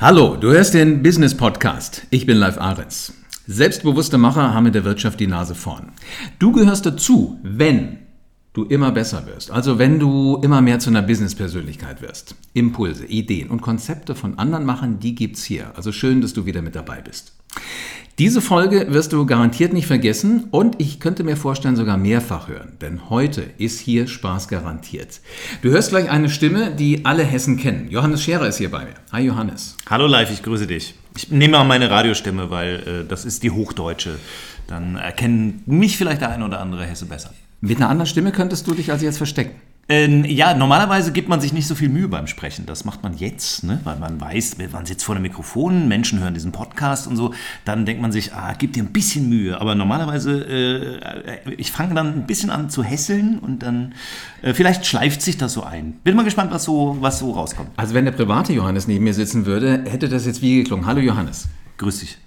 Hallo, 0.00 0.36
du 0.36 0.52
hörst 0.52 0.74
den 0.74 1.02
Business 1.02 1.36
Podcast. 1.36 2.06
Ich 2.10 2.24
bin 2.24 2.36
Live 2.36 2.56
Ahrens. 2.56 3.14
Selbstbewusste 3.48 4.16
Macher 4.16 4.54
haben 4.54 4.66
in 4.66 4.72
der 4.72 4.84
Wirtschaft 4.84 5.18
die 5.18 5.26
Nase 5.26 5.56
vorn. 5.56 5.90
Du 6.38 6.52
gehörst 6.52 6.86
dazu, 6.86 7.40
wenn 7.42 7.98
du 8.52 8.62
immer 8.62 8.92
besser 8.92 9.26
wirst. 9.26 9.50
Also 9.50 9.80
wenn 9.80 9.98
du 9.98 10.36
immer 10.36 10.60
mehr 10.60 10.78
zu 10.78 10.90
einer 10.90 11.02
Business-Persönlichkeit 11.02 12.00
wirst. 12.00 12.36
Impulse, 12.54 13.06
Ideen 13.06 13.50
und 13.50 13.60
Konzepte 13.60 14.14
von 14.14 14.38
anderen 14.38 14.64
Machern, 14.64 15.00
die 15.00 15.16
gibt's 15.16 15.42
hier. 15.42 15.72
Also 15.74 15.90
schön, 15.90 16.20
dass 16.20 16.32
du 16.32 16.46
wieder 16.46 16.62
mit 16.62 16.76
dabei 16.76 17.00
bist. 17.00 17.32
Diese 18.18 18.40
Folge 18.40 18.92
wirst 18.92 19.12
du 19.12 19.26
garantiert 19.26 19.72
nicht 19.72 19.86
vergessen 19.86 20.48
und 20.50 20.80
ich 20.80 20.98
könnte 20.98 21.22
mir 21.22 21.36
vorstellen, 21.36 21.76
sogar 21.76 21.96
mehrfach 21.96 22.48
hören, 22.48 22.72
denn 22.80 23.10
heute 23.10 23.44
ist 23.58 23.78
hier 23.78 24.08
Spaß 24.08 24.48
garantiert. 24.48 25.20
Du 25.62 25.70
hörst 25.70 25.90
gleich 25.90 26.10
eine 26.10 26.28
Stimme, 26.28 26.72
die 26.72 27.04
alle 27.04 27.22
Hessen 27.22 27.58
kennen. 27.58 27.88
Johannes 27.90 28.24
Scherer 28.24 28.48
ist 28.48 28.58
hier 28.58 28.72
bei 28.72 28.86
mir. 28.86 28.94
Hi 29.12 29.22
Johannes. 29.22 29.76
Hallo 29.88 30.08
live, 30.08 30.32
ich 30.32 30.42
grüße 30.42 30.66
dich. 30.66 30.96
Ich 31.16 31.30
nehme 31.30 31.60
auch 31.60 31.64
meine 31.64 31.90
Radiostimme, 31.90 32.50
weil 32.50 33.04
äh, 33.04 33.08
das 33.08 33.24
ist 33.24 33.44
die 33.44 33.52
hochdeutsche. 33.52 34.16
Dann 34.66 34.96
erkennen 34.96 35.62
mich 35.66 35.96
vielleicht 35.96 36.20
der 36.20 36.30
ein 36.30 36.42
oder 36.42 36.58
andere 36.58 36.84
Hesse 36.86 37.06
besser. 37.06 37.32
Mit 37.60 37.76
einer 37.76 37.88
anderen 37.88 38.08
Stimme 38.08 38.32
könntest 38.32 38.66
du 38.66 38.74
dich 38.74 38.90
also 38.90 39.04
jetzt 39.04 39.18
verstecken. 39.18 39.60
Ähm, 39.90 40.26
ja, 40.26 40.52
normalerweise 40.52 41.12
gibt 41.12 41.30
man 41.30 41.40
sich 41.40 41.54
nicht 41.54 41.66
so 41.66 41.74
viel 41.74 41.88
Mühe 41.88 42.08
beim 42.08 42.26
Sprechen. 42.26 42.66
Das 42.66 42.84
macht 42.84 43.02
man 43.02 43.16
jetzt, 43.16 43.64
ne? 43.64 43.80
weil 43.84 43.98
man 43.98 44.20
weiß, 44.20 44.56
man 44.70 44.84
sitzt 44.84 45.02
vor 45.02 45.14
dem 45.14 45.22
Mikrofon, 45.22 45.88
Menschen 45.88 46.20
hören 46.20 46.34
diesen 46.34 46.52
Podcast 46.52 47.06
und 47.06 47.16
so. 47.16 47.32
Dann 47.64 47.86
denkt 47.86 48.02
man 48.02 48.12
sich, 48.12 48.34
ah, 48.34 48.54
gib 48.58 48.74
dir 48.74 48.82
ein 48.82 48.92
bisschen 48.92 49.30
Mühe. 49.30 49.58
Aber 49.58 49.74
normalerweise, 49.74 50.42
äh, 50.44 51.54
ich 51.56 51.72
fange 51.72 51.94
dann 51.94 52.12
ein 52.12 52.26
bisschen 52.26 52.50
an 52.50 52.68
zu 52.68 52.82
hässeln 52.84 53.38
und 53.38 53.62
dann 53.62 53.94
äh, 54.42 54.52
vielleicht 54.52 54.84
schleift 54.84 55.22
sich 55.22 55.38
das 55.38 55.54
so 55.54 55.62
ein. 55.62 55.94
Bin 56.04 56.14
mal 56.16 56.24
gespannt, 56.24 56.52
was 56.52 56.64
so, 56.64 56.98
was 57.00 57.18
so 57.18 57.30
rauskommt. 57.32 57.70
Also 57.76 57.94
wenn 57.94 58.04
der 58.04 58.12
private 58.12 58.52
Johannes 58.52 58.88
neben 58.88 59.04
mir 59.04 59.14
sitzen 59.14 59.46
würde, 59.46 59.84
hätte 59.88 60.10
das 60.10 60.26
jetzt 60.26 60.42
wie 60.42 60.56
geklungen. 60.56 60.84
Hallo 60.84 61.00
Johannes. 61.00 61.48
Grüß 61.78 62.00
dich. 62.00 62.18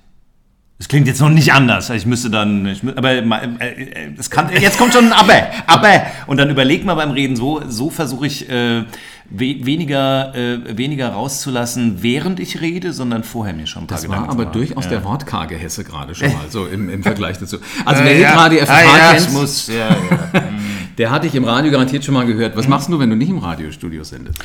Das 0.82 0.88
klingt 0.88 1.06
jetzt 1.06 1.22
noch 1.22 1.30
nicht 1.30 1.54
anders. 1.54 1.92
Ich 1.92 2.08
müsste 2.08 2.32
dann, 2.32 2.66
ich, 2.66 2.82
aber 2.96 3.12
äh, 3.12 3.22
äh, 3.22 4.12
es 4.18 4.32
kann, 4.32 4.50
jetzt 4.52 4.80
kommt 4.80 4.94
schon 4.94 5.06
ein 5.06 5.14
Aber, 5.14 5.36
aber. 5.68 6.02
Und 6.26 6.38
dann 6.38 6.50
überleg 6.50 6.84
mal 6.86 6.96
beim 6.96 7.12
Reden, 7.12 7.36
so, 7.36 7.62
so 7.68 7.92
versuche 7.92 8.26
ich 8.26 8.50
äh, 8.50 8.84
we, 9.30 9.64
weniger, 9.64 10.34
äh, 10.34 10.76
weniger 10.76 11.10
rauszulassen, 11.10 12.02
während 12.02 12.40
ich 12.40 12.62
rede, 12.62 12.94
sondern 12.94 13.24
vorher 13.24 13.54
mir 13.54 13.68
schon 13.68 13.84
ein 13.84 13.88
paar 13.88 14.00
Das 14.00 14.10
war 14.10 14.28
aber 14.28 14.46
durchaus 14.46 14.86
ja. 14.86 14.90
der 14.90 15.04
wortkarge 15.04 15.56
Hesse 15.56 15.84
gerade 15.84 16.16
schon 16.16 16.30
mal, 16.30 16.46
so 16.50 16.66
im, 16.66 16.90
im 16.90 17.04
Vergleich 17.04 17.38
dazu. 17.38 17.58
Also 17.86 18.04
wer 18.04 18.18
ja, 18.18 18.32
gerade 18.32 18.58
FH 18.66 18.74
ah, 18.74 19.14
kennt, 19.14 19.34
muss, 19.34 19.68
ja, 19.68 19.90
ja. 19.90 20.44
der 20.98 21.12
hatte 21.12 21.28
ich 21.28 21.36
im 21.36 21.44
Radio 21.44 21.72
garantiert 21.72 22.04
schon 22.04 22.16
mal 22.16 22.26
gehört. 22.26 22.58
Was 22.58 22.68
machst 22.68 22.90
du, 22.90 22.98
wenn 22.98 23.12
du 23.12 23.16
nicht 23.16 23.30
im 23.30 23.38
Radiostudio 23.38 24.04
sendest? 24.04 24.40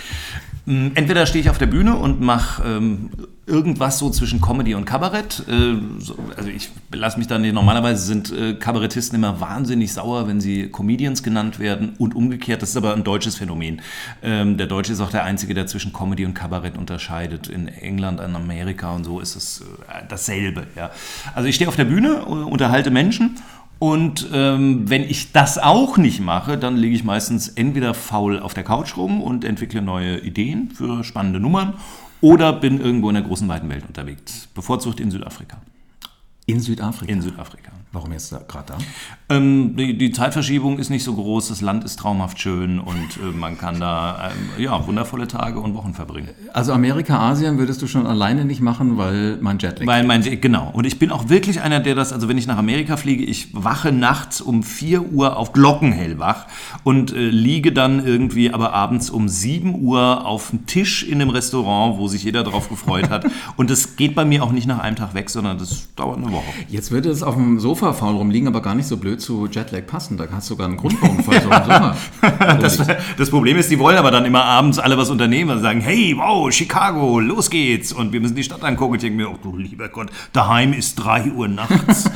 Mm, 0.66 0.88
entweder 0.94 1.26
stehe 1.26 1.42
ich 1.42 1.50
auf 1.50 1.58
der 1.58 1.66
Bühne 1.66 1.96
und 1.96 2.20
mache 2.20 2.62
ähm, 2.64 3.10
irgendwas 3.46 4.00
so 4.00 4.10
zwischen 4.10 4.40
Comedy 4.40 4.74
und 4.74 4.84
Kabarett. 4.84 5.44
Äh, 5.48 5.76
so, 6.00 6.16
also 6.36 6.48
ich 6.48 6.70
lasse 6.92 7.18
mich 7.18 7.28
dann, 7.28 7.42
normalerweise 7.52 8.04
sind 8.04 8.32
äh, 8.32 8.54
Kabarettisten 8.54 9.16
immer 9.16 9.40
wahnsinnig 9.40 9.92
sauer, 9.92 10.26
wenn 10.26 10.40
sie 10.40 10.68
Comedians 10.68 11.22
genannt 11.22 11.60
werden 11.60 11.94
und 11.98 12.16
umgekehrt. 12.16 12.62
Das 12.62 12.70
ist 12.70 12.76
aber 12.76 12.94
ein 12.94 13.04
deutsches 13.04 13.36
Phänomen. 13.36 13.80
Ähm, 14.22 14.56
der 14.56 14.66
Deutsche 14.66 14.92
ist 14.92 15.00
auch 15.00 15.10
der 15.10 15.22
Einzige, 15.22 15.54
der 15.54 15.68
zwischen 15.68 15.92
Comedy 15.92 16.24
und 16.24 16.34
Kabarett 16.34 16.76
unterscheidet. 16.76 17.46
In 17.46 17.68
England, 17.68 18.20
in 18.20 18.34
Amerika 18.34 18.92
und 18.92 19.04
so 19.04 19.20
ist 19.20 19.36
es 19.36 19.60
äh, 19.60 20.02
dasselbe. 20.08 20.66
Ja. 20.74 20.90
Also 21.36 21.48
ich 21.48 21.54
stehe 21.54 21.68
auf 21.68 21.76
der 21.76 21.84
Bühne, 21.84 22.24
äh, 22.26 22.30
unterhalte 22.30 22.90
Menschen 22.90 23.36
und 23.78 24.28
ähm, 24.32 24.88
wenn 24.88 25.02
ich 25.02 25.32
das 25.32 25.58
auch 25.58 25.98
nicht 25.98 26.20
mache, 26.20 26.56
dann 26.56 26.76
liege 26.76 26.94
ich 26.94 27.04
meistens 27.04 27.48
entweder 27.48 27.92
faul 27.92 28.40
auf 28.40 28.54
der 28.54 28.64
Couch 28.64 28.96
rum 28.96 29.22
und 29.22 29.44
entwickle 29.44 29.82
neue 29.82 30.18
Ideen 30.18 30.70
für 30.70 31.04
spannende 31.04 31.40
Nummern 31.40 31.74
oder 32.22 32.52
bin 32.54 32.80
irgendwo 32.80 33.10
in 33.10 33.14
der 33.14 33.24
großen 33.24 33.46
weiten 33.48 33.68
Welt 33.68 33.84
unterwegs, 33.86 34.48
bevorzugt 34.54 35.00
in 35.00 35.10
Südafrika. 35.10 35.60
In 36.46 36.60
Südafrika? 36.60 37.12
In 37.12 37.20
Südafrika. 37.20 37.72
Warum 37.92 38.12
jetzt 38.12 38.30
gerade 38.48 38.66
da? 38.66 38.78
Ähm, 39.28 39.74
die, 39.76 39.96
die, 39.96 40.12
Zeitverschiebung 40.12 40.78
ist 40.78 40.90
nicht 40.90 41.02
so 41.02 41.14
groß, 41.14 41.48
das 41.48 41.60
Land 41.62 41.82
ist 41.84 41.98
traumhaft 41.98 42.38
schön 42.38 42.78
und 42.78 43.16
äh, 43.22 43.34
man 43.34 43.56
kann 43.56 43.80
da 43.80 44.30
ähm, 44.30 44.62
ja, 44.62 44.86
wundervolle 44.86 45.26
Tage 45.26 45.60
und 45.60 45.74
Wochen 45.74 45.94
verbringen. 45.94 46.28
Also 46.52 46.72
Amerika, 46.72 47.18
Asien 47.18 47.58
würdest 47.58 47.80
du 47.80 47.86
schon 47.86 48.06
alleine 48.06 48.44
nicht 48.44 48.60
machen, 48.60 48.98
weil 48.98 49.38
mein 49.40 49.58
Jetlag... 49.58 49.86
Weil 49.86 50.04
mein, 50.04 50.22
genau. 50.40 50.70
Und 50.74 50.84
ich 50.84 50.98
bin 50.98 51.10
auch 51.10 51.28
wirklich 51.28 51.60
einer, 51.62 51.80
der 51.80 51.94
das, 51.94 52.12
also 52.12 52.28
wenn 52.28 52.38
ich 52.38 52.46
nach 52.46 52.58
Amerika 52.58 52.96
fliege, 52.96 53.24
ich 53.24 53.48
wache 53.54 53.92
nachts 53.92 54.40
um 54.40 54.62
4 54.62 55.12
Uhr 55.12 55.36
auf 55.36 55.52
Glockenhell 55.52 56.18
wach 56.18 56.46
und 56.84 57.12
äh, 57.12 57.30
liege 57.30 57.72
dann 57.72 58.04
irgendwie 58.04 58.52
aber 58.52 58.74
abends 58.74 59.10
um 59.10 59.28
7 59.28 59.74
Uhr 59.74 60.26
auf 60.26 60.50
dem 60.50 60.66
Tisch 60.66 61.02
in 61.02 61.20
einem 61.20 61.30
Restaurant, 61.30 61.98
wo 61.98 62.08
sich 62.08 62.24
jeder 62.24 62.44
drauf 62.44 62.68
gefreut 62.68 63.10
hat. 63.10 63.26
und 63.56 63.70
das 63.70 63.96
geht 63.96 64.14
bei 64.14 64.24
mir 64.24 64.44
auch 64.44 64.52
nicht 64.52 64.66
nach 64.66 64.80
einem 64.80 64.96
Tag 64.96 65.14
weg, 65.14 65.30
sondern 65.30 65.58
das 65.58 65.88
dauert 65.96 66.18
eine 66.18 66.30
Woche. 66.30 66.44
Jetzt 66.68 66.90
würde 66.90 67.10
es 67.10 67.22
auf 67.22 67.34
dem 67.34 67.58
Sofa 67.58 67.85
faul 67.94 68.16
rumliegen, 68.16 68.48
aber 68.48 68.62
gar 68.62 68.74
nicht 68.74 68.86
so 68.86 68.96
blöd 68.96 69.20
zu 69.20 69.46
Jetlag 69.46 69.86
passen. 69.86 70.16
Da 70.16 70.26
hast 70.32 70.48
du 70.48 70.54
sogar 70.54 70.66
einen 70.68 70.76
Grund, 70.76 71.00
warum 71.00 71.22
so 71.22 71.32
Sofa 71.32 71.96
das, 72.60 72.80
das, 73.16 73.30
Problem 73.30 73.56
ist, 73.56 73.70
die 73.70 73.78
wollen 73.78 73.96
aber 73.96 74.10
dann 74.10 74.24
immer 74.24 74.44
abends 74.44 74.78
alle 74.78 74.96
was 74.96 75.10
unternehmen 75.10 75.50
und 75.50 75.60
sagen, 75.60 75.80
hey, 75.80 76.14
wow, 76.16 76.52
Chicago, 76.52 77.20
los 77.20 77.50
geht's. 77.50 77.92
Und 77.92 78.12
wir 78.12 78.20
müssen 78.20 78.36
die 78.36 78.44
Stadt 78.44 78.62
angucken. 78.64 78.94
Ich 78.96 79.00
denke 79.00 79.16
mir, 79.16 79.30
oh 79.30 79.38
du 79.42 79.56
lieber 79.56 79.88
Gott, 79.88 80.08
daheim 80.32 80.72
ist 80.72 80.96
3 80.96 81.32
Uhr 81.32 81.48
nachts. 81.48 82.10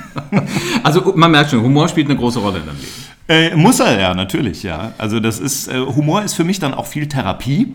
also 0.82 1.12
man 1.16 1.30
merkt 1.30 1.50
schon, 1.50 1.62
Humor 1.62 1.88
spielt 1.88 2.08
eine 2.08 2.18
große 2.18 2.38
Rolle 2.38 2.58
in 2.58 2.66
deinem 2.66 2.78
Leben. 2.78 3.10
Äh, 3.28 3.56
muss 3.56 3.78
er 3.78 4.00
ja, 4.00 4.14
natürlich, 4.14 4.62
ja. 4.62 4.92
Also 4.98 5.20
das 5.20 5.38
ist, 5.38 5.68
äh, 5.68 5.78
Humor 5.78 6.22
ist 6.22 6.34
für 6.34 6.44
mich 6.44 6.58
dann 6.58 6.74
auch 6.74 6.86
viel 6.86 7.06
Therapie. 7.06 7.74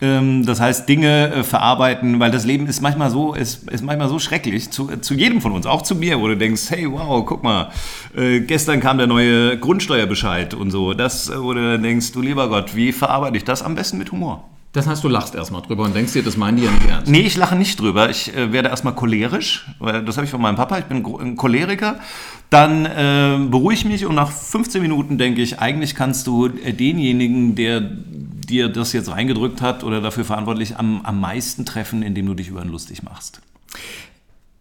Ähm, 0.00 0.46
das 0.46 0.60
heißt, 0.60 0.88
Dinge 0.88 1.32
äh, 1.32 1.42
verarbeiten, 1.42 2.20
weil 2.20 2.30
das 2.30 2.44
Leben 2.44 2.66
ist 2.66 2.80
manchmal 2.80 3.10
so, 3.10 3.34
ist, 3.34 3.68
ist 3.70 3.82
manchmal 3.82 4.08
so 4.08 4.18
schrecklich, 4.18 4.70
zu, 4.70 4.86
zu 5.00 5.14
jedem 5.14 5.40
von 5.40 5.52
uns, 5.52 5.66
auch 5.66 5.82
zu 5.82 5.96
mir, 5.96 6.20
wo 6.20 6.28
du 6.28 6.36
denkst, 6.36 6.70
hey, 6.70 6.90
wow, 6.90 7.24
guck 7.26 7.42
mal, 7.42 7.70
äh, 8.16 8.40
gestern 8.40 8.80
kam 8.80 8.98
der 8.98 9.08
neue 9.08 9.58
Grundsteuerbescheid 9.58 10.54
und 10.54 10.70
so. 10.70 10.94
Das, 10.94 11.28
äh, 11.28 11.42
wo 11.42 11.52
du 11.52 11.72
dann 11.72 11.82
denkst, 11.82 12.12
du 12.12 12.22
lieber 12.22 12.48
Gott, 12.48 12.76
wie 12.76 12.92
verarbeite 12.92 13.36
ich 13.36 13.44
das 13.44 13.62
am 13.62 13.74
besten 13.74 13.98
mit 13.98 14.12
Humor? 14.12 14.44
Das 14.72 14.86
heißt, 14.86 15.02
du 15.02 15.08
lachst 15.08 15.34
erstmal 15.34 15.62
drüber 15.62 15.84
und 15.84 15.96
denkst 15.96 16.12
dir, 16.12 16.22
das 16.22 16.36
meinen 16.36 16.58
die 16.58 16.64
ja 16.64 16.70
nicht 16.70 16.86
ernst. 16.86 17.10
Nee, 17.10 17.20
ich 17.20 17.36
lache 17.36 17.56
nicht 17.56 17.80
drüber. 17.80 18.10
Ich 18.10 18.36
äh, 18.36 18.52
werde 18.52 18.68
erstmal 18.68 18.94
cholerisch, 18.94 19.66
weil 19.80 20.04
das 20.04 20.16
habe 20.16 20.26
ich 20.26 20.30
von 20.30 20.40
meinem 20.40 20.56
Papa, 20.56 20.78
ich 20.78 20.84
bin 20.84 21.04
ein 21.04 21.36
Choleriker. 21.36 21.96
Dann 22.50 22.86
äh, 22.86 23.38
beruhige 23.50 23.80
ich 23.80 23.84
mich 23.84 24.06
und 24.06 24.14
nach 24.14 24.30
15 24.30 24.80
Minuten 24.80 25.18
denke 25.18 25.42
ich, 25.42 25.58
eigentlich 25.58 25.96
kannst 25.96 26.26
du 26.28 26.48
denjenigen, 26.48 27.56
der 27.56 27.90
dir 28.50 28.68
das 28.68 28.92
jetzt 28.92 29.10
reingedrückt 29.10 29.60
hat 29.62 29.84
oder 29.84 30.00
dafür 30.00 30.24
verantwortlich 30.24 30.76
am, 30.76 31.02
am 31.02 31.20
meisten 31.20 31.64
treffen, 31.64 32.02
indem 32.02 32.26
du 32.26 32.34
dich 32.34 32.48
über 32.48 32.62
ihn 32.62 32.70
lustig 32.70 33.02
machst. 33.02 33.40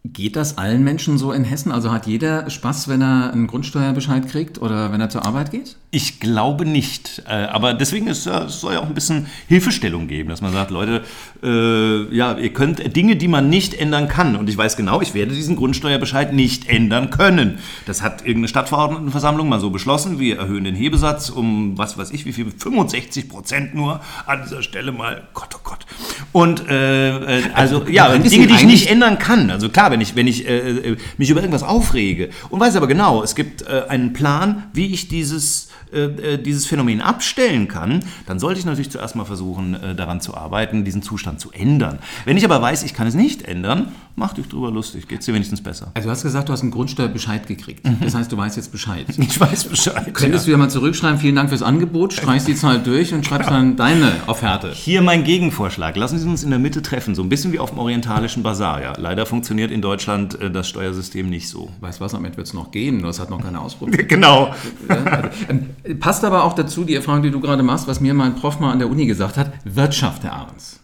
Geht 0.03 0.35
das 0.35 0.57
allen 0.57 0.83
Menschen 0.83 1.17
so 1.17 1.31
in 1.31 1.43
Hessen? 1.43 1.71
Also 1.71 1.91
hat 1.91 2.07
jeder 2.07 2.49
Spaß, 2.49 2.87
wenn 2.87 3.01
er 3.01 3.33
einen 3.33 3.47
Grundsteuerbescheid 3.47 4.27
kriegt 4.27 4.61
oder 4.61 4.91
wenn 4.91 5.01
er 5.01 5.09
zur 5.09 5.25
Arbeit 5.25 5.51
geht? 5.51 5.75
Ich 5.89 6.19
glaube 6.19 6.65
nicht. 6.65 7.23
Äh, 7.29 7.31
aber 7.31 7.73
deswegen 7.73 8.07
ist, 8.07 8.27
es 8.27 8.59
soll 8.59 8.73
ja 8.73 8.81
auch 8.81 8.87
ein 8.87 8.93
bisschen 8.93 9.27
Hilfestellung 9.47 10.09
geben, 10.09 10.27
dass 10.27 10.41
man 10.41 10.51
sagt, 10.51 10.69
Leute, 10.69 11.03
äh, 11.41 12.13
ja, 12.13 12.37
ihr 12.37 12.51
könnt 12.51 12.93
Dinge, 12.93 13.15
die 13.15 13.29
man 13.29 13.49
nicht 13.49 13.73
ändern 13.73 14.09
kann. 14.09 14.35
Und 14.35 14.49
ich 14.49 14.57
weiß 14.57 14.75
genau, 14.75 15.01
ich 15.01 15.13
werde 15.13 15.33
diesen 15.33 15.55
Grundsteuerbescheid 15.55 16.33
nicht 16.33 16.67
ändern 16.67 17.09
können. 17.09 17.59
Das 17.85 18.01
hat 18.01 18.19
irgendeine 18.19 18.49
Stadtverordnetenversammlung 18.49 19.47
mal 19.47 19.61
so 19.61 19.69
beschlossen. 19.69 20.19
Wir 20.19 20.37
erhöhen 20.39 20.65
den 20.65 20.75
Hebesatz 20.75 21.29
um, 21.29 21.77
was 21.77 21.97
weiß 21.97 22.11
ich, 22.11 22.25
wie 22.25 22.33
viel, 22.33 22.51
65 22.51 23.29
Prozent 23.29 23.73
nur. 23.73 24.01
An 24.25 24.41
dieser 24.43 24.63
Stelle 24.63 24.91
mal, 24.91 25.29
Gott, 25.33 25.55
oh 25.55 25.61
Gott. 25.63 25.85
Und 26.33 26.67
äh, 26.67 27.11
äh 27.11 27.43
also, 27.53 27.77
also 27.77 27.89
ja, 27.89 28.09
Dinge, 28.17 28.47
die 28.47 28.55
ich 28.55 28.65
nicht 28.65 28.91
ändern 28.91 29.19
kann. 29.19 29.49
Also 29.49 29.69
klar, 29.69 29.89
wenn 29.91 30.01
ich, 30.01 30.17
wenn 30.17 30.27
ich 30.27 30.45
äh, 30.45 30.57
äh, 30.57 30.97
mich 31.17 31.29
über 31.29 31.39
irgendwas 31.39 31.63
aufrege 31.63 32.29
und 32.49 32.59
weiß 32.59 32.75
aber 32.75 32.87
genau, 32.87 33.23
es 33.23 33.35
gibt 33.35 33.61
äh, 33.61 33.83
einen 33.87 34.11
Plan, 34.11 34.65
wie 34.73 34.87
ich 34.87 35.07
dieses, 35.07 35.69
äh, 35.93 36.33
äh, 36.33 36.37
dieses 36.37 36.65
Phänomen 36.65 37.01
abstellen 37.01 37.67
kann, 37.67 38.03
dann 38.25 38.39
sollte 38.39 38.59
ich 38.59 38.65
natürlich 38.65 38.89
zuerst 38.89 39.15
mal 39.15 39.25
versuchen, 39.25 39.75
äh, 39.75 39.95
daran 39.95 40.21
zu 40.21 40.35
arbeiten, 40.35 40.83
diesen 40.83 41.01
Zustand 41.01 41.39
zu 41.39 41.51
ändern. 41.51 41.99
Wenn 42.25 42.37
ich 42.37 42.45
aber 42.45 42.61
weiß, 42.61 42.83
ich 42.83 42.93
kann 42.93 43.07
es 43.07 43.13
nicht 43.13 43.43
ändern, 43.43 43.91
mach 44.15 44.33
dich 44.33 44.47
drüber 44.47 44.71
lustig, 44.71 45.07
geht 45.07 45.19
es 45.19 45.25
dir 45.25 45.33
wenigstens 45.33 45.61
besser. 45.61 45.91
Also 45.93 46.07
du 46.07 46.11
hast 46.11 46.23
gesagt, 46.23 46.49
du 46.49 46.53
hast 46.53 46.61
einen 46.61 46.71
Grundsteuerbescheid 46.71 47.47
gekriegt. 47.47 47.85
Mhm. 47.85 47.97
Das 48.01 48.15
heißt, 48.15 48.31
du 48.31 48.37
weißt 48.37 48.57
jetzt 48.57 48.71
Bescheid. 48.71 49.05
Ich 49.27 49.39
weiß 49.41 49.65
Bescheid. 49.65 50.13
Könntest 50.13 50.45
ja. 50.45 50.51
du 50.51 50.51
ja 50.51 50.57
mal 50.57 50.69
zurückschreiben, 50.69 51.19
vielen 51.19 51.35
Dank 51.35 51.49
fürs 51.49 51.61
Angebot, 51.61 52.13
streichst 52.13 52.47
die 52.47 52.55
Zahl 52.55 52.79
durch 52.81 53.13
und 53.13 53.25
schreibst 53.25 53.49
dann 53.49 53.75
deine 53.75 54.11
Offerte. 54.25 54.71
Hier 54.71 55.01
mein 55.01 55.25
Gegenvorschlag. 55.25 55.97
Lassen 55.97 56.17
Sie 56.17 56.27
uns 56.27 56.43
in 56.43 56.49
der 56.49 56.59
Mitte 56.59 56.81
treffen, 56.81 57.13
so 57.13 57.21
ein 57.21 57.29
bisschen 57.29 57.51
wie 57.51 57.59
auf 57.59 57.71
dem 57.71 57.79
orientalischen 57.79 58.41
Bazar. 58.41 58.81
Ja. 58.81 58.93
Leider 58.97 59.25
funktioniert 59.25 59.69
in 59.69 59.81
Deutschland 59.81 60.39
äh, 60.39 60.49
das 60.49 60.69
Steuersystem 60.69 61.29
nicht 61.29 61.49
so. 61.49 61.69
Weißt 61.81 61.99
du 61.99 62.05
was, 62.05 62.13
damit 62.13 62.37
wird 62.37 62.47
es 62.47 62.53
noch 62.53 62.71
gehen, 62.71 62.97
nur 62.97 63.09
es 63.09 63.19
hat 63.19 63.29
noch 63.29 63.41
keiner 63.41 63.61
ausprobiert. 63.61 64.07
genau. 64.09 64.53
Also, 64.87 65.29
ähm, 65.49 65.69
passt 65.95 66.23
aber 66.23 66.43
auch 66.43 66.53
dazu, 66.53 66.83
die 66.83 66.95
Erfahrung, 66.95 67.21
die 67.23 67.31
du 67.31 67.39
gerade 67.39 67.63
machst, 67.63 67.87
was 67.87 67.99
mir 67.99 68.13
mein 68.13 68.35
Prof 68.35 68.59
mal 68.59 68.71
an 68.71 68.79
der 68.79 68.89
Uni 68.89 69.05
gesagt 69.05 69.37
hat, 69.37 69.51
Wirtschaft, 69.63 70.23
Herr 70.23 70.33
Ahrens. 70.33 70.79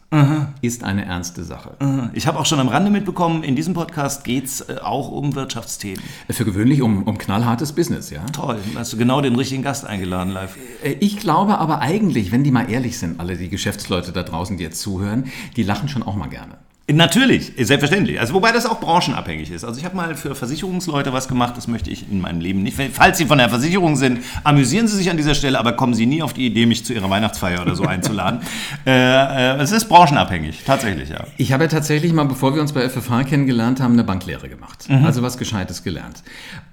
ist 0.62 0.84
eine 0.84 1.06
ernste 1.06 1.44
Sache. 1.44 1.72
Ich 2.14 2.28
habe 2.28 2.38
auch 2.40 2.46
schon 2.46 2.60
am 2.60 2.68
Rande 2.68 2.92
mitbekommen, 2.92 3.42
in 3.44 3.56
diesem 3.56 3.74
Podcast 3.74 4.24
geht 4.24 4.46
es 4.46 4.62
äh, 4.62 4.76
auch 4.82 5.10
um 5.10 5.34
Wirtschaftsthemen. 5.34 6.04
Für 6.30 6.46
gewöhnlich 6.46 6.84
um, 6.84 7.02
um 7.04 7.18
knallhartes 7.18 7.72
Business, 7.74 8.12
ja. 8.12 8.24
Toll, 8.32 8.60
hast 8.76 8.94
du 8.94 8.98
genau 8.98 9.22
den 9.22 9.36
richtigen 9.36 9.64
Gast 9.64 9.86
eingeladen 9.88 10.32
live. 10.32 10.56
Äh, 10.84 10.98
Ich 11.00 11.18
glaube 11.18 11.58
aber 11.58 11.80
eigentlich, 11.80 12.32
wenn 12.32 12.44
die 12.44 12.52
mal 12.52 12.70
ehrlich 12.70 13.00
sind, 13.00 13.20
alle 13.20 13.38
die 13.38 13.50
Geschäftsleute 13.50 14.12
da 14.12 14.22
draußen, 14.22 14.56
die 14.58 14.64
jetzt 14.64 14.82
zuhören, 14.82 15.26
die 15.56 15.64
lachen 15.64 15.90
schon 15.90 16.04
auch 16.04 16.16
mal 16.16 16.30
gerne. 16.30 16.58
Natürlich, 16.92 17.54
selbstverständlich. 17.58 18.20
Also 18.20 18.34
wobei 18.34 18.52
das 18.52 18.66
auch 18.66 18.82
branchenabhängig 18.82 19.50
ist. 19.52 19.64
Also 19.64 19.80
ich 19.80 19.86
habe 19.86 19.96
mal 19.96 20.16
für 20.16 20.36
Versicherungsleute 20.36 21.14
was 21.14 21.30
gemacht, 21.30 21.56
das 21.56 21.70
möchte 21.70 21.90
ich 21.90 22.12
in 22.12 22.20
meinem 22.20 22.42
Leben 22.42 22.62
nicht. 22.62 22.78
Falls 22.92 23.18
Sie 23.18 23.26
von 23.26 23.38
der 23.38 23.48
Versicherung 23.48 23.96
sind, 23.96 24.20
amüsieren 24.44 24.90
Sie 24.90 24.98
sich 24.98 25.10
an 25.10 25.16
dieser 25.16 25.34
Stelle, 25.34 25.58
aber 25.60 25.74
kommen 25.74 25.94
Sie 25.94 26.06
nie 26.06 26.22
auf 26.22 26.34
die 26.34 26.46
Idee, 26.46 26.66
mich 26.66 26.84
zu 26.84 26.94
Ihrer 26.94 27.10
Weihnachtsfeier 27.10 27.62
oder 27.62 27.78
so 27.78 27.86
einzuladen. 27.86 28.42
äh, 28.86 28.92
äh, 28.92 29.62
es 29.62 29.72
ist 29.72 29.86
branchenabhängig, 29.86 30.64
tatsächlich, 30.66 31.08
ja. 31.08 31.26
Ich 31.38 31.54
habe 31.54 31.64
ja 31.64 31.70
tatsächlich 31.70 32.12
mal, 32.12 32.26
bevor 32.26 32.54
wir 32.54 32.62
uns 32.62 32.74
bei 32.74 32.88
FFH 32.90 33.24
kennengelernt 33.24 33.80
haben, 33.80 33.94
eine 33.94 34.04
Banklehre 34.04 34.50
gemacht. 34.50 34.88
Also 34.90 35.22
was 35.22 35.38
Gescheites 35.38 35.84
gelernt. 35.84 36.22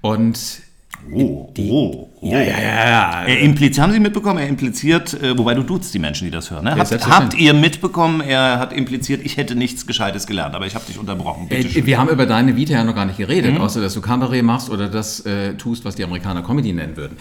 Und 0.01 0.37
Oh, 1.11 1.51
oh, 1.57 1.61
oh. 1.61 2.09
Ja, 2.21 2.39
ja, 2.39 2.59
ja. 2.59 3.23
Er 3.25 3.39
impliziert, 3.39 3.81
haben 3.83 3.93
Sie 3.93 3.99
mitbekommen, 3.99 4.39
er 4.39 4.47
impliziert, 4.47 5.13
äh, 5.21 5.37
wobei 5.37 5.55
du 5.55 5.63
duzt 5.63 5.91
die 5.93 5.99
Menschen, 5.99 6.25
die 6.25 6.31
das 6.31 6.51
hören. 6.51 6.65
Ne? 6.65 6.75
Habt, 6.75 7.09
habt 7.09 7.33
ihr 7.33 7.53
mitbekommen, 7.53 8.21
er 8.21 8.59
hat 8.59 8.73
impliziert, 8.73 9.21
ich 9.23 9.37
hätte 9.37 9.55
nichts 9.55 9.87
Gescheites 9.87 10.27
gelernt, 10.27 10.53
aber 10.53 10.67
ich 10.67 10.75
habe 10.75 10.85
dich 10.85 10.99
unterbrochen. 10.99 11.49
Äh, 11.49 11.85
Wir 11.85 11.97
haben 11.97 12.09
über 12.09 12.27
deine 12.27 12.55
Vita 12.55 12.73
ja 12.73 12.83
noch 12.83 12.93
gar 12.93 13.05
nicht 13.05 13.17
geredet, 13.17 13.59
außer 13.59 13.81
dass 13.81 13.95
du 13.95 14.01
Kabarett 14.01 14.43
machst 14.43 14.69
oder 14.69 14.87
das 14.87 15.21
äh, 15.25 15.55
tust, 15.55 15.83
was 15.83 15.95
die 15.95 16.03
Amerikaner 16.03 16.43
Comedy 16.43 16.73
nennen 16.73 16.95
würden. 16.95 17.17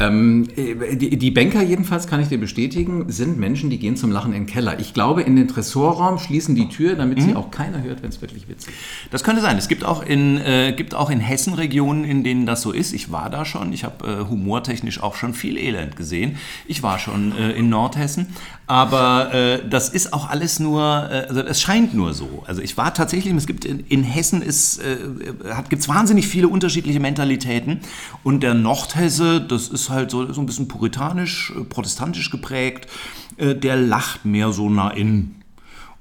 Ähm, 0.00 0.48
äh, 0.56 0.96
die, 0.96 1.16
die 1.16 1.30
Banker 1.30 1.62
jedenfalls, 1.62 2.08
kann 2.08 2.20
ich 2.20 2.28
dir 2.28 2.38
bestätigen, 2.38 3.04
sind 3.08 3.38
Menschen, 3.38 3.70
die 3.70 3.78
gehen 3.78 3.96
zum 3.96 4.10
Lachen 4.10 4.32
in 4.32 4.42
den 4.42 4.46
Keller. 4.46 4.80
Ich 4.80 4.94
glaube, 4.94 5.22
in 5.22 5.36
den 5.36 5.46
Tresorraum 5.46 6.18
schließen 6.18 6.56
die 6.56 6.68
Tür, 6.68 6.96
damit 6.96 7.22
sie 7.22 7.36
auch 7.36 7.50
keiner 7.50 7.82
hört, 7.82 8.02
wenn 8.02 8.08
es 8.08 8.20
wirklich 8.20 8.48
witzig 8.48 8.70
ist. 8.70 9.12
Das 9.12 9.22
könnte 9.22 9.42
sein. 9.42 9.56
Es 9.58 9.68
gibt 9.68 9.84
auch 9.84 10.02
in, 10.04 10.38
äh, 10.38 10.72
gibt 10.76 10.94
auch 10.94 11.10
in 11.10 11.20
Hessen 11.20 11.54
Regionen, 11.54 12.04
in 12.04 12.24
denen 12.24 12.46
das 12.46 12.62
so 12.62 12.72
ist. 12.72 12.92
Ich 12.92 13.12
war 13.12 13.30
da 13.30 13.44
schon. 13.44 13.72
Ich 13.72 13.84
habe 13.84 14.06
äh, 14.06 14.24
humortechnisch 14.40 15.02
auch 15.02 15.14
schon 15.14 15.34
viel 15.34 15.56
Elend 15.56 15.96
gesehen. 15.96 16.36
Ich 16.66 16.82
war 16.82 16.98
schon 16.98 17.36
äh, 17.36 17.52
in 17.52 17.68
Nordhessen. 17.68 18.26
Aber 18.66 19.34
äh, 19.34 19.68
das 19.68 19.88
ist 19.88 20.12
auch 20.12 20.28
alles 20.28 20.60
nur, 20.60 20.80
äh, 21.10 21.26
also 21.28 21.40
es 21.40 21.60
scheint 21.60 21.92
nur 21.92 22.14
so. 22.14 22.44
Also 22.46 22.62
ich 22.62 22.76
war 22.76 22.94
tatsächlich, 22.94 23.34
es 23.34 23.46
gibt 23.46 23.64
in, 23.64 23.80
in 23.80 24.04
Hessen 24.04 24.42
ist, 24.42 24.78
äh, 24.78 24.96
gibt 25.68 25.82
es 25.82 25.88
wahnsinnig 25.88 26.28
viele 26.28 26.48
unterschiedliche 26.48 27.00
Mentalitäten. 27.00 27.80
Und 28.22 28.42
der 28.42 28.54
Nordhesse, 28.54 29.40
das 29.40 29.68
ist 29.68 29.90
halt 29.90 30.10
so, 30.10 30.32
so 30.32 30.40
ein 30.40 30.46
bisschen 30.46 30.68
puritanisch, 30.68 31.52
äh, 31.56 31.64
protestantisch 31.64 32.30
geprägt, 32.30 32.88
äh, 33.36 33.54
der 33.54 33.76
lacht 33.76 34.24
mehr 34.24 34.52
so 34.52 34.70
nah 34.70 34.90
in. 34.90 35.39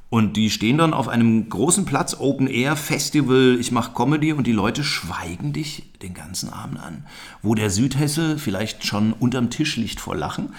Und 0.10 0.38
die 0.38 0.50
stehen 0.50 0.80
dann 0.80 0.94
auf 0.94 1.08
einem 1.08 1.50
großen 1.50 1.86
Platz, 1.86 2.16
Open 2.20 2.48
Air 2.48 2.76
Festival, 2.76 3.58
ich 3.60 3.72
mache 3.72 3.94
Comedy 3.94 4.34
und 4.34 4.48
die 4.48 4.52
Leute 4.52 4.84
schweigen 4.84 5.54
dich 5.54 5.84
den 6.02 6.16
ganzen 6.16 6.50
Abend 6.50 6.80
an. 6.80 7.06
Wo 7.44 7.54
der 7.54 7.70
Südhesse 7.70 8.40
vielleicht 8.40 8.86
schon 8.86 9.14
unterm 9.14 9.52
Tisch 9.52 9.78
liegt 9.78 10.00
vor 10.00 10.16
Lachen. 10.16 10.54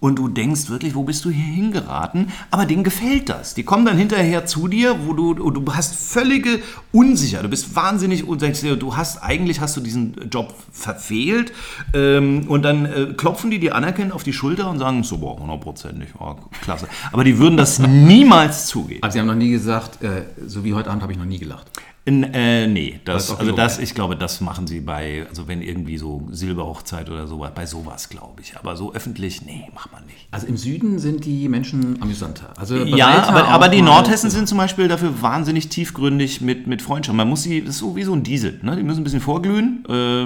Und 0.00 0.18
du 0.18 0.28
denkst 0.28 0.70
wirklich, 0.70 0.94
wo 0.94 1.04
bist 1.04 1.24
du 1.24 1.30
hier 1.30 1.44
hingeraten? 1.44 2.32
Aber 2.50 2.64
denen 2.64 2.84
gefällt 2.84 3.28
das. 3.28 3.54
Die 3.54 3.64
kommen 3.64 3.84
dann 3.84 3.98
hinterher 3.98 4.46
zu 4.46 4.66
dir, 4.66 5.06
wo 5.06 5.12
du, 5.12 5.34
du 5.34 5.74
hast 5.74 5.94
völlige 5.94 6.60
Unsicher. 6.90 7.42
Du 7.42 7.48
bist 7.48 7.76
wahnsinnig 7.76 8.26
unsicher. 8.26 8.76
Du 8.76 8.96
hast, 8.96 9.22
eigentlich 9.22 9.60
hast 9.60 9.76
du 9.76 9.80
diesen 9.80 10.30
Job 10.30 10.54
verfehlt. 10.72 11.52
Ähm, 11.92 12.46
und 12.48 12.62
dann 12.62 12.86
äh, 12.86 13.14
klopfen 13.16 13.50
die 13.50 13.58
dir 13.58 13.74
anerkennend 13.74 14.14
auf 14.14 14.22
die 14.22 14.32
Schulter 14.32 14.70
und 14.70 14.78
sagen, 14.78 15.04
so, 15.04 15.18
boah, 15.18 15.36
100 15.36 15.60
Prozent 15.60 15.98
nicht, 15.98 16.14
oh, 16.18 16.36
klasse. 16.62 16.88
Aber 17.12 17.22
die 17.22 17.38
würden 17.38 17.58
das 17.58 17.78
niemals 17.86 18.66
zugeben. 18.66 19.02
Aber 19.02 19.12
sie 19.12 19.20
haben 19.20 19.26
noch 19.26 19.34
nie 19.34 19.50
gesagt, 19.50 20.02
äh, 20.02 20.22
so 20.46 20.64
wie 20.64 20.72
heute 20.72 20.88
Abend 20.88 21.02
habe 21.02 21.12
ich 21.12 21.18
noch 21.18 21.26
nie 21.26 21.38
gelacht. 21.38 21.66
N 22.06 22.24
äh, 22.32 22.66
nee, 22.66 22.98
das, 23.04 23.30
also 23.30 23.52
das, 23.52 23.78
ich 23.78 23.94
glaube, 23.94 24.16
das 24.16 24.40
machen 24.40 24.66
sie 24.66 24.80
bei, 24.80 25.26
also 25.28 25.48
wenn 25.48 25.60
irgendwie 25.60 25.98
so 25.98 26.26
Silberhochzeit 26.30 27.10
oder 27.10 27.26
so, 27.26 27.46
bei 27.54 27.66
sowas, 27.66 28.08
glaube 28.08 28.40
ich. 28.40 28.56
Aber 28.56 28.74
so 28.74 28.94
öffentlich, 28.94 29.44
nee, 29.44 29.68
macht 29.74 29.92
man 29.92 30.06
nicht. 30.06 30.26
Also 30.30 30.46
im 30.46 30.56
Süden 30.56 30.98
sind 30.98 31.26
die 31.26 31.46
Menschen 31.50 32.00
amüsanter. 32.00 32.54
Also 32.56 32.76
Ja, 32.76 33.24
aber, 33.24 33.48
aber 33.48 33.68
die 33.68 33.82
Nordhessen 33.82 34.30
sind 34.30 34.48
zum 34.48 34.56
Beispiel 34.56 34.88
dafür 34.88 35.20
wahnsinnig 35.20 35.68
tiefgründig 35.68 36.40
mit, 36.40 36.66
mit 36.66 36.80
Freundschaft. 36.80 37.16
Man 37.16 37.28
muss 37.28 37.42
sie, 37.42 37.60
das 37.60 37.74
ist 37.74 37.80
so 37.80 37.96
wie 37.96 38.02
so 38.02 38.14
ein 38.14 38.22
Diesel, 38.22 38.58
ne? 38.62 38.76
die 38.76 38.82
müssen 38.82 39.02
ein 39.02 39.04
bisschen 39.04 39.20
vorglühen, 39.20 39.84
äh, 39.86 40.24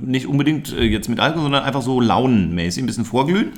nicht 0.00 0.26
unbedingt 0.26 0.72
äh, 0.72 0.84
jetzt 0.84 1.10
mit 1.10 1.20
Alkohol, 1.20 1.42
sondern 1.42 1.64
einfach 1.64 1.82
so 1.82 2.00
launenmäßig 2.00 2.82
ein 2.82 2.86
bisschen 2.86 3.04
vorglühen. 3.04 3.52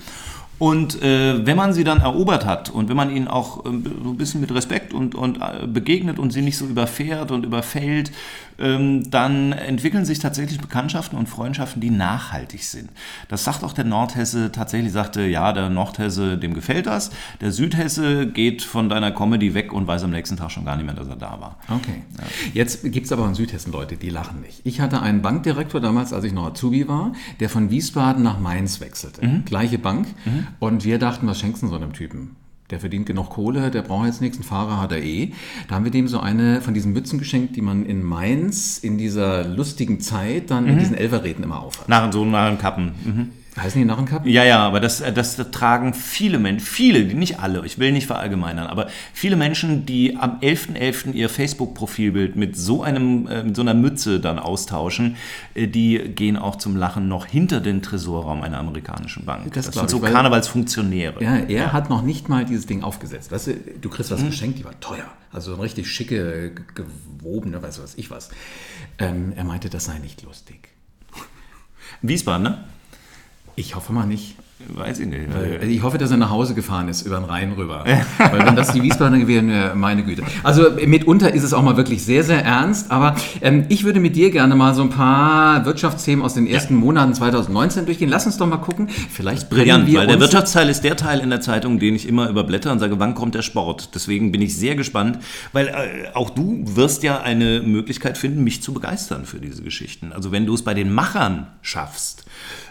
Und 0.63 1.03
äh, 1.03 1.45
wenn 1.45 1.57
man 1.57 1.73
sie 1.73 1.83
dann 1.83 2.03
erobert 2.03 2.47
hat 2.47 2.71
und 2.71 2.89
wenn 2.89 2.95
man 2.95 3.11
ihnen 3.11 3.27
auch 3.27 3.67
ähm, 3.67 3.83
so 4.05 4.11
ein 4.11 4.17
bisschen 4.17 4.41
mit 4.41 4.55
Respekt 4.55 4.95
und, 4.95 5.17
und 5.17 5.39
äh, 5.39 5.67
begegnet 5.67 6.21
und 6.21 6.33
sie 6.33 6.41
nicht 6.41 6.57
so 6.57 6.67
überfährt 6.67 7.33
und 7.33 7.45
überfällt, 7.45 8.13
dann 8.63 9.53
entwickeln 9.53 10.05
sich 10.05 10.21
tatsächlich 10.21 10.61
Bekanntschaften 10.61 11.19
und 11.19 11.29
Freundschaften, 11.29 11.81
die 11.81 11.91
nachhaltig 11.91 12.63
sind. 12.63 12.91
Das 13.27 13.43
sagt 13.43 13.65
auch 13.65 13.73
der 13.73 13.85
Nordhesse 13.85 14.53
tatsächlich, 14.53 14.93
sagte, 14.93 15.23
ja, 15.23 15.53
der 15.53 15.69
Nordhesse, 15.69 16.39
dem 16.39 16.55
gefällt 16.55 16.87
das. 16.87 17.11
Der 17.41 17.51
Südhesse 17.51 18.29
geht 18.29 18.63
von 18.63 18.89
deiner 18.89 19.11
Comedy 19.11 19.55
weg 19.55 19.73
und 19.73 19.89
weiß 19.89 20.05
am 20.05 20.11
nächsten 20.11 20.37
Tag 20.37 20.53
schon 20.53 20.65
gar 20.65 20.77
nicht 20.77 20.87
mehr, 20.87 20.95
dass 20.95 21.09
er 21.09 21.17
da 21.17 21.41
war. 21.41 21.59
Okay. 21.69 22.03
Jetzt 22.55 22.85
gibt 22.85 23.07
es 23.07 23.13
aber 23.13 23.27
in 23.27 23.35
Südhessen 23.35 23.73
Leute, 23.73 23.97
die 23.97 24.11
lachen 24.11 24.41
nicht. 24.41 24.61
Ich 24.65 24.81
hatte 24.81 25.03
einen 25.03 25.23
Bankdirektor 25.23 25.81
damals, 25.81 26.13
als 26.13 26.25
ich 26.25 26.33
noch 26.33 26.47
Azubi 26.47 26.87
war, 26.87 27.13
der 27.41 27.49
von 27.49 27.71
Wiesbaden 27.71 28.23
nach 28.23 28.39
Mainz 28.39 28.81
wechselte. 28.81 29.43
Gleiche 29.45 29.79
Bank. 29.79 30.07
Und 30.61 30.85
wir 30.85 31.01
dachten, 31.01 31.27
was 31.27 31.41
schenkst 31.41 31.65
du 31.65 31.67
so 31.67 31.75
einem 31.75 31.93
Typen? 31.93 32.37
Der 32.73 32.81
verdient 32.81 33.05
genug 33.05 33.29
Kohle, 33.29 33.71
der 33.71 33.83
braucht 33.83 34.07
jetzt 34.07 34.23
nichts, 34.23 34.39
einen 34.39 34.45
Fahrer 34.45 34.81
hat 34.81 34.93
er 34.93 35.03
eh. 35.03 35.33
Da 35.69 35.75
haben 35.75 35.85
wir 35.85 35.93
dem 35.93 36.09
so 36.09 36.21
eine 36.21 36.63
von 36.63 36.73
diesen 36.73 36.95
Mützen 36.95 37.19
geschenkt, 37.19 37.55
die 37.55 37.61
man 37.61 37.85
in 37.85 38.03
Mainz 38.03 38.79
in 38.79 38.97
dieser 38.97 39.45
lustigen 39.47 40.01
Zeit 40.01 40.51
dann 40.51 40.67
in 40.67 40.79
diesen 40.79 40.97
Elferräten 40.97 41.45
immer 41.45 41.61
aufhat. 41.61 41.87
Nach 41.89 42.11
so 42.11 42.25
nach 42.25 42.49
dem 42.49 42.57
Kappen. 42.57 42.93
Mhm. 43.05 43.31
Heißen 43.55 43.79
die 43.79 43.85
Narrenkappen? 43.85 44.31
Ja, 44.31 44.45
ja, 44.45 44.61
aber 44.67 44.81
das, 44.81 45.03
äh, 45.03 45.13
das 45.13 45.37
tragen 45.51 45.93
viele 45.93 46.39
Menschen, 46.39 46.65
viele, 46.67 47.05
nicht 47.15 47.39
alle, 47.41 47.67
ich 47.67 47.79
will 47.79 47.93
nicht 47.93 48.07
verallgemeinern, 48.07 48.67
aber 48.67 48.89
viele 49.13 49.37
Menschen, 49.37 49.85
die 49.85 50.17
am 50.17 50.39
11.11. 50.41 51.13
ihr 51.13 51.29
Facebook-Profilbild 51.29 52.35
mit 52.35 52.57
so 52.57 52.83
einem, 52.83 53.27
äh, 53.27 53.43
mit 53.43 53.55
so 53.55 53.61
einer 53.61 53.75
Mütze 53.75 54.21
dann 54.21 54.39
austauschen, 54.39 55.17
äh, 55.53 55.67
die 55.69 55.99
gehen 55.99 56.39
auch 56.39 56.57
zum 56.57 56.77
Lachen 56.77 57.09
noch 57.09 57.27
hinter 57.27 57.61
den 57.61 57.83
Tresorraum 57.83 58.41
einer 58.43 58.59
amerikanischen 58.59 59.27
Bank. 59.27 59.53
Das 59.53 59.67
Das, 59.67 59.75
sind 59.75 59.91
so 59.91 60.03
ich, 60.03 60.11
Karnevalsfunktionäre. 60.11 61.23
Ja, 61.23 61.37
er 61.37 61.75
hat 61.75 61.91
noch 61.91 62.01
nicht 62.01 62.31
mal 62.31 62.47
dieses 62.47 62.65
Ding 62.65 62.83
aufgesetzt. 62.83 63.33
Weißt 63.33 63.49
du, 63.49 63.55
du 63.83 63.91
kriegst 63.91 64.11
was 64.11 64.25
geschenkt, 64.25 64.61
die 64.61 64.65
war 64.65 64.81
teuer. 64.81 65.05
Also 65.31 65.51
so 65.51 65.57
eine 65.57 65.65
richtig 65.65 65.91
schicke, 65.91 66.53
ge- 66.55 66.65
gewobene, 67.19 67.63
weißt 67.63 67.79
du 67.79 67.83
was 67.83 67.97
ich 67.97 68.11
was. 68.11 68.31
Ähm, 68.99 69.35
er 69.37 69.45
meinte, 69.45 69.69
das 69.69 69.85
sei 69.85 69.99
nicht 69.99 70.23
lustig. 70.23 70.69
Wiesbaden, 72.01 72.43
ne? 72.45 72.65
Ich 73.57 73.75
hoffe 73.75 73.93
mal 73.93 74.07
nicht. 74.07 74.37
Weiß 74.69 75.01
ich 75.01 75.07
nicht. 75.07 75.23
Äh, 75.35 75.67
Ich 75.67 75.83
hoffe, 75.83 75.99
dass 75.99 76.11
er 76.11 76.17
nach 76.17 76.31
Hause 76.31 76.55
gefahren 76.55 76.89
ist, 76.89 77.03
über 77.03 77.17
den 77.17 77.25
Rhein 77.25 77.53
rüber. 77.53 77.85
Weil 78.19 78.47
wenn 78.47 78.57
das 78.57 78.73
die 78.73 78.83
Wiesbadener 78.83 79.27
wären, 79.27 79.51
äh, 79.51 79.75
meine 79.75 80.05
Güte. 80.05 80.23
Also 80.43 80.71
mitunter 80.87 81.35
ist 81.35 81.43
es 81.43 81.53
auch 81.53 81.63
mal 81.63 81.77
wirklich 81.77 82.05
sehr, 82.05 82.23
sehr 82.23 82.45
ernst. 82.45 82.91
Aber 82.91 83.17
ähm, 83.41 83.65
ich 83.69 83.85
würde 83.85 83.99
mit 84.01 84.15
dir 84.15 84.31
gerne 84.31 84.55
mal 84.55 84.75
so 84.75 84.83
ein 84.83 84.91
paar 84.91 85.65
Wirtschaftsthemen 85.65 86.25
aus 86.25 86.35
den 86.35 86.47
ersten 86.47 86.77
Monaten 86.77 87.13
2019 87.13 87.87
durchgehen. 87.87 88.09
Lass 88.09 88.27
uns 88.27 88.37
doch 88.37 88.47
mal 88.47 88.59
gucken. 88.59 88.89
Vielleicht 88.89 89.51
Brillant, 89.51 89.87
wir 89.87 89.99
weil 90.01 90.07
der 90.07 90.21
Wirtschaftsteil 90.21 90.69
ist 90.69 90.85
der 90.85 90.97
Teil 90.97 91.21
in 91.21 91.31
der 91.31 91.41
Zeitung, 91.41 91.79
den 91.81 91.97
ich 91.97 92.07
immer 92.07 92.29
überblätter 92.29 92.71
und 92.71 92.79
sage, 92.79 93.01
wann 93.01 93.15
kommt 93.15 93.35
der 93.35 93.43
Sport? 93.43 93.95
Deswegen 93.95 94.31
bin 94.33 94.43
ich 94.43 94.57
sehr 94.57 94.77
gespannt, 94.77 95.19
weil 95.53 95.69
äh, 95.69 95.73
auch 96.15 96.31
du 96.31 96.63
wirst 96.77 97.03
ja 97.03 97.21
eine 97.21 97.63
Möglichkeit 97.63 98.17
finden, 98.17 98.45
mich 98.45 98.63
zu 98.63 98.73
begeistern 98.73 99.25
für 99.25 99.39
diese 99.41 99.63
Geschichten. 99.63 100.13
Also 100.13 100.31
wenn 100.31 100.47
du 100.47 100.55
es 100.55 100.63
bei 100.63 100.75
den 100.75 100.93
Machern 100.93 101.49
schaffst, 101.63 102.25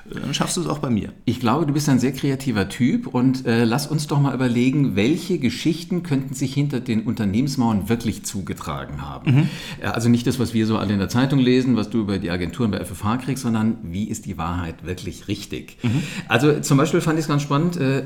dann 0.09 0.33
schaffst 0.33 0.57
du 0.57 0.61
es 0.61 0.67
auch 0.67 0.79
bei 0.79 0.89
mir. 0.89 1.13
Ich 1.25 1.39
glaube, 1.39 1.65
du 1.65 1.73
bist 1.73 1.87
ein 1.89 1.99
sehr 1.99 2.11
kreativer 2.11 2.67
Typ 2.69 3.07
und 3.07 3.45
äh, 3.45 3.63
lass 3.63 3.87
uns 3.87 4.07
doch 4.07 4.19
mal 4.19 4.33
überlegen, 4.33 4.95
welche 4.95 5.37
Geschichten 5.39 6.03
könnten 6.03 6.33
sich 6.33 6.53
hinter 6.53 6.79
den 6.79 7.03
Unternehmensmauern 7.03 7.87
wirklich 7.89 8.23
zugetragen 8.23 9.01
haben. 9.01 9.49
Äh, 9.81 9.85
Also 9.87 10.09
nicht 10.09 10.27
das, 10.27 10.39
was 10.39 10.53
wir 10.53 10.65
so 10.67 10.77
alle 10.77 10.93
in 10.93 10.99
der 10.99 11.09
Zeitung 11.09 11.39
lesen, 11.39 11.75
was 11.75 11.89
du 11.89 11.99
über 12.01 12.17
die 12.19 12.29
Agenturen 12.31 12.71
bei 12.71 12.83
FFH 12.83 13.17
kriegst, 13.17 13.43
sondern 13.43 13.77
wie 13.83 14.05
ist 14.09 14.25
die 14.25 14.37
Wahrheit 14.37 14.85
wirklich 14.85 15.27
richtig. 15.27 15.77
Also 16.27 16.59
zum 16.59 16.77
Beispiel 16.77 17.01
fand 17.01 17.17
ich 17.19 17.23
es 17.23 17.27
ganz 17.29 17.41
spannend, 17.43 17.77
äh, 17.77 18.03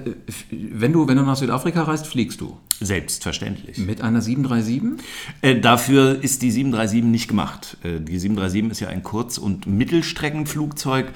wenn 0.51 0.93
du, 0.93 1.07
wenn 1.07 1.17
du 1.17 1.23
nach 1.23 1.35
Südafrika 1.37 1.83
reist, 1.83 2.07
fliegst 2.07 2.41
du 2.41 2.57
Selbstverständlich. 2.81 3.77
mit 3.77 4.01
einer 4.01 4.21
737? 4.21 5.03
Äh, 5.41 5.59
dafür 5.59 6.21
ist 6.23 6.41
die 6.41 6.51
737 6.51 7.03
nicht 7.09 7.27
gemacht. 7.27 7.77
Äh, 7.83 7.99
die 8.01 8.19
737 8.19 8.71
ist 8.71 8.79
ja 8.81 8.87
ein 8.89 9.03
Kurz- 9.03 9.37
und 9.37 9.65
Mittelstreckenflugzeug. 9.67 11.07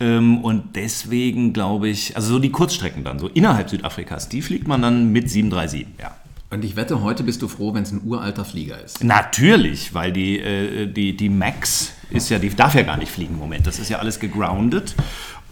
Ähm, 0.00 0.38
und 0.38 0.76
deswegen 0.76 1.52
glaube 1.52 1.88
ich, 1.88 2.16
also 2.16 2.34
so 2.34 2.38
die 2.38 2.50
Kurzstrecken 2.50 3.04
dann, 3.04 3.18
so 3.18 3.28
innerhalb 3.28 3.70
Südafrikas, 3.70 4.28
die 4.28 4.42
fliegt 4.42 4.66
man 4.66 4.82
dann 4.82 5.12
mit 5.12 5.30
737, 5.30 5.86
ja. 6.00 6.16
Und 6.50 6.64
ich 6.64 6.76
wette, 6.76 7.02
heute 7.02 7.24
bist 7.24 7.42
du 7.42 7.48
froh, 7.48 7.74
wenn 7.74 7.82
es 7.82 7.90
ein 7.90 8.02
uralter 8.04 8.44
Flieger 8.44 8.80
ist. 8.80 9.02
Natürlich, 9.02 9.92
weil 9.92 10.12
die, 10.12 10.38
äh, 10.38 10.86
die, 10.86 11.16
die 11.16 11.28
Max 11.28 11.94
ist 12.10 12.28
ja, 12.28 12.38
die 12.38 12.48
darf 12.50 12.76
ja 12.76 12.82
gar 12.82 12.96
nicht 12.96 13.10
fliegen 13.10 13.34
im 13.34 13.40
Moment. 13.40 13.66
Das 13.66 13.80
ist 13.80 13.90
ja 13.90 13.98
alles 13.98 14.20
gegroundet. 14.20 14.94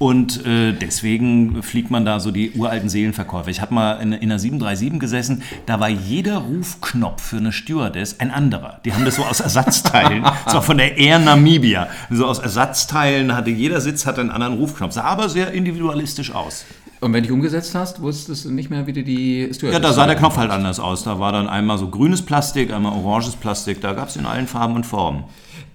Und 0.02 0.44
äh, 0.44 0.72
deswegen 0.72 1.62
fliegt 1.62 1.92
man 1.92 2.04
da 2.04 2.18
so 2.18 2.32
die 2.32 2.50
uralten 2.56 2.88
Seelenverkäufer. 2.88 3.50
Ich 3.50 3.60
habe 3.60 3.72
mal 3.72 3.92
in, 4.02 4.12
in 4.12 4.32
einer 4.32 4.40
737 4.40 4.98
gesessen, 4.98 5.42
da 5.64 5.78
war 5.78 5.90
jeder 5.90 6.38
Rufknopf 6.38 7.22
für 7.22 7.36
eine 7.36 7.52
Stewardess 7.52 8.18
ein 8.18 8.32
anderer. 8.32 8.80
Die 8.84 8.92
haben 8.92 9.04
das 9.04 9.14
so 9.14 9.22
aus 9.22 9.38
Ersatzteilen, 9.38 10.24
das 10.44 10.54
war 10.54 10.62
von 10.62 10.78
der 10.78 10.98
Air 10.98 11.20
Namibia. 11.20 11.86
So 12.10 12.26
aus 12.26 12.40
Ersatzteilen 12.40 13.32
hatte 13.36 13.50
jeder 13.50 13.80
Sitz 13.80 14.04
hatte 14.04 14.22
einen 14.22 14.30
anderen 14.30 14.54
Rufknopf, 14.54 14.92
sah 14.92 15.04
aber 15.04 15.28
sehr 15.28 15.52
individualistisch 15.52 16.34
aus. 16.34 16.64
Und 16.98 17.12
wenn 17.12 17.22
du 17.22 17.32
umgesetzt 17.32 17.76
hast, 17.76 18.02
wusstest 18.02 18.44
du 18.44 18.50
nicht 18.50 18.70
mehr, 18.70 18.88
wie 18.88 18.92
du 18.92 19.04
die 19.04 19.50
Stewardess 19.52 19.72
Ja, 19.72 19.78
da 19.78 19.92
sah 19.92 20.06
der 20.06 20.16
Knopf 20.16 20.36
halt 20.36 20.50
anders 20.50 20.80
aus. 20.80 21.04
Da 21.04 21.20
war 21.20 21.30
dann 21.30 21.48
einmal 21.48 21.78
so 21.78 21.86
grünes 21.86 22.22
Plastik, 22.22 22.72
einmal 22.72 22.92
oranges 22.92 23.36
Plastik. 23.36 23.80
Da 23.80 23.92
gab 23.92 24.08
es 24.08 24.16
in 24.16 24.26
allen 24.26 24.48
Farben 24.48 24.74
und 24.74 24.84
Formen. 24.84 25.24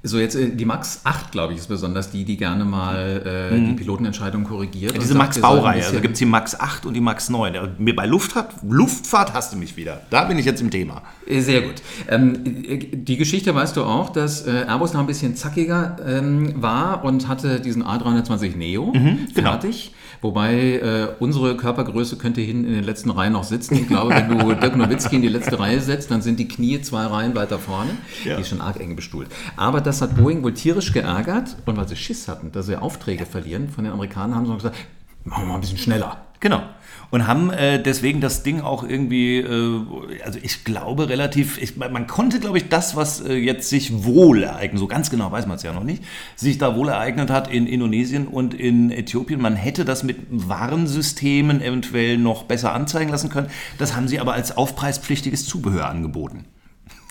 So, 0.04 0.20
jetzt 0.20 0.36
äh, 0.36 0.50
die 0.50 0.66
Max 0.66 1.02
8, 1.04 1.32
glaube 1.32 1.54
ich, 1.54 1.60
ist 1.60 1.68
besonders 1.68 2.12
die, 2.12 2.24
die 2.24 2.38
gerne 2.38 2.64
mal 2.66 3.50
äh, 3.52 3.60
die 3.60 3.74
Pilotenentscheidung 3.74 4.44
korrigiert. 4.44 4.94
Ja, 4.94 5.00
diese 5.00 5.14
sagt, 5.14 5.18
Max 5.18 5.36
wir 5.38 5.42
sollen 5.42 5.54
ein 5.54 5.64
Baureihe. 5.64 5.86
Also 5.86 6.00
gibt 6.02 6.14
es 6.14 6.20
die 6.20 6.26
Max 6.26 6.60
8 6.60 6.86
und 6.86 6.94
die 6.94 7.02
Max 7.02 7.30
9. 7.30 7.54
Der- 7.54 7.70
Mir 7.78 7.96
bei 7.96 8.06
Luftfahrt, 8.06 8.54
Luftfahrt 8.68 9.34
hast 9.34 9.54
du 9.54 9.58
mich 9.58 9.76
wieder. 9.76 10.02
Da 10.10 10.26
bin 10.26 10.38
ich 10.38 10.46
jetzt 10.46 10.62
im 10.62 10.70
Thema. 10.72 11.02
Äh, 11.26 11.42
Sehr 11.42 11.62
gut. 11.62 11.76
Ähm, 12.08 12.64
äh, 12.68 12.78
die 12.96 13.18
Geschichte 13.18 13.54
weißt 13.54 13.76
du 13.76 13.84
auch, 13.84 14.10
dass 14.10 14.46
Airbus 14.46 14.94
noch 14.94 15.02
ein 15.02 15.08
bisschen 15.08 15.36
zackiger 15.36 15.98
ähm, 16.06 16.62
war 16.62 17.04
und 17.04 17.28
hatte 17.28 17.60
diesen 17.60 17.84
A320 17.84 18.56
Neo 18.56 18.92
genau. 18.94 19.24
fertig. 19.34 19.94
Wobei 20.22 20.80
äh, 20.80 21.08
unsere 21.20 21.56
Körpergröße 21.58 22.18
könnte 22.18 22.42
hinten 22.42 22.66
in 22.66 22.74
den 22.74 22.84
letzten 22.84 23.12
Reihen 23.12 23.34
noch 23.34 23.44
sitzen. 23.44 23.76
Ich 23.76 23.88
glaube, 23.88 24.16
wenn 24.16 24.30
du 24.30 24.54
Dirk 24.54 24.76
Nowitzki 24.76 25.16
in 25.18 25.22
die 25.22 25.28
letzte 25.28 25.60
Reihe 25.60 25.80
setzt, 25.80 26.12
dann 26.12 26.22
sind 26.22 26.40
die 26.40 26.48
Knie 26.48 26.82
zwei 26.82 27.06
Reihen 27.06 27.36
weiter 27.36 27.60
vorne. 27.60 27.92
Ja. 28.24 28.36
Die 28.36 28.42
ist 28.42 28.50
schon 28.50 28.62
arg 28.62 28.80
eng 28.80 28.96
bestuhlt. 28.96 29.30
Aber 29.56 29.82
das 29.82 30.02
hat 30.02 30.18
Boeing 30.18 30.44
wohl 30.44 30.54
tierisch 30.54 30.92
geärgert 30.94 31.56
und 31.66 31.78
weil 31.78 31.88
sie 31.88 31.96
Schiss 31.96 32.28
hatten, 32.28 32.52
dass 32.52 32.66
sie 32.66 32.82
Aufträge 32.82 33.26
verlieren 33.26 33.70
von 33.70 33.84
den 33.84 33.94
Amerikanern, 33.94 34.36
haben 34.36 34.46
sie 34.48 34.56
gesagt, 34.56 34.78
machen 35.24 35.44
wir 35.44 35.48
mal 35.50 35.56
ein 35.56 35.62
bisschen 35.62 35.78
schneller. 35.78 36.18
Genau. 36.40 36.62
Und 37.10 37.26
haben 37.26 37.52
äh, 37.52 37.82
deswegen 37.82 38.20
das 38.20 38.44
Ding 38.44 38.62
auch 38.62 38.84
irgendwie, 38.84 39.38
äh, 39.38 39.82
also 40.24 40.40
ich 40.42 40.66
glaube 40.66 41.08
relativ, 41.08 41.58
ich, 41.62 41.78
man 41.78 42.06
konnte, 42.08 42.40
glaube 42.40 42.58
ich, 42.58 42.68
das, 42.68 42.96
was 42.96 43.22
äh, 43.22 43.34
jetzt 43.34 43.70
sich 43.70 44.04
wohl 44.04 44.44
ereignet, 44.44 44.80
so 44.80 44.88
ganz 44.88 45.10
genau 45.10 45.32
weiß 45.32 45.48
man 45.48 45.56
es 45.56 45.64
ja 45.64 45.72
noch 45.72 45.84
nicht, 45.84 46.04
sich 46.36 46.58
da 46.58 46.76
wohl 46.76 46.90
ereignet 46.90 47.30
hat 47.30 47.50
in 47.50 47.66
Indonesien 47.66 48.28
und 48.28 48.54
in 48.54 48.92
Äthiopien. 48.92 49.42
Man 49.42 49.56
hätte 49.56 49.86
das 49.86 50.04
mit 50.04 50.18
Warnsystemen 50.30 51.62
eventuell 51.62 52.18
noch 52.18 52.44
besser 52.44 52.74
anzeigen 52.74 53.10
lassen 53.10 53.30
können. 53.30 53.50
Das 53.78 53.96
haben 53.96 54.08
sie 54.08 54.20
aber 54.20 54.34
als 54.34 54.58
aufpreispflichtiges 54.58 55.46
Zubehör 55.46 55.88
angeboten. 55.88 56.46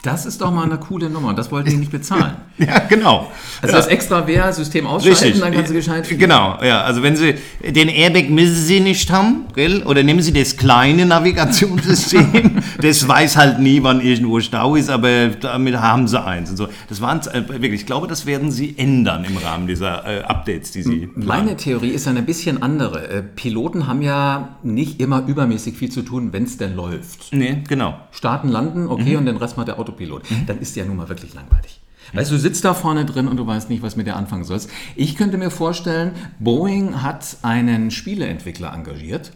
Das 0.07 0.25
ist 0.25 0.41
doch 0.41 0.53
mal 0.53 0.63
eine 0.63 0.79
coole 0.79 1.11
Nummer. 1.11 1.35
Das 1.35 1.51
wollten 1.51 1.71
die 1.71 1.77
nicht 1.77 1.91
bezahlen. 1.91 2.37
Ja, 2.59 2.79
genau. 2.79 3.31
Also 3.61 3.75
ja. 3.75 3.83
das 3.83 3.87
extra 3.89 4.27
wäre, 4.27 4.51
System 4.51 4.87
ausschalten, 4.87 5.41
dann 5.41 5.53
kannst 5.53 5.71
du 5.71 5.75
gescheit 5.75 6.07
fliegen. 6.07 6.23
Genau, 6.23 6.57
ja. 6.63 6.85
Also 6.85 7.03
wenn 7.03 7.15
Sie 7.15 7.35
den 7.63 7.91
Airbag 7.91 8.31
müssen 8.31 8.55
Sie 8.55 8.81
nicht 8.81 9.11
haben, 9.11 9.45
gell? 9.55 9.83
oder 9.83 10.03
nehmen 10.03 10.23
Sie 10.23 10.33
das 10.33 10.57
kleine 10.57 11.05
Navigationssystem. 11.05 12.63
das 12.81 13.07
weiß 13.07 13.37
halt 13.37 13.59
nie, 13.59 13.83
wann 13.83 14.01
irgendwo 14.01 14.41
Stau 14.41 14.75
ist, 14.75 14.89
aber 14.89 15.29
damit 15.29 15.79
haben 15.79 16.09
Sie 16.09 16.19
eins. 16.19 16.49
Und 16.49 16.57
so. 16.57 16.69
Das 16.89 17.03
waren 17.03 17.21
äh, 17.27 17.47
wirklich, 17.47 17.81
ich 17.83 17.87
glaube, 17.87 18.07
das 18.07 18.25
werden 18.25 18.51
Sie 18.51 18.75
ändern 18.79 19.27
im 19.27 19.37
Rahmen 19.37 19.67
dieser 19.67 20.07
äh, 20.07 20.23
Updates, 20.23 20.71
die 20.71 20.83
Sie 20.83 21.07
planen. 21.09 21.27
Meine 21.27 21.57
Theorie 21.59 21.91
ist 21.91 22.09
eine 22.09 22.23
bisschen 22.23 22.63
andere. 22.63 23.07
Äh, 23.11 23.23
Piloten 23.23 23.87
haben 23.87 24.01
ja 24.01 24.57
nicht 24.63 24.99
immer 24.99 25.27
übermäßig 25.27 25.77
viel 25.77 25.91
zu 25.91 26.01
tun, 26.01 26.33
wenn 26.33 26.45
es 26.45 26.57
denn 26.57 26.75
läuft. 26.75 27.35
Nee, 27.35 27.65
genau. 27.69 28.01
Starten, 28.13 28.49
landen, 28.49 28.89
okay, 28.89 29.17
und 29.17 29.27
den 29.27 29.37
Rest 29.37 29.59
macht 29.59 29.69
der 29.69 29.79
Autopilot. 29.97 30.23
Dann 30.47 30.59
ist 30.61 30.77
der 30.77 30.85
nun 30.85 30.97
mal 30.97 31.09
wirklich 31.09 31.35
langweilig. 31.35 31.81
Weißt 32.13 32.31
du, 32.31 32.37
du 32.37 32.41
sitzt 32.41 32.65
da 32.65 32.73
vorne 32.73 33.05
drin 33.05 33.27
und 33.27 33.37
du 33.37 33.47
weißt 33.47 33.69
nicht, 33.69 33.83
was 33.83 33.97
mit 33.97 34.07
dir 34.07 34.15
anfangen 34.15 34.45
sollst. 34.45 34.71
Ich 34.95 35.17
könnte 35.17 35.39
mir 35.39 35.51
vorstellen, 35.51 36.13
Boeing 36.39 37.03
hat 37.03 37.39
einen 37.43 37.91
Spieleentwickler 37.91 38.73
engagiert. 38.73 39.33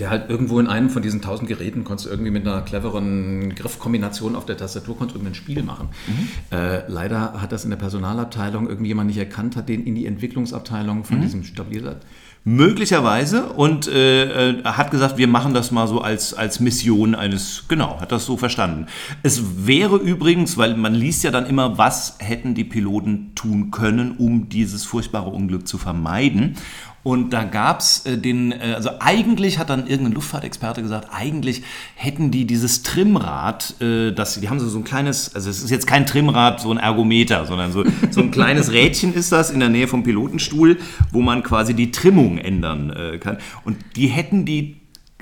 Der 0.00 0.10
halt 0.10 0.30
irgendwo 0.30 0.58
in 0.58 0.66
einem 0.66 0.88
von 0.88 1.02
diesen 1.02 1.20
tausend 1.20 1.48
Geräten 1.48 1.84
konntest 1.84 2.06
du 2.06 2.10
irgendwie 2.10 2.30
mit 2.30 2.46
einer 2.46 2.62
cleveren 2.62 3.54
Griffkombination 3.54 4.34
auf 4.34 4.46
der 4.46 4.56
Tastatur 4.56 4.96
konntest 4.96 5.16
irgendein 5.16 5.34
Spiel 5.34 5.62
machen. 5.62 5.90
Äh, 6.50 6.90
leider 6.90 7.40
hat 7.40 7.52
das 7.52 7.64
in 7.64 7.70
der 7.70 7.76
Personalabteilung 7.76 8.66
irgendjemand 8.66 9.08
nicht 9.08 9.18
erkannt, 9.18 9.54
hat 9.54 9.68
den 9.68 9.84
in 9.84 9.94
die 9.94 10.06
Entwicklungsabteilung 10.06 11.04
von 11.04 11.20
diesem 11.20 11.44
Stabilisat 11.44 12.00
Möglicherweise 12.48 13.46
und 13.46 13.88
äh, 13.88 14.50
äh, 14.50 14.62
hat 14.62 14.92
gesagt, 14.92 15.18
wir 15.18 15.26
machen 15.26 15.52
das 15.52 15.72
mal 15.72 15.88
so 15.88 16.00
als, 16.00 16.32
als 16.32 16.60
Mission 16.60 17.16
eines, 17.16 17.64
genau, 17.66 18.00
hat 18.00 18.12
das 18.12 18.24
so 18.24 18.36
verstanden. 18.36 18.86
Es 19.24 19.66
wäre 19.66 19.96
übrigens, 19.96 20.56
weil 20.56 20.76
man 20.76 20.94
liest 20.94 21.24
ja 21.24 21.32
dann 21.32 21.46
immer, 21.46 21.76
was 21.76 22.18
hätten 22.20 22.54
die 22.54 22.62
Piloten 22.62 23.32
tun 23.34 23.72
können, 23.72 24.12
um 24.12 24.48
dieses 24.48 24.84
furchtbare 24.84 25.28
Unglück 25.28 25.66
zu 25.66 25.76
vermeiden. 25.76 26.54
Und 27.06 27.32
da 27.32 27.44
gab 27.44 27.78
es 27.78 28.04
äh, 28.04 28.18
den, 28.18 28.50
äh, 28.50 28.72
also 28.74 28.90
eigentlich 28.98 29.60
hat 29.60 29.70
dann 29.70 29.86
irgendein 29.86 30.14
Luftfahrtexperte 30.14 30.82
gesagt, 30.82 31.06
eigentlich 31.12 31.62
hätten 31.94 32.32
die 32.32 32.46
dieses 32.48 32.82
Trimmrad, 32.82 33.80
äh, 33.80 34.10
das, 34.10 34.40
die 34.40 34.48
haben 34.48 34.58
so, 34.58 34.68
so 34.68 34.78
ein 34.78 34.82
kleines, 34.82 35.32
also 35.32 35.48
es 35.48 35.62
ist 35.62 35.70
jetzt 35.70 35.86
kein 35.86 36.04
Trimmrad, 36.04 36.60
so 36.60 36.72
ein 36.72 36.78
Ergometer, 36.78 37.46
sondern 37.46 37.70
so, 37.70 37.84
so 38.10 38.20
ein 38.20 38.32
kleines 38.32 38.72
Rädchen 38.72 39.14
ist 39.14 39.30
das 39.30 39.52
in 39.52 39.60
der 39.60 39.68
Nähe 39.68 39.86
vom 39.86 40.02
Pilotenstuhl, 40.02 40.78
wo 41.12 41.22
man 41.22 41.44
quasi 41.44 41.74
die 41.74 41.92
Trimmung 41.92 42.38
ändern 42.38 43.20
kann. 43.20 43.38
Und 43.64 43.76
die 43.94 44.08
hätten 44.08 44.44
die 44.44 44.74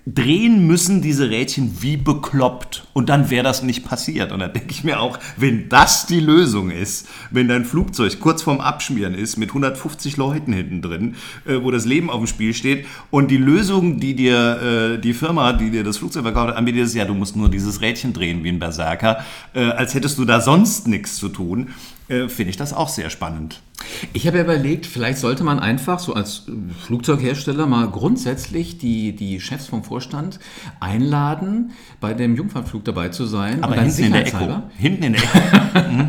drehen 0.07 0.67
müssen 0.67 1.01
diese 1.01 1.31
Rädchen 1.31 1.79
wie 1.81 1.97
bekloppt 1.97 2.87
und 2.93 3.09
dann 3.09 3.31
wäre 3.31 3.43
das 3.43 3.63
nicht 3.63 3.87
passiert. 3.87 4.33
Und 4.33 4.41
da 4.41 4.49
denke 4.49 4.71
ich 4.71 4.85
mir 4.85 5.01
auch, 5.01 5.19
wenn 5.39 5.71
das 5.71 6.07
die 6.07 6.21
Lösung 6.21 6.71
ist, 6.71 7.09
wenn 7.31 7.49
dein 7.49 7.65
Flugzeug 7.65 8.21
kurz 8.21 8.43
vorm 8.43 8.61
Abschmieren 8.61 9.15
ist 9.15 9.39
mit 9.39 9.49
150 9.49 10.19
Leuten 10.19 10.53
hinten 10.53 10.83
drin, 10.83 11.15
äh, 11.47 11.63
wo 11.63 11.71
das 11.71 11.87
Leben 11.87 12.11
auf 12.11 12.19
dem 12.19 12.27
Spiel 12.27 12.53
steht 12.53 12.87
und 13.11 13.31
die 13.31 13.39
Lösung, 13.39 13.99
die 13.99 14.15
dir 14.15 14.97
äh, 14.97 15.01
die 15.01 15.15
Firma, 15.15 15.55
die 15.55 15.71
dir 15.71 15.85
das 15.85 15.97
Flugzeug 15.97 16.25
verkauft 16.25 16.49
hat, 16.49 16.57
anbietet, 16.57 16.83
ist, 16.83 16.95
ja, 16.95 17.07
du 17.07 17.15
musst 17.15 17.35
nur 17.35 17.49
dieses 17.49 17.81
Rädchen 17.81 18.13
drehen 18.13 18.45
wie 18.45 18.51
ein 18.51 18.59
Berserker, 18.59 19.25
äh, 19.55 19.61
als 19.61 19.95
hättest 19.95 20.19
du 20.19 20.27
da 20.27 20.43
sonst 20.43 20.87
nichts 20.87 21.17
zu 21.17 21.31
tun, 21.31 21.69
äh, 22.09 22.29
finde 22.29 22.51
ich 22.51 22.57
das 22.57 22.73
auch 22.73 22.89
sehr 22.89 23.11
spannend. 23.11 23.61
Ich 24.13 24.27
habe 24.27 24.39
ja 24.39 24.45
überlegt, 24.45 24.87
vielleicht 24.87 25.19
sollte 25.19 25.45
man 25.45 25.59
einfach 25.59 25.99
so 25.99 26.15
als 26.15 26.45
Flugzeughersteller 26.85 27.67
mal 27.67 27.89
grundsätzlich 27.89 28.79
die, 28.79 29.15
die 29.15 29.41
Chefs 29.41 29.67
vom 29.67 29.85
Vorstand 29.85 30.39
einladen, 30.81 31.73
bei 32.01 32.15
dem 32.15 32.37
Jungfernflug 32.37 32.85
dabei 32.85 33.09
zu 33.09 33.27
sein. 33.27 33.63
Aber 33.63 33.75
hinten 33.75 34.05
in 34.05 34.13
Hinten 34.77 35.03
in 35.03 35.13
der 35.13 35.23
Echo. 35.23 36.09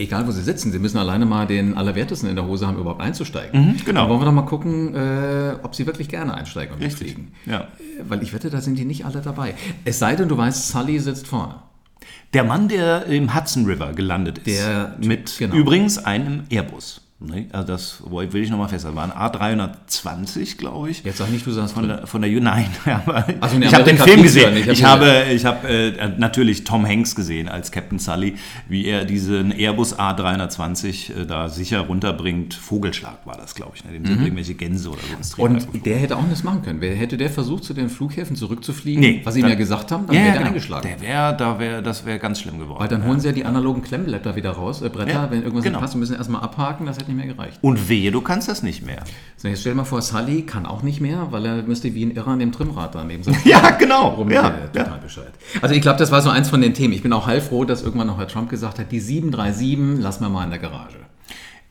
Egal, 0.00 0.28
wo 0.28 0.30
sie 0.30 0.42
sitzen, 0.42 0.70
sie 0.70 0.78
müssen 0.78 0.96
alleine 0.96 1.26
mal 1.26 1.48
den 1.48 1.76
Allerwertesten 1.76 2.28
in 2.28 2.36
der 2.36 2.46
Hose 2.46 2.68
haben, 2.68 2.78
überhaupt 2.78 3.00
einzusteigen. 3.00 3.60
Mhm, 3.60 3.76
genau. 3.84 4.02
Dann 4.02 4.10
wollen 4.10 4.20
wir 4.20 4.26
doch 4.26 4.32
mal 4.32 4.42
gucken, 4.42 4.94
äh, 4.94 5.56
ob 5.64 5.74
sie 5.74 5.86
wirklich 5.86 6.08
gerne 6.08 6.34
einsteigen 6.34 6.76
und 6.76 6.80
Richtig. 6.80 7.16
mitfliegen. 7.16 7.32
Ja. 7.46 7.62
Äh, 7.62 8.04
Weil 8.08 8.22
ich 8.22 8.32
wette, 8.32 8.48
da 8.48 8.60
sind 8.60 8.78
die 8.78 8.84
nicht 8.84 9.04
alle 9.06 9.20
dabei. 9.22 9.54
Es 9.84 9.98
sei 9.98 10.14
denn, 10.14 10.28
du 10.28 10.36
weißt, 10.36 10.68
Sully 10.68 11.00
sitzt 11.00 11.26
vorne. 11.26 11.56
Der 12.34 12.44
Mann, 12.44 12.68
der 12.68 13.06
im 13.06 13.34
Hudson 13.34 13.64
River 13.64 13.92
gelandet 13.92 14.38
ist. 14.38 14.46
Der- 14.46 14.96
mit 15.02 15.36
genau. 15.38 15.54
übrigens 15.54 15.98
einem 15.98 16.44
Airbus. 16.50 17.00
Ne? 17.20 17.48
Also 17.50 17.66
das 17.66 18.02
will 18.08 18.42
ich 18.44 18.48
nochmal 18.50 18.68
festhalten. 18.68 18.96
War 18.96 19.04
ein 19.04 19.10
A320, 19.10 20.56
glaube 20.56 20.90
ich. 20.90 21.02
Jetzt 21.02 21.18
sag 21.18 21.30
nicht, 21.32 21.44
du 21.44 21.50
sagst 21.50 21.74
Von 21.74 21.88
der, 21.88 22.06
von 22.06 22.22
der 22.22 22.30
Nein, 22.40 22.68
aber 22.84 23.26
Also, 23.40 23.58
nee, 23.58 23.66
ich 23.66 23.74
habe 23.74 23.82
den 23.82 23.98
Film 23.98 24.18
ja 24.18 24.22
gesehen. 24.22 24.54
nicht, 24.54 24.66
ich 24.68 24.78
ich 24.78 24.84
hab 24.84 25.00
habe, 25.00 25.24
ich 25.32 25.44
habe 25.44 25.66
äh, 25.68 26.08
natürlich 26.16 26.62
Tom 26.62 26.86
Hanks 26.86 27.16
gesehen 27.16 27.48
als 27.48 27.72
Captain 27.72 27.98
Sully, 27.98 28.36
wie 28.68 28.84
er 28.86 29.04
diesen 29.04 29.50
Airbus 29.50 29.98
A320 29.98 31.22
äh, 31.22 31.26
da 31.26 31.48
sicher 31.48 31.80
runterbringt. 31.80 32.54
Vogelschlag 32.54 33.26
war 33.26 33.36
das, 33.36 33.56
glaube 33.56 33.72
ich. 33.74 33.84
Ne? 33.84 33.90
Dem 33.92 34.06
sind 34.06 34.22
irgendwelche 34.22 34.54
Gänse 34.54 34.88
oder 34.90 35.00
so 35.00 35.16
geflogen. 35.16 35.56
Und 35.72 35.86
der 35.86 35.98
hätte 35.98 36.16
auch 36.16 36.22
nichts 36.22 36.44
machen 36.44 36.62
können. 36.62 36.80
Wer 36.80 36.94
hätte 36.94 37.16
der 37.16 37.30
versucht, 37.30 37.64
zu 37.64 37.74
den 37.74 37.88
Flughäfen 37.88 38.36
zurückzufliegen, 38.36 39.00
Nee, 39.00 39.22
was 39.24 39.34
sie 39.34 39.40
ihm 39.40 39.48
ja 39.48 39.56
gesagt 39.56 39.90
haben, 39.90 40.06
dann 40.06 40.14
wäre 40.14 40.24
der 40.26 40.32
genau. 40.34 40.46
eingeschlagen. 40.46 40.88
Der 40.88 41.00
wäre, 41.00 41.36
da 41.36 41.58
wäre, 41.58 41.82
das 41.82 42.06
wäre 42.06 42.20
ganz 42.20 42.40
schlimm 42.40 42.60
geworden. 42.60 42.78
Weil 42.80 42.88
dann 42.88 43.04
holen 43.04 43.18
sie 43.18 43.26
ja 43.26 43.32
die 43.32 43.44
analogen 43.44 43.82
Klemmblätter 43.82 44.36
wieder 44.36 44.50
raus, 44.52 44.82
äh, 44.82 44.88
Bretter, 44.88 45.10
Ja, 45.12 45.30
wenn 45.32 45.42
irgendwas 45.42 45.64
genau. 45.64 45.78
nicht 45.78 45.82
passt, 45.82 45.96
müssen 45.96 46.14
erstmal 46.14 46.42
abhaken, 46.42 46.86
das 46.86 46.96
hätte 46.98 47.07
nicht 47.08 47.16
mehr 47.16 47.26
gereicht. 47.26 47.58
Und 47.62 47.88
wehe, 47.88 48.10
du 48.10 48.20
kannst 48.20 48.48
das 48.48 48.62
nicht 48.62 48.84
mehr. 48.84 49.02
So, 49.36 49.48
jetzt 49.48 49.60
stell 49.60 49.72
dir 49.72 49.78
mal 49.78 49.84
vor, 49.84 50.02
Sully 50.02 50.42
kann 50.42 50.66
auch 50.66 50.82
nicht 50.82 51.00
mehr, 51.00 51.28
weil 51.30 51.44
er 51.46 51.62
müsste 51.62 51.94
wie 51.94 52.04
ein 52.04 52.10
Irrer 52.12 52.28
an 52.28 52.38
dem 52.38 52.52
Trimmrad 52.52 52.94
daneben 52.94 53.22
sitzen. 53.22 53.40
Ja, 53.48 53.70
genau. 53.70 54.10
Rum, 54.10 54.30
Ja, 54.30 54.48
äh, 54.48 54.66
total 54.72 54.86
ja. 54.86 54.96
Bescheid. 54.96 55.32
Also 55.62 55.74
ich 55.74 55.80
glaube, 55.80 55.98
das 55.98 56.10
war 56.10 56.22
so 56.22 56.30
eins 56.30 56.48
von 56.48 56.60
den 56.60 56.74
Themen. 56.74 56.92
Ich 56.92 57.02
bin 57.02 57.12
auch 57.12 57.26
heilfroh, 57.26 57.64
dass 57.64 57.82
irgendwann 57.82 58.06
noch 58.08 58.18
Herr 58.18 58.28
Trump 58.28 58.48
gesagt 58.50 58.78
hat, 58.78 58.92
die 58.92 59.00
737 59.00 60.02
lassen 60.02 60.24
wir 60.24 60.28
mal 60.28 60.44
in 60.44 60.50
der 60.50 60.58
Garage. 60.58 60.98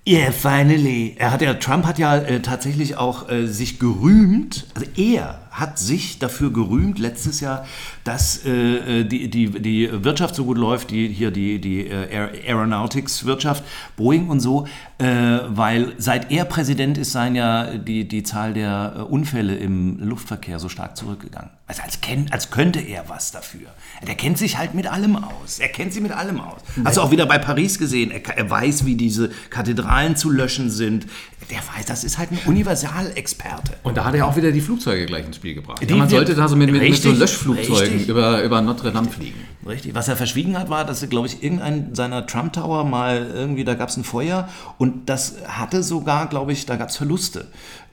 Yeah, 0.08 0.32
finally. 0.32 1.16
Er 1.18 1.32
hat 1.32 1.42
ja, 1.42 1.54
Trump 1.56 1.86
hat 1.86 2.00
ja 2.00 2.16
äh, 2.16 2.40
tatsächlich 2.40 2.96
auch 2.96 3.30
äh, 3.30 3.46
sich 3.46 3.78
gerühmt, 3.78 4.66
also 4.74 4.88
er 4.96 5.42
hat 5.60 5.80
sich 5.80 6.20
dafür 6.20 6.52
gerühmt 6.54 7.00
letztes 7.00 7.40
Jahr, 7.40 7.66
dass 8.04 8.46
äh, 8.46 9.04
die, 9.04 9.30
die, 9.30 9.50
die 9.50 10.04
Wirtschaft 10.04 10.36
so 10.36 10.46
gut 10.46 10.58
läuft, 10.58 10.92
die, 10.92 11.08
hier 11.08 11.32
die, 11.32 11.60
die 11.60 11.88
äh, 11.88 12.48
Aeronautics-Wirtschaft, 12.48 13.64
Boeing 13.96 14.30
und 14.30 14.40
so, 14.40 14.68
äh, 15.00 15.40
weil 15.48 15.94
seit 15.98 16.32
er 16.32 16.46
Präsident 16.46 16.98
ist, 16.98 17.12
seien 17.12 17.36
ja 17.36 17.78
die, 17.78 18.08
die 18.08 18.24
Zahl 18.24 18.54
der 18.54 18.94
äh, 18.98 19.02
Unfälle 19.02 19.56
im 19.56 20.00
Luftverkehr 20.00 20.60
so 20.60 20.70
stark 20.70 20.96
zurückgegangen. 20.96 21.52
Also 21.68 21.82
als, 21.84 22.02
kenn, 22.02 22.28
als 22.32 22.50
könnte 22.50 22.80
er 22.80 23.10
was 23.10 23.32
dafür. 23.32 23.68
Der 24.08 24.16
kennt 24.16 24.38
sich 24.38 24.58
halt 24.58 24.74
mit 24.74 24.88
allem 24.88 25.18
aus. 25.18 25.60
Er 25.60 25.68
kennt 25.68 25.92
sich 25.92 26.02
mit 26.02 26.14
allem 26.14 26.40
aus. 26.40 26.62
Hast 26.86 26.98
du 26.98 27.02
auch 27.02 27.12
wieder 27.12 27.26
bei 27.26 27.40
Paris 27.40 27.78
gesehen. 27.78 28.10
Er, 28.10 28.26
er 28.38 28.50
weiß, 28.50 28.86
wie 28.86 28.96
diese 28.96 29.30
Kathedralen 29.50 30.16
zu 30.16 30.30
löschen 30.30 30.70
sind. 30.70 31.08
Der 31.52 31.60
weiß, 31.60 31.86
das 31.86 32.04
ist 32.04 32.18
halt 32.18 32.32
ein 32.32 32.40
Universalexperte. 32.46 33.74
Und 33.84 33.98
da 33.98 34.06
hat 34.06 34.16
er 34.16 34.26
auch 34.26 34.36
wieder 34.36 34.52
die 34.52 34.62
Flugzeuge 34.62 35.06
gleich 35.06 35.26
ins 35.26 35.36
Spiel 35.36 35.47
gebracht. 35.54 35.82
Die, 35.82 35.88
ja, 35.88 35.96
man 35.96 36.10
sollte 36.10 36.36
da 36.36 36.48
so 36.48 36.56
mit, 36.56 36.72
mit, 36.72 36.82
richtig, 36.82 37.06
mit 37.06 37.16
so 37.16 37.20
Löschflugzeugen 37.20 38.06
über, 38.06 38.44
über 38.44 38.62
Notre 38.62 38.92
Dame 38.92 39.10
fliegen. 39.10 39.36
Richtig. 39.68 39.94
Was 39.94 40.08
er 40.08 40.16
verschwiegen 40.16 40.58
hat, 40.58 40.70
war, 40.70 40.86
dass 40.86 41.02
er, 41.02 41.08
glaube 41.10 41.28
ich, 41.28 41.44
irgendein 41.44 41.94
seiner 41.94 42.26
Trump 42.26 42.54
Tower 42.54 42.86
mal 42.86 43.30
irgendwie, 43.34 43.64
da 43.64 43.74
gab 43.74 43.90
es 43.90 43.98
ein 43.98 44.04
Feuer 44.04 44.48
und 44.78 45.10
das 45.10 45.36
hatte 45.48 45.84
sogar, 45.84 46.28
glaube 46.28 46.54
ich, 46.54 46.66
da 46.66 46.78
gab 46.78 46.90
es 46.90 46.98
Verluste, 46.98 47.48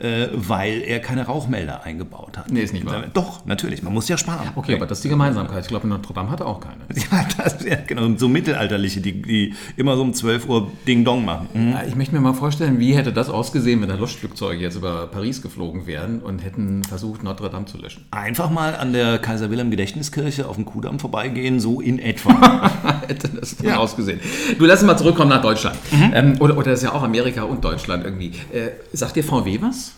äh, 0.04 0.28
weil 0.34 0.82
er 0.82 1.00
keine 1.00 1.24
Rauchmelder 1.24 1.82
eingebaut 1.82 2.36
hat. 2.36 2.50
Nee, 2.50 2.60
ist 2.60 2.74
nicht 2.74 2.84
wahr. 2.84 3.04
Doch, 3.14 3.46
natürlich. 3.46 3.82
Man 3.82 3.94
muss 3.94 4.06
ja 4.08 4.18
sparen. 4.18 4.50
Okay, 4.54 4.74
aber 4.74 4.86
das 4.86 4.98
ist 4.98 5.04
die 5.04 5.08
Gemeinsamkeit. 5.08 5.62
Ich 5.62 5.68
glaube, 5.68 5.88
Notre 5.88 6.12
Dame 6.12 6.30
hatte 6.30 6.44
auch 6.44 6.60
keine. 6.60 6.74
Ja, 7.10 7.26
das, 7.36 7.64
ja 7.64 7.76
genau. 7.86 8.16
So 8.16 8.28
mittelalterliche, 8.28 9.00
die, 9.00 9.22
die 9.22 9.54
immer 9.76 9.96
so 9.96 10.02
um 10.02 10.12
12 10.12 10.48
Uhr 10.48 10.70
Ding-Dong 10.86 11.24
machen. 11.24 11.48
Mhm. 11.54 11.76
Ich 11.88 11.96
möchte 11.96 12.14
mir 12.14 12.20
mal 12.20 12.34
vorstellen, 12.34 12.78
wie 12.78 12.94
hätte 12.94 13.12
das 13.12 13.30
ausgesehen, 13.30 13.80
wenn 13.80 13.88
da 13.88 13.94
Löschflugzeuge 13.94 14.60
jetzt 14.60 14.76
über 14.76 15.06
Paris 15.06 15.42
geflogen 15.42 15.86
wären 15.86 16.20
und 16.20 16.44
hätten 16.44 16.84
versucht, 16.84 17.22
Notre 17.22 17.50
Dame 17.50 17.66
zu 17.66 17.78
löschen. 17.78 18.04
Einfach 18.10 18.50
mal 18.50 18.74
an 18.74 18.92
der 18.92 19.18
Kaiser 19.18 19.50
Wilhelm 19.50 19.70
Gedächtniskirche 19.70 20.48
auf 20.48 20.56
dem 20.56 20.64
Kudamm 20.64 20.98
vorbeigehen, 20.98 21.60
so 21.60 21.80
in 21.80 21.98
etwa. 21.98 22.70
hätte 23.08 23.28
das 23.28 23.56
ja. 23.62 23.76
ausgesehen. 23.76 24.20
Du 24.58 24.66
lass 24.66 24.80
uns 24.80 24.88
mal 24.88 24.96
zurückkommen 24.96 25.30
nach 25.30 25.42
Deutschland. 25.42 25.76
Mhm. 25.92 26.12
Ähm, 26.14 26.36
oder, 26.40 26.58
oder 26.58 26.72
ist 26.72 26.82
ja 26.82 26.92
auch 26.92 27.02
Amerika 27.02 27.42
und 27.42 27.64
Deutschland 27.64 28.04
irgendwie. 28.04 28.32
Äh, 28.52 28.70
sagt 28.92 29.16
dir 29.16 29.24
VW 29.24 29.58
was? 29.60 29.93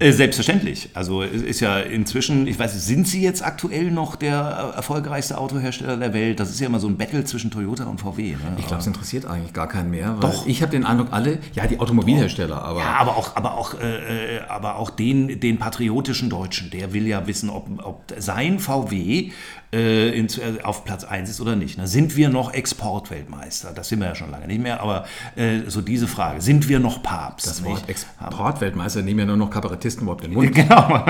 Äh, 0.00 0.12
selbstverständlich. 0.12 0.88
Also 0.94 1.20
ist 1.20 1.60
ja 1.60 1.78
inzwischen, 1.78 2.46
ich 2.46 2.58
weiß, 2.58 2.86
sind 2.86 3.06
Sie 3.06 3.22
jetzt 3.22 3.44
aktuell 3.44 3.90
noch 3.90 4.16
der 4.16 4.72
erfolgreichste 4.74 5.36
Autohersteller 5.36 5.98
der 5.98 6.14
Welt? 6.14 6.40
Das 6.40 6.48
ist 6.48 6.58
ja 6.58 6.68
immer 6.68 6.80
so 6.80 6.88
ein 6.88 6.96
Battle 6.96 7.22
zwischen 7.24 7.50
Toyota 7.50 7.84
und 7.84 8.00
VW. 8.00 8.30
Ne? 8.30 8.38
Ich 8.56 8.66
glaube, 8.66 8.80
es 8.80 8.86
interessiert 8.86 9.26
eigentlich 9.26 9.52
gar 9.52 9.68
keinen 9.68 9.90
mehr. 9.90 10.16
Doch. 10.18 10.46
Ich 10.46 10.62
habe 10.62 10.72
den 10.72 10.86
Eindruck, 10.86 11.08
alle, 11.10 11.38
ja, 11.52 11.66
die 11.66 11.78
Automobilhersteller, 11.78 12.62
aber. 12.62 12.80
Ja, 12.80 12.96
aber 12.96 13.14
auch, 13.14 13.36
aber 13.36 13.58
auch, 13.58 13.74
äh, 13.78 14.36
äh, 14.36 14.40
aber 14.48 14.76
auch 14.76 14.88
den, 14.88 15.38
den 15.38 15.58
patriotischen 15.58 16.30
Deutschen, 16.30 16.70
der 16.70 16.94
will 16.94 17.06
ja 17.06 17.26
wissen, 17.26 17.50
ob, 17.50 17.68
ob 17.84 18.14
sein 18.16 18.58
VW 18.58 19.32
äh, 19.72 20.10
in, 20.10 20.26
äh, 20.26 20.62
auf 20.62 20.84
Platz 20.84 21.04
1 21.04 21.30
ist 21.30 21.40
oder 21.40 21.54
nicht. 21.54 21.78
Na, 21.78 21.86
sind 21.86 22.16
wir 22.16 22.28
noch 22.28 22.52
Exportweltmeister? 22.52 23.72
Das 23.72 23.88
sind 23.88 24.00
wir 24.00 24.08
ja 24.08 24.14
schon 24.14 24.30
lange 24.30 24.46
nicht 24.46 24.60
mehr, 24.60 24.80
aber 24.80 25.06
äh, 25.36 25.60
so 25.68 25.80
diese 25.80 26.08
Frage, 26.08 26.40
sind 26.40 26.68
wir 26.68 26.80
noch 26.80 27.02
Papst? 27.02 27.46
Das 27.46 27.64
Wort 27.64 27.88
Exportweltmeister 27.88 29.02
nehmen 29.02 29.20
ja 29.20 29.26
nur 29.26 29.36
noch 29.36 29.50
Kabarettisten 29.50 30.02
überhaupt 30.02 30.24
den 30.24 30.34
Mund. 30.34 30.50
Genau. 30.60 31.04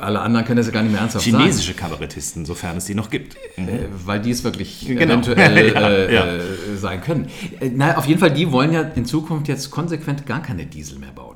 Alle 0.00 0.20
anderen 0.20 0.44
können 0.44 0.56
das 0.56 0.66
ja 0.66 0.72
gar 0.72 0.82
nicht 0.82 0.90
mehr 0.90 1.00
ernsthaft 1.00 1.24
Chinesische 1.24 1.72
sagen. 1.72 1.90
Kabarettisten, 1.90 2.46
sofern 2.46 2.78
es 2.78 2.86
die 2.86 2.94
noch 2.94 3.10
gibt. 3.10 3.36
Mhm. 3.56 3.68
weil 4.04 4.20
die 4.20 4.30
es 4.30 4.42
wirklich 4.42 4.86
genau. 4.86 5.02
eventuell 5.02 5.72
ja, 5.74 5.88
äh, 5.88 6.14
ja. 6.14 6.76
sein 6.76 7.00
können. 7.00 7.28
Na, 7.74 7.96
auf 7.96 8.06
jeden 8.06 8.18
Fall, 8.18 8.32
die 8.32 8.50
wollen 8.50 8.72
ja 8.72 8.80
in 8.82 9.04
Zukunft 9.04 9.46
jetzt 9.48 9.70
konsequent 9.70 10.26
gar 10.26 10.42
keine 10.42 10.66
Diesel 10.66 10.98
mehr 10.98 11.12
bauen. 11.12 11.27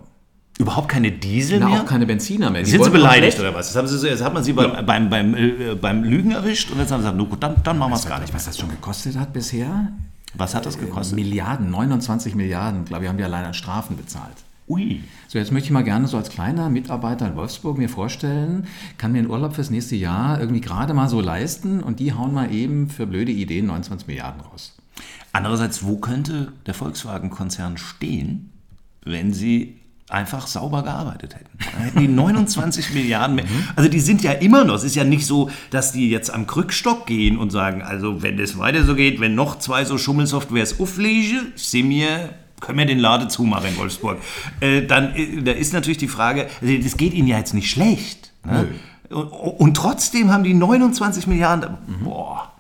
Überhaupt 0.63 0.89
keine 0.89 1.11
Diesel 1.11 1.59
Na, 1.59 1.69
mehr? 1.69 1.81
auch 1.81 1.87
keine 1.87 2.07
Benziner 2.07 2.51
mehr. 2.51 2.63
Die 2.63 2.71
Sind 2.71 2.85
Sie 2.85 2.91
beleidigt 2.91 3.39
oder 3.39 3.55
was? 3.55 3.69
Jetzt, 3.69 3.77
haben 3.77 3.89
Sie, 3.89 4.09
jetzt 4.09 4.23
hat 4.23 4.33
man 4.33 4.45
Sie 4.45 4.53
beim, 4.53 4.73
ja. 4.73 4.83
beim, 4.83 5.11
beim, 5.11 5.35
äh, 5.35 5.75
beim 5.75 6.05
Lügen 6.05 6.31
erwischt 6.31 6.71
und 6.71 6.79
jetzt 6.79 6.93
haben 6.93 7.03
Sie 7.03 7.11
gesagt, 7.11 7.31
gut, 7.31 7.43
dann, 7.43 7.57
dann 7.63 7.79
machen 7.79 7.91
wir 7.91 7.97
es 7.97 8.07
gar 8.07 8.21
nicht 8.21 8.33
Was 8.33 8.45
das 8.45 8.59
schon 8.59 8.71
gekostet 8.71 9.19
hat 9.19 9.33
bisher? 9.33 9.89
Was 10.35 10.55
hat 10.55 10.65
das 10.65 10.79
gekostet? 10.79 11.17
Milliarden, 11.17 11.71
29 11.71 12.35
Milliarden, 12.35 12.85
glaube 12.85 13.05
ich, 13.05 13.09
haben 13.11 13.19
wir 13.19 13.27
allein 13.27 13.45
an 13.45 13.55
Strafen 13.55 13.97
bezahlt. 13.97 14.37
Ui. 14.69 15.03
So, 15.29 15.39
jetzt 15.39 15.53
möchte 15.53 15.67
ich 15.67 15.73
mal 15.73 15.83
gerne 15.83 16.07
so 16.07 16.17
als 16.17 16.31
kleiner 16.31 16.71
Mitarbeiter 16.71 17.27
in 17.27 17.37
Wolfsburg 17.37 17.77
mir 17.77 17.89
vorstellen, 17.89 18.67
kann 18.97 19.13
mir 19.13 19.19
einen 19.19 19.31
Urlaub 19.31 19.55
fürs 19.55 19.71
nächste 19.71 19.97
Jahr 19.97 20.41
irgendwie 20.41 20.61
gerade 20.61 20.95
mal 20.95 21.09
so 21.09 21.21
leisten 21.21 21.83
und 21.83 22.01
die 22.01 22.15
hauen 22.15 22.33
mal 22.33 22.53
eben 22.53 22.89
für 22.89 23.07
blöde 23.07 23.33
Ideen 23.33 23.67
29 23.67 24.07
Milliarden 24.07 24.41
raus. 24.41 24.75
Andererseits, 25.33 25.85
wo 25.85 25.97
könnte 25.97 26.53
der 26.67 26.75
Volkswagen-Konzern 26.75 27.77
stehen, 27.77 28.51
wenn 29.05 29.33
sie 29.33 29.82
einfach 30.13 30.47
sauber 30.47 30.83
gearbeitet 30.83 31.35
hätten. 31.35 31.59
Dann 31.73 31.83
hätten 31.83 31.99
die 32.01 32.09
29 32.09 32.91
Milliarden 32.95 33.37
mehr. 33.37 33.45
Also 33.77 33.89
die 33.89 34.01
sind 34.01 34.23
ja 34.23 34.33
immer 34.33 34.65
noch, 34.65 34.75
es 34.75 34.85
ist 34.85 34.95
ja 34.95 35.05
nicht 35.05 35.27
so, 35.27 35.51
dass 35.71 35.93
die 35.93 36.11
jetzt 36.11 36.33
am 36.33 36.47
Krückstock 36.47 37.07
gehen 37.07 37.39
und 37.39 37.51
sagen, 37.51 37.83
also 37.83 38.23
wenn 38.23 38.39
es 38.39 38.59
weiter 38.59 38.85
so 38.85 38.95
geht, 38.95 39.21
wenn 39.21 39.35
noch 39.35 39.59
zwei 39.59 39.85
so 39.85 39.99
Schummelsoftwares 39.99 40.81
auflege, 40.81 41.41
sie 41.57 41.83
mir 41.83 42.31
können 42.61 42.79
wir 42.79 42.87
den 42.87 43.01
Lade 43.01 43.27
zumachen 43.27 43.71
in 43.71 43.77
Wolfsburg. 43.77 44.19
Äh, 44.61 44.83
dann 44.83 45.17
äh, 45.17 45.43
da 45.43 45.51
ist 45.51 45.73
natürlich 45.73 45.99
die 45.99 46.07
Frage, 46.07 46.47
also 46.61 46.79
das 46.79 46.97
geht 46.97 47.13
ihnen 47.13 47.27
ja 47.27 47.39
jetzt 47.39 47.55
nicht 47.55 47.69
schlecht. 47.69 48.33
Ne? 48.45 48.69
Und, 49.11 49.27
und, 49.27 49.75
trotzdem 49.77 50.33
haben 50.33 50.45
die 50.45 50.55
29 50.55 51.27
Milliarden. 51.27 51.77
Boah. 52.05 52.53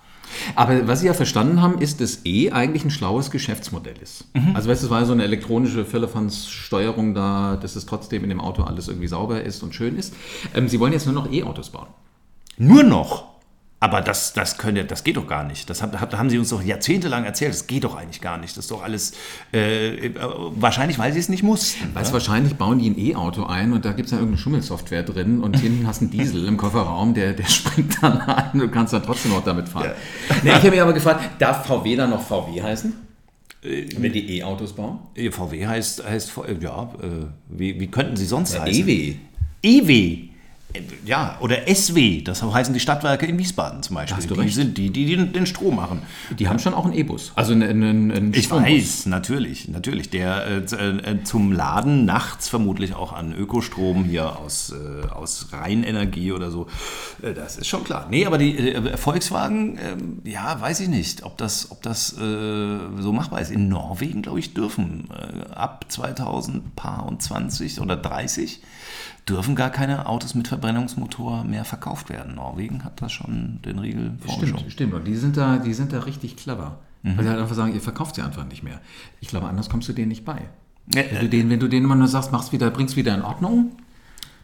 Aber 0.54 0.86
was 0.86 1.00
Sie 1.00 1.06
ja 1.06 1.14
verstanden 1.14 1.60
haben, 1.60 1.78
ist, 1.78 2.00
dass 2.00 2.20
E 2.24 2.50
eigentlich 2.50 2.84
ein 2.84 2.90
schlaues 2.90 3.30
Geschäftsmodell 3.30 3.96
ist. 4.02 4.24
Mhm. 4.34 4.54
Also 4.54 4.68
weißt 4.68 4.82
du, 4.82 4.86
es 4.86 4.90
war 4.90 5.00
ja 5.00 5.06
so 5.06 5.12
eine 5.12 5.24
elektronische 5.24 5.84
Firlefanz-Steuerung 5.84 7.14
da, 7.14 7.56
dass 7.60 7.76
es 7.76 7.86
trotzdem 7.86 8.22
in 8.22 8.28
dem 8.28 8.40
Auto 8.40 8.62
alles 8.62 8.88
irgendwie 8.88 9.08
sauber 9.08 9.42
ist 9.42 9.62
und 9.62 9.74
schön 9.74 9.96
ist. 9.96 10.14
Ähm, 10.54 10.68
Sie 10.68 10.80
wollen 10.80 10.92
jetzt 10.92 11.06
nur 11.06 11.14
noch 11.14 11.30
E-Autos 11.30 11.70
bauen. 11.70 11.88
Nur 12.58 12.82
noch? 12.82 13.31
Aber 13.82 14.00
das, 14.00 14.32
das, 14.32 14.58
könnt 14.58 14.78
das 14.92 15.02
geht 15.02 15.16
doch 15.16 15.26
gar 15.26 15.42
nicht. 15.42 15.68
Das 15.68 15.82
haben 15.82 16.30
Sie 16.30 16.38
uns 16.38 16.50
doch 16.50 16.62
jahrzehntelang 16.62 17.24
erzählt. 17.24 17.52
Das 17.52 17.66
geht 17.66 17.82
doch 17.82 17.96
eigentlich 17.96 18.20
gar 18.20 18.38
nicht. 18.38 18.56
Das 18.56 18.66
ist 18.66 18.70
doch 18.70 18.80
alles 18.80 19.12
äh, 19.52 20.06
äh 20.06 20.14
wahrscheinlich, 20.54 21.00
weil 21.00 21.12
Sie 21.12 21.18
es 21.18 21.28
nicht 21.28 21.42
mussten. 21.42 21.92
Weißt, 21.92 22.10
ja? 22.10 22.12
Wahrscheinlich 22.12 22.54
bauen 22.54 22.78
die 22.78 22.88
ein 22.88 22.96
E-Auto 22.96 23.42
ein 23.44 23.72
und 23.72 23.84
da 23.84 23.90
gibt 23.90 24.06
es 24.06 24.12
ja 24.12 24.18
irgendeine 24.18 24.40
Schummelsoftware 24.40 25.02
drin 25.02 25.40
und 25.40 25.58
hinten 25.58 25.84
hast 25.84 26.00
du 26.00 26.04
einen 26.04 26.12
Diesel 26.12 26.46
im 26.46 26.58
Kofferraum, 26.58 27.12
der, 27.12 27.32
der 27.32 27.44
springt 27.48 28.00
dann 28.00 28.18
an. 28.18 28.56
Du 28.56 28.68
kannst 28.68 28.92
dann 28.92 29.02
trotzdem 29.02 29.32
noch 29.32 29.42
damit 29.42 29.68
fahren. 29.68 29.90
Ja. 30.28 30.36
Nee, 30.44 30.50
ich 30.50 30.56
habe 30.58 30.70
mich 30.70 30.80
aber 30.80 30.92
gefragt, 30.92 31.30
darf 31.40 31.66
VW 31.66 31.96
dann 31.96 32.10
noch 32.10 32.22
VW 32.22 32.62
heißen? 32.62 32.92
Äh, 33.64 33.86
Wenn 33.98 34.12
die 34.12 34.38
E-Autos 34.38 34.74
bauen? 34.74 35.00
VW 35.16 35.66
heißt, 35.66 36.08
heißt 36.08 36.32
ja, 36.60 36.82
äh, 37.02 37.08
wie, 37.48 37.80
wie 37.80 37.88
könnten 37.88 38.14
sie 38.14 38.26
sonst 38.26 38.54
ja, 38.54 38.62
heißen? 38.62 38.88
EW. 38.88 39.16
EW 39.64 40.31
ja, 41.04 41.36
oder 41.40 41.66
SW, 41.66 42.22
das 42.22 42.42
heißen 42.42 42.72
die 42.72 42.80
Stadtwerke 42.80 43.26
in 43.26 43.38
Wiesbaden 43.38 43.82
zum 43.82 43.96
Beispiel. 43.96 44.16
Hast 44.16 44.30
du 44.30 44.34
die 44.34 44.40
recht. 44.40 44.54
sind 44.54 44.78
die, 44.78 44.90
die 44.90 45.16
den 45.16 45.46
Strom 45.46 45.76
machen. 45.76 46.02
Die 46.38 46.48
haben 46.48 46.58
schon 46.58 46.74
auch 46.74 46.84
einen 46.84 46.94
E-Bus. 46.94 47.32
Also 47.34 47.52
einen, 47.52 47.62
einen, 47.62 48.10
einen 48.10 48.34
Ich 48.34 48.50
weiß, 48.50 49.06
natürlich, 49.06 49.68
natürlich. 49.68 50.10
Der 50.10 50.46
äh, 50.46 50.58
äh, 50.58 51.24
zum 51.24 51.52
Laden 51.52 52.04
nachts 52.04 52.48
vermutlich 52.48 52.94
auch 52.94 53.12
an 53.12 53.34
Ökostrom 53.34 54.04
hier 54.04 54.38
aus, 54.38 54.72
äh, 54.72 55.08
aus 55.08 55.48
Rheinenergie 55.52 56.32
oder 56.32 56.50
so. 56.50 56.66
Äh, 57.22 57.34
das 57.34 57.56
ist 57.56 57.66
schon 57.66 57.84
klar. 57.84 58.06
Nee, 58.10 58.26
aber 58.26 58.38
die 58.38 58.56
äh, 58.56 58.96
Volkswagen, 58.96 59.78
ähm, 59.82 60.22
ja, 60.24 60.60
weiß 60.60 60.80
ich 60.80 60.88
nicht, 60.88 61.24
ob 61.24 61.36
das, 61.38 61.70
ob 61.70 61.82
das 61.82 62.12
äh, 62.14 62.78
so 62.98 63.12
machbar 63.12 63.40
ist. 63.40 63.50
In 63.50 63.68
Norwegen, 63.68 64.22
glaube 64.22 64.38
ich, 64.38 64.54
dürfen 64.54 65.10
ab 65.54 65.84
2020 65.88 67.80
oder 67.80 67.96
30 67.96 68.60
dürfen 69.28 69.54
gar 69.54 69.70
keine 69.70 70.06
Autos 70.06 70.34
mit 70.34 70.48
Verbrennungsmotor 70.48 71.44
mehr 71.44 71.64
verkauft 71.64 72.08
werden. 72.08 72.34
Norwegen 72.34 72.84
hat 72.84 73.00
das 73.00 73.12
schon 73.12 73.60
den 73.64 73.78
Riegel 73.78 74.12
vorgeschoben. 74.18 74.58
Stimmt, 74.58 74.72
stimmt. 74.72 74.94
Und 74.94 75.04
die 75.06 75.16
sind 75.16 75.36
da, 75.36 75.58
die 75.58 75.74
sind 75.74 75.92
da 75.92 76.00
richtig 76.00 76.36
clever. 76.36 76.78
Mhm. 77.02 77.16
Weil 77.16 77.24
sie 77.24 77.30
halt 77.30 77.40
einfach 77.40 77.54
sagen, 77.54 77.74
ihr 77.74 77.80
verkauft 77.80 78.16
sie 78.16 78.22
einfach 78.22 78.46
nicht 78.46 78.62
mehr. 78.62 78.80
Ich 79.20 79.28
glaube, 79.28 79.48
anders 79.48 79.68
kommst 79.68 79.88
du 79.88 79.92
denen 79.92 80.08
nicht 80.08 80.24
bei. 80.24 80.42
Ja, 80.94 81.02
wenn, 81.10 81.20
du 81.20 81.28
denen, 81.28 81.50
wenn 81.50 81.60
du 81.60 81.68
denen 81.68 81.84
immer 81.84 81.94
nur 81.94 82.08
sagst, 82.08 82.32
machst 82.32 82.52
wieder, 82.52 82.70
bringst 82.70 82.96
wieder 82.96 83.14
in 83.14 83.22
Ordnung, 83.22 83.72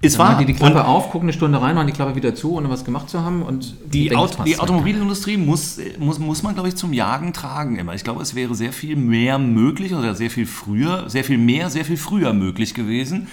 ist 0.00 0.16
wahr. 0.18 0.38
Die 0.38 0.44
die 0.44 0.54
Klappe 0.54 0.78
und 0.78 0.86
auf, 0.86 1.10
gucken 1.10 1.28
eine 1.28 1.32
Stunde 1.32 1.60
rein, 1.60 1.74
machen 1.74 1.88
die 1.88 1.92
Klappe 1.92 2.14
wieder 2.14 2.32
zu, 2.32 2.52
ohne 2.52 2.70
was 2.70 2.84
gemacht 2.84 3.10
zu 3.10 3.22
haben. 3.22 3.42
Und 3.42 3.74
die, 3.92 4.14
Auto, 4.14 4.44
die 4.44 4.56
Automobilindustrie 4.58 5.36
muss, 5.36 5.80
muss, 5.98 6.20
muss 6.20 6.44
man, 6.44 6.54
glaube 6.54 6.68
ich, 6.68 6.76
zum 6.76 6.92
Jagen 6.92 7.32
tragen 7.32 7.76
immer. 7.76 7.94
Ich 7.94 8.04
glaube, 8.04 8.22
es 8.22 8.36
wäre 8.36 8.54
sehr 8.54 8.72
viel 8.72 8.94
mehr 8.94 9.38
möglich 9.38 9.94
oder 9.94 10.14
sehr 10.14 10.30
viel 10.30 10.46
früher, 10.46 11.10
sehr 11.10 11.24
viel 11.24 11.38
mehr, 11.38 11.68
sehr 11.68 11.84
viel 11.84 11.96
früher 11.96 12.32
möglich 12.32 12.74
gewesen, 12.74 13.26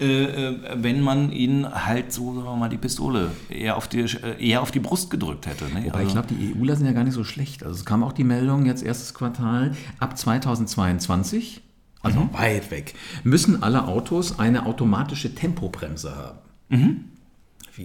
äh, 0.00 0.54
wenn 0.74 1.00
man 1.00 1.32
ihnen 1.32 1.68
halt 1.86 2.12
so, 2.12 2.34
sagen 2.34 2.46
wir 2.46 2.56
mal, 2.56 2.68
die 2.68 2.76
Pistole 2.76 3.30
eher 3.48 3.76
auf 3.76 3.88
die, 3.88 4.06
eher 4.38 4.62
auf 4.62 4.70
die 4.70 4.80
Brust 4.80 5.10
gedrückt 5.10 5.46
hätte. 5.46 5.64
Ne? 5.66 5.84
Wobei 5.86 6.00
also, 6.00 6.06
ich 6.06 6.12
glaube, 6.12 6.28
die 6.28 6.54
EUler 6.58 6.76
sind 6.76 6.86
ja 6.86 6.92
gar 6.92 7.04
nicht 7.04 7.14
so 7.14 7.24
schlecht. 7.24 7.64
Also 7.64 7.76
es 7.76 7.84
kam 7.84 8.02
auch 8.02 8.12
die 8.12 8.24
Meldung, 8.24 8.66
jetzt 8.66 8.82
erstes 8.82 9.14
Quartal, 9.14 9.72
ab 9.98 10.16
2022, 10.16 11.62
also 12.02 12.20
mhm. 12.20 12.32
weit 12.32 12.70
weg, 12.70 12.94
müssen 13.24 13.62
alle 13.62 13.86
Autos 13.88 14.38
eine 14.38 14.66
automatische 14.66 15.34
Tempobremse 15.34 16.14
haben. 16.14 16.38
Mhm. 16.68 17.04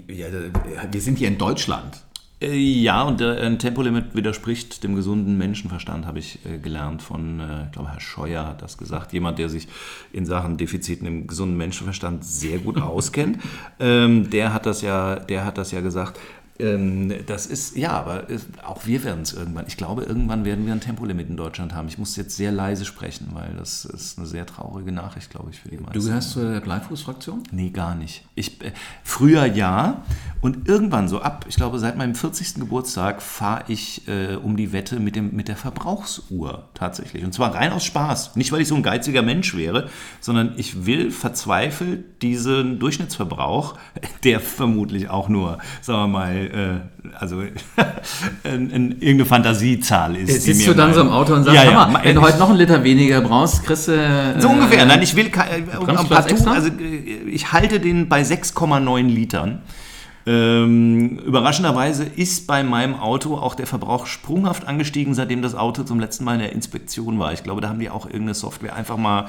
Wir 0.08 1.02
sind 1.02 1.17
hier 1.17 1.28
in 1.28 1.38
Deutschland. 1.38 2.04
Äh, 2.41 2.56
Ja, 2.56 3.04
und 3.04 3.22
äh, 3.22 3.39
ein 3.39 3.60
Tempolimit 3.60 4.15
widerspricht 4.15 4.84
dem 4.84 4.96
gesunden 4.96 5.38
Menschenverstand, 5.38 6.06
habe 6.06 6.19
ich 6.19 6.39
äh, 6.46 6.58
gelernt 6.58 7.02
von, 7.02 7.41
ich 7.65 7.72
glaube, 7.72 7.91
Herr 7.91 8.00
Scheuer 8.02 8.46
hat 8.46 8.62
das 8.62 8.78
gesagt. 8.78 9.13
Jemand, 9.13 9.39
der 9.39 9.50
sich 9.50 9.67
in 10.12 10.26
Sachen 10.26 10.58
Defiziten 10.58 11.08
im 11.08 11.28
gesunden 11.28 11.58
Menschenverstand 11.58 12.26
sehr 12.26 12.60
gut 12.60 12.82
auskennt. 12.82 13.39
ähm, 13.80 14.30
der, 14.30 14.54
hat 14.54 14.65
das 14.65 14.82
ja, 14.82 15.15
der 15.15 15.46
hat 15.46 15.58
das 15.58 15.72
ja 15.72 15.82
gesagt. 15.82 16.19
Ähm, 16.60 17.12
das 17.26 17.48
ist, 17.48 17.76
ja, 17.76 17.92
aber 17.92 18.30
äh, 18.30 18.38
auch 18.63 18.86
wir 18.86 19.04
werden 19.04 19.24
es 19.24 19.34
irgendwann. 19.34 19.66
Ich 19.68 19.76
glaube, 19.76 20.04
irgendwann 20.04 20.46
werden 20.46 20.66
wir 20.66 20.74
ein 20.74 20.82
Tempolimit 20.82 21.28
in 21.30 21.36
Deutschland 21.36 21.74
haben. 21.74 21.88
Ich 21.88 21.98
muss 21.98 22.16
jetzt 22.16 22.36
sehr 22.36 22.52
leise 22.52 22.86
sprechen, 22.86 23.30
weil 23.34 23.56
das 23.58 23.86
ist 23.86 24.20
eine 24.20 24.28
sehr 24.28 24.46
traurige 24.46 24.92
Nachricht, 24.92 25.32
glaube 25.32 25.50
ich, 25.52 25.60
für 25.60 25.70
die 25.70 25.78
meisten. 25.78 25.94
Du 25.94 26.06
gehörst 26.06 26.32
zur 26.32 26.60
Gleifuß-Fraktion? 26.60 27.44
Nee, 27.52 27.72
gar 27.72 27.96
nicht. 27.96 28.24
Ich, 28.36 28.62
äh, 28.62 28.72
früher 29.04 29.46
ja 29.46 30.04
und 30.42 30.68
irgendwann 30.68 31.08
so 31.08 31.22
ab, 31.22 31.46
ich 31.50 31.56
glaube 31.56 31.80
seit 31.80 31.98
meinem 31.98 32.13
40. 32.13 32.56
Geburtstag 32.56 33.22
fahre 33.22 33.63
ich 33.68 34.08
äh, 34.08 34.36
um 34.36 34.56
die 34.56 34.74
Wette 34.74 35.00
mit, 35.00 35.16
dem, 35.16 35.36
mit 35.36 35.48
der 35.48 35.56
Verbrauchsuhr 35.56 36.70
tatsächlich. 36.76 37.24
Und 37.24 37.34
zwar 37.34 37.56
rein 37.56 37.72
aus 37.72 37.84
Spaß. 37.84 38.36
Nicht, 38.36 38.52
weil 38.52 38.62
ich 38.62 38.68
so 38.68 38.76
ein 38.76 38.84
geiziger 38.84 39.24
Mensch 39.24 39.56
wäre, 39.56 39.89
sondern 40.20 40.54
ich 40.58 40.86
will 40.86 41.10
verzweifelt 41.10 42.22
diesen 42.22 42.78
Durchschnittsverbrauch, 42.80 43.76
der 44.24 44.39
vermutlich 44.39 45.10
auch 45.10 45.30
nur, 45.30 45.58
sagen 45.82 46.04
wir 46.04 46.08
mal, 46.08 46.42
äh, 46.45 46.79
also 47.19 47.41
in, 48.43 48.69
in 48.69 48.91
irgendeine 48.91 49.25
Fantasiezahl 49.25 50.15
ist. 50.15 50.29
Jetzt 50.29 50.43
sitzt 50.43 50.67
du 50.67 50.73
dann 50.73 50.93
so 50.93 51.01
im 51.01 51.10
Auto 51.10 51.34
und 51.34 51.43
sagst, 51.43 51.56
Ja, 51.56 51.69
ja, 51.69 51.88
mal, 51.88 52.03
wenn 52.03 52.15
du 52.15 52.21
heute 52.21 52.39
noch 52.39 52.49
einen 52.49 52.58
Liter 52.58 52.84
weniger 52.84 53.21
brauchst, 53.21 53.63
kriegst 53.63 53.88
du... 53.88 53.93
Äh, 53.93 54.39
So 54.39 54.49
ungefähr. 54.49 54.86
Nein, 54.86 55.01
ich 55.01 55.15
will 55.15 55.29
das 55.29 56.08
partout, 56.08 56.49
also 56.49 56.69
äh, 56.69 57.29
ich 57.29 57.51
halte 57.51 57.79
den 57.79 58.10
bei 58.10 58.21
6,9 58.21 59.08
Litern. 59.08 59.62
Ähm, 60.25 61.19
überraschenderweise 61.19 62.06
ist 62.06 62.47
bei 62.47 62.63
meinem 62.63 62.95
Auto 62.95 63.36
auch 63.36 63.56
der 63.56 63.67
Verbrauch 63.67 64.06
sprunghaft 64.06 64.67
angestiegen, 64.67 65.13
seitdem 65.13 65.41
das 65.41 65.53
Auto 65.53 65.84
zum 65.84 65.99
letzten 65.99 66.23
Mal 66.23 66.36
in 66.36 66.39
der 66.39 66.53
Inspektion 66.53 67.19
war. 67.19 67.34
Ich 67.34 67.43
glaube, 67.43 67.60
da 67.60 67.67
haben 67.67 67.79
die 67.79 67.89
auch 67.89 68.06
irgendeine 68.06 68.34
Software 68.34 68.73
einfach 68.73 68.95
mal 68.95 69.23
äh, 69.23 69.25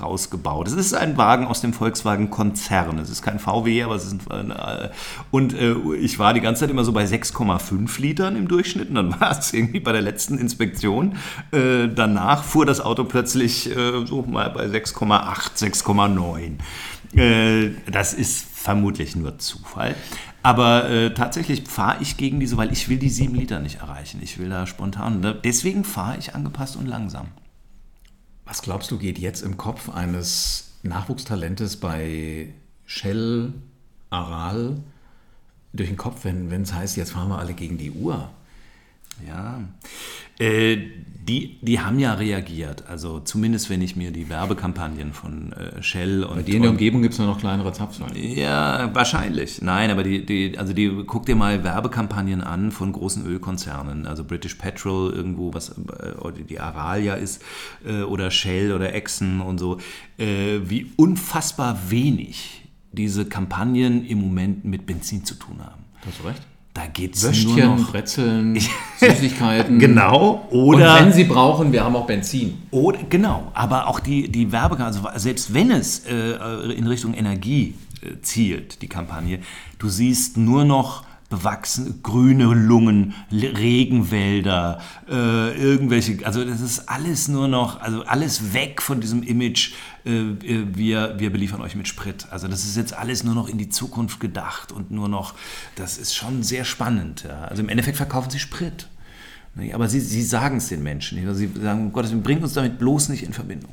rausgebaut. 0.00 0.68
Es 0.68 0.74
ist 0.74 0.94
ein 0.94 1.16
Wagen 1.16 1.46
aus 1.46 1.60
dem 1.60 1.72
Volkswagen-Konzern. 1.72 2.98
Es 2.98 3.10
ist 3.10 3.22
kein 3.22 3.38
VW, 3.38 3.82
aber 3.82 3.94
es 3.94 4.04
ist 4.06 4.30
ein. 4.30 4.50
Äh, 4.50 4.90
und 5.30 5.54
äh, 5.54 5.74
ich 6.00 6.18
war 6.18 6.34
die 6.34 6.40
ganze 6.40 6.60
Zeit 6.60 6.70
immer 6.70 6.84
so 6.84 6.92
bei 6.92 7.04
6,5 7.04 8.00
Litern 8.00 8.36
im 8.36 8.48
Durchschnitt. 8.48 8.90
Und 8.90 8.96
dann 8.96 9.20
war 9.20 9.38
es 9.38 9.52
irgendwie 9.52 9.80
bei 9.80 9.92
der 9.92 10.02
letzten 10.02 10.38
Inspektion. 10.38 11.16
Äh, 11.52 11.88
danach 11.88 12.44
fuhr 12.44 12.66
das 12.66 12.80
Auto 12.80 13.04
plötzlich 13.04 13.74
äh, 13.74 14.06
so 14.06 14.22
mal 14.22 14.50
bei 14.50 14.66
6,8, 14.66 15.58
6,9. 15.58 17.18
Äh, 17.18 17.70
das 17.90 18.14
ist 18.14 18.46
vermutlich 18.54 19.16
nur 19.16 19.38
Zufall. 19.38 19.94
Aber 20.42 20.88
äh, 20.88 21.12
tatsächlich 21.12 21.68
fahre 21.68 21.98
ich 22.00 22.16
gegen 22.16 22.40
diese, 22.40 22.56
weil 22.56 22.72
ich 22.72 22.88
will 22.88 22.98
die 22.98 23.10
7 23.10 23.34
Liter 23.34 23.58
nicht 23.60 23.80
erreichen. 23.80 24.20
Ich 24.22 24.38
will 24.38 24.48
da 24.48 24.66
spontan. 24.66 25.20
Ne? 25.20 25.38
Deswegen 25.44 25.84
fahre 25.84 26.16
ich 26.18 26.34
angepasst 26.34 26.76
und 26.76 26.86
langsam. 26.86 27.28
Was 28.50 28.62
glaubst 28.62 28.90
du, 28.90 28.98
geht 28.98 29.20
jetzt 29.20 29.42
im 29.42 29.56
Kopf 29.56 29.88
eines 29.90 30.72
Nachwuchstalentes 30.82 31.76
bei 31.76 32.52
Shell, 32.84 33.52
Aral 34.10 34.80
durch 35.72 35.88
den 35.88 35.96
Kopf, 35.96 36.24
wenn 36.24 36.50
es 36.50 36.72
heißt, 36.72 36.96
jetzt 36.96 37.12
fahren 37.12 37.28
wir 37.28 37.38
alle 37.38 37.54
gegen 37.54 37.78
die 37.78 37.92
Uhr? 37.92 38.28
Ja, 39.24 39.60
äh, 40.40 40.78
die, 41.28 41.58
die 41.60 41.80
haben 41.80 41.98
ja 41.98 42.14
reagiert. 42.14 42.86
Also 42.88 43.20
zumindest 43.20 43.70
wenn 43.70 43.82
ich 43.82 43.94
mir 43.96 44.10
die 44.10 44.28
Werbekampagnen 44.28 45.12
von 45.12 45.52
äh, 45.52 45.82
Shell 45.82 46.24
und 46.24 46.36
Bei 46.36 46.42
dir 46.42 46.56
in 46.56 46.62
der 46.62 46.70
Umgebung 46.70 47.02
gibt 47.02 47.12
es 47.12 47.18
nur 47.18 47.28
noch 47.28 47.38
kleinere 47.38 47.72
Zapfsäulen. 47.72 48.16
Ja, 48.16 48.94
wahrscheinlich. 48.94 49.60
Nein, 49.62 49.90
aber 49.90 50.02
die, 50.02 50.24
die, 50.24 50.58
also 50.58 50.72
die, 50.72 51.04
guck 51.06 51.26
dir 51.26 51.36
mal 51.36 51.62
Werbekampagnen 51.62 52.40
an 52.40 52.72
von 52.72 52.92
großen 52.92 53.26
Ölkonzernen, 53.26 54.06
also 54.06 54.24
British 54.24 54.54
Petrol 54.54 55.12
irgendwo, 55.12 55.54
was 55.54 55.70
äh, 55.70 56.32
die 56.48 56.58
Aralia 56.58 57.14
ist, 57.14 57.42
äh, 57.86 58.02
oder 58.02 58.30
Shell 58.30 58.72
oder 58.72 58.94
Exxon 58.94 59.40
und 59.40 59.58
so, 59.58 59.78
wie 60.18 60.92
unfassbar 60.96 61.78
wenig 61.88 62.68
diese 62.92 63.24
Kampagnen 63.24 64.04
im 64.04 64.20
Moment 64.20 64.64
mit 64.64 64.86
Benzin 64.86 65.24
zu 65.24 65.34
tun 65.34 65.60
haben. 65.60 65.84
Hast 66.04 66.20
du 66.20 66.26
recht? 66.26 66.42
Da 66.80 66.86
geht 66.86 67.14
es 67.14 67.44
nur 67.44 67.56
noch. 67.58 67.90
Brezeln, 67.90 68.58
Süßigkeiten. 68.98 69.78
Genau. 69.78 70.46
Und 70.48 70.76
Oder 70.76 71.00
wenn 71.00 71.12
sie 71.12 71.24
brauchen, 71.24 71.72
wir 71.72 71.84
haben 71.84 71.94
auch 71.94 72.06
Benzin. 72.06 72.56
Oder, 72.70 73.00
genau, 73.08 73.50
aber 73.52 73.86
auch 73.86 74.00
die, 74.00 74.30
die 74.30 74.50
Werbekampagne, 74.50 75.06
also 75.06 75.18
selbst 75.18 75.52
wenn 75.52 75.70
es 75.70 76.06
äh, 76.06 76.32
in 76.72 76.86
Richtung 76.86 77.12
Energie 77.12 77.74
äh, 78.00 78.22
zielt, 78.22 78.80
die 78.80 78.88
Kampagne, 78.88 79.40
du 79.78 79.90
siehst 79.90 80.38
nur 80.38 80.64
noch 80.64 81.04
bewachsene 81.28 81.94
grüne 82.02 82.44
Lungen, 82.46 83.14
Regenwälder, 83.30 84.80
äh, 85.08 85.56
irgendwelche, 85.56 86.26
also 86.26 86.44
das 86.44 86.60
ist 86.60 86.88
alles 86.88 87.28
nur 87.28 87.46
noch, 87.46 87.80
also 87.80 88.02
alles 88.04 88.52
weg 88.52 88.82
von 88.82 89.00
diesem 89.00 89.22
Image, 89.22 89.70
äh, 89.70 89.74
äh, 89.74 89.89
wir, 90.04 91.18
wir 91.18 91.30
beliefern 91.30 91.60
euch 91.60 91.76
mit 91.76 91.88
Sprit. 91.88 92.26
Also 92.30 92.48
das 92.48 92.64
ist 92.64 92.76
jetzt 92.76 92.94
alles 92.94 93.22
nur 93.24 93.34
noch 93.34 93.48
in 93.48 93.58
die 93.58 93.68
Zukunft 93.68 94.20
gedacht 94.20 94.72
und 94.72 94.90
nur 94.90 95.08
noch, 95.08 95.34
das 95.76 95.98
ist 95.98 96.14
schon 96.14 96.42
sehr 96.42 96.64
spannend. 96.64 97.24
Ja. 97.28 97.44
Also 97.44 97.62
im 97.62 97.68
Endeffekt 97.68 97.96
verkaufen 97.96 98.30
sie 98.30 98.38
Sprit. 98.38 98.88
Aber 99.72 99.88
sie, 99.88 100.00
sie 100.00 100.22
sagen 100.22 100.58
es 100.58 100.68
den 100.68 100.82
Menschen 100.82 101.18
Sie 101.34 101.50
sagen, 101.60 101.80
um 101.80 101.92
Gottes 101.92 102.12
Willen, 102.12 102.22
bringt 102.22 102.42
uns 102.42 102.54
damit 102.54 102.78
bloß 102.78 103.08
nicht 103.08 103.24
in 103.24 103.32
Verbindung. 103.32 103.72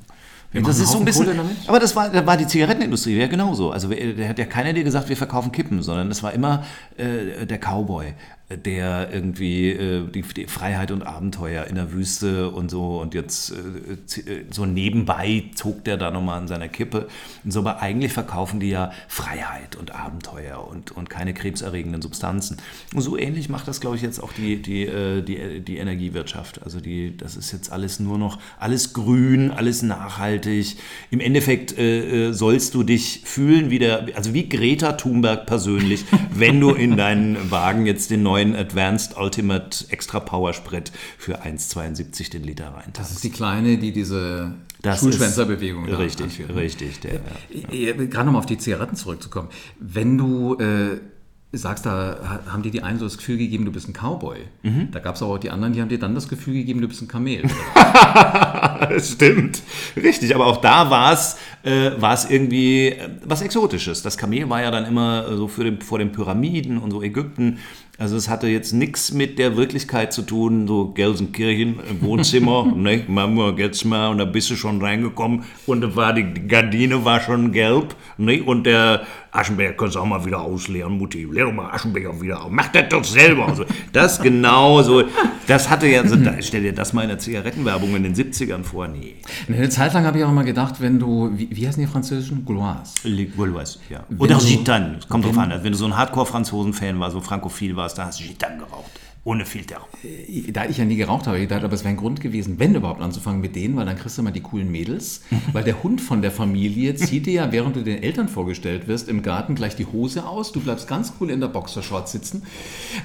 Wir 0.51 0.61
das 0.61 0.79
ist 0.79 0.91
so 0.91 0.99
ein 0.99 1.05
bisschen. 1.05 1.27
Aber 1.67 1.79
das 1.79 1.95
war, 1.95 2.09
da 2.09 2.25
war 2.25 2.37
die 2.37 2.47
Zigarettenindustrie 2.47 3.17
ja 3.17 3.27
genauso. 3.27 3.71
Also 3.71 3.89
da 3.89 4.27
hat 4.27 4.39
ja 4.39 4.45
keiner 4.45 4.71
dir 4.71 4.83
gesagt, 4.83 5.09
wir 5.09 5.17
verkaufen 5.17 5.51
Kippen, 5.51 5.81
sondern 5.81 6.07
das 6.07 6.23
war 6.23 6.33
immer 6.33 6.63
äh, 6.95 7.45
der 7.45 7.59
Cowboy, 7.59 8.07
äh, 8.07 8.13
der 8.49 9.09
irgendwie 9.11 9.71
äh, 9.71 10.07
die, 10.07 10.21
die 10.21 10.47
Freiheit 10.47 10.91
und 10.91 11.03
Abenteuer 11.03 11.65
in 11.65 11.75
der 11.75 11.91
Wüste 11.91 12.49
und 12.49 12.71
so 12.71 13.01
und 13.01 13.13
jetzt 13.13 13.51
äh, 13.51 14.21
äh, 14.21 14.45
so 14.49 14.65
nebenbei 14.65 15.49
zog 15.53 15.83
der 15.83 15.97
da 15.97 16.11
nochmal 16.11 16.39
an 16.39 16.47
seiner 16.47 16.69
Kippe. 16.69 17.09
Und 17.43 17.51
so, 17.51 17.59
aber 17.59 17.81
eigentlich 17.81 18.13
verkaufen 18.13 18.61
die 18.61 18.69
ja 18.69 18.91
Freiheit 19.09 19.75
und 19.75 19.93
Abenteuer 19.93 20.65
und, 20.65 20.91
und 20.91 21.09
keine 21.09 21.33
krebserregenden 21.33 22.01
Substanzen. 22.01 22.57
Und 22.95 23.01
so 23.01 23.17
ähnlich 23.17 23.49
macht 23.49 23.67
das, 23.67 23.81
glaube 23.81 23.97
ich, 23.97 24.01
jetzt 24.01 24.23
auch 24.23 24.31
die, 24.31 24.61
die, 24.61 24.85
äh, 24.85 25.21
die, 25.21 25.59
die 25.59 25.77
Energiewirtschaft. 25.77 26.63
Also 26.63 26.79
die, 26.79 27.17
das 27.17 27.35
ist 27.35 27.51
jetzt 27.51 27.69
alles 27.69 27.99
nur 27.99 28.17
noch, 28.17 28.39
alles 28.59 28.93
grün, 28.93 29.51
alles 29.51 29.81
nachhaltig. 29.81 30.77
Im 31.11 31.19
Endeffekt 31.19 31.77
äh, 31.77 32.29
äh, 32.29 32.31
sollst 32.31 32.75
du 32.75 32.83
dich 32.83 33.23
fühlen 33.25 33.71
wie 33.71 33.79
der, 33.79 34.07
also 34.15 34.33
wie 34.33 34.47
Greta 34.47 34.93
Thunberg 34.93 35.45
persönlich, 35.47 36.05
wenn 36.33 36.61
du 36.61 36.69
in 36.69 36.95
deinen 36.95 37.51
Wagen 37.51 37.85
jetzt 37.85 38.09
den 38.09 38.23
neuen 38.23 38.36
Advanced 38.55 39.17
Ultimate 39.17 39.85
Extra 39.89 40.19
Power 40.19 40.53
Sprit 40.53 40.91
für 41.17 41.41
1,72 41.43 42.29
den 42.31 42.43
Liter 42.43 42.69
rein. 42.69 42.91
Das 42.93 43.11
ist 43.11 43.23
die 43.23 43.31
Kleine, 43.31 43.77
die 43.77 43.91
diese 43.91 44.53
Das 44.81 44.99
Schulschwänzerbewegung 44.99 45.85
Richtig, 45.85 46.25
anführt. 46.25 46.55
richtig. 46.55 46.99
Der, 46.99 47.19
Äh, 47.71 47.93
Gerade 48.07 48.25
nochmal 48.25 48.39
auf 48.39 48.45
die 48.45 48.57
Zigaretten 48.57 48.95
zurückzukommen. 48.95 49.49
Wenn 49.79 50.17
du 50.17 50.55
äh, 50.59 50.99
sagst, 51.53 51.85
da 51.85 52.19
ha- 52.45 52.51
haben 52.51 52.61
dir 52.61 52.71
die 52.71 52.83
einen 52.83 52.99
so 52.99 53.05
das 53.05 53.17
Gefühl 53.17 53.37
gegeben, 53.37 53.65
du 53.65 53.71
bist 53.71 53.87
ein 53.87 53.93
Cowboy. 53.93 54.39
Mhm. 54.63 54.89
Da 54.91 54.99
gab 54.99 55.15
es 55.15 55.21
aber 55.23 55.33
auch 55.35 55.37
die 55.39 55.49
anderen, 55.49 55.73
die 55.73 55.81
haben 55.81 55.89
dir 55.89 55.97
dann 55.97 56.13
das 56.13 56.27
Gefühl 56.27 56.53
gegeben, 56.55 56.81
du 56.81 56.87
bist 56.87 57.01
ein 57.01 57.07
Kamel. 57.07 57.43
Das 58.89 59.11
stimmt. 59.13 59.61
Richtig, 59.95 60.33
aber 60.35 60.45
auch 60.45 60.57
da 60.57 60.89
war 60.89 61.13
es 61.13 61.35
äh, 61.63 61.91
war 61.99 62.13
es 62.13 62.29
irgendwie 62.29 62.89
äh, 62.89 63.09
was 63.25 63.41
Exotisches. 63.41 64.01
Das 64.03 64.17
Kamel 64.17 64.49
war 64.49 64.61
ja 64.61 64.71
dann 64.71 64.85
immer 64.85 65.27
äh, 65.27 65.35
so 65.35 65.47
für 65.47 65.63
den, 65.63 65.81
vor 65.81 65.97
den 65.99 66.11
Pyramiden 66.11 66.77
und 66.77 66.91
so 66.91 67.01
Ägypten. 67.01 67.57
Also 67.99 68.15
es 68.15 68.29
hatte 68.29 68.47
jetzt 68.47 68.73
nichts 68.73 69.11
mit 69.11 69.39
der 69.39 69.57
Wirklichkeit 69.57 70.13
zu 70.13 70.21
tun, 70.21 70.67
so 70.67 70.89
Gelsenkirchen 70.89 71.79
im 71.89 72.01
Wohnzimmer, 72.01 72.71
ne, 72.75 73.03
Mama, 73.07 73.51
geht's 73.51 73.85
mal 73.85 74.09
und 74.09 74.19
da 74.19 74.25
bist 74.25 74.51
du 74.51 74.55
schon 74.55 74.79
reingekommen 74.79 75.43
und 75.65 75.81
da 75.81 75.95
war 75.95 76.13
die, 76.13 76.47
Gardine 76.47 77.03
war 77.05 77.19
schon 77.21 77.51
gelb, 77.51 77.95
ne, 78.17 78.43
und 78.43 78.65
der 78.65 79.07
Aschenbecher 79.31 79.73
kannst 79.73 79.95
du 79.95 79.99
auch 79.99 80.05
mal 80.05 80.23
wieder 80.25 80.41
ausleeren, 80.41 80.97
Mutti, 80.97 81.27
leer 81.31 81.45
doch 81.45 81.53
mal 81.53 81.71
Aschenbecher 81.71 82.19
wieder 82.21 82.43
auf, 82.43 82.51
mach 82.51 82.67
das 82.69 82.89
doch 82.89 83.03
selber. 83.03 83.47
Also 83.47 83.65
das 83.93 84.19
genau 84.19 84.81
so, 84.81 85.03
das 85.47 85.69
hatte 85.69 85.87
ja, 85.87 86.07
so, 86.07 86.15
da, 86.15 86.35
stell 86.41 86.63
dir 86.63 86.73
das 86.73 86.93
mal 86.93 87.03
in 87.03 87.09
der 87.09 87.19
Zigarettenwerbung 87.19 87.95
in 87.95 88.03
den 88.03 88.15
70ern 88.15 88.63
vor, 88.63 88.87
nee. 88.87 89.15
Eine 89.47 89.69
Zeit 89.69 89.93
lang 89.93 90.05
habe 90.05 90.17
ich 90.19 90.23
auch 90.23 90.31
mal 90.31 90.43
gedacht, 90.43 90.75
wenn 90.79 90.99
du, 90.99 91.31
wie, 91.35 91.49
wie 91.51 91.67
heißen 91.67 91.81
die 91.81 91.87
französischen? 91.87 92.45
Gauloise. 92.45 92.93
Le 93.03 93.25
Gauloise, 93.25 93.79
ja. 93.89 94.03
Wenn 94.09 94.19
Oder 94.19 94.37
Gitan, 94.37 94.97
kommt 95.07 95.25
drauf 95.25 95.37
an. 95.37 95.51
Also 95.51 95.63
wenn 95.63 95.71
du 95.71 95.77
so 95.77 95.85
ein 95.85 95.95
Hardcore-Franzosen-Fan 95.95 96.99
war, 96.99 97.11
so 97.11 97.21
frankophil 97.21 97.75
warst, 97.87 97.97
da 97.97 98.05
hast 98.05 98.19
du 98.19 98.25
Gitan 98.25 98.59
geraucht. 98.59 98.96
Ohne 99.27 99.45
Filter. 99.45 99.85
Äh, 100.05 100.53
da 100.53 100.63
ich 100.63 100.77
ja 100.77 100.85
nie 100.85 100.95
geraucht 100.95 101.27
habe, 101.27 101.35
ich 101.35 101.49
gedacht, 101.49 101.65
aber 101.65 101.73
es 101.73 101.83
wäre 101.83 101.93
ein 101.93 101.97
Grund 101.97 102.21
gewesen, 102.21 102.59
wenn 102.59 102.73
überhaupt 102.73 103.01
anzufangen 103.01 103.41
mit 103.41 103.57
denen, 103.57 103.75
weil 103.75 103.85
dann 103.85 103.97
kriegst 103.97 104.17
du 104.17 104.23
mal 104.23 104.31
die 104.31 104.39
coolen 104.39 104.71
Mädels. 104.71 105.21
weil 105.51 105.65
der 105.65 105.83
Hund 105.83 105.99
von 105.99 106.21
der 106.21 106.31
Familie 106.31 106.95
zieht 106.95 107.25
dir 107.25 107.33
ja, 107.33 107.51
während 107.51 107.75
du 107.75 107.83
den 107.83 108.01
Eltern 108.01 108.29
vorgestellt 108.29 108.87
wirst, 108.87 109.09
im 109.09 109.23
Garten 109.23 109.55
gleich 109.55 109.75
die 109.75 109.85
Hose 109.85 110.25
aus. 110.25 110.53
Du 110.53 110.61
bleibst 110.61 110.87
ganz 110.87 111.11
cool 111.19 111.29
in 111.29 111.41
der 111.41 111.49
Boxershort 111.49 112.07
sitzen. 112.07 112.43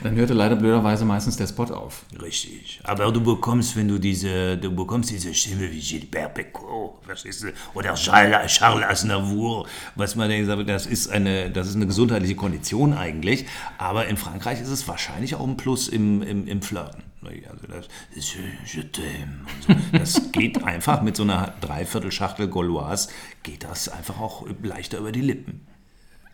Dann 0.05 0.15
hörte 0.15 0.33
leider 0.33 0.55
blöderweise 0.55 1.05
meistens 1.05 1.39
der 1.39 1.49
Spot 1.49 1.65
auf. 1.65 2.05
Richtig. 2.23 2.79
Aber 2.85 3.11
du 3.11 3.21
bekommst, 3.21 3.75
wenn 3.75 3.89
du 3.89 3.99
diese, 3.99 4.57
du 4.59 4.73
bekommst 4.73 5.11
diese 5.11 5.35
Stimme 5.35 5.73
wie 5.73 5.81
Gilbert 5.81 6.35
Becot, 6.35 7.05
verstehst 7.05 7.43
du? 7.43 7.49
Oder 7.75 7.95
Charles, 7.95 8.47
Charles 8.47 8.87
Aznavour, 8.87 9.67
was 9.97 10.15
man 10.15 10.29
denkt, 10.29 10.49
das 10.69 10.87
ist 10.87 11.11
eine, 11.11 11.51
das 11.51 11.67
ist 11.67 11.75
eine 11.75 11.89
gesundheitliche 11.89 12.37
Kondition 12.37 12.93
eigentlich. 12.93 13.45
Aber 13.77 14.07
in 14.07 14.17
Frankreich 14.17 14.61
ist 14.61 14.69
es 14.69 14.87
wahrscheinlich 14.87 15.35
auch 15.35 15.49
ein 15.49 15.57
Plus 15.57 15.89
im 15.89 16.12
im, 16.21 16.47
im, 16.47 16.61
Flirten. 16.61 17.05
Also 17.49 17.67
das, 17.69 17.89
so. 18.17 19.75
das 19.93 20.33
geht 20.33 20.63
einfach 20.65 21.01
mit 21.03 21.17
so 21.17 21.23
einer 21.23 21.55
Dreiviertelschachtel 21.61 22.49
Gauloise, 22.49 23.09
geht 23.43 23.65
das 23.65 23.89
einfach 23.89 24.21
auch 24.21 24.47
leichter 24.63 24.99
über 24.99 25.13
die 25.13 25.23
Lippen. 25.23 25.61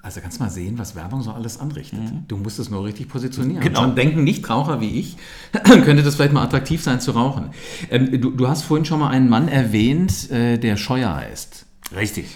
Also 0.01 0.21
kannst 0.21 0.39
du 0.39 0.45
mal 0.45 0.51
sehen, 0.51 0.79
was 0.79 0.95
Werbung 0.95 1.23
so 1.23 1.33
alles 1.33 1.59
anrichtet. 1.59 2.01
Mhm. 2.01 2.25
Du 2.29 2.37
musst 2.37 2.59
es 2.59 2.71
nur 2.71 2.85
richtig 2.85 3.09
positionieren. 3.09 3.63
Genau. 3.63 3.85
Und 3.85 3.99
denken 3.99 4.25
Nichtraucher 4.25 4.81
wie 4.81 5.01
ich, 5.01 5.17
könnte 5.65 6.03
das 6.03 6.15
vielleicht 6.15 6.33
mal 6.33 6.45
attraktiv 6.45 6.83
sein 6.83 7.01
zu 7.01 7.11
rauchen. 7.11 7.51
Ähm, 7.91 8.21
du, 8.21 8.31
du, 8.31 8.49
hast 8.49 8.63
vorhin 8.63 8.85
schon 8.85 9.01
mal 9.01 9.11
einen 9.11 9.29
Mann 9.29 9.49
erwähnt, 9.49 10.31
äh, 10.31 10.57
der 10.57 10.77
Scheuer 10.77 11.15
heißt. 11.15 11.67
Richtig. 11.95 12.27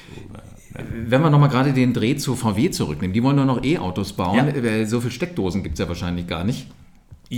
Wenn 0.74 1.22
wir 1.22 1.31
nochmal 1.31 1.50
gerade 1.50 1.72
den 1.72 1.92
Dreh 1.92 2.16
zu 2.16 2.35
VW 2.35 2.70
zurücknehmen, 2.70 3.12
die 3.12 3.22
wollen 3.22 3.37
nur 3.37 3.44
noch 3.44 3.62
E-Autos 3.62 4.14
bauen. 4.14 4.52
Ja. 4.64 4.87
So 4.87 5.00
viele 5.00 5.12
Steckdosen 5.12 5.62
gibt 5.62 5.74
es 5.74 5.78
ja 5.81 5.88
wahrscheinlich 5.88 6.26
gar 6.26 6.44
nicht. 6.44 6.66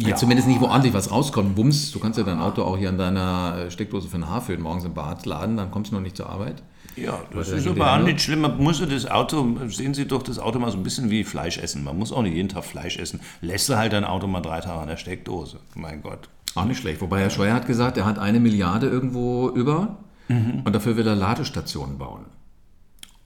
Ja. 0.02 0.16
Zumindest 0.16 0.48
nicht, 0.48 0.61
wo 0.61 0.66
ordentlich 0.66 0.92
was 0.92 1.12
rauskommt. 1.12 1.54
Bums, 1.54 1.92
du 1.92 2.00
kannst 2.00 2.18
ja 2.18 2.24
dein 2.24 2.40
Auto 2.40 2.62
auch 2.62 2.76
hier 2.76 2.88
an 2.88 2.98
deiner 2.98 3.66
äh, 3.66 3.70
Steckdose 3.70 4.09
für 4.09 4.16
den 4.16 4.28
Haarföhn 4.28 4.61
morgens 4.61 4.85
im 4.85 4.92
Bad 4.92 5.24
laden, 5.24 5.57
dann 5.57 5.70
kommst 5.70 5.92
du 5.92 5.94
noch 5.94 6.02
nicht 6.02 6.16
zur 6.16 6.28
Arbeit. 6.28 6.64
Ja, 6.96 7.20
das 7.33 7.48
ist 7.50 7.66
aber 7.66 7.92
auch 7.92 7.98
nicht 8.00 8.20
schlimm. 8.20 8.40
Man 8.40 8.57
muss 8.57 8.80
das 8.80 9.09
Auto, 9.09 9.57
sehen 9.68 9.94
Sie 9.94 10.07
doch 10.07 10.22
das 10.22 10.38
Auto 10.40 10.59
mal 10.59 10.70
so 10.70 10.78
ein 10.78 10.83
bisschen 10.83 11.11
wie 11.11 11.22
Fleisch 11.22 11.59
essen. 11.59 11.85
Man 11.85 11.96
muss 11.96 12.12
auch 12.12 12.22
nicht 12.22 12.35
jeden 12.35 12.48
Tag 12.48 12.64
Fleisch 12.64 12.98
essen. 12.98 13.20
Lässt 13.40 13.68
du 13.68 13.76
halt 13.76 13.92
dein 13.92 14.04
Auto 14.04 14.26
mal 14.26 14.40
drei 14.40 14.61
Tage 14.61 14.80
an 14.80 14.88
der 14.88 14.96
Steckdose. 14.96 15.59
Mein 15.74 16.02
Gott. 16.02 16.28
Auch 16.57 16.64
nicht 16.64 16.80
schlecht. 16.80 17.00
Wobei 17.00 17.20
Herr 17.20 17.30
Scheuer 17.30 17.54
hat 17.54 17.66
gesagt, 17.66 17.96
er 17.96 18.04
hat 18.04 18.18
eine 18.18 18.40
Milliarde 18.40 18.88
irgendwo 18.88 19.48
über 19.48 19.98
mhm. 20.28 20.62
und 20.64 20.72
dafür 20.74 20.96
will 20.96 21.07
er 21.07 21.16
Ladestationen 21.16 21.98
bauen. 21.98 22.26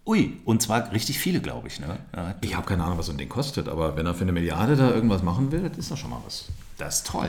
Ui, 0.09 0.33
und 0.47 0.63
zwar 0.63 0.91
richtig 0.93 1.19
viele, 1.19 1.41
glaube 1.41 1.69
ich. 1.69 1.81
Ne? 1.81 1.99
Ich 2.41 2.57
habe 2.57 2.67
keine 2.67 2.83
Ahnung, 2.83 2.97
was 2.97 3.07
so 3.07 3.13
ein 3.13 3.19
Ding 3.19 3.29
kostet, 3.29 3.69
aber 3.69 3.95
wenn 3.95 4.07
er 4.07 4.15
für 4.15 4.23
eine 4.23 4.33
Milliarde 4.33 4.75
da 4.75 4.91
irgendwas 4.91 5.23
machen 5.23 5.53
will, 5.53 5.69
das 5.69 5.77
ist 5.77 5.91
doch 5.91 5.99
schon 5.99 6.09
mal 6.09 6.23
was. 6.25 6.47
Das 6.79 6.99
ist 6.99 7.09
toll. 7.09 7.29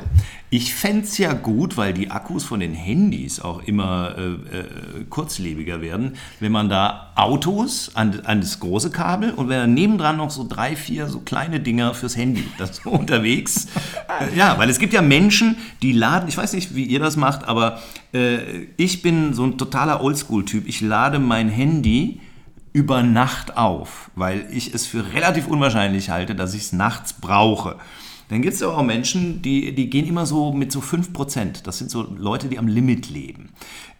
Ich 0.50 0.74
fände 0.74 1.04
es 1.04 1.18
ja 1.18 1.34
gut, 1.34 1.76
weil 1.76 1.92
die 1.92 2.10
Akkus 2.10 2.46
von 2.46 2.62
den 2.62 2.74
Handys 2.74 3.42
auch 3.42 3.64
immer 3.64 4.16
äh, 4.18 4.22
äh, 4.60 5.04
kurzlebiger 5.10 5.82
werden, 5.82 6.16
wenn 6.40 6.54
man 6.54 6.70
da 6.70 7.12
Autos 7.16 7.96
an, 7.96 8.22
an, 8.24 8.40
das 8.40 8.62
große 8.62 8.92
Kabel 8.92 9.32
und 9.32 9.50
wenn 9.50 9.60
da 9.60 9.68
nebendran 9.68 10.16
noch 10.16 10.30
so 10.30 10.46
drei, 10.48 10.78
vier 10.78 11.08
so 11.08 11.20
kleine 11.20 11.60
Dinger 11.60 11.94
fürs 11.94 12.16
Handy, 12.16 12.46
das 12.58 12.78
so 12.78 12.92
unterwegs. 12.92 13.68
Äh, 14.22 14.38
ja, 14.38 14.58
weil 14.58 14.70
es 14.70 14.80
gibt 14.80 14.94
ja 14.94 15.02
Menschen, 15.02 15.58
die 15.82 15.92
laden, 15.92 16.30
ich 16.30 16.38
weiß 16.38 16.54
nicht, 16.54 16.76
wie 16.76 16.86
ihr 16.86 17.00
das 17.00 17.18
macht, 17.18 17.46
aber 17.46 17.82
äh, 18.14 18.68
ich 18.78 19.02
bin 19.02 19.34
so 19.34 19.44
ein 19.44 19.58
totaler 19.58 20.02
Oldschool-Typ. 20.02 20.66
Ich 20.66 20.80
lade 20.80 21.20
mein 21.20 21.50
Handy 21.50 22.22
über 22.74 23.04
Nacht 23.04 23.58
auf, 23.58 24.12
weil 24.16 24.48
ich 24.52 24.74
es 24.74 24.86
für 24.86 25.14
relativ 25.14 25.48
unwahrscheinlich 25.48 26.10
halte, 26.10 26.36
dass 26.36 26.54
ich 26.54 26.62
es 26.64 26.74
nachts 26.74 27.14
brauche. 27.14 27.78
Dann 28.30 28.44
gibt 28.44 28.54
es 28.54 28.62
aber 28.62 28.78
auch 28.78 28.84
Menschen, 28.84 29.42
die, 29.42 29.74
die 29.74 29.90
gehen 29.90 30.06
immer 30.06 30.28
so 30.28 30.54
mit 30.54 30.72
so 30.72 30.80
5%. 30.80 31.64
Das 31.64 31.80
sind 31.80 31.90
so 31.90 32.04
Leute, 32.16 32.48
die 32.48 32.60
am 32.60 32.68
Limit 32.68 33.10
leben. 33.10 33.50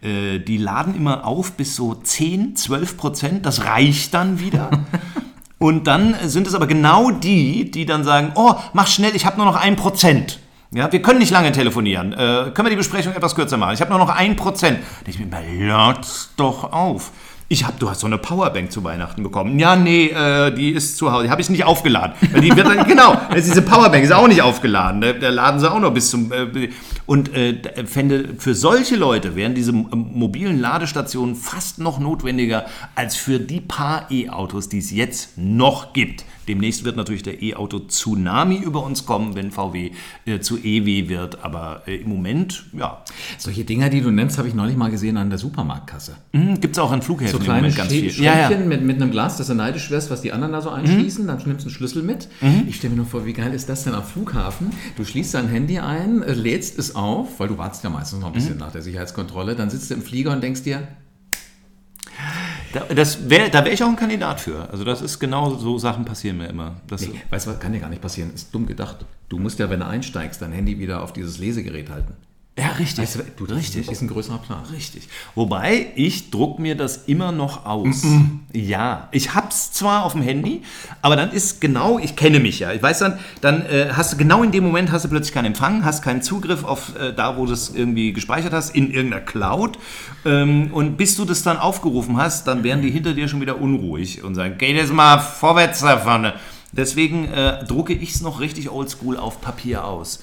Äh, 0.02 0.38
die 0.38 0.56
laden 0.56 0.94
immer 0.94 1.26
auf 1.26 1.52
bis 1.52 1.74
so 1.74 1.94
10, 1.94 2.54
12%. 2.54 3.40
Das 3.40 3.64
reicht 3.64 4.14
dann 4.14 4.38
wieder. 4.38 4.70
Und 5.58 5.88
dann 5.88 6.14
sind 6.24 6.46
es 6.46 6.54
aber 6.54 6.68
genau 6.68 7.10
die, 7.10 7.70
die 7.70 7.84
dann 7.86 8.04
sagen, 8.04 8.32
oh, 8.36 8.54
mach 8.72 8.86
schnell, 8.86 9.14
ich 9.14 9.26
habe 9.26 9.36
nur 9.36 9.46
noch 9.46 9.60
1%. 9.60 10.38
Ja, 10.72 10.90
wir 10.92 11.02
können 11.02 11.18
nicht 11.18 11.32
lange 11.32 11.50
telefonieren. 11.50 12.12
Äh, 12.12 12.52
können 12.54 12.66
wir 12.66 12.70
die 12.70 12.76
Besprechung 12.76 13.12
etwas 13.12 13.34
kürzer 13.34 13.56
machen? 13.56 13.74
Ich 13.74 13.80
habe 13.80 13.90
nur 13.90 13.98
noch 13.98 14.14
1%. 14.14 14.76
Ich 15.08 15.18
bin 15.18 15.28
mal, 15.28 15.44
lad's 15.58 16.30
doch 16.36 16.72
auf. 16.72 17.10
Ich 17.52 17.66
hab, 17.66 17.80
du 17.80 17.90
hast 17.90 17.98
so 17.98 18.06
eine 18.06 18.16
Powerbank 18.16 18.70
zu 18.70 18.84
Weihnachten 18.84 19.24
bekommen. 19.24 19.58
Ja, 19.58 19.74
nee, 19.74 20.06
äh, 20.06 20.54
die 20.54 20.70
ist 20.70 20.96
zu 20.96 21.10
Hause. 21.10 21.24
Die 21.24 21.30
habe 21.30 21.40
ich 21.40 21.50
nicht 21.50 21.64
aufgeladen. 21.64 22.14
Die 22.40 22.54
wird 22.54 22.64
dann, 22.64 22.86
genau, 22.88 23.20
diese 23.34 23.60
Powerbank 23.62 24.04
ist 24.04 24.12
auch 24.12 24.28
nicht 24.28 24.40
aufgeladen. 24.40 25.00
Da, 25.00 25.14
da 25.14 25.30
laden 25.30 25.58
sie 25.58 25.68
auch 25.68 25.80
noch 25.80 25.92
bis 25.92 26.10
zum. 26.10 26.30
Äh, 26.30 26.68
und 27.06 27.34
äh, 27.34 27.86
fände, 27.86 28.36
für 28.38 28.54
solche 28.54 28.94
Leute 28.94 29.34
wären 29.34 29.56
diese 29.56 29.72
mobilen 29.72 30.60
Ladestationen 30.60 31.34
fast 31.34 31.80
noch 31.80 31.98
notwendiger 31.98 32.66
als 32.94 33.16
für 33.16 33.40
die 33.40 33.60
paar 33.60 34.08
E-Autos, 34.12 34.68
die 34.68 34.78
es 34.78 34.92
jetzt 34.92 35.36
noch 35.36 35.92
gibt. 35.92 36.24
Demnächst 36.50 36.82
wird 36.82 36.96
natürlich 36.96 37.22
der 37.22 37.44
E-Auto-Tsunami 37.44 38.56
über 38.56 38.82
uns 38.82 39.06
kommen, 39.06 39.36
wenn 39.36 39.52
VW 39.52 39.92
äh, 40.26 40.40
zu 40.40 40.58
EW 40.58 41.08
wird. 41.08 41.44
Aber 41.44 41.82
äh, 41.86 41.98
im 41.98 42.08
Moment, 42.08 42.64
ja. 42.72 43.04
Solche 43.38 43.64
Dinger, 43.64 43.88
die 43.88 44.00
du 44.00 44.10
nennst, 44.10 44.36
habe 44.36 44.48
ich 44.48 44.54
neulich 44.54 44.76
mal 44.76 44.90
gesehen 44.90 45.16
an 45.16 45.30
der 45.30 45.38
Supermarktkasse. 45.38 46.16
Mhm, 46.32 46.60
Gibt 46.60 46.74
es 46.74 46.80
auch 46.80 46.90
an 46.90 47.02
Flughäfen 47.02 47.38
so 47.38 47.44
kleine 47.44 47.70
ganz 47.70 47.92
viel. 47.92 48.10
Ja, 48.20 48.50
ja. 48.50 48.58
Mit, 48.58 48.82
mit 48.82 49.00
einem 49.00 49.12
Glas, 49.12 49.36
dass 49.36 49.46
du 49.46 49.54
neidisch 49.54 49.92
wirst, 49.92 50.10
was 50.10 50.22
die 50.22 50.32
anderen 50.32 50.52
da 50.52 50.60
so 50.60 50.70
einschließen. 50.70 51.22
Mhm. 51.22 51.28
Dann 51.28 51.36
nimmst 51.46 51.64
du 51.64 51.68
einen 51.68 51.70
Schlüssel 51.76 52.02
mit. 52.02 52.26
Mhm. 52.40 52.64
Ich 52.66 52.74
stelle 52.74 52.94
mir 52.94 52.96
nur 52.96 53.06
vor, 53.06 53.24
wie 53.26 53.32
geil 53.32 53.54
ist 53.54 53.68
das 53.68 53.84
denn 53.84 53.94
am 53.94 54.02
Flughafen? 54.02 54.72
Du 54.96 55.04
schließt 55.04 55.34
dein 55.34 55.46
Handy 55.46 55.78
ein, 55.78 56.24
äh, 56.24 56.32
lädst 56.32 56.80
es 56.80 56.96
auf, 56.96 57.38
weil 57.38 57.46
du 57.46 57.58
wartest 57.58 57.84
ja 57.84 57.90
meistens 57.90 58.18
noch 58.18 58.26
ein 58.26 58.32
bisschen 58.32 58.54
mhm. 58.54 58.60
nach 58.60 58.72
der 58.72 58.82
Sicherheitskontrolle. 58.82 59.54
Dann 59.54 59.70
sitzt 59.70 59.88
du 59.90 59.94
im 59.94 60.02
Flieger 60.02 60.32
und 60.32 60.42
denkst 60.42 60.64
dir, 60.64 60.88
da, 62.72 62.86
wär, 62.88 63.48
da 63.48 63.64
wäre 63.64 63.74
ich 63.74 63.82
auch 63.82 63.88
ein 63.88 63.96
Kandidat 63.96 64.40
für. 64.40 64.68
Also 64.70 64.84
das 64.84 65.02
ist 65.02 65.18
genau 65.18 65.54
so 65.54 65.78
Sachen 65.78 66.04
passieren 66.04 66.38
mir 66.38 66.48
immer. 66.48 66.76
Das 66.86 67.02
nee, 67.02 67.20
weißt 67.30 67.46
du 67.46 67.58
kann 67.58 67.72
dir 67.72 67.80
gar 67.80 67.90
nicht 67.90 68.02
passieren. 68.02 68.32
Ist 68.34 68.54
dumm 68.54 68.66
gedacht. 68.66 69.04
Du 69.28 69.38
musst 69.38 69.58
ja, 69.58 69.70
wenn 69.70 69.80
du 69.80 69.86
einsteigst, 69.86 70.40
dein 70.42 70.52
Handy 70.52 70.78
wieder 70.78 71.02
auf 71.02 71.12
dieses 71.12 71.38
Lesegerät 71.38 71.90
halten. 71.90 72.14
Ja, 72.60 72.72
richtig. 72.72 73.04
Weißt 73.04 73.16
du, 73.38 73.46
du, 73.46 73.54
richtig. 73.54 73.90
ist 73.90 74.02
ein 74.02 74.08
größerer 74.08 74.36
Plan. 74.36 74.62
Richtig. 74.70 75.08
Wobei, 75.34 75.86
ich 75.94 76.30
druck 76.30 76.58
mir 76.58 76.76
das 76.76 77.04
immer 77.06 77.32
noch 77.32 77.64
aus. 77.64 78.02
Mm 78.02 78.08
-mm. 78.52 78.58
Ja, 78.58 79.08
ich 79.12 79.34
hab's 79.34 79.72
zwar 79.72 80.04
auf 80.04 80.12
dem 80.12 80.20
Handy, 80.20 80.60
aber 81.00 81.16
dann 81.16 81.30
ist 81.30 81.62
genau, 81.62 81.98
ich 81.98 82.16
kenne 82.16 82.38
mich 82.38 82.58
ja. 82.58 82.72
Ich 82.72 82.82
weiß 82.82 82.98
dann, 82.98 83.18
dann 83.40 83.62
äh, 83.62 83.92
hast 83.94 84.12
du 84.12 84.18
genau 84.18 84.42
in 84.42 84.52
dem 84.52 84.64
Moment 84.64 84.92
hast 84.92 85.06
du 85.06 85.08
plötzlich 85.08 85.32
keinen 85.32 85.46
Empfang, 85.46 85.86
hast 85.86 86.02
keinen 86.02 86.20
Zugriff 86.20 86.64
auf 86.64 86.94
äh, 86.96 87.14
da, 87.14 87.38
wo 87.38 87.46
du 87.46 87.52
es 87.54 87.70
irgendwie 87.74 88.12
gespeichert 88.12 88.52
hast, 88.52 88.74
in 88.74 88.92
irgendeiner 88.92 89.24
Cloud. 89.24 89.78
Ähm, 90.26 90.70
und 90.72 90.98
bis 90.98 91.16
du 91.16 91.24
das 91.24 91.42
dann 91.42 91.56
aufgerufen 91.56 92.18
hast, 92.18 92.46
dann 92.46 92.62
werden 92.62 92.82
die 92.82 92.90
hinter 92.90 93.14
dir 93.14 93.26
schon 93.26 93.40
wieder 93.40 93.58
unruhig 93.58 94.22
und 94.22 94.34
sagen, 94.34 94.56
geh 94.58 94.74
jetzt 94.74 94.92
mal 94.92 95.18
vorwärts 95.18 95.80
da 95.80 95.96
vorne. 95.96 96.34
Deswegen 96.72 97.26
äh, 97.32 97.64
drucke 97.64 97.92
ich 97.92 98.14
es 98.14 98.20
noch 98.20 98.38
richtig 98.38 98.70
oldschool 98.70 99.16
auf 99.16 99.40
Papier 99.40 99.84
aus. 99.84 100.20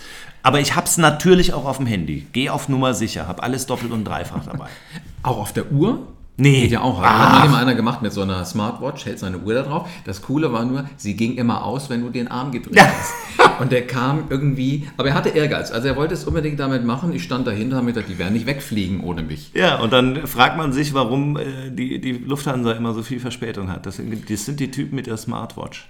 Aber 0.48 0.62
ich 0.62 0.78
habe 0.78 0.88
es 0.88 0.98
natürlich 0.98 1.54
auch 1.54 1.66
auf 1.66 1.76
dem 1.76 1.88
Handy. 1.88 2.26
Geh 2.32 2.50
auf 2.50 2.70
Nummer 2.70 2.94
sicher, 2.94 3.28
habe 3.28 3.44
alles 3.44 3.66
doppelt 3.66 3.92
und 3.92 4.06
dreifach 4.06 4.46
dabei. 4.46 4.68
auch 5.22 5.40
auf 5.40 5.52
der 5.52 5.74
Uhr? 5.74 6.08
Nee. 6.38 6.62
Geht 6.62 6.72
ja 6.72 6.82
auch. 6.84 7.02
Hat 7.02 7.52
mal 7.52 7.62
einer 7.62 7.76
gemacht 7.76 8.02
mit 8.02 8.14
so 8.14 8.22
einer 8.22 8.46
Smartwatch, 8.46 9.06
hält 9.06 9.20
seine 9.20 9.40
Uhr 9.40 9.56
da 9.56 9.64
drauf. 9.64 9.90
Das 10.06 10.22
Coole 10.22 10.54
war 10.54 10.64
nur, 10.64 10.86
sie 10.96 11.18
ging 11.18 11.36
immer 11.36 11.66
aus, 11.66 11.90
wenn 11.90 12.00
du 12.00 12.10
den 12.12 12.30
Arm 12.30 12.54
gedreht 12.54 12.80
hast. 12.80 13.60
Und 13.60 13.74
der 13.74 13.86
kam 13.88 14.28
irgendwie, 14.30 14.88
aber 14.96 15.10
er 15.10 15.16
hatte 15.16 15.30
Ehrgeiz. 15.30 15.70
Also 15.70 15.90
er 15.90 15.98
wollte 15.98 16.14
es 16.14 16.24
unbedingt 16.24 16.62
damit 16.62 16.86
machen. 16.86 17.12
Ich 17.12 17.24
stand 17.24 17.46
dahinter 17.46 17.80
und 17.80 17.88
die 18.08 18.18
werden 18.18 18.32
nicht 18.32 18.46
wegfliegen 18.46 19.02
ohne 19.02 19.24
mich. 19.24 19.52
Ja, 19.54 19.82
und 19.82 19.92
dann 19.92 20.28
fragt 20.28 20.56
man 20.56 20.72
sich, 20.72 20.94
warum 20.94 21.36
äh, 21.36 21.72
die, 21.72 22.00
die 22.00 22.14
Lufthansa 22.14 22.72
immer 22.72 22.94
so 22.94 23.04
viel 23.04 23.20
Verspätung 23.20 23.70
hat. 23.70 23.86
Das, 23.86 24.00
das 24.30 24.46
sind 24.46 24.62
die 24.62 24.72
Typen 24.72 24.96
mit 24.96 25.08
der 25.08 25.18
Smartwatch. 25.18 25.90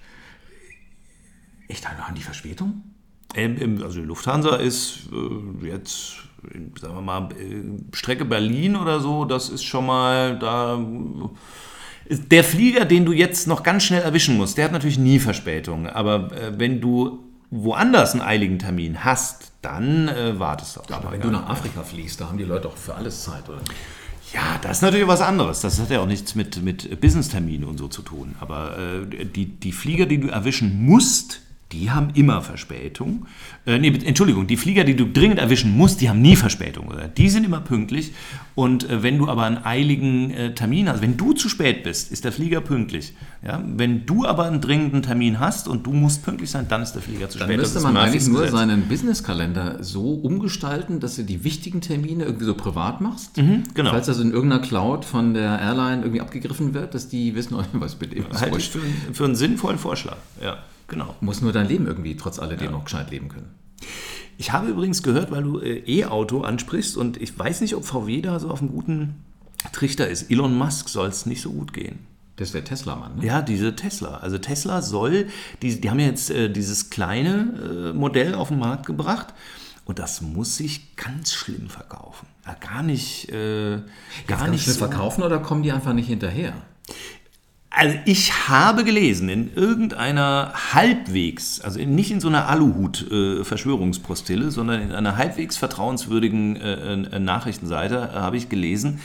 Echt, 1.67 1.87
haben 1.87 2.15
die 2.15 2.23
Verspätung? 2.23 2.81
Also 3.35 3.99
die 3.99 4.05
Lufthansa 4.05 4.55
ist 4.55 5.09
äh, 5.11 5.67
jetzt, 5.67 6.15
sagen 6.79 6.95
wir 6.95 7.01
mal, 7.01 7.29
äh, 7.33 7.95
Strecke 7.95 8.25
Berlin 8.25 8.75
oder 8.75 8.99
so, 8.99 9.25
das 9.25 9.49
ist 9.49 9.63
schon 9.63 9.85
mal 9.85 10.39
da. 10.39 10.79
Der 12.09 12.43
Flieger, 12.43 12.85
den 12.85 13.05
du 13.05 13.11
jetzt 13.11 13.47
noch 13.47 13.63
ganz 13.63 13.83
schnell 13.83 14.01
erwischen 14.01 14.37
musst, 14.37 14.57
der 14.57 14.65
hat 14.65 14.71
natürlich 14.71 14.97
nie 14.97 15.19
Verspätung. 15.19 15.87
Aber 15.87 16.31
äh, 16.31 16.57
wenn 16.57 16.79
du 16.79 17.19
woanders 17.51 18.13
einen 18.13 18.21
eiligen 18.21 18.59
Termin 18.59 19.03
hast, 19.03 19.51
dann 19.61 20.07
äh, 20.07 20.39
wartest 20.39 20.77
du 20.77 20.81
auch. 20.81 20.91
Aber 20.91 21.11
wenn 21.11 21.21
du 21.21 21.29
nach 21.29 21.49
Afrika 21.49 21.83
fliegst, 21.83 22.21
da 22.21 22.27
haben 22.29 22.37
die 22.37 22.43
Leute 22.43 22.69
auch 22.69 22.77
für 22.77 22.95
alles 22.95 23.23
Zeit, 23.23 23.47
oder? 23.49 23.59
Ja, 24.33 24.59
das 24.61 24.77
ist 24.77 24.81
natürlich 24.81 25.07
was 25.07 25.21
anderes. 25.21 25.61
Das 25.61 25.79
hat 25.79 25.89
ja 25.89 26.01
auch 26.01 26.07
nichts 26.07 26.35
mit, 26.35 26.61
mit 26.61 26.99
Business-Terminen 26.99 27.63
und 27.63 27.77
so 27.77 27.87
zu 27.87 28.01
tun. 28.01 28.35
Aber 28.39 28.77
äh, 28.77 29.25
die, 29.25 29.45
die 29.45 29.71
Flieger, 29.71 30.05
die 30.05 30.19
du 30.19 30.27
erwischen 30.27 30.85
musst, 30.85 31.41
die 31.73 31.91
haben 31.91 32.11
immer 32.13 32.41
Verspätung. 32.41 33.25
Äh, 33.65 33.77
nee, 33.79 33.89
Entschuldigung, 34.05 34.47
die 34.47 34.55
Flieger, 34.55 34.85
die 34.85 34.95
du 34.95 35.05
dringend 35.05 35.37
erwischen 35.39 35.75
musst, 35.75 35.99
die 35.99 36.09
haben 36.09 36.21
nie 36.21 36.37
Verspätung. 36.37 36.87
Oder? 36.87 37.09
Die 37.09 37.29
sind 37.29 37.43
immer 37.45 37.59
pünktlich. 37.59 38.13
Und 38.55 38.89
äh, 38.89 39.03
wenn 39.03 39.17
du 39.17 39.27
aber 39.27 39.43
einen 39.43 39.57
eiligen 39.65 40.31
äh, 40.31 40.53
Termin 40.55 40.87
hast, 40.87 41.01
wenn 41.01 41.17
du 41.17 41.33
zu 41.33 41.49
spät 41.49 41.83
bist, 41.83 42.11
ist 42.11 42.23
der 42.23 42.31
Flieger 42.31 42.61
pünktlich. 42.61 43.13
Ja? 43.45 43.61
Wenn 43.65 44.05
du 44.05 44.25
aber 44.25 44.45
einen 44.45 44.61
dringenden 44.61 45.01
Termin 45.01 45.39
hast 45.41 45.67
und 45.67 45.85
du 45.85 45.91
musst 45.91 46.23
pünktlich 46.23 46.49
sein, 46.49 46.67
dann 46.69 46.81
ist 46.81 46.93
der 46.93 47.01
Flieger 47.01 47.27
zu 47.29 47.37
Dann 47.37 47.49
spät. 47.49 47.57
müsste 47.57 47.73
Das 47.75 47.83
ist 47.83 47.93
man 47.93 47.97
eigentlich 47.97 48.27
nur 48.27 48.47
seinen 48.47 48.83
Businesskalender 48.87 49.83
so 49.83 50.13
umgestalten, 50.13 50.99
dass 51.01 51.17
du 51.17 51.23
die 51.23 51.43
wichtigen 51.43 51.81
Termine 51.81 52.23
irgendwie 52.23 52.45
so 52.45 52.53
privat 52.55 53.01
machst. 53.01 53.35
genau. 53.73 53.89
Falls 53.91 54.05
das 54.07 54.19
in 54.19 54.31
irgendeiner 54.31 54.61
Cloud 54.61 55.03
von 55.03 55.33
der 55.33 55.59
Airline 55.59 56.01
irgendwie 56.03 56.21
abgegriffen 56.21 56.73
wird, 56.73 56.93
dass 56.95 57.09
die 57.09 57.35
wissen, 57.35 57.57
was 57.73 57.95
bitte 57.95 58.15
Halte 58.39 58.57
ich 58.57 58.69
für, 58.69 58.79
einen- 58.79 59.13
für 59.13 59.25
einen 59.25 59.35
sinnvollen 59.35 59.77
Vorschlag. 59.77 60.17
Ja, 60.41 60.57
genau. 60.87 61.15
Muss 61.21 61.41
nur 61.41 61.51
dein 61.51 61.67
Leben 61.67 61.87
irgendwie 61.87 62.15
trotz 62.15 62.39
alledem 62.39 62.71
noch 62.71 62.85
gescheit 62.85 63.11
leben 63.11 63.29
können. 63.29 63.49
Ich 64.37 64.51
habe 64.51 64.67
übrigens 64.67 65.03
gehört, 65.03 65.31
weil 65.31 65.43
du 65.43 65.59
äh, 65.59 65.79
E-Auto 65.87 66.41
ansprichst 66.41 66.95
und 66.95 67.21
ich 67.21 67.37
weiß 67.37 67.61
nicht, 67.61 67.75
ob 67.75 67.85
VW 67.85 68.21
da 68.21 68.39
so 68.39 68.49
auf 68.49 68.61
einem 68.61 68.71
guten 68.71 69.15
Trichter 69.71 70.07
ist. 70.07 70.29
Elon 70.29 70.55
Musk 70.55 70.89
soll 70.89 71.07
es 71.07 71.25
nicht 71.25 71.41
so 71.41 71.51
gut 71.51 71.73
gehen. 71.73 71.99
Das 72.35 72.49
ist 72.49 72.53
der 72.53 72.63
Tesla-Mann. 72.63 73.17
Ne? 73.17 73.25
Ja, 73.25 73.41
diese 73.41 73.75
Tesla. 73.75 74.17
Also 74.17 74.37
Tesla 74.37 74.83
soll, 74.83 75.27
die, 75.63 75.81
die 75.81 75.89
haben 75.89 75.99
ja 75.99 76.05
jetzt 76.05 76.29
äh, 76.29 76.51
dieses 76.51 76.91
kleine 76.91 77.91
äh, 77.91 77.97
Modell 77.97 78.35
auf 78.35 78.49
den 78.49 78.59
Markt 78.59 78.85
gebracht 78.85 79.33
und 79.85 79.97
das 79.97 80.21
muss 80.21 80.55
sich 80.55 80.95
ganz 80.95 81.33
schlimm 81.33 81.67
verkaufen. 81.67 82.27
Ja, 82.45 82.53
gar 82.53 82.83
nicht, 82.83 83.29
äh, 83.29 83.79
gar 84.27 84.47
nicht 84.49 84.59
ich 84.59 84.63
schnell 84.63 84.75
so. 84.75 84.79
verkaufen 84.79 85.23
oder 85.23 85.39
kommen 85.39 85.63
die 85.63 85.71
einfach 85.71 85.93
nicht 85.93 86.07
hinterher? 86.07 86.53
Also 87.69 87.97
ich 88.05 88.47
habe 88.47 88.83
gelesen 88.83 89.29
in 89.29 89.53
irgendeiner 89.53 90.53
halbwegs, 90.73 91.61
also 91.61 91.79
nicht 91.79 92.11
in 92.11 92.19
so 92.19 92.27
einer 92.27 92.47
Aluhut-Verschwörungspostille, 92.47 94.51
sondern 94.51 94.81
in 94.81 94.91
einer 94.93 95.17
halbwegs 95.17 95.57
vertrauenswürdigen 95.57 96.55
äh, 96.55 96.93
äh, 96.93 97.19
Nachrichtenseite 97.19 98.11
äh, 98.13 98.19
habe 98.19 98.37
ich 98.37 98.49
gelesen, 98.49 98.99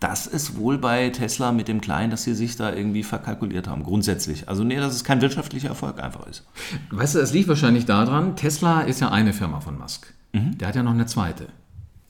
dass 0.00 0.26
es 0.26 0.56
wohl 0.56 0.78
bei 0.78 1.08
Tesla 1.10 1.52
mit 1.52 1.68
dem 1.68 1.80
Kleinen, 1.80 2.10
dass 2.10 2.24
sie 2.24 2.34
sich 2.34 2.56
da 2.56 2.72
irgendwie 2.72 3.02
verkalkuliert 3.02 3.68
haben, 3.68 3.82
grundsätzlich. 3.82 4.48
Also 4.48 4.64
nee, 4.64 4.76
dass 4.76 4.94
es 4.94 5.04
kein 5.04 5.20
wirtschaftlicher 5.20 5.68
Erfolg 5.68 6.02
einfach 6.02 6.26
ist. 6.26 6.44
Weißt 6.90 7.14
du, 7.14 7.20
es 7.20 7.32
liegt 7.32 7.48
wahrscheinlich 7.48 7.86
daran, 7.86 8.36
Tesla 8.36 8.82
ist 8.82 9.00
ja 9.00 9.10
eine 9.10 9.32
Firma 9.32 9.60
von 9.60 9.78
Musk. 9.78 10.12
Mhm. 10.32 10.58
Der 10.58 10.68
hat 10.68 10.76
ja 10.76 10.82
noch 10.82 10.92
eine 10.92 11.06
zweite. 11.06 11.46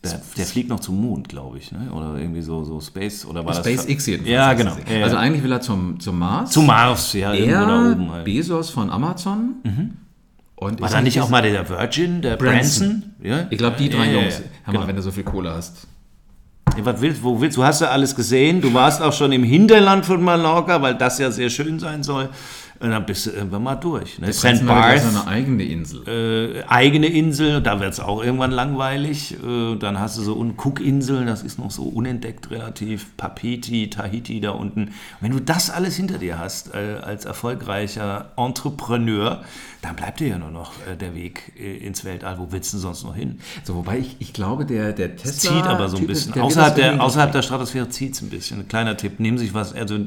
Der, 0.04 0.20
der 0.36 0.44
fliegt 0.44 0.68
noch 0.68 0.80
zum 0.80 1.00
Mond, 1.00 1.28
glaube 1.28 1.58
ich, 1.58 1.72
ne? 1.72 1.90
oder 1.90 2.16
irgendwie 2.16 2.42
so, 2.42 2.62
so 2.62 2.80
Space, 2.80 3.24
oder 3.26 3.44
war 3.44 3.54
das... 3.54 3.66
SpaceX 3.66 4.06
jedenfalls. 4.06 4.32
Ja, 4.32 4.52
genau. 4.52 4.76
Ja, 4.88 4.98
ja. 4.98 5.04
Also 5.04 5.16
eigentlich 5.16 5.42
will 5.42 5.50
er 5.50 5.60
zum, 5.60 5.98
zum 5.98 6.18
Mars. 6.18 6.50
Zum 6.52 6.66
Mars, 6.66 7.12
ja, 7.14 7.32
irgendwo 7.32 7.66
da 7.66 7.86
er, 7.86 7.92
oben. 7.92 8.10
Halt. 8.12 8.24
Bezos 8.24 8.70
von 8.70 8.90
Amazon. 8.90 9.56
Und 10.56 10.80
War 10.80 10.88
da 10.88 11.02
nicht 11.02 11.20
auch 11.20 11.28
mal 11.28 11.42
der 11.42 11.68
Virgin, 11.68 12.22
der 12.22 12.36
Branson? 12.36 12.88
Branson. 12.88 13.14
Ja? 13.22 13.46
Ich 13.50 13.58
glaube, 13.58 13.76
die 13.76 13.90
drei 13.90 14.06
Ja, 14.06 14.20
Jungs. 14.20 14.38
Hör 14.38 14.44
genau. 14.66 14.80
mal, 14.80 14.88
wenn 14.88 14.96
du 14.96 15.02
so 15.02 15.10
viel 15.10 15.24
Kohle 15.24 15.50
hast. 15.50 15.86
Was 16.78 17.00
willst, 17.00 17.22
wo 17.22 17.40
willst 17.40 17.56
du? 17.56 17.64
Hast 17.64 17.80
du 17.80 17.90
alles 17.90 18.14
gesehen? 18.14 18.60
Du 18.60 18.72
warst 18.74 19.00
auch 19.00 19.12
schon 19.12 19.32
im 19.32 19.44
Hinterland 19.44 20.04
von 20.04 20.22
Mallorca, 20.22 20.80
weil 20.82 20.94
das 20.94 21.18
ja 21.18 21.30
sehr 21.30 21.50
schön 21.50 21.78
sein 21.78 22.02
soll. 22.02 22.28
Und 22.78 22.90
dann 22.90 23.06
bist 23.06 23.26
du 23.26 23.30
irgendwann 23.30 23.62
mal 23.62 23.76
durch. 23.76 24.18
Ne? 24.18 24.32
St. 24.32 24.66
Barth, 24.66 25.00
so 25.00 25.08
eine 25.08 25.26
eigene 25.26 25.64
Insel. 25.64 26.06
äh, 26.08 26.62
eigene 26.68 27.06
Insel, 27.06 27.62
da 27.62 27.80
wird 27.80 27.92
es 27.94 28.00
auch 28.00 28.22
irgendwann 28.22 28.50
langweilig. 28.50 29.34
Äh, 29.42 29.76
dann 29.76 29.98
hast 29.98 30.18
du 30.18 30.22
so 30.22 30.34
Un- 30.36 30.54
Cook-Inseln, 30.56 31.26
das 31.26 31.42
ist 31.42 31.58
noch 31.58 31.70
so 31.70 31.84
unentdeckt 31.84 32.50
relativ. 32.50 33.16
Papiti, 33.16 33.88
Tahiti 33.90 34.40
da 34.40 34.50
unten. 34.50 34.92
Wenn 35.20 35.32
du 35.32 35.40
das 35.40 35.70
alles 35.70 35.96
hinter 35.96 36.18
dir 36.18 36.38
hast, 36.38 36.74
äh, 36.74 36.98
als 37.02 37.24
erfolgreicher 37.24 38.32
Entrepreneur, 38.36 39.42
dann 39.86 39.96
bleibt 39.96 40.20
dir 40.20 40.28
ja 40.28 40.38
nur 40.38 40.50
noch 40.50 40.72
äh, 40.86 40.96
der 40.96 41.14
Weg 41.14 41.52
äh, 41.58 41.76
ins 41.78 42.04
Weltall. 42.04 42.38
Wo 42.38 42.48
willst 42.50 42.72
du 42.72 42.76
denn 42.76 42.82
sonst 42.82 43.04
noch 43.04 43.14
hin? 43.14 43.38
So, 43.64 43.74
wobei 43.76 43.98
ich, 43.98 44.16
ich 44.18 44.32
glaube, 44.32 44.66
der, 44.66 44.92
der 44.92 45.16
Tesla. 45.16 45.50
zieht 45.52 45.66
aber 45.66 45.88
so 45.88 45.96
ein 45.96 46.00
Typ 46.00 46.08
bisschen. 46.08 46.28
ist- 46.30 46.36
der 46.36 46.44
außerhalb, 46.44 46.74
der, 46.74 47.02
außerhalb 47.02 47.32
der 47.32 47.42
Stratosphäre 47.42 47.88
zieht 47.88 48.14
es 48.14 48.22
ein 48.22 48.30
bisschen. 48.30 48.60
Ein 48.60 48.68
kleiner 48.68 48.96
Tipp, 48.96 49.20
nehmen 49.20 49.38
sich 49.38 49.54
was, 49.54 49.72
also 49.74 49.98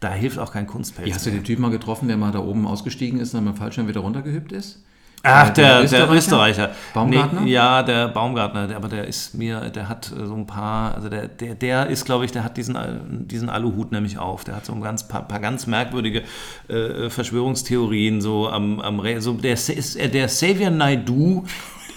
da 0.00 0.12
hilft 0.12 0.38
auch 0.38 0.52
kein 0.52 0.66
Kunstpelz. 0.66 1.08
Ja, 1.08 1.14
hast 1.14 1.26
du 1.26 1.30
den 1.30 1.44
Typen 1.44 1.62
mal 1.62 1.70
getroffen, 1.70 2.08
der 2.08 2.16
mal 2.16 2.32
da 2.32 2.40
oben 2.40 2.66
ausgestiegen 2.66 3.20
ist 3.20 3.34
und 3.34 3.38
dann 3.38 3.44
mit 3.44 3.54
dem 3.54 3.58
Fallschirm 3.58 3.88
wieder 3.88 4.00
runtergehüpft 4.00 4.52
ist? 4.52 4.82
Ach, 5.28 5.48
Äh, 5.50 5.52
der, 5.54 5.84
der 5.84 6.10
Österreicher. 6.10 6.70
Baumgartner? 6.94 7.40
Nee, 7.40 7.50
ja, 7.50 7.82
der 7.82 8.08
Baumgartner, 8.08 8.68
der, 8.68 8.76
aber 8.76 8.88
der 8.88 9.06
ist 9.06 9.34
mir, 9.34 9.60
der 9.70 9.88
hat 9.88 10.12
äh, 10.12 10.24
so 10.24 10.34
ein 10.34 10.46
paar, 10.46 10.94
also 10.94 11.08
der, 11.08 11.26
der, 11.26 11.56
der 11.56 11.86
ist, 11.88 12.04
glaube 12.04 12.24
ich, 12.24 12.32
der 12.32 12.44
hat 12.44 12.56
diesen, 12.56 12.76
äh, 12.76 12.94
diesen 13.10 13.48
Aluhut 13.48 13.90
nämlich 13.90 14.18
auf. 14.18 14.44
Der 14.44 14.54
hat 14.54 14.64
so 14.64 14.72
ein 14.72 14.80
ganz 14.80 15.08
paar, 15.08 15.26
paar 15.26 15.40
ganz 15.40 15.66
merkwürdige 15.66 16.22
äh, 16.68 17.10
Verschwörungstheorien, 17.10 18.20
so 18.20 18.48
am, 18.48 18.80
am 18.80 19.02
so 19.18 19.32
der, 19.32 19.54
ist 19.54 19.96
er 19.96 20.08
der 20.08 20.26
Xavier 20.26 20.70
Naidu 20.70 21.44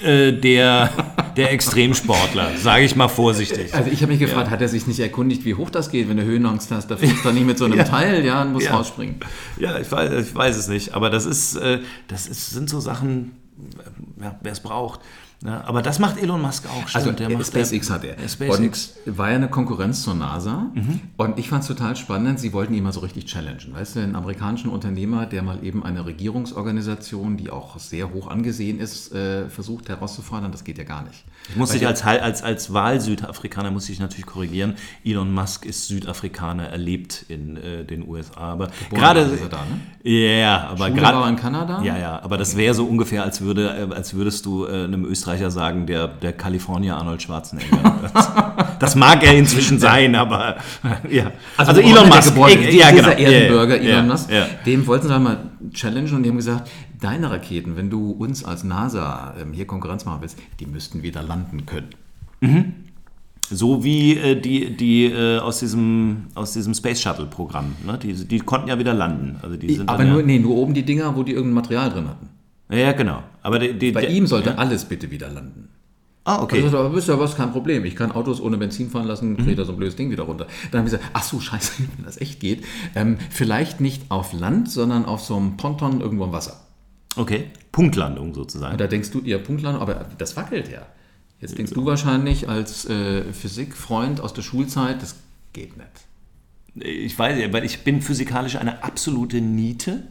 äh, 0.01 0.31
der, 0.31 0.89
der 1.35 1.51
Extremsportler, 1.51 2.57
sage 2.57 2.83
ich 2.85 2.95
mal 2.95 3.07
vorsichtig. 3.07 3.73
Also 3.73 3.89
ich 3.91 4.01
habe 4.01 4.11
mich 4.11 4.19
gefragt, 4.19 4.49
hat 4.49 4.61
er 4.61 4.67
sich 4.67 4.87
nicht 4.87 4.99
erkundigt, 4.99 5.45
wie 5.45 5.55
hoch 5.55 5.69
das 5.69 5.89
geht, 5.91 6.09
wenn 6.09 6.17
du 6.17 6.23
Höhenangst 6.23 6.71
hast? 6.71 6.87
Da 6.91 6.97
fliegst 6.97 7.23
du 7.25 7.31
nicht 7.31 7.45
mit 7.45 7.57
so 7.57 7.65
einem 7.65 7.83
Teil, 7.85 8.25
ja, 8.25 8.41
und 8.41 8.53
musst 8.53 8.65
Ja. 8.65 8.75
rausspringen. 8.75 9.15
Ja, 9.59 9.79
ich 9.79 9.91
weiß, 9.91 10.27
ich 10.27 10.35
weiß 10.35 10.57
es 10.57 10.67
nicht, 10.67 10.93
aber 10.93 11.09
das 11.09 11.25
ist, 11.25 11.55
äh, 11.55 11.79
das 12.07 12.27
ist, 12.27 12.51
sind 12.51 12.69
so 12.69 12.79
Sachen, 12.79 13.31
äh, 14.19 14.23
ja, 14.23 14.35
wer 14.41 14.51
es 14.51 14.59
braucht. 14.59 14.99
Ja, 15.43 15.63
aber 15.65 15.81
das 15.81 15.99
macht 15.99 16.21
Elon 16.21 16.41
Musk 16.41 16.65
auch. 16.65 16.87
Stimmt, 16.87 16.95
Also 16.95 17.11
der 17.13 17.29
macht 17.29 17.47
SpaceX 17.47 17.89
hat 17.89 18.03
er. 18.03 18.15
SpaceX. 18.27 18.93
Und 19.05 19.17
war 19.17 19.29
ja 19.29 19.35
eine 19.37 19.49
Konkurrenz 19.49 20.03
zur 20.03 20.13
NASA. 20.13 20.69
Mhm. 20.73 20.99
Und 21.15 21.39
ich 21.39 21.47
fand 21.47 21.61
es 21.61 21.67
total 21.67 21.95
spannend, 21.95 22.39
sie 22.39 22.51
wollten 22.51 22.73
ihn 22.73 22.83
mal 22.83 22.91
so 22.91 22.99
richtig 22.99 23.25
challengen. 23.25 23.73
Weißt 23.73 23.95
du, 23.95 24.01
einen 24.01 24.15
amerikanischen 24.17 24.69
Unternehmer, 24.69 25.25
der 25.25 25.41
mal 25.41 25.63
eben 25.63 25.83
eine 25.85 26.05
Regierungsorganisation, 26.05 27.37
die 27.37 27.49
auch 27.51 27.79
sehr 27.79 28.11
hoch 28.11 28.27
angesehen 28.27 28.79
ist, 28.79 29.13
äh, 29.13 29.47
versucht 29.49 29.87
herauszufordern, 29.87 30.51
das 30.51 30.65
geht 30.65 30.77
ja 30.77 30.83
gar 30.83 31.03
nicht. 31.03 31.23
Ich 31.49 31.55
muss 31.55 31.71
dich 31.71 31.85
als, 31.87 32.03
als, 32.05 32.43
als 32.43 32.73
Wahl-Südafrikaner 32.73 33.71
muss 33.71 33.89
ich 33.89 33.99
natürlich 33.99 34.27
korrigieren. 34.27 34.75
Elon 35.03 35.33
Musk 35.33 35.65
ist 35.65 35.87
Südafrikaner, 35.87 36.67
er 36.67 36.77
lebt 36.77 37.25
in 37.27 37.57
äh, 37.57 37.83
den 37.83 38.07
USA. 38.07 38.39
Aber 38.39 38.69
gerade. 38.91 39.21
er 39.21 39.49
da, 39.49 39.57
ne? 39.57 39.79
Ja, 40.11 40.69
aber 40.69 40.91
gerade. 40.91 41.27
in 41.27 41.35
Kanada? 41.35 41.81
Ja, 41.83 41.97
ja, 41.97 42.21
aber 42.21 42.37
das 42.37 42.55
wäre 42.55 42.73
so 42.73 42.85
ungefähr, 42.85 43.23
als, 43.23 43.41
würde, 43.41 43.89
äh, 43.91 43.95
als 43.95 44.13
würdest 44.13 44.45
du 44.45 44.65
äh, 44.65 44.83
einem 44.83 45.05
Österreicher 45.05 45.49
sagen, 45.49 45.87
der, 45.87 46.07
der 46.07 46.33
Kalifornier 46.33 46.95
Arnold 46.95 47.21
Schwarzenegger. 47.21 48.11
das, 48.79 48.95
mag 48.95 49.23
er 49.23 49.33
inzwischen 49.33 49.79
sein, 49.79 50.15
aber 50.15 50.57
ja. 51.09 51.31
Also, 51.57 51.81
Elon 51.81 51.93
der 51.93 52.05
Musk. 52.05 52.29
Geborene, 52.29 52.69
äh, 52.69 52.77
ja, 52.77 52.91
dieser 52.91 53.15
genau. 53.15 53.31
Erdenbürger 53.31 53.75
Ja, 53.77 53.81
Elon 53.81 54.07
ja, 54.07 54.13
Musk, 54.13 54.31
Ja. 54.31 54.45
dem 54.65 54.85
wollten 54.85 55.07
sie 55.07 55.13
halt 55.13 55.23
mal 55.23 55.37
challengen 55.73 56.13
und 56.13 56.23
die 56.23 56.29
haben 56.29 56.37
gesagt, 56.37 56.69
deine 56.99 57.31
Raketen, 57.31 57.75
wenn 57.75 57.89
du 57.89 58.11
uns 58.11 58.43
als 58.43 58.63
NASA 58.63 59.33
ähm, 59.39 59.53
hier 59.53 59.65
Konkurrenz 59.65 60.05
machen 60.05 60.21
willst, 60.21 60.37
die 60.59 60.65
müssten 60.65 61.01
wieder 61.03 61.23
landen 61.23 61.65
können. 61.65 61.89
So 63.51 63.83
wie 63.83 64.15
äh, 64.17 64.39
die, 64.39 64.75
die 64.77 65.05
äh, 65.05 65.39
aus 65.39 65.59
diesem, 65.59 66.27
aus 66.35 66.53
diesem 66.53 66.73
Space 66.73 67.01
Shuttle-Programm. 67.01 67.75
Ne? 67.85 67.97
Die, 67.97 68.13
die 68.13 68.39
konnten 68.39 68.67
ja 68.69 68.77
wieder 68.77 68.93
landen. 68.93 69.37
Also 69.41 69.57
die 69.57 69.73
sind 69.73 69.89
Aber 69.89 70.03
nur, 70.05 70.19
ja, 70.19 70.25
nee, 70.25 70.39
nur 70.39 70.55
oben 70.55 70.73
die 70.73 70.83
Dinger, 70.83 71.15
wo 71.15 71.23
die 71.23 71.31
irgendein 71.33 71.55
Material 71.55 71.89
drin 71.89 72.07
hatten. 72.07 72.29
ja, 72.71 72.91
genau. 72.91 73.23
Aber 73.41 73.57
die, 73.59 73.73
die, 73.73 73.91
Bei 73.91 74.01
der- 74.01 74.11
ihm 74.11 74.27
sollte 74.27 74.57
alles 74.57 74.85
bitte 74.85 75.09
wieder 75.09 75.29
landen. 75.29 75.69
Ah, 76.25 76.43
okay. 76.43 76.61
Also, 76.61 76.77
aber 76.77 76.93
wisst 76.95 77.09
ihr 77.09 77.17
was, 77.19 77.35
kein 77.35 77.51
Problem. 77.51 77.85
Ich 77.85 77.95
kann 77.95 78.11
Autos 78.11 78.39
ohne 78.39 78.57
Benzin 78.57 78.89
fahren 78.91 79.07
lassen, 79.07 79.35
kriege 79.37 79.55
da 79.55 79.65
so 79.65 79.71
ein 79.71 79.77
blödes 79.77 79.95
Ding 79.95 80.11
wieder 80.11 80.23
runter. 80.23 80.45
Dann 80.69 80.79
haben 80.81 80.85
wir 80.91 80.97
gesagt, 80.97 81.05
ach 81.13 81.23
so, 81.23 81.39
scheiße, 81.39 81.71
wenn 81.97 82.05
das 82.05 82.21
echt 82.21 82.39
geht. 82.39 82.63
Ähm, 82.93 83.17
vielleicht 83.31 83.81
nicht 83.81 84.11
auf 84.11 84.33
Land, 84.33 84.69
sondern 84.69 85.05
auf 85.05 85.21
so 85.21 85.35
einem 85.37 85.57
Ponton 85.57 86.01
irgendwo 86.01 86.25
im 86.25 86.31
Wasser. 86.31 86.59
Okay. 87.15 87.51
Punktlandung 87.71 88.33
sozusagen. 88.33 88.73
Und 88.73 88.81
da 88.81 88.87
denkst 88.87 89.11
du, 89.11 89.19
ihr 89.21 89.39
Punktlandung, 89.39 89.81
aber 89.81 90.05
das 90.17 90.35
wackelt 90.35 90.69
ja. 90.69 90.85
Jetzt 91.41 91.57
denkst 91.57 91.73
du 91.73 91.85
wahrscheinlich 91.85 92.49
als 92.49 92.85
äh, 92.89 93.31
Physikfreund 93.31 94.19
aus 94.19 94.33
der 94.33 94.41
Schulzeit, 94.41 95.01
das 95.01 95.15
geht 95.53 95.77
nicht. 95.77 95.89
Ich 96.75 97.17
weiß 97.17 97.39
ja, 97.39 97.51
weil 97.53 97.63
ich 97.63 97.83
bin 97.83 98.01
physikalisch 98.01 98.57
eine 98.57 98.83
absolute 98.83 99.41
Niete. 99.41 100.07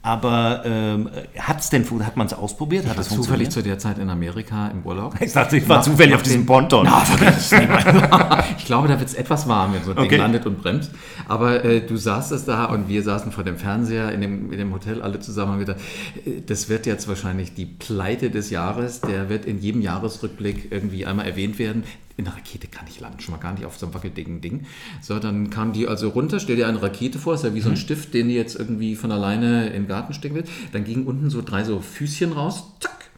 Aber 0.00 0.62
ähm, 0.64 1.10
hat's 1.38 1.70
denn, 1.70 1.84
hat 2.06 2.16
man 2.16 2.26
es 2.28 2.32
ausprobiert? 2.32 2.84
Hat 2.84 2.92
Ich 2.92 2.96
war 2.98 3.04
das 3.04 3.08
zufällig 3.08 3.50
zu 3.50 3.62
der 3.62 3.78
Zeit 3.78 3.98
in 3.98 4.08
Amerika 4.10 4.68
im 4.68 4.82
Urlaub. 4.84 5.14
Ich 5.20 5.32
dachte, 5.32 5.56
ich 5.56 5.68
war 5.68 5.78
Nach- 5.78 5.84
zufällig 5.84 6.14
auf 6.14 6.22
diesem 6.22 6.46
Ponton. 6.46 6.86
Na, 6.88 7.02
ich 8.58 8.64
glaube, 8.64 8.88
da 8.88 8.98
wird 8.98 9.08
es 9.08 9.14
etwas 9.14 9.48
warm, 9.48 9.74
wenn 9.74 9.82
so 9.84 9.90
ein 9.90 9.96
Ding 9.96 10.06
Okay. 10.06 10.16
landet 10.16 10.46
und 10.46 10.62
bremst. 10.62 10.92
Aber 11.26 11.64
äh, 11.64 11.80
du 11.80 11.96
saßest 11.96 12.46
da 12.46 12.66
und 12.66 12.88
wir 12.88 13.02
saßen 13.02 13.32
vor 13.32 13.44
dem 13.44 13.56
Fernseher 13.58 14.12
in 14.12 14.20
dem, 14.20 14.52
in 14.52 14.58
dem 14.58 14.72
Hotel 14.72 15.02
alle 15.02 15.20
zusammen 15.20 15.54
und 15.54 15.58
gedacht, 15.60 15.78
äh, 16.24 16.40
das 16.46 16.68
wird 16.68 16.86
jetzt 16.86 17.08
wahrscheinlich 17.08 17.54
die 17.54 17.66
Pleite 17.66 18.30
des 18.30 18.50
Jahres. 18.50 19.00
Der 19.00 19.28
wird 19.28 19.44
in 19.46 19.58
jedem 19.58 19.82
Jahresrückblick 19.82 20.70
irgendwie 20.70 21.06
einmal 21.06 21.26
erwähnt 21.26 21.58
werden. 21.58 21.82
In 22.18 22.26
einer 22.26 22.36
Rakete 22.36 22.66
kann 22.66 22.84
ich 22.88 22.98
landen, 22.98 23.20
schon 23.20 23.32
mal 23.32 23.40
gar 23.40 23.52
nicht 23.52 23.64
auf 23.64 23.78
so 23.78 23.86
einem 23.86 23.94
wackeldicken 23.94 24.40
Ding. 24.40 24.66
So, 25.00 25.20
dann 25.20 25.50
kam 25.50 25.72
die 25.72 25.86
also 25.86 26.08
runter, 26.08 26.40
stell 26.40 26.56
dir 26.56 26.66
eine 26.66 26.82
Rakete 26.82 27.16
vor, 27.16 27.34
ist 27.34 27.44
ja 27.44 27.54
wie 27.54 27.60
so 27.60 27.70
ein 27.70 27.76
Stift, 27.76 28.12
den 28.12 28.28
die 28.28 28.34
jetzt 28.34 28.56
irgendwie 28.56 28.96
von 28.96 29.12
alleine 29.12 29.68
in 29.68 29.84
den 29.84 29.88
Garten 29.88 30.12
stecken 30.12 30.34
will. 30.34 30.44
Dann 30.72 30.82
gingen 30.82 31.06
unten 31.06 31.30
so 31.30 31.42
drei 31.42 31.62
so 31.62 31.80
Füßchen 31.80 32.32
raus, 32.32 32.64
zack. 32.80 33.10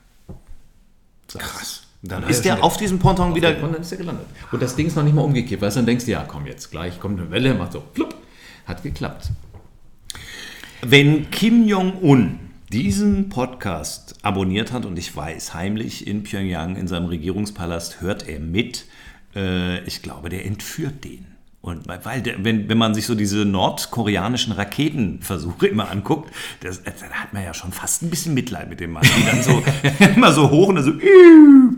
Krass. 1.38 1.84
Dann 2.02 2.28
ist 2.28 2.44
der 2.44 2.62
auf 2.62 2.76
diesem 2.76 2.98
Ponton 2.98 3.34
wieder. 3.34 3.56
Und 3.62 3.72
dann 3.72 3.80
ist 3.80 3.90
er 3.90 3.96
gelandet. 3.96 4.26
Und 4.52 4.60
das 4.60 4.76
Ding 4.76 4.86
ist 4.86 4.96
noch 4.96 5.02
nicht 5.02 5.14
mal 5.14 5.22
umgekippt, 5.22 5.62
weißt 5.62 5.76
du, 5.76 5.78
dann 5.78 5.86
denkst 5.86 6.04
du, 6.04 6.10
ja 6.10 6.24
komm 6.28 6.46
jetzt, 6.46 6.70
gleich 6.70 7.00
kommt 7.00 7.18
eine 7.18 7.30
Welle, 7.30 7.54
macht 7.54 7.72
so, 7.72 7.82
flupp. 7.94 8.14
Hat 8.66 8.82
geklappt. 8.82 9.30
Wenn 10.82 11.30
Kim 11.30 11.66
Jong-un 11.66 12.49
diesen 12.72 13.28
Podcast 13.30 14.14
abonniert 14.22 14.72
hat 14.72 14.86
und 14.86 14.96
ich 14.96 15.14
weiß, 15.14 15.54
heimlich 15.54 16.06
in 16.06 16.22
Pyongyang 16.22 16.76
in 16.76 16.86
seinem 16.86 17.06
Regierungspalast 17.06 18.00
hört 18.00 18.28
er 18.28 18.38
mit, 18.38 18.86
äh, 19.34 19.82
ich 19.84 20.02
glaube, 20.02 20.28
der 20.28 20.46
entführt 20.46 21.04
den. 21.04 21.26
Und 21.62 21.88
weil, 21.88 22.22
der, 22.22 22.42
wenn, 22.42 22.70
wenn 22.70 22.78
man 22.78 22.94
sich 22.94 23.04
so 23.04 23.14
diese 23.14 23.44
nordkoreanischen 23.44 24.52
Raketenversuche 24.52 25.66
immer 25.66 25.90
anguckt, 25.90 26.32
das, 26.60 26.82
da 26.82 26.92
hat 27.10 27.34
man 27.34 27.42
ja 27.42 27.52
schon 27.52 27.72
fast 27.72 28.02
ein 28.02 28.08
bisschen 28.08 28.32
Mitleid 28.32 28.70
mit 28.70 28.80
dem 28.80 28.92
Mann. 28.92 29.02
Die 29.02 29.26
dann 29.26 29.42
so 29.42 29.62
immer 30.14 30.32
so 30.32 30.50
hoch 30.50 30.68
und 30.68 30.76
dann 30.76 30.84
so 30.84 30.92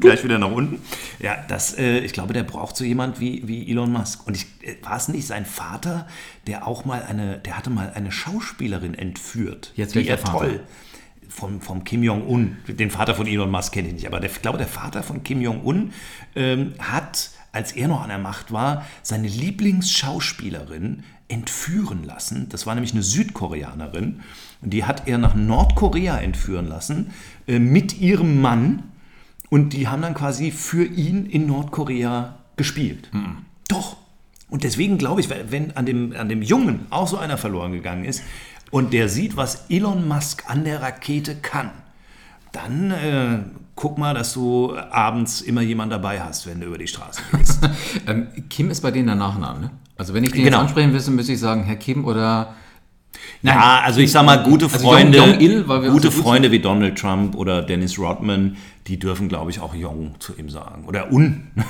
gleich 0.03 0.25
wieder 0.25 0.39
nach 0.39 0.51
unten. 0.51 0.83
Ja, 1.19 1.37
das, 1.49 1.79
äh, 1.79 1.99
ich 2.01 2.13
glaube, 2.13 2.35
der 2.35 2.43
braucht 2.43 2.77
so 2.77 2.85
jemand 2.85 3.21
wie, 3.21 3.47
wie 3.49 3.71
Elon 3.71 3.91
Musk. 3.91 4.27
Und 4.27 4.37
ich, 4.37 4.47
äh, 4.63 4.77
war 4.83 4.97
es 4.97 5.09
nicht 5.09 5.27
sein 5.27 5.47
Vater, 5.47 6.07
der 6.47 6.67
auch 6.67 6.85
mal 6.85 7.03
eine, 7.03 7.39
der 7.39 7.57
hatte 7.57 7.71
mal 7.71 7.93
eine 7.95 8.13
Schauspielerin 8.13 8.95
entführt. 8.95 9.73
Jetzt 9.75 9.95
welcher 9.95 10.13
er 10.13 10.19
Vater? 10.19 10.39
toll. 10.39 10.61
Vom, 11.29 11.63
vom 11.63 11.83
Kim 11.85 12.03
Jong-un. 12.03 12.59
Den 12.69 12.91
Vater 12.91 13.15
von 13.15 13.27
Elon 13.27 13.51
Musk 13.51 13.73
kenne 13.73 13.89
ich 13.89 13.95
nicht, 13.95 14.07
aber 14.07 14.21
der, 14.21 14.31
ich 14.31 14.43
glaube, 14.43 14.59
der 14.59 14.67
Vater 14.67 15.03
von 15.03 15.23
Kim 15.23 15.41
Jong-un 15.41 15.93
ähm, 16.37 16.75
hat, 16.79 17.31
als 17.53 17.73
er 17.73 17.89
noch 17.89 18.03
an 18.03 18.11
der 18.11 18.19
Macht 18.19 18.53
war, 18.53 18.85
seine 19.03 19.29
Lieblingsschauspielerin 19.29 21.05
entführen 21.33 22.05
lassen. 22.05 22.49
Das 22.51 22.67
war 22.67 22.75
nämlich 22.75 22.93
eine 22.93 23.03
Südkoreanerin. 23.03 24.21
Und 24.61 24.71
die 24.71 24.85
hat 24.85 25.09
er 25.09 25.19
nach 25.19 25.35
Nordkorea 25.35 26.19
entführen 26.19 26.69
lassen 26.69 27.13
äh, 27.49 27.59
mit 27.59 27.99
ihrem 27.99 28.41
Mann. 28.41 28.85
Und 29.53 29.75
die 29.75 29.87
haben 29.87 30.01
dann 30.01 30.15
quasi 30.15 30.51
für 30.51 30.83
ihn 30.87 31.27
in 31.27 31.47
Nordkorea 31.47 32.37
gespielt. 32.57 33.11
Doch. 33.69 33.97
Und 34.49 34.65
deswegen 34.65 34.97
glaube 34.97 35.21
ich, 35.21 35.29
wenn- 35.29 35.77
an 35.77 35.85
dem, 35.85 36.15
an 36.17 36.31
dem 36.31 36.41
Jungen 36.41 36.87
auch 36.89 37.07
so 37.07 37.19
einer 37.19 37.37
verloren 37.37 37.73
gegangen 37.73 38.07
ist 38.07 38.23
und 38.71 38.95
der 38.95 39.11
sieht, 39.11 39.37
was 39.37 39.67
Elon 39.69 40.09
Musk 40.09 40.45
an 40.49 40.65
der 40.65 40.81
Rakete 40.81 41.35
kann, 41.35 41.71
dann 42.53 42.91
äh, 42.93 43.39
guck 43.75 43.99
mal, 43.99 44.15
dass 44.15 44.33
du 44.33 44.75
abends 44.91 45.43
immer 45.43 45.61
jemanden 45.61 45.91
dabei 45.91 46.23
hast, 46.23 46.47
wenn 46.47 46.59
du 46.61 46.69
über 46.69 46.79
die 46.79 46.87
Straße 46.87 47.21
gehst. 47.37 47.61
Ähm, 48.07 48.29
Kim 48.49 48.71
ist 48.71 48.81
bei 48.81 48.91
denen 48.91 49.07
der 49.09 49.17
Nachname, 49.17 49.61
ne? 49.61 49.71
Also 49.99 50.15
wenn 50.15 50.25
ich 50.25 50.33
den 50.33 50.45
Genau. 50.45 50.57
jetzt 50.59 50.63
ansprechen 50.69 50.93
müsste, 50.93 51.11
müsste 51.11 51.33
ich 51.35 51.41
sagen, 51.41 51.65
Herr 51.65 51.77
Kim 51.77 52.07
oder... 52.07 52.55
ja, 53.43 53.81
also 53.85 54.01
ich 54.01 54.11
sag 54.11 54.25
mal, 54.25 54.43
gute 54.43 54.65
Also 54.67 54.79
Freunde, 54.79 55.19
Jong- 55.19 55.31
Jong-il, 55.33 55.69
weil 55.69 55.83
wir 55.83 55.91
gute 55.91 56.09
auch 56.09 56.13
so 56.13 56.17
gut 56.19 56.27
Freunde 56.27 56.51
wie 56.51 56.59
Donald 56.59 56.99
Trump 56.99 57.35
oder 57.37 57.63
Dennis 57.63 57.99
Rodman, 57.99 58.57
die 58.87 58.99
dürfen, 58.99 59.29
glaube 59.29 59.51
ich, 59.51 59.61
auch 59.61 59.75
Jong 59.75 60.17
zu 60.19 60.37
ihm 60.37 60.49
sagen. 60.49 60.85
Oder 60.87 61.13
Un. 61.13 61.49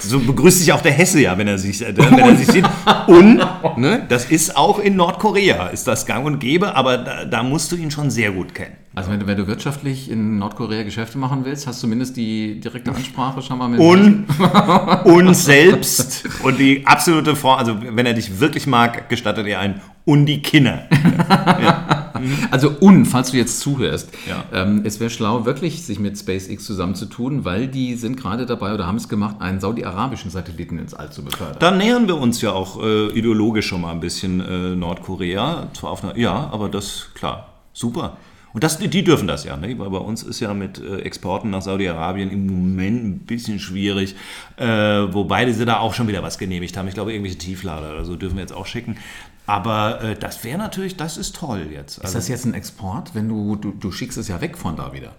So 0.00 0.18
begrüßt 0.18 0.60
sich 0.60 0.72
auch 0.72 0.80
der 0.80 0.92
Hesse 0.92 1.20
ja, 1.20 1.36
wenn 1.36 1.46
er 1.46 1.58
sich, 1.58 1.86
äh, 1.86 1.94
wenn 1.96 2.18
er 2.18 2.34
sich 2.34 2.46
sieht. 2.46 2.64
Un, 3.06 3.40
ne? 3.76 4.04
das 4.08 4.24
ist 4.24 4.56
auch 4.56 4.78
in 4.78 4.96
Nordkorea, 4.96 5.68
ist 5.68 5.86
das 5.86 6.06
gang 6.06 6.24
und 6.24 6.38
gäbe, 6.38 6.74
aber 6.74 6.98
da, 6.98 7.24
da 7.26 7.42
musst 7.42 7.70
du 7.70 7.76
ihn 7.76 7.90
schon 7.90 8.10
sehr 8.10 8.30
gut 8.30 8.54
kennen. 8.54 8.76
Also 8.94 9.10
wenn 9.10 9.20
du, 9.20 9.26
wenn 9.26 9.36
du 9.36 9.46
wirtschaftlich 9.46 10.10
in 10.10 10.38
Nordkorea 10.38 10.82
Geschäfte 10.82 11.18
machen 11.18 11.44
willst, 11.44 11.66
hast 11.66 11.80
du 11.80 11.82
zumindest 11.82 12.16
die 12.16 12.60
direkte 12.60 12.92
Ansprache 12.92 13.42
schon 13.42 13.58
mal 13.58 13.68
mit... 13.68 13.78
Und 13.78 14.26
uns 15.04 15.44
selbst 15.44 16.26
und 16.42 16.58
die 16.58 16.86
absolute 16.86 17.36
Form, 17.36 17.58
also 17.58 17.76
wenn 17.80 18.06
er 18.06 18.14
dich 18.14 18.40
wirklich 18.40 18.66
mag, 18.66 19.08
gestattet 19.10 19.46
er 19.46 19.60
ein 19.60 19.80
und 20.06 20.26
die 20.26 20.40
Kinder. 20.40 20.88
Also 22.50 22.72
un, 22.80 23.04
falls 23.06 23.30
du 23.30 23.36
jetzt 23.36 23.60
zuhörst, 23.60 24.10
Ja. 24.28 24.44
ähm, 24.52 24.82
es 24.84 25.00
wäre 25.00 25.10
schlau, 25.10 25.44
wirklich 25.44 25.82
sich 25.84 25.98
mit 25.98 26.18
SpaceX 26.18 26.64
zusammenzutun, 26.64 27.44
weil 27.44 27.68
die 27.68 27.94
sind 27.94 28.16
gerade 28.16 28.46
dabei 28.46 28.74
oder 28.74 28.86
haben 28.86 28.96
es 28.96 29.08
gemacht, 29.08 29.36
einen 29.40 29.60
saudi-arabischen 29.60 30.30
Satelliten 30.30 30.78
ins 30.78 30.94
All 30.94 31.10
zu 31.10 31.24
befördern. 31.24 31.56
Da 31.58 31.70
nähern 31.70 32.06
wir 32.08 32.16
uns 32.16 32.40
ja 32.40 32.52
auch 32.52 32.82
äh, 32.82 33.08
ideologisch 33.08 33.66
schon 33.66 33.80
mal 33.82 33.92
ein 33.92 34.00
bisschen 34.00 34.40
äh, 34.40 34.76
Nordkorea. 34.76 35.68
Zwar 35.74 35.90
auf 35.90 36.04
einer, 36.04 36.16
ja, 36.16 36.48
aber 36.52 36.68
das, 36.68 37.08
klar, 37.14 37.48
super. 37.72 38.16
Und 38.52 38.64
das, 38.64 38.78
die 38.78 39.04
dürfen 39.04 39.28
das 39.28 39.44
ja, 39.44 39.56
ne? 39.56 39.78
weil 39.78 39.90
bei 39.90 39.98
uns 39.98 40.24
ist 40.24 40.40
ja 40.40 40.52
mit 40.54 40.80
äh, 40.80 41.02
Exporten 41.02 41.50
nach 41.50 41.62
Saudi-Arabien 41.62 42.32
im 42.32 42.46
Moment 42.48 43.04
ein 43.04 43.18
bisschen 43.20 43.60
schwierig, 43.60 44.16
äh, 44.56 44.66
wobei 44.66 45.50
sie 45.52 45.64
da 45.64 45.78
auch 45.78 45.94
schon 45.94 46.08
wieder 46.08 46.24
was 46.24 46.36
genehmigt 46.36 46.76
haben. 46.76 46.88
Ich 46.88 46.94
glaube, 46.94 47.12
irgendwelche 47.12 47.38
Tieflader 47.38 47.92
oder 47.92 48.04
so 48.04 48.16
dürfen 48.16 48.34
wir 48.34 48.40
jetzt 48.40 48.52
auch 48.52 48.66
schicken. 48.66 48.96
Aber 49.50 50.00
äh, 50.00 50.14
das 50.14 50.44
wäre 50.44 50.58
natürlich, 50.58 50.96
das 50.96 51.16
ist 51.16 51.34
toll 51.34 51.70
jetzt. 51.72 51.98
Ist 51.98 52.04
Also, 52.04 52.18
das 52.18 52.28
jetzt 52.28 52.44
ein 52.44 52.54
Export, 52.54 53.16
wenn 53.16 53.28
du, 53.28 53.56
du, 53.56 53.72
du 53.72 53.90
schickst 53.90 54.16
es 54.16 54.28
ja 54.28 54.40
weg 54.40 54.56
von 54.56 54.76
da 54.76 54.92
wieder? 54.92 55.16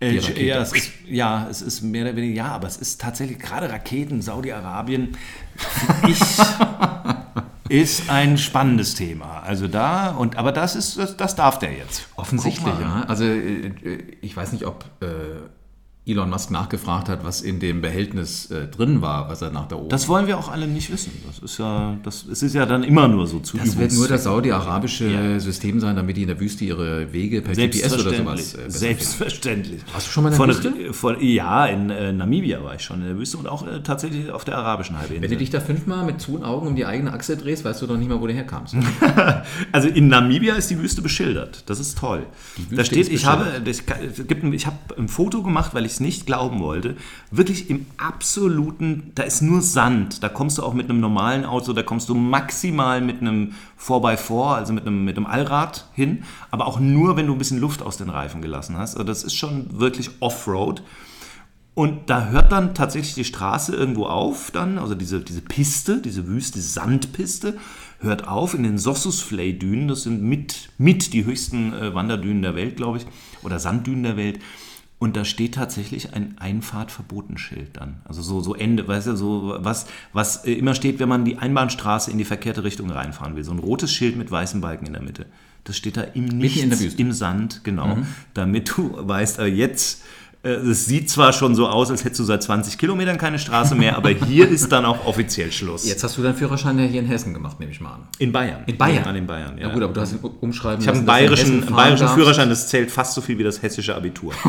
Äh, 0.00 0.14
ja, 0.14 0.62
es 0.62 0.72
ist, 0.72 0.90
ja, 1.06 1.46
es 1.50 1.60
ist 1.60 1.82
mehr 1.82 2.04
oder 2.04 2.16
weniger, 2.16 2.34
ja, 2.34 2.46
aber 2.46 2.66
es 2.66 2.78
ist 2.78 2.98
tatsächlich 2.98 3.38
gerade 3.38 3.68
Raketen, 3.68 4.22
Saudi-Arabien, 4.22 5.18
ist 7.68 8.08
ein 8.08 8.38
spannendes 8.38 8.94
Thema. 8.94 9.40
Also 9.40 9.68
da, 9.68 10.12
und 10.12 10.36
aber 10.38 10.52
das 10.52 10.74
ist, 10.74 10.96
das, 10.96 11.18
das 11.18 11.36
darf 11.36 11.58
der 11.58 11.74
jetzt. 11.74 12.08
Offensichtlich, 12.16 12.72
ja. 12.80 13.04
Also 13.06 13.24
äh, 13.24 13.66
äh, 13.66 14.16
ich 14.22 14.34
weiß 14.34 14.52
nicht, 14.52 14.64
ob 14.64 14.86
äh, 15.02 15.06
Elon 16.10 16.30
Musk 16.30 16.50
nachgefragt 16.50 17.08
hat, 17.08 17.24
was 17.24 17.40
in 17.40 17.60
dem 17.60 17.80
Behältnis 17.80 18.50
äh, 18.50 18.66
drin 18.66 19.00
war, 19.02 19.28
was 19.28 19.42
er 19.42 19.50
nach 19.50 19.68
da 19.68 19.76
oben... 19.76 19.88
Das 19.88 20.08
wollen 20.08 20.26
wir 20.26 20.38
auch 20.38 20.50
alle 20.50 20.66
nicht 20.66 20.90
wissen. 20.92 21.12
Das 21.26 21.38
ist 21.38 21.58
ja, 21.58 21.96
das, 22.02 22.24
es 22.30 22.42
ist 22.42 22.54
ja 22.54 22.66
dann 22.66 22.82
immer 22.82 23.08
nur 23.08 23.26
so 23.26 23.40
zu 23.40 23.56
das 23.56 23.78
wird 23.78 23.92
nur 23.92 24.08
das 24.08 24.24
saudi-arabische 24.24 25.08
Ja. 25.08 25.40
System 25.40 25.80
sein, 25.80 25.96
damit 25.96 26.16
die 26.16 26.22
in 26.22 26.28
der 26.28 26.40
Wüste 26.40 26.64
ihre 26.64 27.12
Wege 27.12 27.42
per 27.42 27.54
GPS 27.54 27.92
oder 27.94 28.14
sowas 28.14 28.54
äh, 28.54 28.70
Selbstverständlich. 28.70 29.80
Hast 29.92 30.06
du 30.08 30.10
schon 30.12 30.24
mal 30.24 30.32
in 30.32 30.38
der 30.38 30.54
Von 30.54 30.64
Wüste? 30.74 30.92
Von, 30.92 31.16
ja, 31.20 31.66
in 31.66 31.90
äh, 31.90 32.12
Namibia 32.12 32.62
war 32.62 32.74
ich 32.74 32.82
schon 32.82 33.00
in 33.00 33.06
der 33.08 33.16
Wüste 33.18 33.38
und 33.38 33.46
auch 33.46 33.66
äh, 33.66 33.80
tatsächlich 33.82 34.30
auf 34.30 34.44
der 34.44 34.56
arabischen 34.58 34.98
Halbinsel. 34.98 35.22
Wenn 35.22 35.30
du 35.30 35.36
dich 35.36 35.50
da 35.50 35.60
fünfmal 35.60 36.04
mit 36.04 36.20
zu 36.20 36.42
Augen 36.42 36.66
um 36.68 36.76
die 36.76 36.86
eigene 36.86 37.12
Achse 37.12 37.36
drehst, 37.36 37.64
weißt 37.64 37.82
du 37.82 37.86
doch 37.86 37.96
nicht 37.96 38.08
mal, 38.08 38.20
wo 38.20 38.26
du 38.26 38.32
herkamst. 38.32 38.74
Also 39.72 39.88
in 39.88 40.08
Namibia 40.08 40.54
ist 40.54 40.70
die 40.70 40.78
Wüste 40.78 41.02
beschildert. 41.02 41.64
Das 41.66 41.80
ist 41.80 41.98
toll. 41.98 42.26
Da 42.70 42.84
steht, 42.84 43.08
ich 43.08 43.24
habe, 43.26 43.44
ein- 43.44 44.52
ich 44.52 44.66
habe 44.66 44.76
ein 44.98 45.08
Foto 45.08 45.42
gemacht, 45.42 45.74
weil 45.74 45.84
ich 45.86 45.92
nicht 46.00 46.26
glauben 46.26 46.60
wollte. 46.60 46.96
Wirklich 47.30 47.70
im 47.70 47.86
absoluten, 47.96 49.12
da 49.14 49.22
ist 49.22 49.42
nur 49.42 49.62
Sand. 49.62 50.22
Da 50.22 50.28
kommst 50.28 50.58
du 50.58 50.62
auch 50.62 50.74
mit 50.74 50.88
einem 50.88 51.00
normalen 51.00 51.44
Auto, 51.44 51.72
da 51.72 51.82
kommst 51.82 52.08
du 52.08 52.14
maximal 52.14 53.00
mit 53.00 53.20
einem 53.20 53.52
4x4, 53.80 54.54
also 54.54 54.72
mit 54.72 54.86
einem, 54.86 55.04
mit 55.04 55.16
einem 55.16 55.26
Allrad 55.26 55.88
hin, 55.94 56.24
aber 56.50 56.66
auch 56.66 56.80
nur, 56.80 57.16
wenn 57.16 57.26
du 57.26 57.32
ein 57.32 57.38
bisschen 57.38 57.60
Luft 57.60 57.82
aus 57.82 57.96
den 57.96 58.10
Reifen 58.10 58.42
gelassen 58.42 58.76
hast. 58.76 58.94
Also 58.94 59.04
das 59.04 59.24
ist 59.24 59.34
schon 59.34 59.78
wirklich 59.78 60.10
Offroad. 60.20 60.82
Und 61.74 62.10
da 62.10 62.26
hört 62.28 62.52
dann 62.52 62.74
tatsächlich 62.74 63.14
die 63.14 63.24
Straße 63.24 63.74
irgendwo 63.74 64.06
auf, 64.06 64.50
dann, 64.50 64.76
also 64.78 64.94
diese, 64.94 65.20
diese 65.20 65.40
Piste, 65.40 66.02
diese 66.02 66.26
Wüste, 66.26 66.60
Sandpiste, 66.60 67.56
hört 68.00 68.26
auf 68.26 68.54
in 68.54 68.64
den 68.64 68.76
Sossusvley-Dünen. 68.76 69.88
Das 69.88 70.02
sind 70.02 70.22
mit, 70.22 70.70
mit 70.78 71.12
die 71.12 71.24
höchsten 71.24 71.72
äh, 71.72 71.94
Wanderdünen 71.94 72.42
der 72.42 72.54
Welt, 72.54 72.76
glaube 72.76 72.98
ich, 72.98 73.06
oder 73.42 73.58
Sanddünen 73.58 74.02
der 74.02 74.16
Welt. 74.16 74.40
Und 75.00 75.16
da 75.16 75.24
steht 75.24 75.54
tatsächlich 75.54 76.12
ein 76.12 76.36
Einfahrtverbotenschild 76.38 77.74
dann. 77.78 78.02
Also 78.04 78.20
so, 78.20 78.42
so 78.42 78.54
Ende, 78.54 78.86
weißt 78.86 79.06
du, 79.06 79.16
so 79.16 79.56
was, 79.58 79.86
was 80.12 80.44
äh, 80.44 80.52
immer 80.52 80.74
steht, 80.74 80.98
wenn 81.00 81.08
man 81.08 81.24
die 81.24 81.38
Einbahnstraße 81.38 82.10
in 82.10 82.18
die 82.18 82.26
verkehrte 82.26 82.64
Richtung 82.64 82.90
reinfahren 82.90 83.34
will. 83.34 83.42
So 83.42 83.50
ein 83.50 83.58
rotes 83.58 83.90
Schild 83.92 84.16
mit 84.16 84.30
weißem 84.30 84.60
Balken 84.60 84.86
in 84.86 84.92
der 84.92 85.02
Mitte. 85.02 85.24
Das 85.64 85.78
steht 85.78 85.96
da 85.96 86.02
im 86.02 86.26
Nichts, 86.26 86.60
im 86.94 87.12
Sand, 87.12 87.64
genau. 87.64 87.98
Damit 88.34 88.76
du 88.76 88.94
weißt, 88.94 89.38
aber 89.38 89.48
jetzt, 89.48 90.02
äh, 90.02 90.04
es 90.42 90.86
sieht 90.86 91.10
zwar 91.10 91.34
schon 91.34 91.54
so 91.54 91.68
aus, 91.68 91.90
als 91.90 92.02
hättest 92.04 92.20
du 92.20 92.24
seit 92.24 92.42
20 92.42 92.78
Kilometern 92.78 93.18
keine 93.18 93.38
Straße 93.38 93.74
mehr, 93.74 93.96
aber 93.96 94.08
hier 94.08 94.48
ist 94.48 94.72
dann 94.72 94.86
auch 94.86 95.04
offiziell 95.04 95.52
Schluss. 95.52 95.86
Jetzt 95.86 96.02
hast 96.02 96.16
du 96.16 96.22
deinen 96.22 96.34
Führerschein 96.34 96.78
ja 96.78 96.86
hier 96.86 97.00
in 97.00 97.06
Hessen 97.06 97.34
gemacht, 97.34 97.60
nehme 97.60 97.72
ich 97.72 97.80
mal 97.80 97.92
an. 97.92 98.08
In 98.18 98.32
Bayern. 98.32 98.62
In 98.66 98.78
Bayern? 98.78 99.04
An 99.04 99.14
den 99.14 99.26
Bayern, 99.26 99.58
ja. 99.58 99.68
Ja, 99.68 99.74
gut, 99.74 99.82
aber 99.82 99.92
du 99.92 100.00
hast 100.00 100.12
ihn 100.12 100.18
umschreiben 100.40 100.80
ich 100.80 100.88
habe 100.88 100.96
einen 100.96 101.06
bayerischen, 101.06 101.62
einen 101.62 101.74
bayerischen 101.76 102.08
Führerschein, 102.08 102.48
das 102.48 102.68
zählt 102.68 102.90
fast 102.90 103.12
so 103.14 103.20
viel 103.20 103.36
wie 103.36 103.44
das 103.44 103.60
hessische 103.60 103.94
Abitur. 103.94 104.32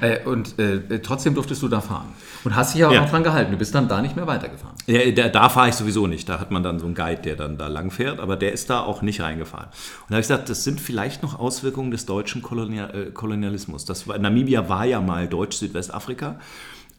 Äh, 0.00 0.24
und 0.24 0.58
äh, 0.58 1.00
trotzdem 1.00 1.34
durftest 1.34 1.62
du 1.62 1.68
da 1.68 1.80
fahren. 1.80 2.06
Und 2.44 2.54
hast 2.54 2.74
dich 2.74 2.80
ja 2.80 2.88
auch 2.88 2.92
Ja. 2.92 3.02
noch 3.02 3.10
dran 3.10 3.22
gehalten. 3.22 3.52
Du 3.52 3.58
bist 3.58 3.74
dann 3.74 3.88
da 3.88 4.02
nicht 4.02 4.16
mehr 4.16 4.26
weitergefahren. 4.26 4.76
Ja, 4.86 5.10
da, 5.12 5.28
da 5.28 5.48
fahre 5.48 5.68
ich 5.68 5.74
sowieso 5.74 6.06
nicht. 6.06 6.28
Da 6.28 6.40
hat 6.40 6.50
man 6.50 6.62
dann 6.62 6.78
so 6.78 6.86
einen 6.86 6.94
Guide, 6.94 7.22
der 7.22 7.36
dann 7.36 7.56
da 7.56 7.68
lang 7.68 7.90
fährt, 7.90 8.20
aber 8.20 8.36
der 8.36 8.52
ist 8.52 8.70
da 8.70 8.80
auch 8.80 9.02
nicht 9.02 9.20
reingefahren. 9.20 9.66
Und 9.66 10.10
da 10.10 10.14
habe 10.14 10.20
ich 10.20 10.28
gesagt, 10.28 10.48
das 10.48 10.64
sind 10.64 10.80
vielleicht 10.80 11.22
noch 11.22 11.38
Auswirkungen 11.38 11.90
des 11.90 12.06
deutschen 12.06 12.42
Kolonia 12.42 12.90
äh, 12.90 13.10
Kolonialismus. 13.12 13.84
Das 13.84 14.06
war, 14.08 14.18
Namibia 14.18 14.51
war 14.68 14.84
ja 14.84 15.00
mal 15.00 15.28
Deutsch-Südwestafrika. 15.28 16.38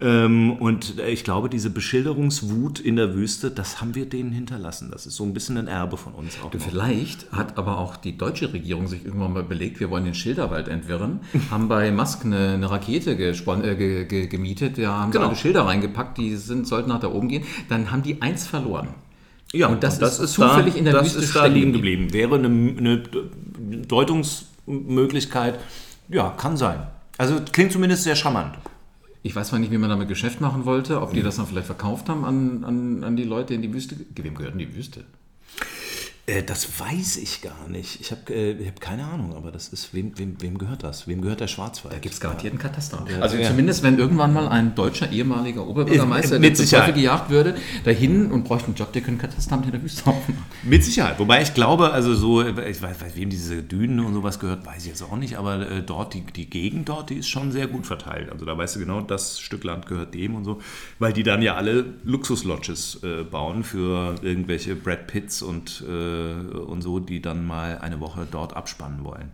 Ähm, 0.01 0.53
und 0.53 0.99
ich 0.99 1.23
glaube, 1.23 1.49
diese 1.49 1.69
Beschilderungswut 1.69 2.79
in 2.79 2.95
der 2.97 3.13
Wüste, 3.15 3.51
das 3.51 3.79
haben 3.79 3.95
wir 3.95 4.05
denen 4.09 4.31
hinterlassen. 4.31 4.89
Das 4.91 5.05
ist 5.05 5.15
so 5.15 5.23
ein 5.23 5.33
bisschen 5.33 5.55
ein 5.57 5.67
Erbe 5.67 5.95
von 5.97 6.13
uns 6.13 6.39
auch. 6.43 6.51
noch. 6.51 6.59
Vielleicht 6.61 7.31
hat 7.31 7.57
aber 7.57 7.77
auch 7.77 7.95
die 7.95 8.17
deutsche 8.17 8.51
Regierung 8.51 8.87
sich 8.87 9.05
irgendwann 9.05 9.31
mal 9.33 9.43
überlegt, 9.43 9.79
wir 9.79 9.89
wollen 9.91 10.03
den 10.03 10.15
Schilderwald 10.15 10.67
entwirren, 10.67 11.19
haben 11.51 11.67
bei 11.69 11.89
Musk 11.91 12.25
eine, 12.25 12.55
eine 12.55 12.69
Rakete 12.69 13.11
äh, 13.11 13.75
ge, 13.75 14.05
ge, 14.05 14.27
gemietet, 14.27 14.77
da 14.77 14.93
haben 14.97 15.11
Genau. 15.11 15.25
sie 15.25 15.29
alle 15.29 15.37
Schilder 15.37 15.65
reingepackt, 15.67 16.17
die 16.17 16.35
sind, 16.35 16.67
sollten 16.67 16.89
nach 16.89 16.99
da 16.99 17.07
oben 17.09 17.29
gehen. 17.29 17.43
Dann 17.69 17.91
haben 17.91 18.01
die 18.03 18.21
eins 18.21 18.45
verloren. 18.47 18.89
Ja, 19.53 19.67
Und 19.67 19.83
das 19.83 19.99
ist 19.99 20.33
zufällig 20.33 20.73
da, 20.73 20.79
in 20.79 20.85
der 20.85 20.93
das 20.95 21.05
Wüste 21.05 21.19
ist 21.19 21.35
da 21.35 21.45
liegen 21.45 21.71
geblieben. 21.71 22.11
Wäre 22.11 22.35
eine, 22.35 22.47
eine 22.47 23.03
Deutungsmöglichkeit, 23.87 25.59
ja, 26.09 26.29
kann 26.31 26.57
sein. 26.57 26.87
Also 27.17 27.39
klingt 27.51 27.71
zumindest 27.71 28.03
sehr 28.03 28.15
charmant. 28.15 28.57
Ich 29.21 29.35
weiß 29.35 29.49
zwar 29.49 29.59
nicht, 29.59 29.71
wie 29.71 29.77
man 29.77 29.89
damit 29.89 30.09
Geschäft 30.09 30.41
machen 30.41 30.65
wollte, 30.65 31.01
ob 31.01 31.13
die 31.13 31.21
das 31.21 31.37
dann 31.37 31.47
vielleicht 31.47 31.67
verkauft 31.67 32.09
haben 32.09 32.25
an, 32.25 32.63
an, 32.65 33.03
an 33.03 33.15
die 33.15 33.23
Leute 33.23 33.53
in 33.53 33.61
die 33.61 33.73
Wüste. 33.73 33.95
Wem 34.15 34.35
gehört 34.35 34.53
denn 34.53 34.59
die 34.59 34.75
Wüste? 34.75 35.05
Äh, 36.25 36.41
das 36.41 36.79
weiß 36.79 37.17
ich 37.17 37.41
gar 37.41 37.67
nicht. 37.67 37.99
Ich 37.99 38.11
habe 38.11 38.33
äh, 38.33 38.65
hab 38.65 38.79
keine 38.79 39.03
Ahnung, 39.03 39.35
aber 39.35 39.51
das 39.51 39.67
ist, 39.67 39.93
wem, 39.93 40.17
wem, 40.17 40.37
wem 40.39 40.57
gehört 40.57 40.81
das? 40.81 41.05
Wem 41.05 41.21
gehört 41.21 41.41
der 41.41 41.47
Schwarzwald? 41.49 41.93
Da 41.93 41.99
gibt 41.99 42.13
es 42.15 42.21
garantiert 42.21 42.53
einen 42.53 42.61
Kataster. 42.61 43.05
Ja. 43.11 43.19
Also 43.19 43.35
Ja. 43.35 43.49
zumindest, 43.49 43.83
wenn 43.83 43.99
irgendwann 43.99 44.31
mal 44.31 44.47
ein 44.47 44.73
deutscher 44.73 45.11
ehemaliger 45.11 45.67
Oberbürgermeister, 45.67 46.37
Äh, 46.37 46.39
mit 46.39 46.55
Sicherheit. 46.55 46.95
Gejagt 46.95 47.29
würde, 47.29 47.55
dahin 47.83 48.31
und 48.31 48.45
bräuchte 48.45 48.67
einen 48.67 48.75
Job, 48.75 48.93
der 48.93 49.01
könnte 49.01 49.27
Kataster 49.27 49.61
in 49.65 49.71
der 49.71 49.83
Wüste 49.83 50.07
aufmachen. 50.09 50.45
Mit 50.63 50.85
Sicherheit. 50.85 51.19
Wobei 51.19 51.41
ich 51.41 51.53
glaube, 51.53 51.91
also 51.91 52.15
so, 52.15 52.41
ich 52.41 52.55
weiß, 52.55 52.81
weiß 52.81 53.15
wem 53.15 53.29
diese 53.29 53.61
Dünen 53.61 53.99
und 53.99 54.13
sowas 54.13 54.39
gehört, 54.39 54.65
weiß 54.65 54.83
ich 54.83 54.89
jetzt 54.89 55.01
auch 55.03 55.17
nicht, 55.17 55.35
aber 55.37 55.69
äh, 55.69 55.81
dort, 55.83 56.13
die, 56.13 56.21
die 56.21 56.49
Gegend 56.49 56.87
dort, 56.87 57.09
die 57.09 57.15
ist 57.15 57.27
schon 57.27 57.51
sehr 57.51 57.67
gut 57.67 57.85
verteilt. 57.85 58.31
Also 58.31 58.45
da 58.45 58.57
weißt 58.57 58.77
du 58.77 58.79
genau, 58.79 59.01
das 59.01 59.41
Stück 59.41 59.65
Land 59.65 59.87
gehört 59.87 60.13
dem 60.13 60.35
und 60.35 60.45
so, 60.45 60.61
weil 60.99 61.11
die 61.11 61.23
dann 61.23 61.41
ja 61.41 61.55
alle 61.55 61.83
Luxuslodges 62.05 63.01
äh, 63.03 63.23
bauen 63.23 63.65
für 63.65 64.15
irgendwelche 64.21 64.75
Brad 64.75 65.07
Pitts 65.07 65.41
und, 65.41 65.83
äh, 65.85 66.12
und 66.67 66.81
so, 66.81 66.99
die 66.99 67.21
dann 67.21 67.45
mal 67.45 67.79
eine 67.79 67.99
Woche 67.99 68.27
dort 68.29 68.55
abspannen 68.55 69.03
wollen. 69.03 69.31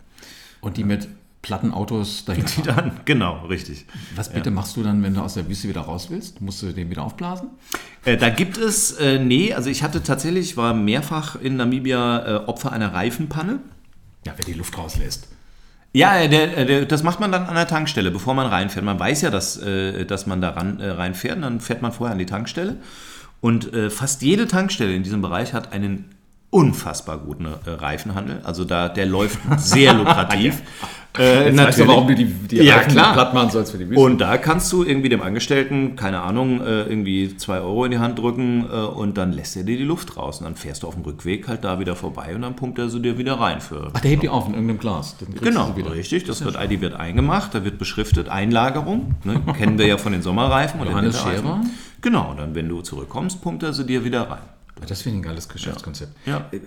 Und 0.62 0.78
die 0.78 0.84
mit 0.84 1.08
platten 1.42 1.72
Autos 1.72 2.26
dahin 2.26 2.46
Die 2.58 2.62
dann, 2.62 2.92
genau, 3.06 3.46
richtig. 3.46 3.86
Was 4.16 4.30
bitte 4.30 4.52
machst 4.52 4.76
du 4.78 4.84
dann, 4.84 5.02
wenn 5.04 5.14
du 5.14 5.22
aus 5.22 5.36
der 5.36 5.48
Wüste 5.48 5.70
wieder 5.70 5.82
raus 5.82 6.10
willst? 6.10 6.42
Musst 6.42 6.62
du 6.62 6.72
den 6.72 6.90
wieder 6.90 7.04
aufblasen? 7.04 7.50
Äh, 8.06 8.18
da 8.18 8.30
gibt 8.30 8.58
es, 8.58 8.92
äh, 8.92 9.20
nee, 9.20 9.54
also 9.54 9.70
ich 9.70 9.84
hatte 9.84 10.04
tatsächlich, 10.04 10.58
war 10.58 10.74
mehrfach 10.74 11.36
in 11.36 11.56
Namibia 11.56 12.26
äh, 12.26 12.36
Opfer 12.46 12.72
einer 12.72 12.94
Reifenpanne. 12.94 13.60
Ja, 14.26 14.34
wer 14.36 14.46
die 14.46 14.54
Luft 14.54 14.78
rauslässt. 14.78 15.30
Ja, 15.92 16.28
der, 16.28 16.66
der, 16.66 16.86
das 16.86 17.02
macht 17.02 17.20
man 17.20 17.32
dann 17.32 17.46
an 17.48 17.56
der 17.56 17.68
Tankstelle, 17.68 18.12
bevor 18.12 18.36
man 18.36 18.46
reinfährt. 18.46 18.86
Man 18.86 19.00
weiß 19.00 19.22
ja, 19.22 19.32
dass, 19.32 19.58
äh, 19.58 20.06
dass 20.06 20.28
man 20.28 20.40
da 20.42 20.52
ran, 20.52 20.80
äh, 20.80 20.90
reinfährt, 20.90 21.38
und 21.38 21.42
dann 21.42 21.62
fährt 21.62 21.82
man 21.82 21.92
vorher 21.92 22.12
an 22.12 22.20
die 22.20 22.28
Tankstelle. 22.28 22.78
Und 23.42 23.74
äh, 23.74 23.90
fast 23.90 24.22
jede 24.22 24.48
Tankstelle 24.48 24.94
in 24.94 25.04
diesem 25.04 25.22
Bereich 25.22 25.54
hat 25.54 25.72
einen 25.72 26.14
unfassbar 26.52 27.20
guten 27.20 27.46
äh, 27.46 27.70
Reifenhandel. 27.70 28.42
Also 28.44 28.66
da, 28.66 28.90
der 28.90 29.06
läuft 29.06 29.40
sehr 29.58 29.94
lukrativ. 29.94 30.62
äh, 31.18 31.56
Weißt 31.56 31.80
du, 31.80 31.88
warum 31.88 32.08
du 32.08 32.16
die, 32.16 32.26
die 32.26 32.58
ja, 32.58 32.78
Reifen 32.78 32.94
klar. 32.94 33.14
platt 33.14 33.34
machen 33.36 33.52
sollst 33.52 33.72
für 33.72 33.78
die 33.78 33.88
Wüste? 33.88 34.02
Und 34.02 34.20
da 34.20 34.38
kannst 34.38 34.72
du 34.72 34.84
irgendwie 34.84 35.10
dem 35.10 35.22
Angestellten, 35.22 35.96
keine 35.96 36.22
Ahnung, 36.22 36.62
äh, 36.62 36.84
irgendwie 36.84 37.38
2 37.38 37.60
Euro 37.60 37.86
in 37.86 37.92
die 37.92 38.00
Hand 38.00 38.18
drücken 38.18 38.66
äh, 38.66 38.76
und 38.76 39.18
dann 39.20 39.32
lässt 39.32 39.56
er 39.58 39.64
dir 39.64 39.78
die 39.78 39.84
Luft 39.84 40.18
raus. 40.18 40.40
Und 40.40 40.46
dann 40.46 40.56
fährst 40.56 40.82
du 40.82 40.88
auf 40.88 40.96
dem 40.96 41.04
Rückweg 41.04 41.48
halt 41.48 41.64
da 41.64 41.80
wieder 41.80 41.96
vorbei 41.96 42.34
und 42.34 42.42
dann 42.42 42.56
pumpt 42.56 42.80
er 42.80 42.90
sie 42.90 43.00
dir 43.00 43.20
wieder 43.20 43.40
rein 43.40 43.62
für 43.62 43.92
Ach, 43.94 44.00
der 44.00 44.10
hebt 44.10 44.24
die 44.24 44.30
auf 44.30 44.48
in 44.48 44.54
irgendeinem 44.54 44.80
Glas. 44.80 45.18
Genau, 45.42 45.72
richtig. 45.92 46.24
Das 46.24 46.44
wird, 46.44 46.58
die 46.70 46.82
wird 46.82 46.96
eingemacht, 46.96 47.54
da 47.54 47.64
wird 47.64 47.78
beschriftet, 47.78 48.28
Einlagerung. 48.28 49.16
Ne? 49.24 49.42
Kennen 49.56 49.78
wir 49.78 49.86
ja 49.86 49.98
von 49.98 50.14
den 50.14 50.24
Sommerreifen. 50.24 50.84
Johannes. 50.84 51.20
Scherer. 51.22 51.62
Genau, 52.02 52.32
und 52.32 52.40
dann, 52.40 52.56
wenn 52.56 52.70
du 52.70 52.82
zurückkommst, 52.82 53.42
pumpt 53.42 53.62
er 53.62 53.74
sie 53.74 53.86
dir 53.86 54.04
wieder 54.04 54.30
rein. 54.30 54.59
Ja, 54.82 54.86
Das 54.88 55.02
finde 55.02 55.18
ich 55.18 55.26
ein 55.26 55.28
geiles 55.28 55.50
Geschäftskonzept. 55.50 56.16
Ja. 56.26 56.48
Äh, 56.52 56.60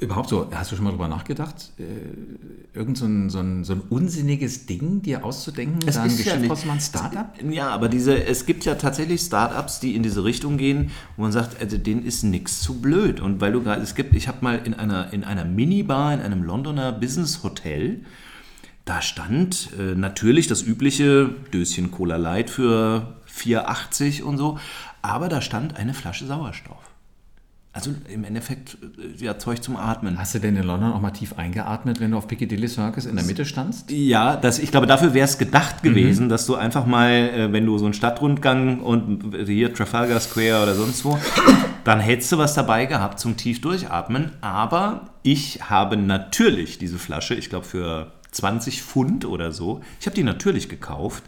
Überhaupt 0.00 0.28
so, 0.28 0.50
hast 0.52 0.72
du 0.72 0.76
schon 0.76 0.84
mal 0.84 0.90
drüber 0.90 1.08
nachgedacht, 1.08 1.72
äh, 1.78 2.76
irgend 2.76 2.98
so 2.98 3.06
ein, 3.06 3.30
so, 3.30 3.38
ein, 3.38 3.64
so 3.64 3.74
ein 3.74 3.80
unsinniges 3.80 4.66
Ding 4.66 5.02
dir 5.02 5.24
auszudenken, 5.24 5.78
da 5.80 6.02
ein 6.02 6.08
Geschäft 6.16 6.56
zu 6.56 6.66
machen, 6.66 6.80
Startup? 6.80 7.32
Ja, 7.48 7.68
aber 7.68 7.88
diese, 7.88 8.24
es 8.24 8.44
gibt 8.44 8.64
ja 8.64 8.74
tatsächlich 8.74 9.20
Startups, 9.20 9.80
die 9.80 9.94
in 9.94 10.02
diese 10.02 10.24
Richtung 10.24 10.56
gehen, 10.56 10.90
wo 11.16 11.22
man 11.22 11.32
sagt, 11.32 11.60
also 11.60 11.78
denen 11.78 12.04
ist 12.04 12.24
nichts 12.24 12.60
zu 12.60 12.80
blöd. 12.80 13.20
Und 13.20 13.40
weil 13.40 13.52
du 13.52 13.62
gerade, 13.62 13.82
es 13.82 13.94
gibt, 13.94 14.14
ich 14.14 14.26
habe 14.26 14.38
mal 14.40 14.60
in 14.64 14.74
einer, 14.74 15.12
in 15.12 15.22
einer 15.22 15.44
Minibar, 15.44 16.12
in 16.12 16.20
einem 16.20 16.42
Londoner 16.42 16.92
Business 16.92 17.42
Hotel, 17.44 18.00
da 18.84 19.00
stand 19.00 19.70
äh, 19.78 19.94
natürlich 19.94 20.48
das 20.48 20.62
übliche 20.62 21.30
Döschen 21.52 21.90
Cola 21.92 22.16
Light 22.16 22.50
für 22.50 23.16
4,80 23.32 24.22
und 24.22 24.38
so, 24.38 24.58
aber 25.02 25.28
da 25.28 25.40
stand 25.40 25.76
eine 25.76 25.94
Flasche 25.94 26.26
Sauerstoff. 26.26 26.93
Also 27.74 27.90
im 28.08 28.22
Endeffekt 28.22 28.78
äh, 29.18 29.24
ja 29.24 29.36
Zeug 29.36 29.60
zum 29.60 29.76
Atmen. 29.76 30.16
Hast 30.16 30.32
du 30.32 30.38
denn 30.38 30.54
in 30.54 30.62
London 30.62 30.92
auch 30.92 31.00
mal 31.00 31.10
tief 31.10 31.36
eingeatmet, 31.36 31.98
wenn 31.98 32.12
du 32.12 32.16
auf 32.16 32.28
Piccadilly 32.28 32.68
Circus 32.68 33.04
in 33.04 33.16
der 33.16 33.24
Mitte 33.24 33.44
standst? 33.44 33.90
Ja, 33.90 34.36
das, 34.36 34.60
ich 34.60 34.70
glaube, 34.70 34.86
dafür 34.86 35.12
wäre 35.12 35.24
es 35.24 35.38
gedacht 35.38 35.82
gewesen, 35.82 36.28
dass 36.28 36.46
du 36.46 36.54
einfach 36.54 36.86
mal, 36.86 37.10
äh, 37.10 37.52
wenn 37.52 37.66
du 37.66 37.76
so 37.76 37.86
einen 37.86 37.94
Stadtrundgang 37.94 38.78
und 38.80 39.34
hier 39.44 39.74
Trafalgar 39.74 40.20
Square 40.20 40.62
oder 40.62 40.76
sonst 40.76 41.04
wo, 41.04 41.18
dann 41.82 41.98
hättest 41.98 42.30
du 42.30 42.38
was 42.38 42.54
dabei 42.54 42.86
gehabt 42.86 43.18
zum 43.18 43.36
tief 43.36 43.60
durchatmen. 43.60 44.30
Aber 44.40 45.10
ich 45.24 45.68
habe 45.68 45.96
natürlich 45.96 46.78
diese 46.78 47.00
Flasche, 47.00 47.34
ich 47.34 47.50
glaube 47.50 47.66
für 47.66 48.12
20 48.30 48.84
Pfund 48.84 49.24
oder 49.24 49.50
so, 49.50 49.80
ich 49.98 50.06
habe 50.06 50.14
die 50.14 50.22
natürlich 50.22 50.68
gekauft, 50.68 51.24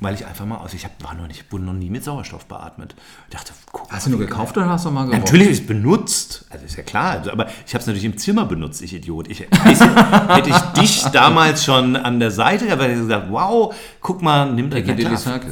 weil 0.00 0.14
ich 0.14 0.26
einfach 0.26 0.44
mal, 0.44 0.58
also 0.58 0.76
ich 0.76 0.84
hab, 0.84 1.02
war 1.02 1.14
noch 1.14 1.26
nicht, 1.26 1.50
wurde 1.52 1.64
noch 1.64 1.72
nie 1.72 1.90
mit 1.90 2.04
Sauerstoff 2.04 2.46
beatmet. 2.46 2.94
Ich 3.28 3.34
dachte, 3.34 3.52
guck 3.72 3.90
Hast 3.90 4.06
du 4.06 4.10
nur 4.10 4.18
gekauft 4.18 4.56
oder 4.56 4.68
hast 4.68 4.84
du 4.84 4.90
mal 4.90 5.04
gerochen? 5.04 5.20
Natürlich 5.20 5.48
ist 5.48 5.60
es 5.60 5.66
benutzt. 5.66 6.46
Also 6.50 6.64
ist 6.64 6.76
ja 6.76 6.82
klar. 6.82 7.12
Also, 7.12 7.30
aber 7.30 7.46
ich 7.66 7.74
habe 7.74 7.80
es 7.80 7.86
natürlich 7.86 8.04
im 8.04 8.16
Zimmer 8.16 8.44
benutzt, 8.44 8.82
ich 8.82 8.94
Idiot. 8.94 9.28
Ich, 9.28 9.40
hätte 9.64 10.50
ich 10.50 10.56
dich 10.80 11.02
damals 11.04 11.64
schon 11.64 11.96
an 11.96 12.20
der 12.20 12.30
Seite, 12.30 12.66
gehabt, 12.66 12.82
hätte 12.82 12.92
ich 12.92 12.98
gesagt, 12.98 13.30
wow, 13.30 13.74
guck 14.00 14.22
mal, 14.22 14.52
nimmt 14.52 14.74
er 14.74 14.82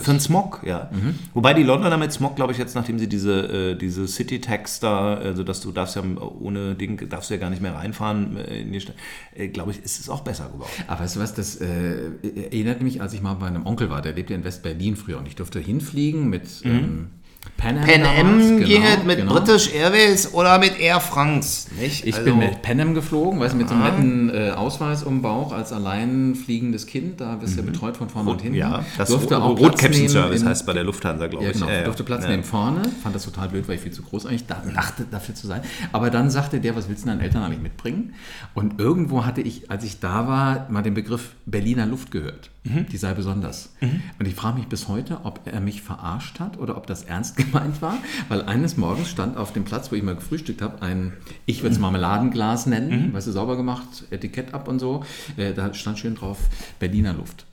für 0.03 0.11
einen 0.11 0.21
Smog, 0.21 0.61
ja. 0.65 0.91
Wobei 1.35 1.55
die 1.55 1.63
Londoner 1.63 1.97
mit 1.97 2.13
Smog, 2.13 2.37
glaube 2.37 2.53
ich, 2.53 2.59
jetzt, 2.59 2.75
nachdem 2.75 2.99
sie 2.99 3.09
diese, 3.09 3.73
äh, 3.73 3.75
diese 3.77 4.09
City 4.09 4.41
Tax 4.41 4.81
da, 4.81 5.15
also 5.15 5.43
dass 5.45 5.61
du 5.61 5.73
darfst 5.73 5.97
ja 5.97 6.03
ohne 6.41 6.75
Ding, 6.75 7.09
darfst 7.09 7.31
du 7.31 7.35
ja 7.35 7.41
gar 7.41 7.51
nicht 7.51 7.63
mehr 7.63 7.75
reinfahren 7.75 8.37
äh, 8.37 8.61
in 8.61 8.73
die 8.73 8.81
Stadt, 8.81 8.97
äh, 9.35 9.49
glaube 9.49 9.71
ich, 9.71 9.83
ist 9.83 10.01
es 10.01 10.09
auch 10.09 10.21
besser 10.21 10.47
geworden. 10.47 10.71
Aber 10.87 11.01
weißt 11.01 11.17
du 11.17 11.21
was, 11.21 11.35
das 11.35 11.57
äh, 11.57 12.11
erinnert 12.23 12.83
mich, 12.83 13.01
als 13.01 13.13
ich 13.13 13.23
mal 13.23 13.35
bei 13.35 13.47
einem 13.47 13.67
Onkel 13.67 13.91
war, 13.91 14.03
der 14.03 14.13
lebte 14.13 14.32
in 14.35 14.45
West-Berlin 14.45 14.97
früher 14.97 15.19
und 15.19 15.27
ich 15.29 15.37
durfte 15.37 15.59
hinfliegen 15.61 16.29
mit 16.29 16.43
ähm, 16.65 17.09
Pan 17.57 17.77
Am. 17.77 17.85
Pan 17.85 18.05
Am 18.05 18.39
genau, 18.59 18.67
geht 18.67 19.05
mit 19.05 19.17
genau. 19.19 19.35
British 19.35 19.73
Airways 19.75 20.33
oder 20.33 20.59
mit 20.61 20.79
Air 20.79 21.01
France, 21.01 21.69
nicht? 21.79 22.07
Ich 22.07 22.15
Also- 22.15 22.25
bin 22.25 22.39
mit 22.39 22.63
Pan 22.63 22.79
Am 22.81 22.95
geflogen, 22.95 23.41
weißt 23.41 23.55
du, 23.55 23.59
mit 23.59 23.69
so 23.69 23.75
einem 23.75 23.83
netten 23.85 24.31
äh, 24.31 24.51
Ausweis 24.51 25.03
um 25.03 25.23
Bauch 25.23 25.53
als 25.53 25.73
allein 25.73 26.37
fliegendes 26.37 26.87
Kind. 26.87 27.21
Da 27.21 27.41
wirst 27.41 27.55
du 27.55 27.61
ja 27.61 27.67
betreut 27.67 27.97
von 27.97 28.09
vorne 28.09 28.31
und 28.31 28.41
hinten. 28.43 28.55
Mhm. 28.57 28.61
Ja, 28.61 28.85
das 28.97 29.09
durfte 29.09 29.43
auch 29.43 29.57
Platz 29.57 29.73
Rotkäppchen-Service 29.73 30.31
nehmen 30.31 30.43
in- 30.43 30.49
heißt 30.49 30.67
bei 30.67 30.73
der 30.73 30.85
Lufthansa, 30.85 31.27
glaube 31.27 31.45
Ja, 31.45 31.51
ich. 31.51 31.57
genau. 31.59 31.69
Ja. 31.71 31.83
durfte 31.83 32.05
Platz 32.05 32.23
Ja. 32.25 32.31
nehmen 32.31 32.45
vorne. 32.45 32.83
Fand 33.03 33.15
das 33.15 33.25
total 33.25 33.49
blöd, 33.49 33.67
weil 33.67 33.75
ich 33.77 33.81
viel 33.83 33.93
zu 33.93 34.03
groß 34.03 34.27
eigentlich 34.27 34.47
da- 34.47 34.63
dachte, 34.75 35.05
dafür 35.11 35.35
zu 35.35 35.49
sein. 35.49 35.63
Aber 35.91 36.11
dann 36.11 36.31
sagte 36.31 36.61
der, 36.61 36.77
was 36.77 36.89
willst 36.89 37.03
du 37.05 37.09
deinen 37.09 37.21
Eltern 37.21 37.43
eigentlich 37.43 37.61
mitbringen? 37.63 38.15
Und 38.55 38.79
irgendwo 38.79 39.25
hatte 39.27 39.41
ich, 39.41 39.69
als 39.71 39.83
ich 39.85 39.99
da 39.99 40.29
war, 40.29 40.69
mal 40.71 40.83
den 40.83 40.95
Begriff 40.95 41.31
Berliner 41.47 41.87
Luft 41.87 42.13
gehört. 42.13 42.51
Mhm. 42.65 42.87
Die 42.87 42.97
sei 42.97 43.13
besonders. 43.15 43.71
Und 43.81 44.27
ich 44.29 44.35
frage 44.37 44.59
mich 44.59 44.69
bis 44.69 44.87
heute, 44.87 45.21
ob 45.25 45.41
er 45.47 45.61
mich 45.61 45.83
verarscht 45.83 46.39
hat 46.39 46.59
oder 46.59 46.77
ob 46.77 46.87
das 46.87 47.03
ernst 47.03 47.37
gemeint 47.37 47.83
war. 47.83 47.97
Weil 48.29 48.43
eines 48.43 48.77
Morgens 48.77 49.09
stand 49.09 49.37
auf 49.37 49.53
dem 49.53 49.65
Platz, 49.65 49.91
wo 49.91 49.97
ich 49.97 50.03
mal 50.05 50.15
gefrühstückt 50.15 50.63
habe, 50.63 50.81
ein, 50.81 51.13
ich 51.45 51.59
Mhm. 51.59 51.63
würde 51.65 51.75
es 51.75 51.81
Marmeladenglas 51.81 52.67
nennen, 52.67 53.13
weißt 53.13 53.27
du, 53.27 53.33
sauber 53.33 53.57
gemacht, 53.57 54.05
Etikett 54.11 54.55
ab 54.55 54.69
und 54.69 54.79
so. 54.79 55.05
Äh, 55.37 55.55
da 55.55 55.75
stand 55.75 55.99
schön 55.99 56.15
drauf 56.15 56.39
Berliner 56.79 57.15
Luft. 57.15 57.47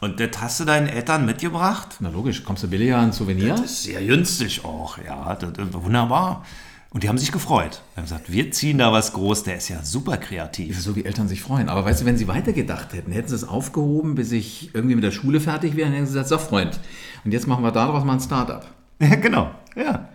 Und 0.00 0.18
das 0.18 0.30
hast 0.40 0.58
du 0.58 0.64
deinen 0.64 0.88
Eltern 0.88 1.24
mitgebracht? 1.24 1.98
Na 2.00 2.08
logisch, 2.08 2.42
kommst 2.42 2.64
du 2.64 2.68
billiger 2.68 2.98
ein 2.98 3.12
Souvenir? 3.12 3.50
Das 3.50 3.60
ist 3.60 3.82
sehr 3.84 4.02
günstig 4.04 4.64
auch, 4.64 4.98
ja, 4.98 5.36
das, 5.36 5.52
wunderbar. 5.72 6.44
Und 6.92 7.02
die 7.02 7.08
haben 7.08 7.16
sich 7.16 7.32
gefreut. 7.32 7.80
Die 7.94 7.96
haben 7.96 8.04
gesagt, 8.04 8.30
wir 8.30 8.50
ziehen 8.50 8.76
da 8.76 8.92
was 8.92 9.14
groß, 9.14 9.44
der 9.44 9.56
ist 9.56 9.70
ja 9.70 9.82
super 9.82 10.18
kreativ. 10.18 10.78
so 10.78 10.94
wie 10.94 11.06
Eltern 11.06 11.26
sich 11.26 11.40
freuen. 11.40 11.70
Aber 11.70 11.86
weißt 11.86 12.02
du, 12.02 12.04
wenn 12.04 12.18
sie 12.18 12.28
weitergedacht 12.28 12.92
hätten, 12.92 13.12
hätten 13.12 13.28
sie 13.28 13.34
es 13.34 13.44
aufgehoben, 13.44 14.14
bis 14.14 14.30
ich 14.30 14.74
irgendwie 14.74 14.94
mit 14.94 15.04
der 15.04 15.10
Schule 15.10 15.40
fertig 15.40 15.74
wäre, 15.74 15.86
dann 15.86 15.94
hätten 15.94 16.06
sie 16.06 16.12
gesagt, 16.12 16.28
so 16.28 16.38
Freund, 16.38 16.78
und 17.24 17.32
jetzt 17.32 17.46
machen 17.46 17.64
wir 17.64 17.72
daraus 17.72 18.04
mal 18.04 18.14
ein 18.14 18.20
Startup. 18.20 18.66
Ja, 19.00 19.16
genau, 19.16 19.50
ja. 19.74 20.10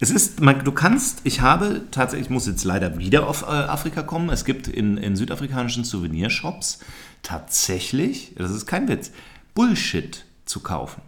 Es 0.00 0.10
ist, 0.10 0.40
man, 0.40 0.64
du 0.64 0.72
kannst, 0.72 1.20
ich 1.24 1.42
habe 1.42 1.82
tatsächlich, 1.90 2.28
ich 2.28 2.30
muss 2.30 2.46
jetzt 2.46 2.64
leider 2.64 2.98
wieder 2.98 3.28
auf 3.28 3.42
äh, 3.42 3.46
Afrika 3.46 4.02
kommen, 4.02 4.30
es 4.30 4.46
gibt 4.46 4.66
in, 4.66 4.96
in 4.96 5.14
südafrikanischen 5.14 5.84
Souvenirshops 5.84 6.78
tatsächlich, 7.22 8.34
das 8.38 8.50
ist 8.50 8.64
kein 8.64 8.88
Witz, 8.88 9.10
Bullshit 9.54 10.24
zu 10.46 10.60
kaufen. 10.60 11.02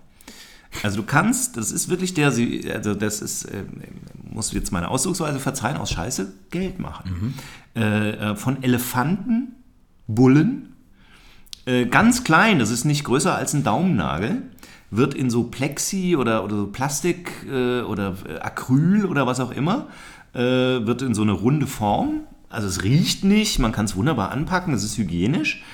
Also 0.82 0.98
du 0.98 1.02
kannst, 1.06 1.56
das 1.56 1.72
ist 1.72 1.88
wirklich 1.88 2.14
der, 2.14 2.26
also 2.28 2.94
das 2.94 3.20
ist, 3.22 3.44
äh, 3.46 3.64
muss 4.30 4.52
jetzt 4.52 4.72
meine 4.72 4.88
Ausdrucksweise 4.88 5.38
verzeihen, 5.40 5.76
aus 5.76 5.90
Scheiße 5.90 6.32
Geld 6.50 6.78
machen. 6.78 7.34
Äh, 7.74 8.10
äh, 8.10 8.36
von 8.36 8.62
Elefanten, 8.62 9.54
Bullen, 10.06 10.74
äh, 11.66 11.86
ganz 11.86 12.24
klein, 12.24 12.58
das 12.58 12.70
ist 12.70 12.84
nicht 12.84 13.04
größer 13.04 13.34
als 13.34 13.54
ein 13.54 13.64
Daumennagel, 13.64 14.42
wird 14.90 15.14
in 15.14 15.30
so 15.30 15.44
Plexi 15.44 16.16
oder, 16.16 16.44
oder 16.44 16.56
so 16.56 16.66
Plastik 16.68 17.32
oder 17.48 18.16
Acryl 18.40 19.04
oder 19.04 19.26
was 19.26 19.40
auch 19.40 19.50
immer, 19.50 19.88
wird 20.32 21.02
in 21.02 21.12
so 21.12 21.22
eine 21.22 21.32
runde 21.32 21.66
Form. 21.66 22.20
Also 22.48 22.68
es 22.68 22.84
riecht 22.84 23.24
nicht, 23.24 23.58
man 23.58 23.72
kann 23.72 23.86
es 23.86 23.96
wunderbar 23.96 24.30
anpacken, 24.30 24.72
es 24.72 24.84
ist 24.84 24.96
hygienisch. 24.96 25.64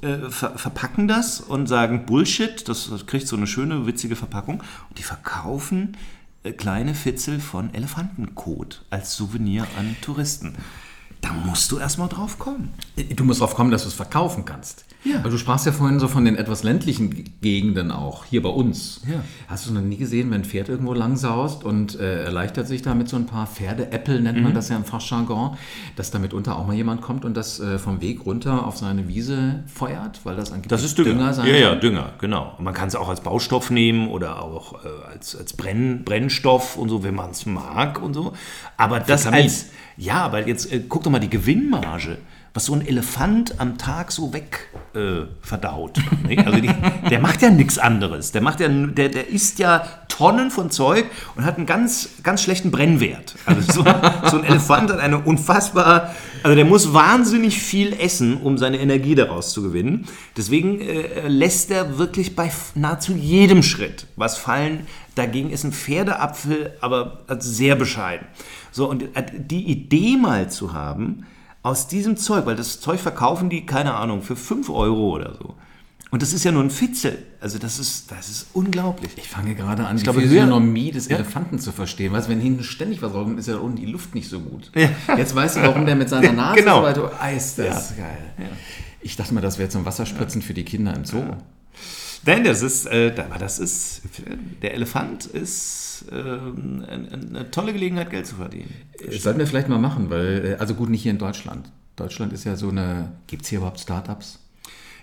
Äh, 0.00 0.30
ver 0.30 0.56
verpacken 0.56 1.08
das 1.08 1.40
und 1.40 1.66
sagen 1.66 2.06
Bullshit, 2.06 2.68
das, 2.68 2.88
das 2.88 3.06
kriegt 3.06 3.26
so 3.26 3.36
eine 3.36 3.48
schöne, 3.48 3.86
witzige 3.86 4.14
Verpackung. 4.14 4.62
Und 4.88 4.98
die 4.98 5.02
verkaufen 5.02 5.96
äh, 6.44 6.52
kleine 6.52 6.94
Fitzel 6.94 7.40
von 7.40 7.74
Elefantenkot 7.74 8.84
als 8.90 9.16
Souvenir 9.16 9.66
an 9.76 9.96
Touristen. 10.00 10.54
Da 11.20 11.32
musst 11.32 11.72
du 11.72 11.78
erstmal 11.78 12.08
drauf 12.08 12.38
kommen. 12.38 12.72
Du 13.16 13.24
musst 13.24 13.40
drauf 13.40 13.54
kommen, 13.54 13.70
dass 13.72 13.82
du 13.82 13.88
es 13.88 13.94
verkaufen 13.94 14.44
kannst. 14.44 14.84
Ja. 15.04 15.22
Weil 15.24 15.30
du 15.30 15.38
sprachst 15.38 15.64
ja 15.66 15.72
vorhin 15.72 15.98
so 16.00 16.06
von 16.08 16.24
den 16.24 16.36
etwas 16.36 16.62
ländlichen 16.64 17.24
Gegenden 17.40 17.90
auch, 17.92 18.24
hier 18.24 18.42
bei 18.42 18.48
uns. 18.48 19.00
Ja. 19.08 19.20
Hast 19.48 19.66
du 19.68 19.72
noch 19.72 19.80
nie 19.80 19.96
gesehen, 19.96 20.30
wenn 20.30 20.42
ein 20.42 20.44
Pferd 20.44 20.68
irgendwo 20.68 20.92
lang 20.92 21.16
saust 21.16 21.64
und 21.64 21.98
äh, 21.98 22.24
erleichtert 22.24 22.66
sich 22.68 22.82
da 22.82 22.94
mit 22.94 23.08
so 23.08 23.16
ein 23.16 23.26
paar 23.26 23.46
Pferdeäppel, 23.46 24.20
nennt 24.20 24.38
Mhm. 24.38 24.44
man 24.44 24.54
das 24.54 24.68
ja 24.68 24.76
im 24.76 24.84
Fachjargon, 24.84 25.56
dass 25.96 26.10
da 26.10 26.18
mitunter 26.18 26.56
auch 26.56 26.66
mal 26.66 26.74
jemand 26.74 27.00
kommt 27.00 27.24
und 27.24 27.36
das 27.36 27.58
äh, 27.60 27.78
vom 27.78 28.00
Weg 28.00 28.26
runter 28.26 28.66
auf 28.66 28.76
seine 28.76 29.06
Wiese 29.08 29.62
feuert, 29.72 30.20
weil 30.24 30.36
das 30.36 30.50
angeblich 30.50 30.68
Das 30.70 30.82
ist 30.84 30.98
Dünger. 30.98 31.32
sein 31.32 31.46
ja, 31.46 31.54
ja? 31.56 31.74
Dünger, 31.76 32.12
genau. 32.20 32.54
Und 32.58 32.64
man 32.64 32.74
kann 32.74 32.88
es 32.88 32.94
auch 32.96 33.08
als 33.08 33.20
Baustoff 33.22 33.70
nehmen 33.70 34.08
oder 34.08 34.42
auch 34.42 34.84
äh, 34.84 34.88
als, 35.12 35.34
als 35.36 35.52
Brenn, 35.52 36.04
Brennstoff 36.04 36.76
und 36.76 36.88
so, 36.88 37.02
wenn 37.04 37.14
man 37.14 37.30
es 37.30 37.46
mag 37.46 38.02
und 38.02 38.14
so. 38.14 38.32
Aber 38.76 38.98
das 39.00 39.24
Kamin. 39.24 39.42
als, 39.42 39.66
ja, 39.98 40.22
aber 40.22 40.46
jetzt 40.46 40.72
äh, 40.72 40.80
guck 40.88 41.02
doch 41.02 41.10
mal 41.10 41.18
die 41.18 41.28
Gewinnmarge, 41.28 42.18
was 42.54 42.66
so 42.66 42.72
ein 42.72 42.86
Elefant 42.86 43.60
am 43.60 43.78
Tag 43.78 44.12
so 44.12 44.32
weg 44.32 44.68
äh, 44.94 45.26
verdaut. 45.42 45.98
nicht? 46.26 46.46
Also 46.46 46.60
die, 46.60 46.70
der 47.10 47.18
macht 47.18 47.42
ja 47.42 47.50
nichts 47.50 47.78
anderes. 47.78 48.30
Der 48.30 48.40
macht 48.40 48.60
ja, 48.60 48.68
der, 48.68 49.08
der 49.08 49.28
isst 49.28 49.58
ja 49.58 49.84
Tonnen 50.08 50.50
von 50.52 50.70
Zeug 50.70 51.06
und 51.36 51.44
hat 51.44 51.56
einen 51.56 51.66
ganz, 51.66 52.10
ganz 52.22 52.42
schlechten 52.42 52.70
Brennwert. 52.70 53.34
Also 53.44 53.72
so, 53.72 53.84
so 54.30 54.38
ein 54.38 54.44
Elefant 54.44 54.90
hat 54.90 55.00
eine 55.00 55.18
unfassbar, 55.18 56.14
also 56.42 56.54
der 56.54 56.64
muss 56.64 56.92
wahnsinnig 56.92 57.60
viel 57.60 57.92
essen, 57.92 58.36
um 58.36 58.56
seine 58.56 58.78
Energie 58.78 59.16
daraus 59.16 59.52
zu 59.52 59.62
gewinnen. 59.62 60.06
Deswegen 60.36 60.80
äh, 60.80 61.26
lässt 61.26 61.70
er 61.72 61.98
wirklich 61.98 62.36
bei 62.36 62.50
nahezu 62.74 63.12
jedem 63.14 63.62
Schritt 63.64 64.06
was 64.16 64.38
fallen. 64.38 64.86
Dagegen 65.16 65.50
ist 65.50 65.64
ein 65.64 65.72
Pferdeapfel 65.72 66.74
aber 66.80 67.20
also 67.26 67.50
sehr 67.50 67.74
bescheiden. 67.74 68.26
So, 68.70 68.88
und 68.88 69.04
die 69.50 69.70
Idee 69.70 70.16
mal 70.16 70.50
zu 70.50 70.72
haben, 70.72 71.26
aus 71.62 71.88
diesem 71.88 72.16
Zeug, 72.16 72.46
weil 72.46 72.56
das 72.56 72.80
Zeug 72.80 73.00
verkaufen 73.00 73.50
die, 73.50 73.66
keine 73.66 73.94
Ahnung, 73.94 74.22
für 74.22 74.36
5 74.36 74.70
Euro 74.70 75.14
oder 75.14 75.34
so. 75.34 75.54
Und 76.10 76.22
das 76.22 76.32
ist 76.32 76.42
ja 76.44 76.52
nur 76.52 76.62
ein 76.62 76.70
Fitzel. 76.70 77.18
Also 77.38 77.58
das 77.58 77.78
ist, 77.78 78.10
das 78.10 78.30
ist 78.30 78.46
unglaublich. 78.54 79.10
Ich 79.16 79.28
fange 79.28 79.54
gerade 79.54 79.86
an, 79.86 79.98
die 79.98 80.02
glaube, 80.02 80.22
Physiognomie 80.22 80.90
des 80.90 81.08
Elefanten 81.08 81.58
zu 81.58 81.70
verstehen. 81.70 82.12
Weißt 82.12 82.28
du, 82.28 82.32
wenn 82.32 82.40
hinten 82.40 82.64
ständig 82.64 83.02
was 83.02 83.12
rauskommt, 83.12 83.38
ist 83.38 83.48
ja 83.48 83.56
unten 83.58 83.76
die 83.76 83.86
Luft 83.86 84.14
nicht 84.14 84.30
so 84.30 84.40
gut. 84.40 84.72
Jetzt 85.16 85.34
weißt 85.34 85.56
du, 85.56 85.62
warum 85.62 85.84
der 85.84 85.96
mit 85.96 86.08
seiner 86.08 86.32
Nase 86.32 86.60
genau. 86.60 86.78
so 86.78 86.82
weiter... 86.82 87.36
Ist 87.36 87.58
das 87.58 87.94
geil. 87.96 88.32
Ich 89.02 89.16
dachte 89.16 89.34
mal, 89.34 89.42
das 89.42 89.58
wäre 89.58 89.68
zum 89.68 89.84
Wasserspritzen 89.84 90.40
für 90.40 90.54
die 90.54 90.64
Kinder 90.64 90.96
im 90.96 91.04
Zoo. 91.04 91.22
Nein, 92.24 92.42
das 92.42 92.62
ist, 92.62 92.86
äh, 92.86 93.12
aber 93.16 93.38
das 93.38 93.58
ist, 93.58 94.02
der 94.62 94.74
Elefant 94.74 95.26
ist 95.26 95.87
äh, 96.10 96.14
eine, 96.14 97.50
tolle 97.50 97.72
Gelegenheit, 97.72 98.10
Geld 98.10 98.26
zu 98.26 98.36
verdienen. 98.36 98.72
Das 99.04 99.22
sollten 99.22 99.38
wir 99.38 99.46
vielleicht 99.46 99.68
mal 99.68 99.78
machen, 99.78 100.10
weil, 100.10 100.44
äh, 100.44 100.60
also 100.60 100.74
gut, 100.74 100.88
nicht 100.90 101.02
hier 101.02 101.12
in 101.12 101.18
Deutschland. 101.18 101.70
Deutschland 101.96 102.32
ist 102.32 102.44
ja 102.44 102.56
so 102.56 102.68
eine, 102.68 103.12
gibt 103.26 103.42
es 103.42 103.48
hier 103.48 103.58
überhaupt 103.58 103.80
Startups? 103.80 104.38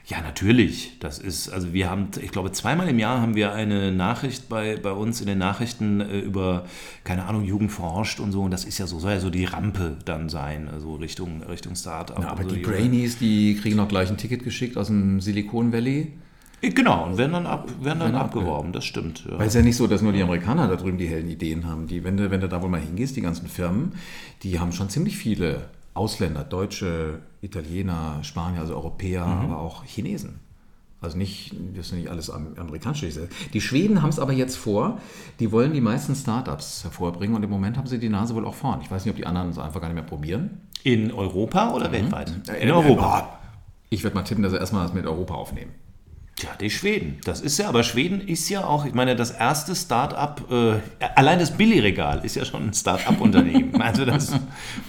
Ja, 0.07 0.21
natürlich. 0.21 0.99
Das 0.99 1.17
ist, 1.17 1.49
also 1.49 1.73
wir 1.73 1.89
haben, 1.89 2.09
ich 2.21 2.31
glaube, 2.31 2.51
zweimal 2.51 2.87
im 2.87 2.99
Jahr 2.99 3.21
haben 3.21 3.33
wir 3.33 3.53
eine 3.53 3.91
Nachricht 3.91 4.49
bei, 4.49 4.77
bei 4.77 4.91
uns 4.91 5.19
in 5.19 5.25
den 5.25 5.39
Nachrichten 5.39 5.99
äh, 5.99 6.19
über, 6.19 6.65
keine 7.03 7.25
Ahnung, 7.25 7.43
Jugend 7.43 7.71
forscht 7.71 8.19
und 8.19 8.31
so. 8.31 8.43
Und 8.43 8.51
das 8.51 8.65
ist 8.65 8.77
ja 8.77 8.85
so, 8.85 8.99
soll 8.99 9.13
ja 9.13 9.19
so 9.19 9.31
die 9.31 9.45
Rampe 9.45 9.97
dann 10.05 10.29
sein, 10.29 10.69
also 10.69 10.95
Richtung, 10.95 11.41
Richtung 11.43 11.75
Start-up. 11.75 12.21
Ja, 12.21 12.29
aber 12.29 12.43
so. 12.43 12.49
die 12.49 12.61
Brainies, 12.61 13.17
die 13.17 13.55
kriegen 13.55 13.79
auch 13.79 13.87
gleich 13.87 14.09
ein 14.09 14.17
Ticket 14.17 14.43
geschickt 14.43 14.77
aus 14.77 14.87
dem 14.87 15.21
Silicon 15.21 15.73
Valley. 15.73 16.13
Genau, 16.61 17.05
und 17.05 17.17
werden 17.17 17.33
dann, 17.33 17.45
ab, 17.45 17.69
werden 17.81 17.99
dann 17.99 18.15
abgeworben, 18.15 18.71
das 18.71 18.85
stimmt. 18.85 19.25
Ja. 19.29 19.37
Weil 19.37 19.47
es 19.47 19.53
ja 19.53 19.61
nicht 19.61 19.75
so, 19.75 19.85
dass 19.87 20.01
nur 20.01 20.13
die 20.13 20.23
Amerikaner 20.23 20.67
da 20.67 20.75
drüben 20.75 20.97
die 20.97 21.07
hellen 21.07 21.29
Ideen 21.29 21.67
haben. 21.67 21.85
Die, 21.87 22.03
wenn, 22.03 22.17
du, 22.17 22.31
wenn 22.31 22.41
du 22.41 22.47
da 22.49 22.61
wohl 22.61 22.69
mal 22.69 22.79
hingehst, 22.79 23.15
die 23.15 23.21
ganzen 23.21 23.47
Firmen, 23.47 23.91
die 24.41 24.59
haben 24.59 24.71
schon 24.71 24.89
ziemlich 24.89 25.15
viele 25.17 25.69
Ausländer, 25.93 26.43
Deutsche, 26.43 27.19
Italiener, 27.41 28.19
Spanier, 28.23 28.61
also 28.61 28.73
Europäer, 28.75 29.23
aber 29.25 29.59
auch 29.59 29.83
Chinesen. 29.85 30.39
Also 31.01 31.17
nicht, 31.19 31.53
das 31.77 31.89
sind 31.89 31.99
nicht 31.99 32.09
alles 32.09 32.31
am- 32.31 32.55
amerikanische. 32.57 33.27
Die 33.53 33.61
Schweden 33.61 34.01
haben 34.01 34.09
es 34.09 34.17
aber 34.17 34.33
jetzt 34.33 34.55
vor, 34.55 34.97
die 35.39 35.51
wollen 35.51 35.71
die 35.71 35.81
meisten 35.81 36.15
Startups 36.15 36.83
hervorbringen 36.83 37.35
und 37.35 37.43
im 37.43 37.49
Moment 37.51 37.77
haben 37.77 37.85
sie 37.85 37.99
die 37.99 38.09
Nase 38.09 38.33
wohl 38.33 38.45
auch 38.45 38.55
vorn. 38.55 38.79
Ich 38.81 38.89
weiß 38.89 39.05
nicht, 39.05 39.11
ob 39.11 39.17
die 39.17 39.25
anderen 39.27 39.49
es 39.49 39.59
einfach 39.59 39.81
gar 39.81 39.87
nicht 39.87 39.95
mehr 39.95 40.03
probieren. 40.03 40.61
In 40.83 41.11
Europa 41.11 41.73
oder 41.73 41.91
weltweit? 41.91 42.33
Äh, 42.49 42.63
In 42.63 42.71
Europa. 42.71 43.37
Ich 43.91 44.03
würde 44.03 44.15
mal 44.15 44.23
tippen, 44.23 44.41
dass 44.41 44.51
sie 44.51 44.57
erstmal 44.57 44.83
das 44.83 44.93
mit 44.95 45.05
Europa 45.05 45.35
aufnehmen. 45.35 45.71
Tja, 46.37 46.49
die 46.59 46.69
Schweden. 46.69 47.19
Das 47.23 47.39
ist 47.39 47.57
ja, 47.59 47.69
aber 47.69 47.83
Schweden 47.83 48.19
ist 48.19 48.49
ja 48.49 48.65
auch, 48.65 48.85
ich 48.85 48.93
meine, 48.93 49.15
das 49.15 49.31
erste 49.31 49.73
Start-up, 49.73 50.51
äh, 50.51 50.73
allein 51.15 51.39
das 51.39 51.51
Billigregal 51.55 52.25
ist 52.25 52.35
ja 52.35 52.43
schon 52.43 52.67
ein 52.67 52.73
Start-up-Unternehmen. 52.73 53.73
also 53.81 54.03
das, 54.03 54.33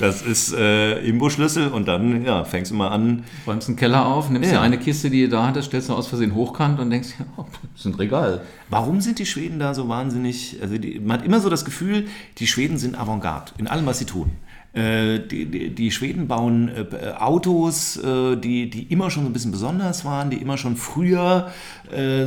das 0.01 0.23
ist 0.23 0.53
äh, 0.55 0.99
Imbusschlüssel 1.07 1.69
und 1.69 1.87
dann 1.87 2.25
ja, 2.25 2.43
fängst 2.43 2.73
du 2.73 2.75
mal 2.75 2.89
an. 2.89 3.23
Räumst 3.47 3.69
einen 3.69 3.77
Keller 3.77 4.07
auf, 4.07 4.29
nimmst 4.29 4.51
dir 4.51 4.55
Ja. 4.57 4.63
eine 4.63 4.77
Kiste, 4.77 5.09
die 5.09 5.23
du 5.23 5.29
da 5.29 5.47
hattest, 5.47 5.69
stellst 5.69 5.89
du 5.89 5.93
aus 5.95 6.09
Versehen 6.09 6.35
hochkant 6.35 6.81
und 6.81 6.91
denkst, 6.91 7.11
ja, 7.21 7.27
das 7.37 7.81
ist 7.81 7.87
ein 7.87 7.95
Regal. 7.95 8.41
Warum 8.69 9.01
sind 9.01 9.21
die 9.21 9.27
Schweden 9.27 9.61
da 9.61 9.73
so 9.73 9.89
wahnsinnig? 9.89 10.59
Also 10.61 10.79
die, 10.79 10.99
man 10.99 11.19
hat 11.19 11.25
immer 11.25 11.39
so 11.39 11.49
das 11.49 11.65
Gefühl, 11.65 12.09
die 12.39 12.49
Schweden 12.49 12.77
sind 12.77 12.99
Avantgarde 12.99 13.53
in 13.59 13.69
allem, 13.69 13.87
was 13.87 14.01
sie 14.01 14.05
tun. 14.07 14.33
Äh, 14.77 15.21
Die, 15.27 15.75
die, 15.75 15.91
Schweden 15.91 16.29
bauen 16.29 16.69
äh, 16.69 17.13
Autos, 17.19 17.97
äh, 17.97 18.37
die, 18.37 18.69
die 18.69 18.83
immer 18.85 19.11
schon 19.11 19.23
so 19.25 19.31
ein 19.31 19.33
bisschen 19.33 19.53
besonders 19.53 20.05
waren, 20.05 20.31
die 20.31 20.37
immer 20.37 20.57
schon 20.59 20.77
früher 20.77 21.51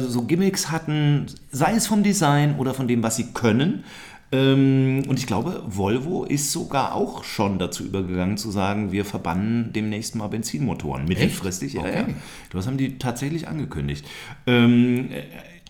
so 0.07 0.21
Gimmicks 0.21 0.71
hatten, 0.71 1.25
sei 1.51 1.73
es 1.73 1.85
vom 1.85 2.01
Design 2.01 2.55
oder 2.57 2.73
von 2.73 2.87
dem, 2.87 3.03
was 3.03 3.17
sie 3.17 3.33
können. 3.33 3.83
Ähm, 4.31 5.03
Und 5.07 5.19
ich 5.19 5.27
glaube, 5.27 5.63
Volvo 5.67 6.23
ist 6.23 6.51
sogar 6.51 6.93
auch 6.93 7.23
schon 7.23 7.57
dazu 7.59 7.83
übergegangen 7.83 8.37
zu 8.37 8.51
sagen, 8.51 8.91
wir 8.91 9.03
verbannen 9.03 9.73
demnächst 9.73 10.15
mal 10.15 10.27
Benzinmotoren. 10.27 11.05
Mittelfristig, 11.05 11.73
ja, 11.73 11.81
Okay. 11.81 12.05
ja. 12.07 12.13
Das 12.51 12.67
haben 12.67 12.77
die 12.77 12.97
tatsächlich 12.99 13.47
angekündigt. 13.47 14.05
Ähm, 14.45 15.09
äh, 15.11 15.23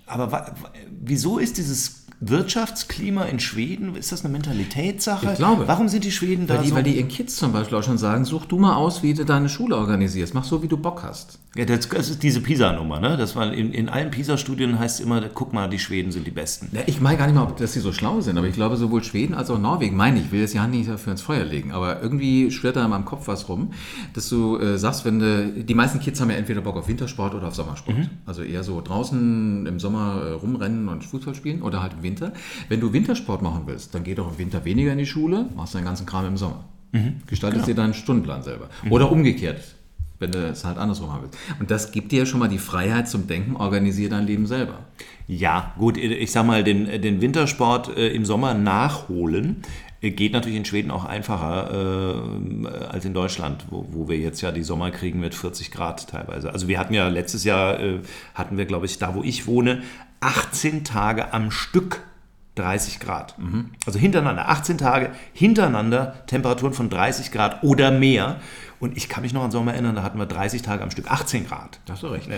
aber 0.06 0.56
wieso 1.02 1.38
ist 1.38 1.58
dieses 1.58 1.99
Wirtschaftsklima 2.22 3.24
in 3.26 3.40
Schweden, 3.40 3.96
ist 3.96 4.12
das 4.12 4.26
eine 4.26 4.32
Mentalitätssache? 4.32 5.28
Ich 5.32 5.38
glaube. 5.38 5.68
Warum 5.68 5.88
sind 5.88 6.04
die 6.04 6.12
Schweden 6.12 6.48
da 6.48 6.56
Weil 6.56 6.64
die, 6.64 6.70
so? 6.70 6.76
weil 6.76 6.84
die 6.84 6.98
ihren 6.98 7.08
Kids 7.08 7.38
zum 7.38 7.54
Beispiel 7.54 7.78
auch 7.78 7.84
schon 7.84 7.98
sagen, 7.98 8.26
such 8.26 8.46
du 8.46 8.58
mal 8.60 8.76
aus, 8.76 9.04
wie 9.04 9.14
du 9.14 9.24
deine 9.24 9.48
Schule 9.48 9.78
organisierst. 9.78 10.34
Mach 10.34 10.44
so, 10.44 10.62
wie 10.62 10.68
du 10.68 10.76
Bock 10.78 11.04
hast. 11.04 11.40
ja, 11.56 11.66
das, 11.66 11.88
das 11.88 12.10
ist 12.10 12.22
diese 12.22 12.42
PISA-Nummer, 12.42 13.00
ne? 13.00 13.16
Das 13.16 13.36
war 13.36 13.54
in, 13.54 13.72
in 13.72 13.88
allen 13.88 14.12
PISA-Studien 14.12 14.78
heißt 14.80 15.00
immer, 15.00 15.22
guck 15.30 15.54
mal, 15.54 15.70
die 15.70 15.80
Schweden 15.80 16.12
sind 16.12 16.28
die 16.28 16.32
Besten. 16.32 16.70
Ja, 16.74 16.82
ich 16.88 17.00
meine 17.00 17.18
gar 17.18 17.26
nicht 17.28 17.36
mal, 17.36 17.54
dass 17.58 17.74
sie 17.74 17.80
so 17.80 17.94
schlau 17.94 18.20
sind, 18.20 18.38
aber 18.38 18.48
ich 18.48 18.56
glaube, 18.56 18.76
sowohl 18.76 19.04
Schweden 19.04 19.34
als 19.34 19.50
auch 19.50 19.58
Norwegen, 19.60 19.96
meine 19.96 20.20
ich, 20.20 20.26
ich 20.26 20.32
will 20.32 20.42
jetzt 20.42 20.54
ja 20.54 20.68
nicht 20.68 20.90
dafür 20.90 21.12
ins 21.12 21.22
Feuer 21.22 21.46
legen, 21.46 21.72
aber 21.72 22.02
irgendwie 22.02 22.52
schwirrt 22.52 22.76
da 22.76 22.84
in 22.84 22.90
meinem 22.90 23.06
Kopf 23.06 23.28
was 23.28 23.48
rum, 23.48 23.72
dass 24.14 24.28
du 24.28 24.58
äh, 24.60 24.78
sagst, 24.78 25.06
wenn 25.06 25.20
du, 25.20 25.64
die 25.64 25.74
meisten 25.74 26.00
Kids 26.00 26.20
haben 26.20 26.30
ja 26.30 26.36
entweder 26.36 26.62
Bock 26.62 26.76
auf 26.76 26.88
Wintersport 26.90 27.34
oder 27.34 27.48
auf 27.48 27.56
Sommersport. 27.56 27.96
Also 28.26 28.44
eher 28.44 28.64
so 28.64 28.82
draußen 28.82 29.66
im 29.66 29.80
Sommer 29.80 30.22
äh, 30.24 30.32
rumrennen 30.34 30.90
und 30.90 31.04
Fußball 31.06 31.34
spielen 31.34 31.62
oder 31.62 31.82
halt 31.82 31.94
im 31.94 32.04
Winter. 32.10 32.34
Wenn 32.68 32.80
du 32.80 32.92
Wintersport 32.94 33.42
machen 33.42 33.64
willst, 33.66 33.94
dann 33.94 34.04
geh 34.04 34.16
doch 34.16 34.32
im 34.32 34.38
Winter 34.38 34.66
weniger 34.66 34.92
in 34.92 34.98
die 34.98 35.06
Schule, 35.06 35.46
machst 35.56 35.76
deinen 35.76 35.86
ganzen 35.86 36.06
Kram 36.06 36.26
im 36.26 36.38
Sommer. 36.38 36.66
Gestaltest 37.28 37.68
dir 37.68 37.76
deinen 37.76 37.94
Stundenplan 37.94 38.42
selber. 38.42 38.70
Oder 38.90 39.12
umgekehrt, 39.12 39.76
wenn 40.18 40.32
du 40.32 40.40
es 40.40 40.66
halt 40.66 40.78
andersrum 40.78 41.14
haben 41.14 41.24
willst. 41.24 41.38
Und 41.60 41.70
das 41.70 41.92
gibt 41.92 42.12
dir 42.12 42.26
schon 42.26 42.40
mal 42.40 42.50
die 42.50 42.58
Freiheit 42.58 43.08
zum 43.08 43.28
Denken, 43.28 43.56
organisier 43.56 44.10
dein 44.10 44.26
Leben 44.26 44.48
selber. 44.48 44.80
Ja, 45.28 45.74
gut, 45.78 45.98
ich 45.98 46.32
sag 46.32 46.46
mal, 46.46 46.64
den, 46.64 47.02
den 47.02 47.22
Wintersport 47.22 47.96
äh, 47.96 48.10
im 48.10 48.26
Sommer 48.26 48.56
nachholen 48.56 49.58
äh, 50.02 50.10
geht 50.12 50.34
natürlich 50.34 50.58
in 50.58 50.66
Schweden 50.66 50.90
auch 50.90 51.06
einfacher 51.06 51.70
äh, 51.72 52.68
als 52.88 53.06
in 53.06 53.14
Deutschland, 53.14 53.66
wo, 53.70 53.86
wo 53.92 54.10
wir 54.10 54.18
jetzt 54.18 54.42
ja 54.42 54.52
die 54.52 54.64
Sommer 54.64 54.90
kriegen 54.92 55.20
mit 55.20 55.36
40 55.36 55.72
Grad 55.72 56.10
teilweise. 56.10 56.52
Also 56.52 56.68
wir 56.68 56.80
hatten 56.80 56.96
ja 56.96 57.08
letztes 57.10 57.44
Jahr, 57.44 57.80
äh, 57.80 58.00
hatten 58.34 58.58
wir, 58.58 58.66
glaube 58.66 58.88
ich, 58.88 58.98
da 58.98 59.14
wo 59.14 59.24
ich 59.24 59.46
wohne, 59.46 59.84
18 60.22 60.84
Tage 60.84 61.34
am 61.34 61.52
Stück 61.52 62.02
30 62.56 63.00
Grad. 63.00 63.36
Also 63.86 64.00
hintereinander, 64.00 64.50
18 64.50 64.78
Tage 64.78 65.12
hintereinander 65.34 66.26
Temperaturen 66.28 66.74
von 66.74 66.90
30 66.90 67.32
Grad 67.32 67.64
oder 67.64 67.92
mehr. 67.92 68.38
Und 68.80 68.96
ich 68.96 69.10
kann 69.10 69.24
mich 69.24 69.34
noch 69.34 69.44
an 69.44 69.52
Sommer 69.52 69.74
erinnern, 69.74 69.96
da 69.96 70.04
hatten 70.04 70.18
wir 70.20 70.26
30 70.26 70.62
Tage 70.62 70.82
am 70.84 70.90
Stück 70.92 71.12
18 71.12 71.46
Grad. 71.48 71.80
Da 71.86 71.94
hast 71.94 72.04
du 72.04 72.08
recht. 72.08 72.30
Ja. 72.30 72.36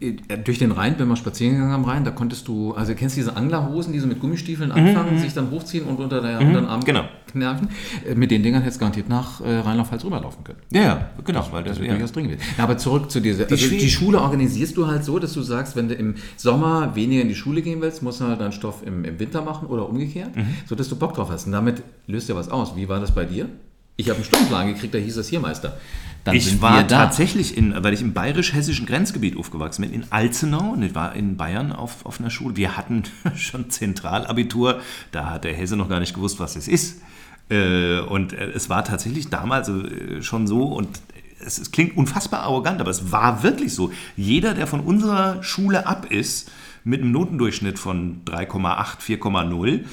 Äh, 0.00 0.16
äh, 0.28 0.38
Durch 0.38 0.58
den 0.58 0.72
Rhein, 0.72 0.94
wenn 0.98 1.06
wir 1.08 1.16
spazieren 1.16 1.54
gegangen 1.54 1.74
am 1.74 1.84
Rhein, 1.84 2.02
da 2.04 2.10
konntest 2.12 2.48
du, 2.48 2.72
also 2.74 2.94
kennst 2.94 3.16
du 3.16 3.20
diese 3.20 3.36
Anglerhosen, 3.36 3.92
die 3.92 3.98
so 3.98 4.06
mit 4.06 4.18
Gummistiefeln 4.20 4.72
anfangen, 4.72 5.18
sich 5.18 5.34
dann 5.34 5.50
hochziehen 5.50 5.84
und 5.84 5.98
unter 5.98 6.20
der 6.22 6.38
anderen 6.38 6.66
Arm 6.66 6.82
genau. 6.84 7.04
kneifen? 7.30 7.68
Äh, 8.08 8.14
Mit 8.14 8.30
den 8.30 8.42
Dingern 8.42 8.62
hättest 8.62 8.78
du 8.78 8.80
garantiert 8.80 9.08
nach 9.10 9.40
Rheinland-Pfalz 9.42 10.04
rüberlaufen 10.04 10.44
können. 10.44 10.58
Ja, 10.72 10.82
ja, 10.82 11.10
genau. 11.24 11.46
Weil 11.50 11.62
Das 11.64 11.72
das, 11.72 11.78
wird 11.80 11.88
ja. 11.88 11.94
durchaus 11.94 12.12
dringend. 12.12 12.40
Na, 12.56 12.64
aber 12.64 12.78
zurück 12.78 13.10
zu 13.10 13.20
dieser, 13.20 13.44
also 13.44 13.56
Schweden- 13.58 13.80
die 13.82 13.90
Schule 13.90 14.20
organisierst 14.22 14.76
du 14.78 14.86
halt 14.86 15.04
so, 15.04 15.18
dass 15.18 15.34
du 15.34 15.42
sagst, 15.42 15.76
wenn 15.76 15.88
du 15.88 15.94
im 15.94 16.14
Sommer 16.38 16.94
weniger 16.96 17.20
in 17.22 17.28
die 17.28 17.34
Schule 17.34 17.60
gehen 17.60 17.82
willst, 17.82 18.02
musst 18.02 18.20
du 18.22 18.24
halt 18.26 18.40
deinen 18.40 18.52
Stoff 18.52 18.82
im, 18.86 19.04
im 19.04 19.18
Winter 19.18 19.42
machen 19.42 19.68
oder 19.68 19.88
umgekehrt, 19.88 20.34
Mhm. 20.34 20.46
so 20.66 20.74
dass 20.74 20.88
du 20.88 20.96
Bock 20.96 21.12
drauf 21.14 21.28
hast. 21.30 21.46
Und 21.46 21.52
damit 21.52 21.82
löst 22.06 22.28
dir 22.30 22.34
was 22.36 22.48
aus. 22.48 22.76
Wie 22.76 22.88
war 22.88 22.98
das 23.00 23.14
bei 23.14 23.24
dir? 23.26 23.48
Ich 23.96 24.08
habe 24.08 24.16
einen 24.16 24.24
Stundenplan 24.24 24.68
gekriegt, 24.68 24.94
da 24.94 24.98
hieß 24.98 25.16
das 25.16 25.28
hier 25.28 25.40
Meister. 25.40 25.78
Dann 26.24 26.34
Ich 26.34 26.60
war 26.60 26.86
tatsächlich, 26.86 27.56
in, 27.56 27.72
weil 27.82 27.94
ich 27.94 28.02
im 28.02 28.12
bayerisch-hessischen 28.12 28.84
Grenzgebiet 28.84 29.36
aufgewachsen 29.36 29.82
bin, 29.82 29.92
in 29.92 30.10
Alzenau 30.10 30.72
und 30.72 30.82
ich 30.82 30.94
war 30.94 31.14
in 31.14 31.36
Bayern 31.36 31.72
auf, 31.72 32.04
auf 32.04 32.20
einer 32.20 32.30
Schule. 32.30 32.56
Wir 32.56 32.76
hatten 32.76 33.04
schon 33.36 33.70
Zentralabitur, 33.70 34.80
da 35.12 35.30
hat 35.30 35.44
der 35.44 35.54
Hesse 35.54 35.76
noch 35.76 35.88
gar 35.88 36.00
nicht 36.00 36.14
gewusst, 36.14 36.40
was 36.40 36.56
es 36.56 36.68
ist. 36.68 37.00
Äh, 37.48 38.00
und 38.00 38.32
äh, 38.32 38.50
es 38.50 38.68
war 38.68 38.84
tatsächlich 38.84 39.28
damals 39.28 39.68
äh, 39.68 40.20
schon 40.20 40.46
so 40.46 40.64
und 40.64 41.00
es, 41.38 41.58
es 41.58 41.70
klingt 41.70 41.96
unfassbar 41.96 42.40
arrogant, 42.40 42.80
aber 42.80 42.90
es 42.90 43.12
war 43.12 43.42
wirklich 43.44 43.72
so. 43.72 43.92
Jeder, 44.16 44.54
der 44.54 44.66
von 44.66 44.80
unserer 44.80 45.42
Schule 45.42 45.86
ab 45.86 46.10
ist, 46.10 46.50
mit 46.82 47.02
einem 47.02 47.12
Notendurchschnitt 47.12 47.78
von 47.78 48.24
3,8, 48.26 49.20
4,0, 49.20 49.84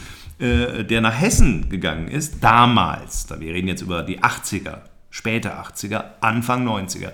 äh, 0.44 0.84
der 0.84 1.00
nach 1.00 1.20
Hessen 1.20 1.70
gegangen 1.70 2.10
ist, 2.10 2.44
damals, 2.44 3.28
da 3.28 3.40
wir 3.40 3.54
reden 3.54 3.70
jetzt 3.70 3.82
über 3.82 4.04
die 4.04 4.20
80er, 4.20 4.82
späte 5.10 5.54
80er, 5.54 6.06
Anfang 6.22 6.68
90er. 6.68 7.12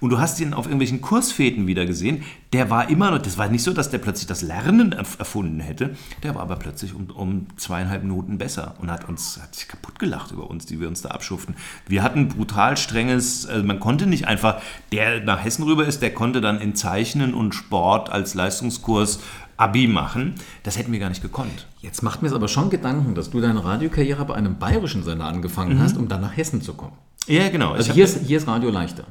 Und 0.00 0.10
du 0.10 0.18
hast 0.18 0.40
ihn 0.40 0.52
auf 0.52 0.64
irgendwelchen 0.64 1.00
Kursfäden 1.00 1.68
wieder 1.68 1.86
gesehen. 1.86 2.24
Der 2.52 2.70
war 2.70 2.90
immer 2.90 3.12
noch, 3.12 3.18
das 3.18 3.38
war 3.38 3.48
nicht 3.48 3.62
so, 3.62 3.72
dass 3.72 3.90
der 3.90 3.98
plötzlich 3.98 4.26
das 4.26 4.42
Lernen 4.42 4.90
erfunden 4.90 5.60
hätte. 5.60 5.94
Der 6.24 6.34
war 6.34 6.42
aber 6.42 6.56
plötzlich 6.56 6.92
um, 6.92 7.08
um 7.10 7.46
zweieinhalb 7.56 8.02
Minuten 8.02 8.36
besser 8.36 8.74
und 8.80 8.90
hat 8.90 9.08
uns, 9.08 9.38
hat 9.40 9.54
sich 9.54 9.68
kaputt 9.68 10.00
gelacht 10.00 10.32
über 10.32 10.50
uns, 10.50 10.66
die 10.66 10.80
wir 10.80 10.88
uns 10.88 11.02
da 11.02 11.10
abschuften. 11.10 11.54
Wir 11.86 12.02
hatten 12.02 12.26
brutal 12.26 12.76
strenges, 12.76 13.46
also 13.46 13.64
man 13.64 13.78
konnte 13.78 14.06
nicht 14.06 14.26
einfach, 14.26 14.60
der 14.90 15.22
nach 15.22 15.44
Hessen 15.44 15.62
rüber 15.62 15.86
ist, 15.86 16.02
der 16.02 16.12
konnte 16.12 16.40
dann 16.40 16.60
in 16.60 16.74
Zeichnen 16.74 17.32
und 17.32 17.54
Sport 17.54 18.10
als 18.10 18.34
Leistungskurs 18.34 19.20
Abi 19.56 19.86
machen. 19.86 20.34
Das 20.62 20.78
hätten 20.78 20.92
wir 20.92 20.98
gar 20.98 21.08
nicht 21.08 21.22
gekonnt. 21.22 21.66
Jetzt 21.80 22.02
macht 22.02 22.22
mir 22.22 22.28
es 22.28 22.34
aber 22.34 22.48
schon 22.48 22.70
Gedanken, 22.70 23.14
dass 23.14 23.30
du 23.30 23.40
deine 23.40 23.64
Radiokarriere 23.64 24.24
bei 24.24 24.34
einem 24.34 24.58
bayerischen 24.58 25.02
Sender 25.02 25.26
angefangen 25.26 25.76
mhm. 25.76 25.80
hast, 25.80 25.96
um 25.96 26.08
dann 26.08 26.20
nach 26.20 26.36
Hessen 26.36 26.62
zu 26.62 26.74
kommen. 26.74 26.96
Ja, 27.26 27.48
genau. 27.48 27.72
Also 27.72 27.92
hier 27.92 28.04
ist, 28.04 28.26
hier 28.26 28.38
ist 28.38 28.46
Radio 28.46 28.70
leichter. 28.70 29.04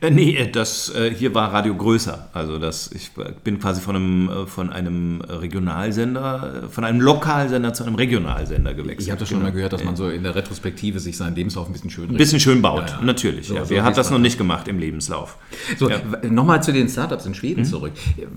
Äh, 0.00 0.10
nee, 0.10 0.34
äh, 0.34 0.50
das, 0.50 0.94
äh, 0.94 1.14
hier 1.14 1.34
war 1.34 1.52
Radio 1.52 1.74
größer. 1.74 2.30
Also 2.32 2.58
das, 2.58 2.90
ich 2.92 3.10
bin 3.44 3.58
quasi 3.60 3.82
von 3.82 3.96
einem, 3.96 4.28
äh, 4.30 4.46
von 4.46 4.70
einem 4.70 5.20
Regionalsender, 5.20 6.68
von 6.70 6.84
einem 6.84 7.00
Lokalsender 7.00 7.74
zu 7.74 7.84
einem 7.84 7.96
Regionalsender 7.96 8.72
gewechselt. 8.72 9.02
Ich 9.02 9.10
habe 9.10 9.20
das 9.20 9.28
schon 9.28 9.38
genau. 9.38 9.50
mal 9.50 9.54
gehört, 9.54 9.74
dass 9.74 9.84
man 9.84 9.96
so 9.96 10.08
in 10.08 10.22
der 10.22 10.34
Retrospektive 10.34 11.00
sich 11.00 11.16
seinen 11.18 11.36
Lebenslauf 11.36 11.68
ein 11.68 11.72
bisschen 11.72 11.90
schön 11.90 12.08
Ein 12.08 12.16
bisschen 12.16 12.40
schön 12.40 12.62
baut, 12.62 12.88
ja, 12.88 12.98
ja. 12.98 13.04
natürlich. 13.04 13.48
So, 13.48 13.54
ja. 13.54 13.64
So 13.64 13.70
Wer 13.70 13.84
hat 13.84 13.98
das 13.98 14.10
noch 14.10 14.18
nicht 14.18 14.38
gemacht 14.38 14.68
im 14.68 14.78
Lebenslauf? 14.78 15.36
So, 15.78 15.90
ja. 15.90 16.00
nochmal 16.22 16.62
zu 16.62 16.72
den 16.72 16.88
Startups 16.88 17.26
in 17.26 17.34
Schweden 17.34 17.62
mhm. 17.62 17.66
zurück. 17.66 17.92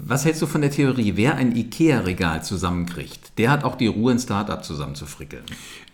Was 0.05 0.25
hältst 0.25 0.41
du 0.41 0.47
von 0.47 0.59
der 0.59 0.71
Theorie, 0.71 1.13
wer 1.15 1.35
ein 1.35 1.55
IKEA-Regal 1.55 2.43
zusammenkriegt, 2.43 3.37
der 3.37 3.51
hat 3.51 3.63
auch 3.63 3.75
die 3.75 3.87
Ruhe, 3.87 4.11
ein 4.11 4.19
Startup 4.19 4.63
zusammenzufrickeln? 4.63 5.43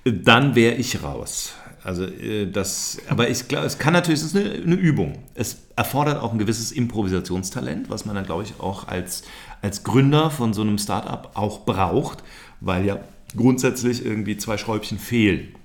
Dann 0.03 0.55
wäre 0.55 0.75
ich 0.75 1.03
raus. 1.03 1.53
Also 1.83 2.05
äh, 2.05 2.45
das, 2.45 2.97
aber 3.07 3.29
ich 3.29 3.47
glaube, 3.47 3.65
es 3.65 3.77
kann 3.77 3.93
natürlich, 3.93 4.19
es 4.19 4.27
ist 4.27 4.35
eine, 4.35 4.51
eine, 4.51 4.75
Übung. 4.75 5.19
Es 5.33 5.63
erfordert 5.75 6.21
auch 6.21 6.31
ein 6.33 6.39
gewisses 6.39 6.71
Improvisationstalent, 6.71 7.89
was 7.89 8.05
man 8.05 8.15
dann, 8.15 8.25
glaube 8.25 8.43
ich, 8.43 8.59
auch 8.59 8.87
als, 8.87 9.23
als 9.61 9.83
Gründer 9.83 10.29
von 10.29 10.53
so 10.53 10.61
einem 10.61 10.77
Startup 10.77 11.31
auch 11.35 11.65
braucht, 11.65 12.23
weil 12.59 12.85
ja 12.85 12.99
grundsätzlich 13.35 14.05
irgendwie 14.05 14.37
zwei 14.37 14.57
Schräubchen 14.57 14.99
fehlen. 14.99 15.55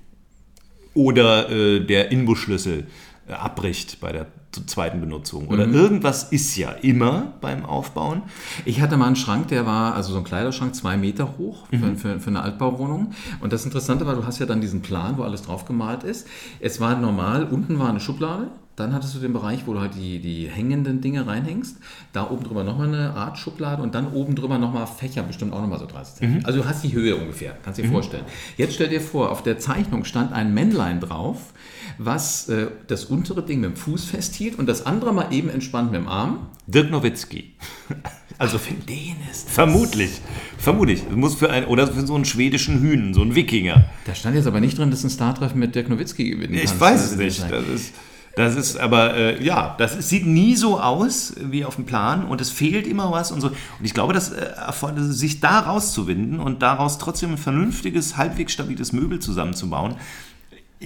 Oder 0.93 1.49
äh, 1.49 1.85
der 1.85 2.11
Inbusschlüssel 2.11 2.87
äh, 3.27 3.33
abbricht 3.33 3.99
bei 3.99 4.13
der 4.13 4.27
zweiten 4.63 4.99
Benutzung. 5.01 5.47
Oder 5.47 5.67
mhm. 5.67 5.73
irgendwas 5.73 6.23
ist 6.31 6.55
ja 6.55 6.71
immer 6.71 7.33
beim 7.41 7.65
Aufbauen. 7.65 8.23
Ich 8.65 8.81
hatte 8.81 8.97
mal 8.97 9.07
einen 9.07 9.15
Schrank, 9.15 9.47
der 9.49 9.65
war, 9.65 9.95
also 9.95 10.13
so 10.13 10.19
ein 10.19 10.23
Kleiderschrank, 10.23 10.75
zwei 10.75 10.97
Meter 10.97 11.37
hoch 11.37 11.67
für, 11.69 11.77
mhm. 11.77 11.97
für, 11.97 12.19
für, 12.19 12.29
eine 12.29 12.41
Altbauwohnung. 12.41 13.11
Und 13.41 13.53
das 13.53 13.65
Interessante 13.65 14.05
war, 14.05 14.15
du 14.15 14.25
hast 14.25 14.39
ja 14.39 14.45
dann 14.45 14.61
diesen 14.61 14.81
Plan, 14.81 15.17
wo 15.17 15.23
alles 15.23 15.43
drauf 15.43 15.65
gemalt 15.65 16.03
ist. 16.03 16.27
Es 16.59 16.79
war 16.79 16.95
normal, 16.95 17.45
unten 17.45 17.79
war 17.79 17.89
eine 17.89 17.99
Schublade. 17.99 18.47
Dann 18.75 18.93
hattest 18.93 19.15
du 19.15 19.19
den 19.19 19.31
Bereich, 19.31 19.67
wo 19.67 19.73
du 19.73 19.79
halt 19.79 19.95
die, 19.95 20.19
die 20.19 20.49
hängenden 20.49 20.99
Dinge 20.99 21.25
reinhängst. 21.25 21.77
Da 22.11 22.29
oben 22.29 22.43
drüber 22.43 22.65
nochmal 22.65 22.89
eine 22.89 23.13
Art 23.13 23.37
Schublade 23.37 23.81
und 23.81 23.95
dann 23.95 24.11
oben 24.11 24.35
drüber 24.35 24.57
nochmal 24.57 24.85
Fächer, 24.85 25.23
bestimmt 25.23 25.53
auch 25.53 25.61
nochmal 25.61 25.79
so 25.79 25.85
30 25.85 26.15
cm. 26.15 26.33
Mhm. 26.33 26.45
Also 26.45 26.59
du 26.61 26.67
hast 26.67 26.83
die 26.83 26.91
Höhe 26.91 27.15
ungefähr, 27.15 27.57
kannst 27.63 27.79
dir 27.79 27.85
mhm. 27.85 27.93
vorstellen. 27.93 28.25
Jetzt 28.57 28.75
stell 28.75 28.89
dir 28.89 28.99
vor, 28.99 29.31
auf 29.31 29.43
der 29.43 29.59
Zeichnung 29.59 30.03
stand 30.03 30.33
ein 30.33 30.53
Männlein 30.53 30.99
drauf, 30.99 31.53
was 31.97 32.49
äh, 32.49 32.67
das 32.87 33.05
untere 33.05 33.43
Ding 33.43 33.61
mit 33.61 33.71
dem 33.71 33.75
Fuß 33.75 34.05
festhielt 34.05 34.59
und 34.59 34.67
das 34.67 34.85
andere 34.85 35.13
mal 35.13 35.31
eben 35.31 35.49
entspannt 35.49 35.91
mit 35.91 35.99
dem 36.01 36.07
Arm. 36.07 36.47
Dirk 36.67 36.91
Nowitzki. 36.91 37.53
Also 38.37 38.57
für 38.57 38.73
den 38.73 39.15
ist 39.31 39.45
das. 39.45 39.53
Vermutlich. 39.53 40.09
Vermutlich. 40.57 41.09
Muss 41.09 41.35
für 41.35 41.49
ein, 41.51 41.67
oder 41.67 41.87
für 41.87 42.05
so 42.05 42.15
einen 42.15 42.25
schwedischen 42.25 42.81
Hühn, 42.81 43.13
so 43.13 43.21
einen 43.21 43.33
Wikinger. 43.33 43.85
Da 44.05 44.13
stand 44.13 44.35
jetzt 44.35 44.45
aber 44.45 44.59
nicht 44.59 44.77
drin, 44.77 44.91
dass 44.91 45.05
ein 45.05 45.09
Star-Treffen 45.09 45.57
mit 45.57 45.73
Dirk 45.73 45.87
Nowitzki 45.87 46.31
gewinnen 46.31 46.53
Ich 46.53 46.65
kannst. 46.65 46.81
weiß 46.81 47.11
es 47.11 47.15
nicht. 47.15 47.49
Das 47.49 47.65
ist, 47.65 47.93
das 48.35 48.55
ist 48.57 48.77
aber, 48.77 49.15
äh, 49.15 49.41
ja, 49.41 49.75
das 49.77 49.95
ist, 49.95 50.09
sieht 50.09 50.25
nie 50.25 50.57
so 50.57 50.81
aus 50.81 51.33
wie 51.39 51.63
auf 51.63 51.75
dem 51.75 51.85
Plan 51.85 52.25
und 52.25 52.41
es 52.41 52.49
fehlt 52.49 52.87
immer 52.87 53.09
was 53.09 53.31
und 53.31 53.39
so. 53.39 53.47
Und 53.47 53.55
ich 53.85 53.93
glaube, 53.93 54.11
dass 54.11 54.31
äh, 54.33 54.51
sich 54.97 55.39
da 55.39 55.59
rauszuwinden 55.59 56.41
und 56.41 56.61
daraus 56.61 56.97
trotzdem 56.97 57.31
ein 57.31 57.37
vernünftiges, 57.37 58.17
halbwegs 58.17 58.51
stabiles 58.51 58.91
Möbel 58.91 59.19
zusammenzubauen, 59.19 59.95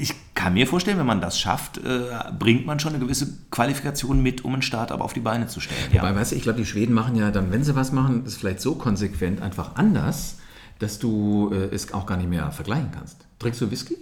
ich 0.01 0.13
kann 0.33 0.53
mir 0.53 0.67
vorstellen, 0.67 0.97
wenn 0.97 1.05
man 1.05 1.21
das 1.21 1.39
schafft, 1.39 1.77
äh, 1.77 2.09
bringt 2.37 2.65
man 2.65 2.79
schon 2.79 2.93
eine 2.93 3.03
gewisse 3.03 3.37
Qualifikation 3.51 4.21
mit, 4.21 4.45
um 4.45 4.55
ein 4.55 4.61
Startup 4.61 4.99
auf 5.01 5.13
die 5.13 5.19
Beine 5.19 5.47
zu 5.47 5.59
stellen. 5.59 5.79
Ja. 5.91 6.01
Wobei, 6.01 6.15
weißt 6.15 6.31
du, 6.31 6.35
ich 6.35 6.43
glaube, 6.43 6.59
die 6.59 6.65
Schweden 6.65 6.93
machen 6.93 7.15
ja 7.15 7.31
dann, 7.31 7.51
wenn 7.51 7.63
sie 7.63 7.75
was 7.75 7.91
machen, 7.91 8.25
ist 8.25 8.37
vielleicht 8.37 8.61
so 8.61 8.75
konsequent 8.75 9.41
einfach 9.41 9.75
anders, 9.75 10.37
dass 10.79 10.99
du 10.99 11.51
äh, 11.53 11.73
es 11.73 11.93
auch 11.93 12.05
gar 12.05 12.17
nicht 12.17 12.29
mehr 12.29 12.51
vergleichen 12.51 12.89
kannst. 12.91 13.27
Trinkst 13.39 13.61
du 13.61 13.69
Whisky? 13.69 13.97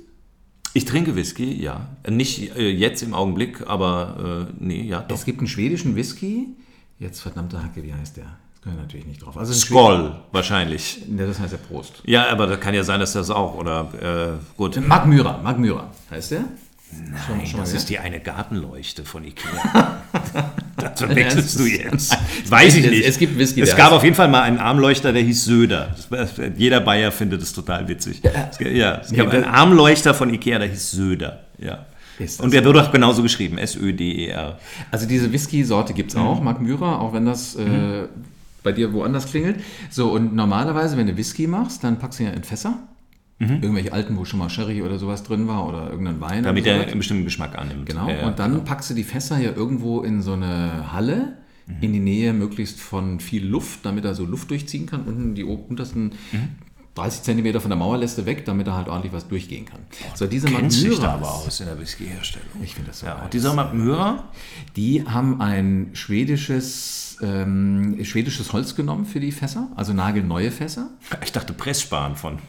Ich 0.74 0.86
trinke 0.86 1.16
Whisky, 1.16 1.60
ja. 1.62 1.88
Nicht 2.08 2.56
äh, 2.56 2.70
jetzt 2.70 3.02
im 3.02 3.14
Augenblick, 3.14 3.68
aber 3.68 4.48
äh, 4.50 4.54
nee, 4.60 4.84
ja. 4.84 5.02
Doch. 5.02 5.16
Es 5.16 5.26
gibt 5.26 5.40
einen 5.40 5.48
schwedischen 5.48 5.96
Whisky. 5.96 6.56
Jetzt 7.00 7.22
verdammte 7.22 7.64
Hacke, 7.64 7.84
wie 7.84 7.94
heißt 7.94 8.18
der? 8.18 8.38
Das 8.58 8.64
können 8.64 8.78
natürlich 8.78 9.06
nicht 9.06 9.24
drauf. 9.24 9.38
Also 9.38 9.54
Skoll, 9.54 10.16
wahrscheinlich. 10.32 11.00
Das 11.08 11.40
heißt 11.40 11.52
ja 11.52 11.60
Prost. 11.70 12.02
Ja, 12.06 12.28
aber 12.30 12.48
das 12.48 12.60
kann 12.60 12.74
ja 12.74 12.84
sein, 12.84 13.00
dass 13.00 13.14
das 13.14 13.30
auch, 13.30 13.56
oder 13.56 13.88
äh, 14.02 14.58
gut. 14.58 14.82
Mark 14.88 15.06
Myra, 15.06 15.40
Mark 15.44 15.60
Myra 15.60 15.92
heißt 16.10 16.32
der? 16.32 16.46
Nein, 16.92 17.20
schon, 17.28 17.46
schon 17.46 17.60
das 17.60 17.74
ist 17.74 17.90
die 17.90 18.00
eine 18.00 18.20
Gartenleuchte 18.20 19.04
von 19.04 19.24
Ikea. 19.24 20.02
das 20.78 21.00
verwechselst 21.00 21.60
du 21.60 21.66
jetzt. 21.66 22.18
Weiß 22.50 22.76
ich 22.78 22.90
nicht. 22.90 23.06
Es 23.06 23.20
gibt 23.20 23.38
Whisky. 23.38 23.62
Es 23.62 23.76
gab 23.76 23.92
auf 23.92 24.04
jeden 24.04 24.16
Fall 24.16 24.30
mal 24.30 24.42
einen 24.42 24.58
Armleuchter, 24.58 25.12
der 25.12 25.22
hieß 25.22 25.46
Söder. 25.46 25.96
Jeder 26.56 26.80
Bayer 26.80 27.12
findet 27.12 27.42
es 27.42 27.54
total 27.54 27.88
witzig. 27.88 28.22
Ja, 28.24 28.68
ja 28.68 29.02
es 29.02 29.14
gab 29.14 29.30
einen 29.30 29.44
Armleuchter 29.44 30.14
von 30.14 30.34
Ikea, 30.34 30.58
der 30.58 30.70
hieß 30.70 30.92
Söder. 30.92 31.44
Ja. 31.60 31.86
Und 32.40 32.54
der 32.54 32.64
wird 32.64 32.78
auch 32.78 32.92
genauso 32.92 33.22
geschrieben, 33.22 33.60
S-Ö-D-E-R. 33.60 34.58
Also 34.90 35.08
diese 35.08 35.32
Whisky-Sorte 35.32 35.94
gibt 35.94 36.10
es 36.10 36.16
mhm. 36.16 36.24
auch, 36.24 36.42
Mark 36.42 36.60
Myra, 36.62 36.98
auch 36.98 37.14
wenn 37.14 37.26
das 37.26 37.56
äh, 37.56 37.62
mhm. 37.62 38.08
Bei 38.68 38.74
dir 38.74 38.92
woanders 38.92 39.28
klingelt. 39.28 39.64
So, 39.90 40.12
und 40.12 40.36
normalerweise, 40.36 40.98
wenn 40.98 41.08
du 41.08 41.16
Whisky 41.16 41.48
machst, 41.48 41.86
dann 41.86 42.00
packst 42.00 42.20
du 42.20 42.26
ja 42.26 42.32
in 42.32 42.44
Fässer. 42.44 42.80
Mhm. 43.40 43.60
Irgendwelche 43.62 43.94
alten, 43.94 44.18
wo 44.18 44.26
schon 44.26 44.40
mal 44.40 44.50
Sherry 44.50 44.82
oder 44.82 45.00
sowas 45.00 45.24
drin 45.24 45.48
war 45.48 45.66
oder 45.70 45.90
irgendein 45.90 46.20
Wein. 46.20 46.44
Damit 46.44 46.66
er 46.66 46.82
einen 46.82 46.98
bestimmten 46.98 47.24
Geschmack 47.24 47.58
annimmt. 47.58 47.86
Genau. 47.86 48.10
Ja, 48.10 48.28
und 48.28 48.40
dann 48.40 48.52
genau. 48.52 48.64
packst 48.66 48.90
du 48.90 48.94
die 48.94 49.04
Fässer 49.04 49.38
ja 49.38 49.52
irgendwo 49.52 50.02
in 50.02 50.22
so 50.22 50.34
eine 50.34 50.92
Halle, 50.92 51.38
mhm. 51.66 51.76
in 51.80 51.94
die 51.94 52.00
Nähe 52.00 52.34
möglichst 52.34 52.82
von 52.82 53.22
viel 53.22 53.46
Luft, 53.46 53.86
damit 53.86 54.04
er 54.04 54.16
so 54.16 54.26
Luft 54.26 54.50
durchziehen 54.50 54.86
kann. 54.86 55.04
Unten 55.04 55.34
die 55.34 55.46
untersten 55.46 56.12
mhm. 56.34 56.50
30 56.98 57.22
Zentimeter 57.24 57.62
von 57.62 57.70
der 57.70 57.78
Mauerläste 57.78 58.26
weg, 58.26 58.46
damit 58.46 58.68
er 58.68 58.76
halt 58.76 58.88
ordentlich 58.88 59.14
was 59.14 59.28
durchgehen 59.28 59.66
kann. 59.66 59.80
Boah, 59.90 60.18
so, 60.18 60.28
diese 60.28 60.48
kennt 60.48 60.72
sich 60.72 61.00
da 61.00 61.14
aber 61.14 61.34
aus 61.34 61.60
in 61.60 61.68
der 61.68 61.80
Whisky-Herstellung. 61.80 62.48
Ich 62.64 62.76
finde 62.76 62.90
das 62.90 63.00
so. 63.00 63.06
Ja, 63.06 63.22
und 63.24 63.34
dieser 63.34 63.54
Magmyra? 63.54 64.24
Die 64.76 65.06
haben 65.06 65.42
ein 65.42 65.92
schwedisches, 65.94 67.18
ähm, 67.22 68.04
schwedisches 68.04 68.54
Holz 68.54 68.76
genommen 68.76 69.06
für 69.06 69.20
die 69.20 69.32
Fässer, 69.32 69.70
also 69.76 69.94
nagelneue 69.94 70.52
Fässer. 70.52 70.90
Ich 71.24 71.32
dachte 71.32 71.54
Pressspan 71.54 72.16
von, 72.16 72.40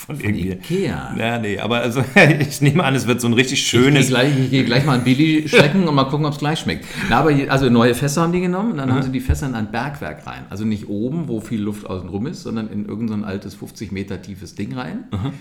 von, 0.00 0.16
von 0.16 0.24
irgendwie. 0.24 0.52
Ikea. 0.52 1.14
Ja, 1.16 1.38
nee, 1.38 1.58
aber 1.58 1.80
also, 1.80 2.02
ich 2.40 2.60
nehme 2.60 2.84
an, 2.84 2.94
es 2.94 3.06
wird 3.06 3.20
so 3.20 3.28
ein 3.28 3.34
richtig 3.34 3.66
schönes. 3.66 4.08
Ich 4.08 4.14
gehe 4.14 4.16
gleich, 4.16 4.50
geh 4.50 4.64
gleich, 4.64 4.84
mal 4.84 4.98
ein 4.98 5.04
Billy 5.04 5.48
schrecken 5.48 5.86
und 5.86 5.94
mal 5.94 6.04
gucken, 6.04 6.26
ob 6.26 6.32
es 6.32 6.38
gleich 6.38 6.60
schmeckt. 6.60 6.86
Na, 7.08 7.20
aber 7.20 7.30
also 7.48 7.68
neue 7.68 7.94
Fässer 7.94 8.22
haben 8.22 8.32
die 8.32 8.40
genommen 8.40 8.72
und 8.72 8.78
dann 8.78 8.88
mhm. 8.88 8.94
haben 8.94 9.02
sie 9.02 9.12
die 9.12 9.20
Fässer 9.20 9.46
in 9.46 9.54
ein 9.54 9.70
Bergwerk 9.70 10.26
rein. 10.26 10.44
Also 10.50 10.64
nicht 10.64 10.88
oben, 10.88 11.28
wo 11.28 11.40
viel 11.40 11.60
Luft 11.60 11.86
außen 11.86 12.08
rum 12.08 12.26
ist, 12.26 12.42
sondern 12.42 12.68
in 12.68 12.86
irgendein 12.86 13.20
so 13.20 13.26
altes 13.26 13.54
50 13.54 13.92
Meter 13.92 14.20
tiefes 14.22 14.54
Ding 14.54 14.72
rein. 14.74 15.04
Mhm. 15.12 15.32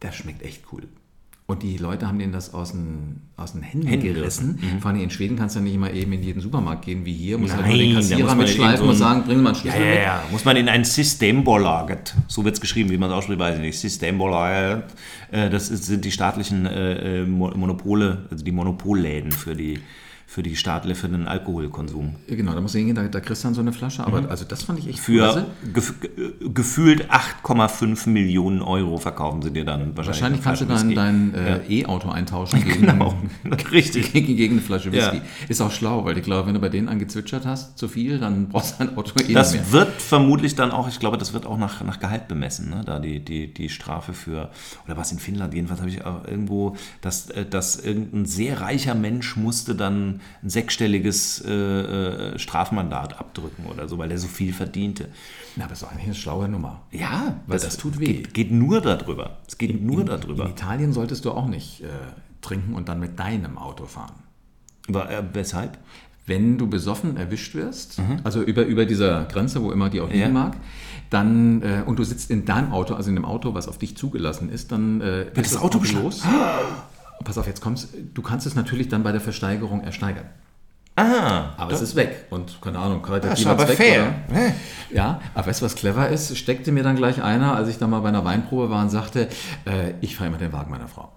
Das 0.00 0.16
schmeckt 0.16 0.42
echt 0.42 0.64
cool. 0.72 0.84
Und 1.50 1.64
die 1.64 1.78
Leute 1.78 2.06
haben 2.06 2.20
denen 2.20 2.32
das 2.32 2.54
aus 2.54 2.70
den, 2.70 3.22
aus 3.36 3.54
den 3.54 3.62
Händen, 3.62 3.88
Händen 3.88 4.14
gerissen. 4.14 4.60
Mhm. 4.60 4.80
Vor 4.80 4.92
allem 4.92 5.00
in 5.00 5.10
Schweden 5.10 5.36
kannst 5.36 5.56
du 5.56 5.60
nicht 5.60 5.74
immer 5.74 5.90
eben 5.90 6.12
in 6.12 6.22
jeden 6.22 6.40
Supermarkt 6.40 6.84
gehen 6.84 7.04
wie 7.04 7.12
hier. 7.12 7.38
Muss 7.38 7.50
Nein, 7.50 7.64
halt 7.64 7.80
den 7.80 7.94
Kassierer 7.96 8.34
mitschleifen 8.36 8.84
so 8.84 8.90
und 8.92 8.96
sagen, 8.96 9.24
bringen 9.24 9.38
Sie 9.38 9.42
mal 9.42 9.50
einen 9.50 9.58
Schlüssel 9.58 9.80
ja, 9.80 9.86
ja, 9.86 10.00
ja. 10.00 10.24
Muss 10.30 10.44
man 10.44 10.56
in 10.56 10.68
ein 10.68 10.84
Systembolaget, 10.84 12.14
so 12.28 12.44
wird 12.44 12.54
es 12.54 12.60
geschrieben, 12.60 12.90
wie 12.90 12.98
man 12.98 13.10
es 13.10 13.16
ausspricht, 13.16 13.40
weiß 13.40 13.56
ich 13.56 13.62
nicht, 13.62 13.80
Systembolaget, 13.80 14.84
äh, 15.32 15.50
das 15.50 15.66
sind 15.66 16.04
die 16.04 16.12
staatlichen 16.12 16.66
äh, 16.66 17.22
äh, 17.22 17.26
Monopole, 17.26 18.28
also 18.30 18.44
die 18.44 18.52
Monopolläden 18.52 19.32
für 19.32 19.56
die 19.56 19.80
für 20.32 20.44
die 20.44 20.54
Stadler, 20.54 20.94
für 20.94 21.08
den 21.08 21.26
Alkoholkonsum. 21.26 22.14
Genau, 22.28 22.52
da 22.54 22.60
muss 22.60 22.72
hingehen, 22.72 22.94
da, 22.94 23.02
da 23.08 23.18
kriegst 23.18 23.42
du 23.42 23.48
dann 23.48 23.54
so 23.54 23.62
eine 23.62 23.72
Flasche. 23.72 24.06
Aber 24.06 24.30
also 24.30 24.44
das 24.44 24.62
fand 24.62 24.78
ich 24.78 24.86
echt 24.88 25.00
Für 25.00 25.44
gef 25.74 25.94
ge- 26.00 26.10
gefühlt 26.54 27.10
8,5 27.10 28.08
Millionen 28.08 28.62
Euro 28.62 28.98
verkaufen 28.98 29.42
sie 29.42 29.50
dir 29.50 29.64
dann 29.64 29.96
wahrscheinlich. 29.96 30.06
Wahrscheinlich 30.06 30.42
kannst 30.44 30.62
du 30.62 30.66
Flasche 30.66 30.94
dein, 30.94 31.34
äh, 31.34 31.58
E-Auto 31.68 32.10
eintauschen 32.10 32.62
gegen, 32.62 32.86
Genau, 32.86 33.14
richtig. 33.72 34.12
gegen, 34.12 34.36
gegen 34.36 34.52
eine 34.54 34.62
Flasche 34.62 34.92
Whisky. 34.92 35.16
Ja. 35.16 35.22
Ist 35.48 35.60
auch 35.60 35.72
schlau, 35.72 36.04
weil 36.04 36.16
ich 36.16 36.22
glaube, 36.22 36.46
wenn 36.46 36.54
du 36.54 36.60
bei 36.60 36.68
denen 36.68 36.88
angezwitschert 36.88 37.44
hast, 37.44 37.76
zu 37.76 37.88
viel, 37.88 38.20
dann 38.20 38.48
brauchst 38.50 38.78
du 38.78 38.84
ein 38.84 38.96
Auto 38.96 39.18
eh 39.26 39.32
Das 39.32 39.52
mehr. 39.52 39.72
wird 39.72 40.00
vermutlich 40.00 40.54
dann 40.54 40.70
auch, 40.70 40.86
ich 40.88 41.00
glaube, 41.00 41.18
das 41.18 41.32
wird 41.32 41.44
auch 41.44 41.58
nach, 41.58 41.82
nach 41.82 41.98
Gehalt 41.98 42.28
bemessen, 42.28 42.70
ne? 42.70 42.82
da 42.86 43.00
die, 43.00 43.18
die, 43.18 43.52
die 43.52 43.68
Strafe 43.68 44.12
für, 44.12 44.50
oder 44.86 44.96
was 44.96 45.10
in 45.10 45.18
Finnland, 45.18 45.54
jedenfalls 45.54 45.80
habe 45.80 45.90
ich 45.90 46.04
auch 46.04 46.24
irgendwo, 46.24 46.76
dass, 47.00 47.30
äh, 47.30 47.44
dass 47.44 47.74
irgendein 47.80 48.26
sehr 48.26 48.60
reicher 48.60 48.94
Mensch 48.94 49.36
musste 49.36 49.74
dann 49.74 50.19
ein 50.42 50.50
sechsstelliges 50.50 51.42
äh, 51.46 51.50
äh, 51.52 52.38
Strafmandat 52.38 53.18
abdrücken 53.20 53.66
oder 53.66 53.88
so, 53.88 53.98
weil 53.98 54.10
er 54.10 54.18
so 54.18 54.28
viel 54.28 54.52
verdiente. 54.52 55.08
Na, 55.56 55.64
aber 55.64 55.70
das 55.70 55.78
ist 55.82 55.86
doch 55.86 55.92
eigentlich 55.92 56.06
eine 56.06 56.14
schlaue 56.14 56.48
Nummer. 56.48 56.82
Ja, 56.90 57.40
Weil 57.46 57.58
das 57.58 57.76
tut 57.76 57.98
weh. 58.00 58.04
Geht, 58.06 58.34
geht 58.34 58.50
nur 58.52 58.80
darüber. 58.80 59.38
Es 59.46 59.58
geht 59.58 59.82
nur 59.82 60.00
In 60.00 60.06
darüber. 60.06 60.48
Italien 60.48 60.92
solltest 60.92 61.24
du 61.24 61.32
auch 61.32 61.46
nicht 61.46 61.82
äh, 61.82 61.86
trinken 62.40 62.74
und 62.74 62.88
dann 62.88 63.00
mit 63.00 63.18
deinem 63.18 63.58
Auto 63.58 63.86
fahren. 63.86 64.14
Aber, 64.88 65.10
äh, 65.10 65.22
weshalb? 65.32 65.78
Wenn 66.26 66.58
du 66.58 66.68
besoffen 66.68 67.16
erwischt 67.16 67.54
wirst, 67.56 68.00
also 68.22 68.42
über, 68.42 68.64
über 68.64 68.84
dieser 68.86 69.24
Grenze, 69.24 69.62
wo 69.62 69.72
immer 69.72 69.90
die 69.90 70.00
auch 70.00 70.06
liegen 70.08 70.20
Ja. 70.20 70.28
mag, 70.28 70.56
dann, 71.08 71.60
äh, 71.62 71.82
und 71.84 71.98
du 71.98 72.04
sitzt 72.04 72.30
in 72.30 72.44
deinem 72.44 72.70
Auto, 72.72 72.94
also 72.94 73.08
in 73.08 73.16
dem 73.16 73.24
Auto, 73.24 73.52
was 73.54 73.66
auf 73.66 73.78
dich 73.78 73.96
zugelassen 73.96 74.48
ist, 74.48 74.70
dann 74.70 75.00
äh, 75.00 75.26
wird 75.34 75.38
das 75.38 75.56
Auto 75.56 75.80
beschlagnahmt? 75.80 76.14
los. 76.22 76.24
Pass 77.24 77.38
auf, 77.38 77.46
jetzt 77.46 77.60
kommst 77.60 77.88
du 78.14 78.22
kannst 78.22 78.46
es 78.46 78.54
natürlich 78.54 78.88
dann 78.88 79.02
bei 79.02 79.12
der 79.12 79.20
Versteigerung 79.20 79.82
ersteigern. 79.82 80.26
Ah, 80.96 81.54
Aber 81.56 81.72
es 81.72 81.80
ist 81.80 81.94
weg 81.96 82.26
und 82.30 82.60
keine 82.60 82.78
Ahnung, 82.78 83.00
qualitativ 83.00 83.46
aber 83.46 83.60
hat's 83.62 83.70
weg, 83.70 83.76
fair. 83.78 84.14
oder? 84.28 84.52
Ja, 84.90 85.20
aber 85.34 85.46
weißt 85.46 85.60
du, 85.62 85.64
was 85.64 85.76
clever 85.76 86.08
ist? 86.08 86.36
Steckte 86.36 86.72
mir 86.72 86.82
dann 86.82 86.96
gleich 86.96 87.22
einer, 87.22 87.54
als 87.54 87.68
ich 87.68 87.78
da 87.78 87.86
mal 87.86 88.00
bei 88.00 88.08
einer 88.08 88.24
Weinprobe 88.24 88.68
war 88.70 88.82
und 88.82 88.90
sagte, 88.90 89.28
äh, 89.64 89.94
ich 90.00 90.16
fahre 90.16 90.28
immer 90.28 90.38
den 90.38 90.52
Wagen 90.52 90.70
meiner 90.70 90.88
Frau. 90.88 91.10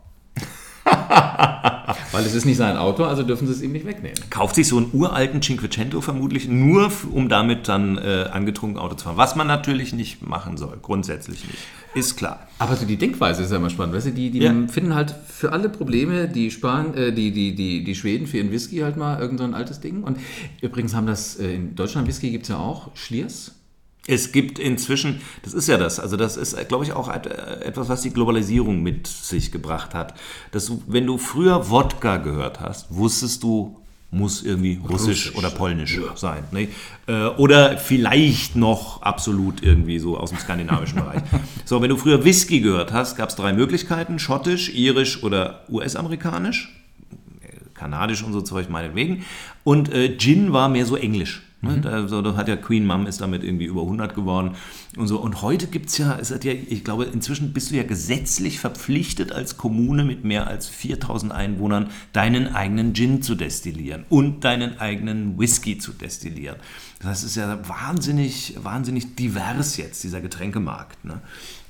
Weil 2.12 2.26
es 2.26 2.34
ist 2.36 2.46
nicht 2.46 2.58
sein 2.58 2.78
Auto, 2.78 3.04
also 3.06 3.24
dürfen 3.24 3.48
sie 3.48 3.54
es 3.54 3.62
ihm 3.62 3.72
nicht 3.72 3.86
wegnehmen. 3.86 4.18
kauft 4.30 4.56
sich 4.56 4.68
so 4.68 4.78
einen 4.78 4.90
uralten 4.94 5.42
Cinquecento 5.42 6.02
vermutlich 6.02 6.48
nur, 6.48 6.92
um 7.12 7.28
damit 7.30 7.68
dann 7.68 7.98
äh, 7.98 8.28
angetrunken 8.32 8.78
Auto 8.80 8.96
zu 8.96 9.06
fahren. 9.06 9.18
Was 9.18 9.36
man 9.36 9.48
natürlich 9.48 9.94
nicht 9.94 10.22
machen 10.26 10.58
soll, 10.58 10.78
grundsätzlich 10.82 11.46
nicht. 11.48 11.60
Ist 11.96 12.16
klar. 12.18 12.48
Aber 12.60 12.76
so 12.76 12.86
die 12.86 12.98
Denkweise 12.98 13.44
ist 13.44 13.52
ja 13.52 13.58
immer 13.58 13.70
spannend. 13.70 13.96
Weißt 13.96 14.08
du, 14.08 14.12
die, 14.12 14.32
die 14.32 14.40
Ja. 14.40 14.54
finden 14.68 14.96
halt 14.96 15.14
für 15.28 15.52
alle 15.52 15.70
Probleme, 15.70 16.28
die 16.28 16.52
Span 16.52 16.94
äh, 16.96 17.12
die, 17.14 17.32
die, 17.32 17.56
die, 17.56 17.84
die 17.84 17.96
Schweden 17.96 18.28
für 18.28 18.38
ihren 18.38 18.52
Whisky 18.52 18.78
halt 18.80 18.98
mal 18.98 19.20
irgend 19.20 19.40
so 19.40 19.44
ein 19.46 19.54
altes 19.54 19.80
Ding. 19.80 20.04
Und 20.04 20.18
übrigens 20.62 20.94
haben 20.96 21.08
das, 21.08 21.36
äh, 21.38 21.54
in 21.56 21.76
Deutschland 21.76 22.08
Whisky 22.08 22.32
gibt 22.32 22.44
es 22.44 22.50
ja 22.50 22.58
auch, 22.58 22.96
Schliers. 22.96 23.52
Es 24.06 24.32
gibt 24.34 24.60
inzwischen, 24.60 25.22
das 25.44 25.54
ist 25.54 25.68
ja 25.68 25.78
das, 25.78 26.00
also 26.00 26.18
das 26.18 26.36
ist, 26.36 26.54
äh, 26.54 26.66
glaube 26.66 26.84
ich, 26.84 26.92
auch 26.92 27.14
et- 27.14 27.26
etwas, 27.28 27.88
was 27.88 28.02
die 28.02 28.10
Globalisierung 28.12 28.84
mit 28.84 29.08
sich 29.08 29.52
gebracht 29.52 29.94
hat. 29.94 30.14
Dass 30.52 30.66
du, 30.66 30.84
wenn 30.88 31.06
du 31.06 31.18
früher 31.18 31.70
Wodka 31.70 32.18
gehört 32.18 32.60
hast, 32.60 32.88
wusstest 32.94 33.44
du, 33.44 33.78
muss 34.12 34.44
irgendwie 34.44 34.80
russisch, 34.84 35.28
Russisch 35.30 35.36
oder 35.36 35.50
polnisch 35.50 36.00
sein. 36.16 36.44
Ne? 36.52 36.68
Äh, 37.08 37.30
Oder 37.38 37.78
vielleicht 37.80 38.56
noch 38.56 39.02
absolut 39.02 39.64
irgendwie 39.64 39.98
so 39.98 40.18
aus 40.20 40.30
dem 40.30 40.38
skandinavischen 40.38 40.98
Bereich. 41.00 41.24
So, 41.66 41.82
wenn 41.82 41.90
du 41.90 41.98
früher 41.98 42.24
Whisky 42.24 42.60
gehört 42.60 42.92
hast, 42.94 43.16
gab 43.16 43.30
es 43.30 43.36
drei 43.36 43.54
Möglichkeiten, 43.54 44.20
schottisch, 44.20 44.70
irisch 44.76 45.24
oder 45.24 45.64
US-amerikanisch. 45.70 46.76
kanadisch 47.74 48.22
und 48.22 48.34
so 48.34 48.42
Zeug 48.42 48.70
meinetwegen. 48.70 49.26
Und 49.64 49.92
äh, 49.92 50.16
Gin 50.18 50.54
war 50.54 50.70
mehr 50.70 50.86
so 50.86 50.96
englisch. 50.96 51.42
Ne? 51.64 51.80
Da, 51.80 52.08
so, 52.08 52.22
da 52.22 52.36
hat 52.36 52.48
ja 52.48 52.58
Queen 52.58 52.86
Mum 52.86 53.08
ist 53.08 53.22
damit 53.22 53.44
irgendwie 53.44 53.66
über 53.66 53.82
100 53.82 54.14
geworden 54.14 54.52
und 54.98 55.08
so. 55.08 55.20
Und 55.20 55.42
heute 55.42 55.68
gibt 55.68 55.90
es 55.90 55.98
ja, 55.98 56.18
es 56.20 56.32
hat 56.32 56.44
ja, 56.44 56.52
ich 56.52 56.84
glaube, 56.84 57.06
inzwischen 57.06 57.54
bist 57.54 57.72
du 57.72 57.76
ja 57.76 57.84
gesetzlich 57.84 58.60
verpflichtet 58.60 59.32
als 59.32 59.58
Kommune 59.58 60.04
mit 60.04 60.26
mehr 60.26 60.48
als 60.48 60.68
4000 60.68 61.32
Einwohnern 61.32 61.90
deinen 62.12 62.54
eigenen 62.54 62.94
Gin 62.94 63.22
zu 63.22 63.36
destillieren 63.36 64.04
und 64.10 64.44
deinen 64.44 64.80
eigenen 64.80 65.40
Whisky 65.40 65.78
zu 65.78 65.94
destillieren. 65.94 66.58
Das 67.00 67.08
heißt, 67.08 67.24
es 67.24 67.30
ist 67.32 67.36
ja 67.38 67.60
wahnsinnig, 67.68 68.56
wahnsinnig 68.62 69.16
divers 69.16 69.78
jetzt, 69.78 70.04
dieser 70.04 70.22
Getränkemarkt. 70.22 71.06
Ne? 71.06 71.22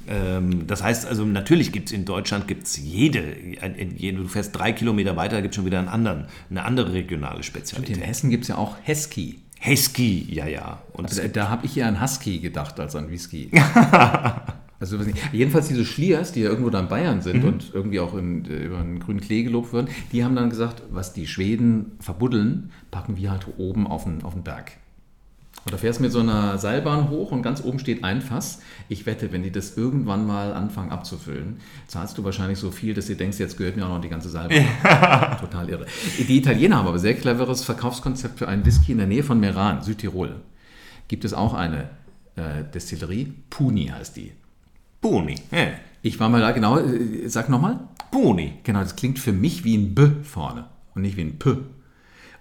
Ähm, 0.07 0.67
Das 0.67 0.83
heißt 0.83 1.05
also, 1.05 1.25
natürlich 1.25 1.71
gibt 1.71 1.89
es 1.89 1.93
in 1.93 2.05
Deutschland 2.05 2.47
gibt's 2.47 2.77
jede, 2.77 3.19
in, 3.19 3.95
in, 3.95 4.15
du 4.17 4.27
fährst 4.27 4.55
drei 4.57 4.71
Kilometer 4.71 5.15
weiter, 5.15 5.41
gibt 5.41 5.53
es 5.53 5.55
schon 5.55 5.65
wieder 5.65 5.79
einen 5.79 5.87
anderen, 5.87 6.25
eine 6.49 6.65
andere 6.65 6.93
regionale 6.93 7.37
In 7.37 7.43
Spezialität. 7.43 8.05
Hessen 8.05 8.29
gibt 8.29 8.43
es 8.43 8.49
ja 8.49 8.57
auch 8.57 8.75
Hesky. 8.81 9.42
Hesky, 9.65 10.27
ja, 10.29 10.45
ja. 10.45 10.81
Und 10.91 11.17
Da, 11.17 11.25
da 11.29 11.49
habe 11.49 11.65
ich 11.65 11.77
eher 11.77 11.87
an 11.87 12.01
Husky 12.01 12.39
gedacht 12.39 12.77
als 12.81 12.97
an 12.97 13.09
Whisky. 13.09 13.49
also. 14.79 14.97
Jedenfalls 15.31 15.69
diese 15.69 15.85
Schliers, 15.85 16.33
die 16.33 16.41
ja 16.41 16.49
irgendwo 16.49 16.69
da 16.69 16.81
in 16.81 16.89
Bayern 16.89 17.21
sind 17.21 17.45
und 17.45 17.71
irgendwie 17.73 18.01
auch 18.01 18.13
in, 18.13 18.43
äh, 18.43 18.65
über 18.65 18.79
einen 18.79 18.99
grünen 18.99 19.21
Klee 19.21 19.43
gelobt 19.43 19.71
werden, 19.71 19.87
die 20.11 20.25
haben 20.25 20.35
dann 20.35 20.49
gesagt, 20.49 20.83
was 20.91 21.13
die 21.13 21.27
Schweden 21.27 21.93
verbuddeln, 22.01 22.71
packen 22.91 23.15
wir 23.15 23.31
halt 23.31 23.47
oben 23.57 23.87
auf 23.87 24.03
den, 24.03 24.23
auf 24.23 24.33
den 24.33 24.43
Berg. 24.43 24.73
Und 25.65 25.73
da 25.73 25.77
fährst 25.77 25.99
du 25.99 26.03
mit 26.03 26.11
so 26.11 26.19
einer 26.19 26.57
Seilbahn 26.57 27.09
hoch 27.09 27.31
und 27.31 27.41
ganz 27.41 27.63
oben 27.63 27.79
steht 27.79 28.03
ein 28.03 28.21
Fass. 28.21 28.59
Ich 28.89 29.05
wette, 29.05 29.31
wenn 29.31 29.43
die 29.43 29.51
das 29.51 29.77
irgendwann 29.77 30.27
mal 30.27 30.53
anfangen 30.53 30.91
abzufüllen, 30.91 31.57
zahlst 31.87 32.17
du 32.17 32.23
wahrscheinlich 32.25 32.59
so 32.59 32.69
viel, 32.69 32.93
dass 32.93 33.07
du 33.07 33.15
denkst, 33.15 33.39
jetzt 33.39 33.57
gehört 33.57 33.77
mir 33.77 33.85
auch 33.85 33.89
noch 33.89 34.01
die 34.01 34.09
ganze 34.09 34.29
Seilbahn. 34.29 35.37
Total 35.39 35.69
irre. 35.69 35.85
Die 36.17 36.37
Italiener 36.37 36.77
haben 36.77 36.87
aber 36.87 36.99
sehr 36.99 37.13
cleveres 37.13 37.63
Verkaufskonzept 37.63 38.39
für 38.39 38.47
einen 38.49 38.65
Whisky 38.65 38.91
in 38.91 38.97
der 38.97 39.07
Nähe 39.07 39.23
von 39.23 39.39
Meran, 39.39 39.81
Südtirol. 39.81 40.35
Gibt 41.07 41.23
es 41.23 41.33
auch 41.33 41.53
eine 41.53 41.89
äh, 42.35 42.63
Destillerie, 42.73 43.33
Puni 43.49 43.87
heißt 43.87 44.17
die. 44.17 44.31
Boni. 44.99 45.35
Ja. 45.51 45.67
Ich 46.01 46.19
war 46.19 46.29
mal 46.29 46.41
da, 46.41 46.51
genau, 46.51 46.79
äh, 46.79 47.27
sag 47.27 47.49
nochmal. 47.49 47.79
Boni. 48.11 48.53
Genau, 48.63 48.79
das 48.79 48.95
klingt 48.95 49.19
für 49.19 49.33
mich 49.33 49.63
wie 49.63 49.77
ein 49.77 49.93
B 49.93 50.09
vorne 50.23 50.65
und 50.95 51.03
nicht 51.03 51.17
wie 51.17 51.21
ein 51.21 51.39
P. 51.39 51.57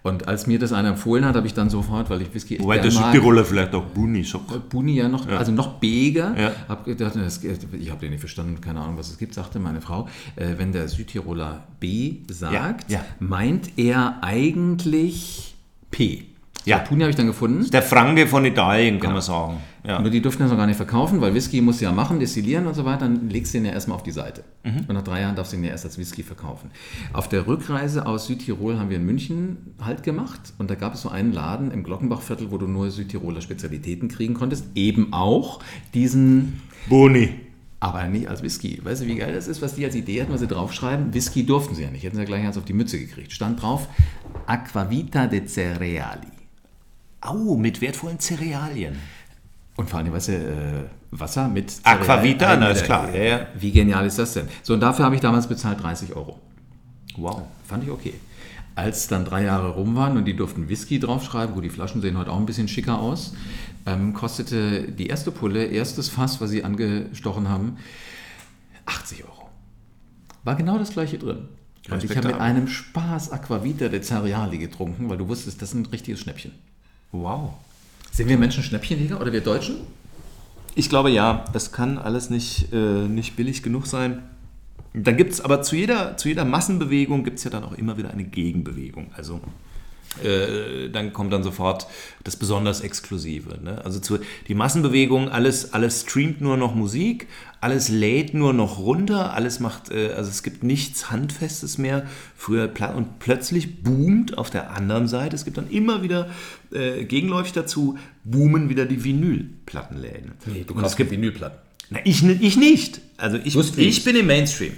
Und 0.02 0.26
als 0.26 0.48
mir 0.48 0.58
das 0.58 0.72
einer 0.72 0.88
empfohlen 0.88 1.24
hat, 1.24 1.36
habe 1.36 1.46
ich 1.46 1.54
dann 1.54 1.70
sofort, 1.70 2.10
weil 2.10 2.22
ich 2.22 2.34
Whisky 2.34 2.54
echt 2.54 2.64
Wobei 2.64 2.78
der 2.78 2.90
Südtiroler 2.90 3.44
vielleicht 3.44 3.72
auch 3.74 3.84
Boni 3.84 4.24
sagt. 4.24 4.68
Buni 4.68 4.94
ja 4.94 5.08
noch, 5.08 5.28
also 5.28 5.52
noch 5.52 5.74
beger. 5.74 6.34
Ja. 6.36 6.52
Hab 6.68 6.84
gedacht, 6.84 7.14
das, 7.14 7.42
ich 7.44 7.90
habe 7.90 8.00
den 8.00 8.10
nicht 8.10 8.20
verstanden, 8.20 8.60
keine 8.60 8.80
Ahnung, 8.80 8.98
was 8.98 9.10
es 9.10 9.18
gibt, 9.18 9.34
sagte 9.34 9.60
meine 9.60 9.80
Frau. 9.80 10.08
Äh, 10.34 10.54
wenn 10.56 10.72
der 10.72 10.88
Südtiroler 10.88 11.62
B 11.78 12.16
sagt, 12.28 12.52
Ja, 12.52 12.76
ja. 12.88 13.04
meint 13.20 13.78
er 13.78 14.18
eigentlich 14.22 15.54
P. 15.92 16.24
Ja. 16.64 16.78
So, 16.78 16.84
Puni 16.88 17.02
habe 17.02 17.10
ich 17.10 17.16
dann 17.16 17.26
gefunden. 17.26 17.70
Der 17.70 17.82
Franke 17.82 18.26
von 18.26 18.44
Italien, 18.44 18.98
kann 18.98 19.12
man 19.12 19.22
sagen. 19.22 19.58
Ja. 19.84 20.00
Nur 20.00 20.10
die 20.10 20.22
durften 20.22 20.42
das 20.42 20.50
noch 20.50 20.58
gar 20.58 20.68
nicht 20.68 20.76
verkaufen, 20.76 21.20
weil 21.20 21.34
Whisky 21.34 21.60
musst 21.60 21.80
du 21.80 21.86
ja 21.86 21.92
machen, 21.92 22.20
destillieren 22.20 22.66
und 22.66 22.74
so 22.74 22.84
weiter, 22.84 23.00
dann 23.00 23.28
legst 23.28 23.52
du 23.52 23.58
den 23.58 23.64
ja 23.64 23.72
erstmal 23.72 23.96
auf 23.96 24.04
die 24.04 24.12
Seite. 24.12 24.44
Mhm. 24.62 24.84
Und 24.86 24.94
nach 24.94 25.02
drei 25.02 25.22
Jahren 25.22 25.34
darfst 25.34 25.52
du 25.52 25.56
ihn 25.56 25.64
ja 25.64 25.70
erst 25.70 25.84
als 25.84 25.98
Whisky 25.98 26.22
verkaufen. 26.22 26.70
Auf 27.12 27.28
der 27.28 27.48
Rückreise 27.48 28.06
aus 28.06 28.26
Südtirol 28.26 28.78
haben 28.78 28.90
wir 28.90 28.98
in 28.98 29.04
München 29.06 29.74
Halt 29.80 30.04
gemacht 30.04 30.40
und 30.58 30.70
da 30.70 30.76
gab 30.76 30.94
es 30.94 31.02
so 31.02 31.08
einen 31.08 31.32
Laden 31.32 31.72
im 31.72 31.82
Glockenbachviertel, 31.82 32.52
wo 32.52 32.58
du 32.58 32.68
nur 32.68 32.90
Südtiroler 32.92 33.40
Spezialitäten 33.40 34.08
kriegen 34.08 34.34
konntest. 34.34 34.66
Eben 34.76 35.12
auch 35.12 35.60
diesen 35.94 36.60
Boni. 36.88 37.30
aber 37.80 38.06
nicht 38.06 38.28
als 38.28 38.44
Whisky. 38.44 38.80
Weißt 38.84 39.02
du, 39.02 39.06
wie 39.06 39.16
geil 39.16 39.34
das 39.34 39.48
ist, 39.48 39.60
was 39.60 39.74
die 39.74 39.84
als 39.84 39.96
Idee 39.96 40.22
hatten, 40.22 40.32
was 40.32 40.38
sie 40.38 40.46
draufschreiben? 40.46 41.12
Whisky 41.12 41.44
durften 41.44 41.74
sie 41.74 41.82
ja 41.82 41.90
nicht. 41.90 42.04
Hätten 42.04 42.14
sie 42.14 42.22
ja 42.22 42.26
gleich 42.26 42.44
eins 42.46 42.56
auf 42.56 42.64
die 42.64 42.72
Mütze 42.72 42.96
gekriegt. 43.00 43.32
Stand 43.32 43.60
drauf, 43.60 43.88
Aquavita 44.46 45.26
de 45.26 45.44
Cereali. 45.46 46.28
Au, 47.20 47.56
mit 47.56 47.80
wertvollen 47.80 48.20
Cerealien. 48.20 48.96
Und 49.76 49.88
vor 49.88 49.98
allem, 49.98 50.12
weißt 50.12 50.28
du, 50.28 50.32
äh, 50.32 50.84
Wasser 51.10 51.48
mit 51.48 51.74
Aquavita, 51.82 52.56
na, 52.56 52.70
ist 52.70 52.84
klar. 52.84 53.14
Ja, 53.14 53.22
ja. 53.22 53.46
Wie 53.54 53.70
genial 53.70 54.06
ist 54.06 54.18
das 54.18 54.34
denn? 54.34 54.48
So, 54.62 54.74
und 54.74 54.80
dafür 54.80 55.04
habe 55.04 55.14
ich 55.14 55.20
damals 55.20 55.46
bezahlt 55.46 55.82
30 55.82 56.14
Euro. 56.14 56.38
Wow. 57.16 57.42
Fand 57.66 57.84
ich 57.84 57.90
okay. 57.90 58.14
Als 58.74 59.08
dann 59.08 59.24
drei 59.24 59.44
Jahre 59.44 59.70
rum 59.70 59.94
waren 59.96 60.16
und 60.16 60.24
die 60.24 60.34
durften 60.34 60.68
Whisky 60.68 60.98
draufschreiben, 60.98 61.54
gut, 61.54 61.64
die 61.64 61.70
Flaschen 61.70 62.00
sehen 62.00 62.16
heute 62.16 62.30
auch 62.30 62.38
ein 62.38 62.46
bisschen 62.46 62.68
schicker 62.68 62.98
aus, 62.98 63.34
ähm, 63.84 64.14
kostete 64.14 64.90
die 64.90 65.08
erste 65.08 65.30
Pulle, 65.30 65.64
erstes 65.64 66.08
Fass, 66.08 66.40
was 66.40 66.50
sie 66.50 66.64
angestochen 66.64 67.48
haben, 67.48 67.76
80 68.86 69.24
Euro. 69.24 69.50
War 70.44 70.56
genau 70.56 70.78
das 70.78 70.90
gleiche 70.90 71.18
drin. 71.18 71.48
Und 71.90 72.04
ich 72.04 72.16
habe 72.16 72.28
mit 72.28 72.40
einem 72.40 72.68
Spaß 72.68 73.32
Aquavita 73.32 73.88
de 73.88 74.00
Cereali 74.00 74.58
getrunken, 74.58 75.08
weil 75.08 75.18
du 75.18 75.28
wusstest, 75.28 75.60
das 75.60 75.70
ist 75.70 75.74
ein 75.74 75.86
richtiges 75.86 76.20
Schnäppchen. 76.20 76.52
Wow. 77.10 77.54
Sind 78.12 78.28
wir 78.28 78.36
Menschen 78.36 78.62
Schnäppchenjäger 78.62 79.18
oder 79.18 79.32
wir 79.32 79.40
Deutschen? 79.40 79.76
Ich 80.74 80.90
glaube 80.90 81.08
ja, 81.10 81.46
das 81.54 81.72
kann 81.72 81.96
alles 81.96 82.28
nicht, 82.28 82.70
äh, 82.70 82.76
nicht 82.76 83.36
billig 83.36 83.62
genug 83.62 83.86
sein. 83.86 84.22
Dann 84.92 85.16
gibt 85.16 85.32
es 85.32 85.40
aber 85.40 85.62
zu 85.62 85.76
jeder, 85.76 86.18
zu 86.18 86.28
jeder 86.28 86.44
Massenbewegung 86.44 87.24
gibt 87.24 87.38
es 87.38 87.44
ja 87.44 87.50
dann 87.50 87.64
auch 87.64 87.72
immer 87.72 87.96
wieder 87.96 88.10
eine 88.10 88.24
Gegenbewegung. 88.24 89.10
Also 89.16 89.40
äh, 90.22 90.90
dann 90.90 91.12
kommt 91.12 91.32
dann 91.32 91.42
sofort 91.42 91.86
das 92.24 92.36
besonders 92.36 92.80
Exklusive. 92.80 93.58
Ne? 93.62 93.82
Also 93.84 93.98
zu, 93.98 94.18
die 94.48 94.54
Massenbewegung, 94.54 95.28
alles, 95.28 95.72
alles 95.72 96.02
streamt 96.02 96.40
nur 96.40 96.56
noch 96.56 96.74
Musik, 96.74 97.28
alles 97.60 97.88
lädt 97.88 98.34
nur 98.34 98.52
noch 98.52 98.78
runter, 98.78 99.32
alles 99.34 99.60
macht, 99.60 99.90
äh, 99.90 100.12
also 100.12 100.30
es 100.30 100.42
gibt 100.42 100.64
nichts 100.64 101.10
Handfestes 101.10 101.78
mehr. 101.78 102.06
Früher 102.36 102.70
und 102.94 103.20
plötzlich 103.20 103.82
boomt 103.82 104.36
auf 104.36 104.50
der 104.50 104.72
anderen 104.72 105.08
Seite, 105.08 105.34
es 105.34 105.44
gibt 105.44 105.56
dann 105.56 105.70
immer 105.70 106.02
wieder 106.02 106.28
äh, 106.72 107.04
gegenläufig 107.04 107.52
dazu, 107.52 107.98
boomen 108.24 108.68
wieder 108.68 108.84
die 108.84 109.04
Vinylplattenläden. 109.04 110.32
Nee, 110.46 110.64
du 110.66 110.74
kaufst 110.74 110.98
Vinylplatten. 110.98 111.58
Na, 111.90 112.00
ich, 112.04 112.22
ich 112.22 112.56
nicht. 112.56 113.00
Also 113.16 113.38
ich, 113.42 113.56
ich 113.78 114.04
bin 114.04 114.16
im 114.16 114.26
Mainstream. 114.26 114.72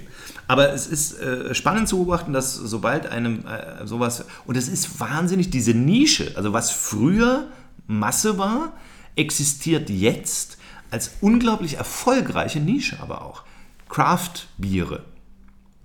Aber 0.47 0.73
es 0.73 0.87
ist 0.87 1.19
äh, 1.19 1.55
spannend 1.55 1.87
zu 1.87 1.97
beobachten, 1.97 2.33
dass 2.33 2.53
sobald 2.53 3.07
einem 3.07 3.45
äh, 3.45 3.85
sowas, 3.87 4.25
und 4.45 4.57
es 4.57 4.67
ist 4.67 4.99
wahnsinnig, 4.99 5.49
diese 5.49 5.73
Nische, 5.73 6.33
also 6.35 6.53
was 6.53 6.71
früher 6.71 7.47
Masse 7.87 8.37
war, 8.37 8.73
existiert 9.15 9.89
jetzt 9.89 10.57
als 10.91 11.11
unglaublich 11.21 11.75
erfolgreiche 11.77 12.59
Nische 12.59 12.97
aber 13.01 13.23
auch. 13.23 13.43
Craft-Biere. 13.89 15.03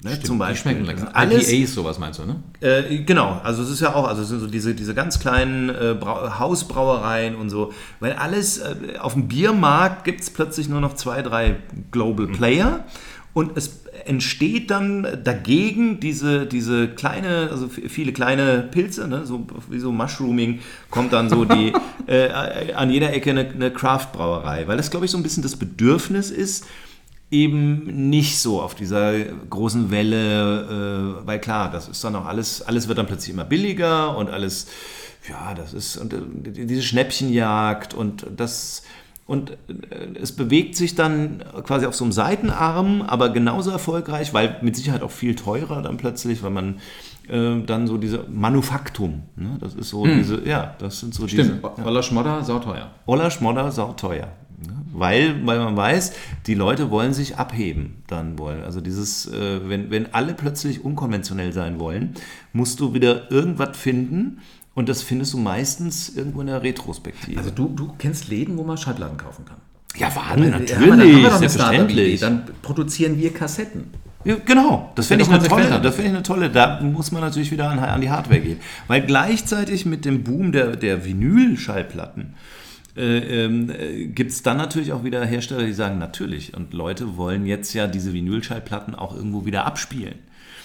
Ne, 0.02 0.12
Stimmt, 0.12 0.26
zum 0.26 0.38
Beispiel. 0.38 0.72
Die 0.72 0.78
schmecken 0.78 0.86
lecker. 0.86 1.14
Alles, 1.14 1.52
IPAs, 1.52 1.74
sowas 1.74 1.98
meinst 1.98 2.20
du, 2.20 2.24
ne? 2.24 2.36
Äh, 2.60 3.00
genau, 3.00 3.38
also 3.44 3.62
es 3.62 3.68
ist 3.68 3.80
ja 3.80 3.94
auch, 3.94 4.08
also 4.08 4.22
es 4.22 4.28
sind 4.28 4.40
so 4.40 4.46
diese, 4.46 4.74
diese 4.74 4.94
ganz 4.94 5.20
kleinen 5.20 5.68
äh, 5.68 5.96
Hausbrauereien 6.02 7.34
und 7.34 7.50
so, 7.50 7.74
weil 8.00 8.14
alles, 8.14 8.58
äh, 8.58 8.96
auf 8.98 9.12
dem 9.12 9.28
Biermarkt 9.28 10.04
gibt 10.04 10.22
es 10.22 10.30
plötzlich 10.30 10.70
nur 10.70 10.80
noch 10.80 10.94
zwei, 10.94 11.20
drei 11.20 11.56
Global 11.90 12.28
Player 12.28 12.84
und 13.34 13.58
es 13.58 13.80
entsteht 14.06 14.70
dann 14.70 15.06
dagegen 15.24 16.00
diese, 16.00 16.46
diese 16.46 16.88
kleine, 16.88 17.48
also 17.50 17.68
viele 17.68 18.12
kleine 18.12 18.68
Pilze, 18.70 19.08
ne, 19.08 19.26
so 19.26 19.46
wie 19.68 19.78
so 19.78 19.92
Mushrooming, 19.92 20.60
kommt 20.90 21.12
dann 21.12 21.28
so 21.28 21.44
die 21.44 21.72
äh, 22.06 22.72
an 22.72 22.90
jeder 22.90 23.12
Ecke 23.12 23.30
eine, 23.30 23.48
eine 23.48 23.70
Craft-Brauerei, 23.70 24.66
weil 24.66 24.76
das, 24.76 24.90
glaube 24.90 25.06
ich, 25.06 25.12
so 25.12 25.18
ein 25.18 25.22
bisschen 25.22 25.42
das 25.42 25.56
Bedürfnis 25.56 26.30
ist, 26.30 26.66
eben 27.30 28.10
nicht 28.10 28.38
so 28.38 28.60
auf 28.60 28.74
dieser 28.74 29.12
großen 29.18 29.90
Welle, 29.90 31.20
äh, 31.22 31.26
weil 31.26 31.38
klar, 31.38 31.70
das 31.70 31.88
ist 31.88 32.02
dann 32.02 32.16
auch 32.16 32.26
alles, 32.26 32.62
alles 32.62 32.88
wird 32.88 32.98
dann 32.98 33.06
plötzlich 33.06 33.32
immer 33.32 33.44
billiger 33.44 34.16
und 34.16 34.30
alles, 34.30 34.66
ja, 35.28 35.54
das 35.54 35.72
ist, 35.72 35.96
und 35.96 36.12
äh, 36.12 36.18
diese 36.44 36.82
Schnäppchenjagd 36.82 37.94
und 37.94 38.26
das 38.36 38.82
und 39.30 39.52
äh, 39.52 39.54
es 40.20 40.32
bewegt 40.32 40.74
sich 40.74 40.96
dann 40.96 41.44
quasi 41.62 41.86
auf 41.86 41.94
so 41.94 42.02
einem 42.02 42.10
Seitenarm, 42.10 43.00
aber 43.02 43.28
genauso 43.28 43.70
erfolgreich, 43.70 44.34
weil 44.34 44.56
mit 44.60 44.74
Sicherheit 44.74 45.04
auch 45.04 45.12
viel 45.12 45.36
teurer 45.36 45.82
dann 45.82 45.98
plötzlich, 45.98 46.42
weil 46.42 46.50
man 46.50 46.80
äh, 47.28 47.62
dann 47.64 47.86
so 47.86 47.96
diese 47.96 48.24
Manufaktum, 48.28 49.22
ne? 49.36 49.56
das 49.60 49.74
ist 49.74 49.90
so 49.90 50.04
hm. 50.04 50.18
diese, 50.18 50.48
ja, 50.48 50.74
das 50.78 50.98
sind 50.98 51.14
so 51.14 51.28
Stimmt. 51.28 51.62
diese... 51.62 51.86
Oller 51.86 52.02
Schmodder, 52.02 52.42
sauteuer. 52.42 52.90
Oller 53.06 53.30
Schmodder, 53.30 53.70
sauteuer. 53.70 54.32
Ne? 54.66 54.74
Weil, 54.92 55.46
weil 55.46 55.60
man 55.60 55.76
weiß, 55.76 56.12
die 56.48 56.54
Leute 56.54 56.90
wollen 56.90 57.12
sich 57.12 57.36
abheben 57.36 58.02
dann 58.08 58.36
wollen. 58.36 58.64
Also 58.64 58.80
dieses, 58.80 59.28
äh, 59.28 59.60
wenn, 59.68 59.92
wenn 59.92 60.12
alle 60.12 60.34
plötzlich 60.34 60.84
unkonventionell 60.84 61.52
sein 61.52 61.78
wollen, 61.78 62.14
musst 62.52 62.80
du 62.80 62.94
wieder 62.94 63.30
irgendwas 63.30 63.76
finden, 63.76 64.40
und 64.74 64.88
das 64.88 65.02
findest 65.02 65.32
du 65.32 65.38
meistens 65.38 66.10
irgendwo 66.10 66.40
in 66.40 66.46
der 66.46 66.62
Retrospektive. 66.62 67.38
Also 67.38 67.50
du, 67.50 67.68
du 67.68 67.92
kennst 67.98 68.28
Läden, 68.28 68.56
wo 68.56 68.62
man 68.62 68.76
Schallplatten 68.76 69.16
kaufen 69.16 69.44
kann. 69.44 69.56
Ja, 69.96 70.14
Wahnsinn, 70.14 70.50
natürlich, 70.50 71.22
ja, 71.22 71.38
selbstverständlich. 71.38 72.20
Dann 72.20 72.44
produzieren 72.62 73.18
wir 73.18 73.34
Kassetten. 73.34 73.90
Ja, 74.24 74.36
genau, 74.44 74.92
das 74.94 75.06
finde 75.06 75.24
ich, 75.24 75.30
eine 75.30 75.42
tolle, 75.42 75.80
das 75.80 75.94
find 75.94 76.08
ich 76.08 76.14
eine 76.14 76.22
tolle. 76.22 76.50
Da 76.50 76.80
muss 76.80 77.10
man 77.10 77.22
natürlich 77.22 77.50
wieder 77.50 77.70
an, 77.70 77.78
an 77.78 78.00
die 78.00 78.10
Hardware 78.10 78.40
gehen. 78.40 78.60
Weil 78.86 79.00
gleichzeitig 79.02 79.86
mit 79.86 80.04
dem 80.04 80.22
Boom 80.22 80.52
der, 80.52 80.76
der 80.76 81.04
Vinyl-Schallplatten 81.04 82.34
äh, 82.96 83.46
äh, 83.46 84.06
gibt 84.06 84.30
es 84.30 84.42
dann 84.42 84.58
natürlich 84.58 84.92
auch 84.92 85.04
wieder 85.04 85.24
Hersteller, 85.24 85.64
die 85.64 85.72
sagen, 85.72 85.98
natürlich. 85.98 86.54
Und 86.54 86.74
Leute 86.74 87.16
wollen 87.16 87.46
jetzt 87.46 87.72
ja 87.72 87.86
diese 87.86 88.12
Vinylschallplatten 88.12 88.94
auch 88.94 89.14
irgendwo 89.16 89.46
wieder 89.46 89.64
abspielen. 89.64 90.16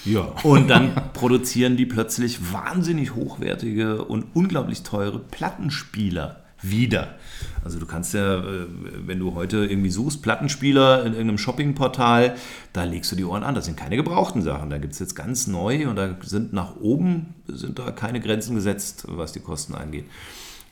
Ja. 0.05 0.21
Und 0.43 0.69
dann 0.69 0.93
produzieren 1.13 1.77
die 1.77 1.85
plötzlich 1.85 2.53
wahnsinnig 2.53 3.15
hochwertige 3.15 4.05
und 4.05 4.25
unglaublich 4.33 4.83
teure 4.83 5.19
Plattenspieler 5.19 6.45
wieder. 6.61 7.15
Also 7.63 7.79
du 7.79 7.85
kannst 7.85 8.13
ja, 8.13 8.37
äh, 8.37 8.67
wenn 9.05 9.19
du 9.19 9.35
heute 9.35 9.65
irgendwie 9.65 9.89
suchst, 9.89 10.21
Plattenspieler 10.21 11.01
in 11.01 11.13
irgendeinem 11.13 11.37
Shoppingportal, 11.37 12.35
da 12.73 12.83
legst 12.83 13.11
du 13.11 13.15
die 13.15 13.25
Ohren 13.25 13.43
an. 13.43 13.55
Das 13.55 13.65
sind 13.65 13.77
keine 13.77 13.95
gebrauchten 13.95 14.41
Sachen. 14.41 14.69
Da 14.69 14.77
gibt 14.77 14.93
es 14.93 14.99
jetzt 14.99 15.15
ganz 15.15 15.47
neu 15.47 15.87
und 15.87 15.95
da 15.95 16.15
sind 16.21 16.53
nach 16.53 16.75
oben 16.77 17.33
sind 17.47 17.79
da 17.79 17.91
keine 17.91 18.19
Grenzen 18.19 18.55
gesetzt, 18.55 19.05
was 19.07 19.31
die 19.31 19.39
Kosten 19.39 19.75
angeht. 19.75 20.05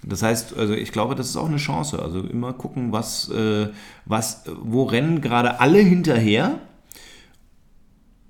Das 0.05 0.21
heißt, 0.21 0.57
also 0.57 0.73
ich 0.73 0.91
glaube, 0.91 1.15
das 1.15 1.29
ist 1.29 1.37
auch 1.37 1.47
eine 1.47 1.57
Chance. 1.57 1.99
Also 2.01 2.19
immer 2.19 2.53
gucken, 2.53 2.91
was, 2.91 3.29
äh, 3.29 3.69
was, 4.05 4.43
wo 4.61 4.83
rennen 4.83 5.21
gerade 5.21 5.59
alle 5.59 5.79
hinterher 5.79 6.59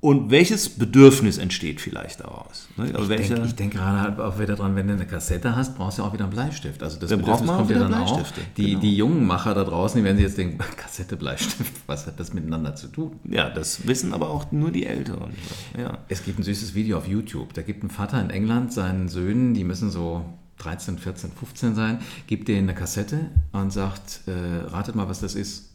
und 0.03 0.31
welches 0.31 0.67
Bedürfnis 0.67 1.37
entsteht 1.37 1.79
vielleicht 1.79 2.19
daraus? 2.19 2.67
Ne? 2.75 2.91
Also 2.93 3.09
ich 3.13 3.29
denke 3.29 3.53
denk 3.53 3.71
gerade 3.71 4.01
halt 4.01 4.19
auch 4.19 4.37
wieder 4.37 4.57
dran, 4.57 4.75
wenn 4.75 4.87
du 4.87 4.93
eine 4.95 5.07
Kassette 5.07 5.55
hast, 5.55 5.77
brauchst 5.77 5.97
du 5.97 6.01
ja 6.01 6.09
auch 6.09 6.13
wieder 6.13 6.25
einen 6.25 6.33
Bleistift. 6.33 6.83
Also 6.83 6.99
das 6.99 7.09
dann 7.09 7.19
Bedürfnis 7.19 7.49
kommt 7.49 7.69
ja 7.71 7.79
dann 7.79 7.93
auch. 7.93 8.21
Die, 8.57 8.71
genau. 8.71 8.79
die 8.81 8.97
jungen 8.97 9.25
Macher 9.25 9.53
da 9.53 9.63
draußen, 9.63 9.97
die 9.97 10.03
werden 10.03 10.17
sich 10.17 10.25
jetzt 10.25 10.37
denken, 10.37 10.57
Kassette, 10.75 11.15
Bleistift, 11.15 11.71
was 11.87 12.05
hat 12.05 12.19
das 12.19 12.33
miteinander 12.33 12.75
zu 12.75 12.87
tun? 12.87 13.17
Ja, 13.23 13.49
das 13.49 13.87
wissen 13.87 14.13
aber 14.13 14.29
auch 14.29 14.51
nur 14.51 14.71
die 14.71 14.85
Älteren. 14.85 15.31
Ja. 15.79 15.99
Es 16.09 16.25
gibt 16.25 16.37
ein 16.37 16.43
süßes 16.43 16.75
Video 16.75 16.97
auf 16.97 17.07
YouTube. 17.07 17.53
Da 17.53 17.61
gibt 17.61 17.81
ein 17.85 17.89
Vater 17.89 18.19
in 18.19 18.29
England 18.29 18.73
seinen 18.73 19.07
Söhnen, 19.07 19.53
die 19.53 19.63
müssen 19.63 19.89
so 19.89 20.25
13, 20.57 20.97
14, 20.97 21.31
15 21.31 21.75
sein, 21.75 21.99
gibt 22.27 22.49
denen 22.49 22.67
eine 22.67 22.77
Kassette 22.77 23.31
und 23.53 23.71
sagt, 23.71 24.23
äh, 24.27 24.67
ratet 24.67 24.95
mal, 24.95 25.07
was 25.07 25.21
das 25.21 25.33
ist. 25.33 25.69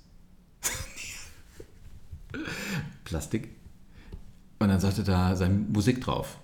Plastik. 3.04 3.57
Und 4.58 4.68
dann 4.68 4.80
sagte 4.80 5.04
da 5.04 5.36
seine 5.36 5.54
Musik 5.54 6.00
drauf. 6.00 6.38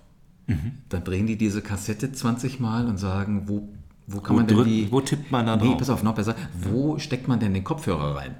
Mhm. 0.47 0.73
Dann 0.89 1.03
drehen 1.03 1.27
die 1.27 1.37
diese 1.37 1.61
Kassette 1.61 2.11
20 2.11 2.59
Mal 2.59 2.87
und 2.87 2.97
sagen, 2.97 3.43
wo, 3.47 3.67
wo 4.07 4.21
kann 4.21 4.35
wo 4.35 4.39
man 4.39 4.47
denn 4.47 4.57
drück, 4.57 4.67
die. 4.67 4.91
Wo 4.91 5.01
tippt 5.01 5.31
man 5.31 5.45
da 5.45 5.57
drauf? 5.57 5.67
Nee, 5.67 5.75
pass 5.75 5.89
auf, 5.89 6.03
noch 6.03 6.15
besser. 6.15 6.35
Wo 6.53 6.97
steckt 6.99 7.27
man 7.27 7.39
denn 7.39 7.53
den 7.53 7.63
Kopfhörer 7.63 8.15
rein? 8.15 8.35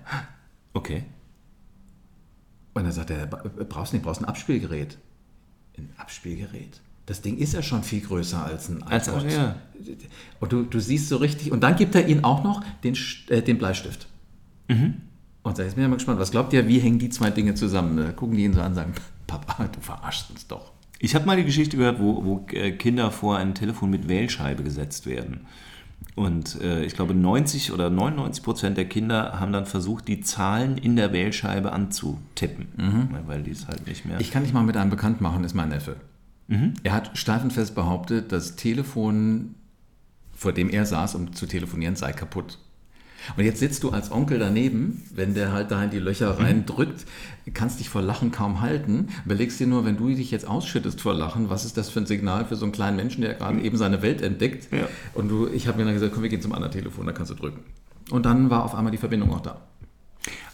Okay. 0.73 1.03
Und 2.73 2.83
dann 2.83 2.91
sagt 2.91 3.09
er, 3.09 3.25
brauchst 3.25 3.93
du 3.93 3.97
nicht, 3.97 4.03
brauchst 4.03 4.21
ein 4.21 4.25
Abspielgerät. 4.25 4.97
Ein 5.77 5.89
Abspielgerät? 5.97 6.81
Das 7.05 7.21
Ding 7.21 7.37
ist 7.37 7.53
ja 7.53 7.61
schon 7.61 7.83
viel 7.83 8.01
größer 8.01 8.43
als 8.43 8.69
ein 8.69 8.83
als, 8.83 9.07
iPod. 9.07 9.31
Ja. 9.31 9.55
Und 10.39 10.51
du, 10.51 10.63
du 10.63 10.79
siehst 10.79 11.07
so 11.07 11.17
richtig, 11.17 11.51
und 11.51 11.61
dann 11.61 11.75
gibt 11.75 11.95
er 11.95 12.07
ihnen 12.07 12.23
auch 12.23 12.43
noch 12.43 12.63
den, 12.83 12.97
äh, 13.29 13.41
den 13.41 13.57
Bleistift. 13.57 14.07
Mhm. 14.67 14.95
Und 15.43 15.59
da 15.59 15.63
ist 15.63 15.77
mir 15.77 15.87
mal 15.87 15.95
gespannt, 15.95 16.19
was 16.19 16.31
glaubt 16.31 16.51
ihr, 16.53 16.67
wie 16.67 16.79
hängen 16.79 16.97
die 16.97 17.09
zwei 17.09 17.29
Dinge 17.29 17.53
zusammen? 17.53 17.97
Da 17.97 18.11
gucken 18.11 18.35
die 18.35 18.43
ihn 18.43 18.53
so 18.53 18.61
an 18.61 18.69
und 18.69 18.75
sagen, 18.75 18.93
Papa, 19.27 19.67
du 19.67 19.79
verarschst 19.79 20.29
uns 20.31 20.47
doch. 20.47 20.71
Ich 20.99 21.15
habe 21.15 21.25
mal 21.25 21.37
die 21.37 21.43
Geschichte 21.43 21.77
gehört, 21.77 21.99
wo, 21.99 22.23
wo 22.23 22.45
äh, 22.51 22.71
Kinder 22.71 23.11
vor 23.11 23.37
ein 23.37 23.53
Telefon 23.53 23.89
mit 23.89 24.07
Wählscheibe 24.07 24.63
gesetzt 24.63 25.05
werden. 25.05 25.45
Und 26.15 26.61
äh, 26.61 26.83
ich 26.85 26.95
glaube, 26.95 27.13
90 27.13 27.73
oder 27.73 27.89
99 27.89 28.43
Prozent 28.43 28.77
der 28.77 28.85
Kinder 28.85 29.39
haben 29.39 29.51
dann 29.51 29.65
versucht, 29.65 30.07
die 30.07 30.21
Zahlen 30.21 30.77
in 30.77 30.95
der 30.95 31.11
Wählscheibe 31.11 31.73
anzutippen, 31.73 32.67
mhm. 32.77 33.09
weil 33.27 33.43
die 33.43 33.51
es 33.51 33.67
halt 33.67 33.85
nicht 33.87 34.05
mehr. 34.05 34.19
Ich 34.19 34.31
kann 34.31 34.43
dich 34.43 34.53
mal 34.53 34.63
mit 34.63 34.77
einem 34.77 34.89
bekannt 34.89 35.19
machen, 35.19 35.43
ist 35.43 35.53
mein 35.53 35.69
Neffe. 35.69 35.97
Mhm. 36.47 36.75
Er 36.83 36.93
hat 36.93 37.17
steif 37.17 37.43
und 37.43 37.51
fest 37.51 37.75
behauptet, 37.75 38.31
das 38.31 38.55
Telefon, 38.55 39.55
vor 40.33 40.53
dem 40.53 40.69
er 40.69 40.85
saß, 40.85 41.15
um 41.15 41.33
zu 41.33 41.47
telefonieren, 41.47 41.95
sei 41.95 42.13
kaputt. 42.13 42.59
Und 43.37 43.43
jetzt 43.43 43.59
sitzt 43.59 43.83
du 43.83 43.91
als 43.91 44.11
Onkel 44.11 44.39
daneben, 44.39 45.03
wenn 45.13 45.33
der 45.33 45.51
halt 45.51 45.71
da 45.71 45.83
in 45.83 45.89
die 45.89 45.99
Löcher 45.99 46.33
mhm. 46.33 46.45
reindrückt, 46.45 47.05
kannst 47.53 47.79
dich 47.79 47.89
vor 47.89 48.01
Lachen 48.01 48.31
kaum 48.31 48.61
halten. 48.61 49.09
Überlegst 49.25 49.59
dir 49.59 49.67
nur, 49.67 49.85
wenn 49.85 49.97
du 49.97 50.09
dich 50.09 50.31
jetzt 50.31 50.47
ausschüttest 50.47 51.01
vor 51.01 51.13
Lachen, 51.13 51.49
was 51.49 51.65
ist 51.65 51.77
das 51.77 51.89
für 51.89 51.99
ein 51.99 52.05
Signal 52.05 52.45
für 52.45 52.55
so 52.55 52.65
einen 52.65 52.71
kleinen 52.71 52.97
Menschen, 52.97 53.21
der 53.21 53.33
gerade 53.33 53.57
mhm. 53.57 53.65
eben 53.65 53.77
seine 53.77 54.01
Welt 54.01 54.21
entdeckt? 54.21 54.71
Ja. 54.71 54.87
Und 55.13 55.29
du, 55.29 55.47
ich 55.47 55.67
habe 55.67 55.77
mir 55.77 55.85
dann 55.85 55.93
gesagt, 55.93 56.13
komm, 56.13 56.23
wir 56.23 56.29
gehen 56.29 56.41
zum 56.41 56.53
anderen 56.53 56.73
Telefon, 56.73 57.05
da 57.05 57.11
kannst 57.11 57.31
du 57.31 57.35
drücken. 57.35 57.61
Und 58.11 58.25
dann 58.25 58.49
war 58.49 58.63
auf 58.63 58.75
einmal 58.75 58.91
die 58.91 58.97
Verbindung 58.97 59.33
auch 59.33 59.41
da. 59.41 59.61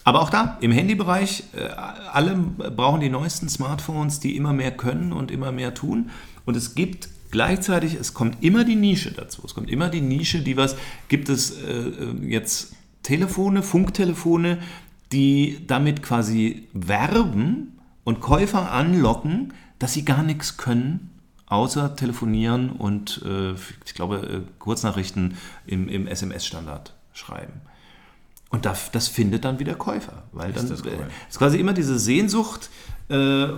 Aber 0.04 0.22
auch 0.22 0.30
da, 0.30 0.58
im 0.62 0.72
Handybereich, 0.72 1.44
äh, 1.54 1.64
alle 2.12 2.36
brauchen 2.36 3.02
die 3.02 3.10
neuesten 3.10 3.50
Smartphones, 3.50 4.20
die 4.20 4.36
immer 4.36 4.54
mehr 4.54 4.72
können 4.72 5.14
und 5.14 5.30
immer 5.30 5.52
mehr 5.52 5.74
tun. 5.74 6.10
Und 6.46 6.58
es 6.58 6.74
gibt 6.76 7.10
Gleichzeitig, 7.32 7.96
es 7.96 8.14
kommt 8.14 8.44
immer 8.44 8.64
die 8.64 8.76
Nische 8.76 9.12
dazu. 9.12 9.42
Es 9.46 9.56
kommt 9.56 9.70
immer 9.70 9.90
die 9.90 10.02
Nische, 10.02 10.42
die 10.42 10.58
was, 10.58 10.76
gibt 11.08 11.30
es 11.30 11.52
äh, 11.62 11.72
äh, 11.72 12.28
jetzt 12.28 12.74
Telefone, 13.04 13.64
Funktelefone, 13.64 14.60
die 15.12 15.66
damit 15.66 16.04
quasi 16.04 16.68
werben 16.74 17.80
und 18.04 18.20
Käufer 18.20 18.72
anlocken, 18.72 19.54
dass 19.80 19.94
sie 19.94 20.06
gar 20.06 20.24
nichts 20.24 20.58
können, 20.58 21.10
außer 21.48 21.96
telefonieren 21.96 22.70
und 22.70 23.22
äh, 23.26 23.54
ich 23.86 23.94
glaube 23.94 24.18
äh, 24.18 24.60
Kurznachrichten 24.60 25.36
im, 25.66 25.90
im 25.90 26.08
SMS-Standard 26.08 26.94
schreiben. 27.14 27.62
Und 28.50 28.66
das, 28.66 28.92
das, 28.92 29.08
findet 29.08 29.46
dann 29.46 29.60
wieder 29.60 29.76
Käufer, 29.76 30.24
weil 30.34 30.52
dann 30.52 30.66
ist, 30.66 30.72
das 30.72 30.86
cool. 30.86 31.08
ist 31.30 31.40
quasi 31.40 31.58
immer 31.58 31.74
diese 31.74 31.98
Sehnsucht, 31.98 32.70
äh, 33.12 33.50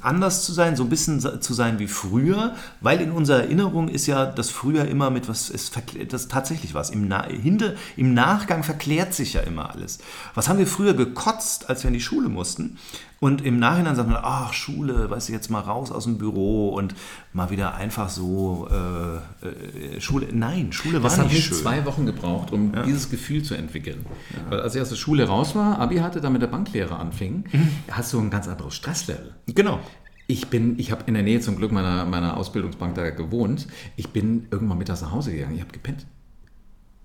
anders 0.00 0.44
zu 0.44 0.52
sein, 0.52 0.76
so 0.76 0.82
ein 0.82 0.88
bisschen 0.88 1.20
zu 1.20 1.54
sein 1.54 1.78
wie 1.78 1.86
früher, 1.86 2.54
weil 2.80 3.00
in 3.00 3.12
unserer 3.12 3.42
Erinnerung 3.42 3.88
ist 3.88 4.06
ja 4.06 4.26
das 4.26 4.50
früher 4.50 4.86
immer 4.86 5.10
mit 5.10 5.28
was, 5.28 5.48
ist 5.48 5.78
das 6.08 6.28
tatsächlich 6.28 6.74
was. 6.74 6.90
Im, 6.90 7.08
Na 7.08 7.26
hinter, 7.26 7.74
Im 7.96 8.14
Nachgang 8.14 8.62
verklärt 8.62 9.14
sich 9.14 9.34
ja 9.34 9.40
immer 9.40 9.70
alles. 9.70 9.98
Was 10.34 10.48
haben 10.48 10.58
wir 10.58 10.66
früher 10.66 10.94
gekotzt, 10.94 11.70
als 11.70 11.82
wir 11.82 11.88
in 11.88 11.94
die 11.94 12.00
Schule 12.00 12.28
mussten? 12.28 12.78
Und 13.18 13.42
im 13.42 13.58
Nachhinein 13.58 13.96
sagt 13.96 14.10
man, 14.10 14.18
ach, 14.22 14.52
Schule, 14.52 15.08
weißt 15.08 15.30
du, 15.30 15.32
jetzt 15.32 15.50
mal 15.50 15.60
raus 15.60 15.90
aus 15.90 16.04
dem 16.04 16.18
Büro 16.18 16.68
und 16.68 16.94
mal 17.32 17.48
wieder 17.48 17.74
einfach 17.74 18.10
so 18.10 18.68
äh, 18.70 19.96
äh, 19.96 20.00
Schule. 20.02 20.28
Nein, 20.32 20.70
Schule 20.72 21.02
war 21.02 21.08
das 21.08 21.18
nicht 21.18 21.32
schön. 21.32 21.54
schön. 21.54 21.56
zwei 21.56 21.86
Wochen 21.86 22.04
gebraucht, 22.04 22.52
um 22.52 22.74
ja. 22.74 22.82
dieses 22.82 23.08
Gefühl 23.08 23.42
zu 23.42 23.54
entwickeln. 23.54 24.04
Ja. 24.32 24.50
Weil 24.50 24.60
als 24.60 24.74
ich 24.74 24.82
aus 24.82 24.90
der 24.90 24.96
Schule 24.96 25.26
raus 25.26 25.54
war, 25.54 25.78
Abi 25.78 25.96
hatte, 25.96 26.20
dann 26.20 26.34
mit 26.34 26.42
der 26.42 26.48
Banklehre 26.48 26.96
anfing, 26.96 27.44
mhm. 27.50 27.68
hast 27.90 28.12
du 28.12 28.20
ein 28.20 28.28
ganz 28.28 28.48
anderes 28.48 28.74
Stresslevel. 28.96 29.34
Genau. 29.46 29.80
Ich 30.28 30.48
bin, 30.48 30.78
ich 30.78 30.90
habe 30.90 31.04
in 31.06 31.14
der 31.14 31.22
Nähe 31.22 31.40
zum 31.40 31.56
Glück 31.56 31.70
meiner, 31.70 32.04
meiner 32.04 32.36
Ausbildungsbank 32.36 32.96
da 32.96 33.10
gewohnt. 33.10 33.68
Ich 33.96 34.08
bin 34.08 34.48
irgendwann 34.50 34.78
mittags 34.78 35.02
nach 35.02 35.12
Hause 35.12 35.32
gegangen. 35.32 35.54
Ich 35.54 35.60
habe 35.60 35.72
gepennt. 35.72 36.06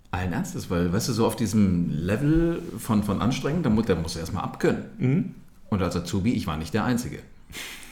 Allen 0.09 0.33
Ernstes, 0.33 0.69
weil, 0.69 0.91
weißt 0.91 1.09
du, 1.09 1.13
so 1.13 1.25
auf 1.25 1.35
diesem 1.35 1.89
Level 1.91 2.61
von, 2.79 3.03
von 3.03 3.21
anstrengend, 3.21 3.65
da 3.65 3.69
muss, 3.69 3.85
da 3.85 3.95
musst 3.95 4.15
du 4.15 4.19
erstmal 4.19 4.43
abkönnen. 4.43 4.83
Mhm. 4.97 5.35
Und 5.69 5.81
als 5.81 5.95
Azubi, 5.95 6.33
ich 6.33 6.47
war 6.47 6.57
nicht 6.57 6.73
der 6.73 6.83
Einzige. 6.83 7.19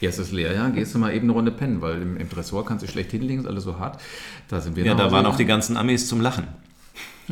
Erstes 0.00 0.32
Lehrjahr, 0.32 0.70
gehst 0.70 0.94
du 0.94 0.98
mal 0.98 1.14
eben 1.14 1.26
eine 1.26 1.32
Runde 1.32 1.52
pennen, 1.52 1.80
weil 1.80 2.02
im, 2.02 2.16
im 2.16 2.28
Dressor 2.28 2.64
kannst 2.64 2.82
du 2.82 2.88
schlecht 2.88 3.10
hinlegen, 3.10 3.40
ist 3.40 3.46
alles 3.46 3.64
so 3.64 3.78
hart. 3.78 4.00
Da 4.48 4.60
sind 4.60 4.76
wir 4.76 4.84
Ja, 4.84 4.94
da 4.94 5.12
waren 5.12 5.26
auch 5.26 5.36
die 5.36 5.44
ganzen 5.44 5.76
Amis 5.76 6.08
zum 6.08 6.20
Lachen. 6.20 6.48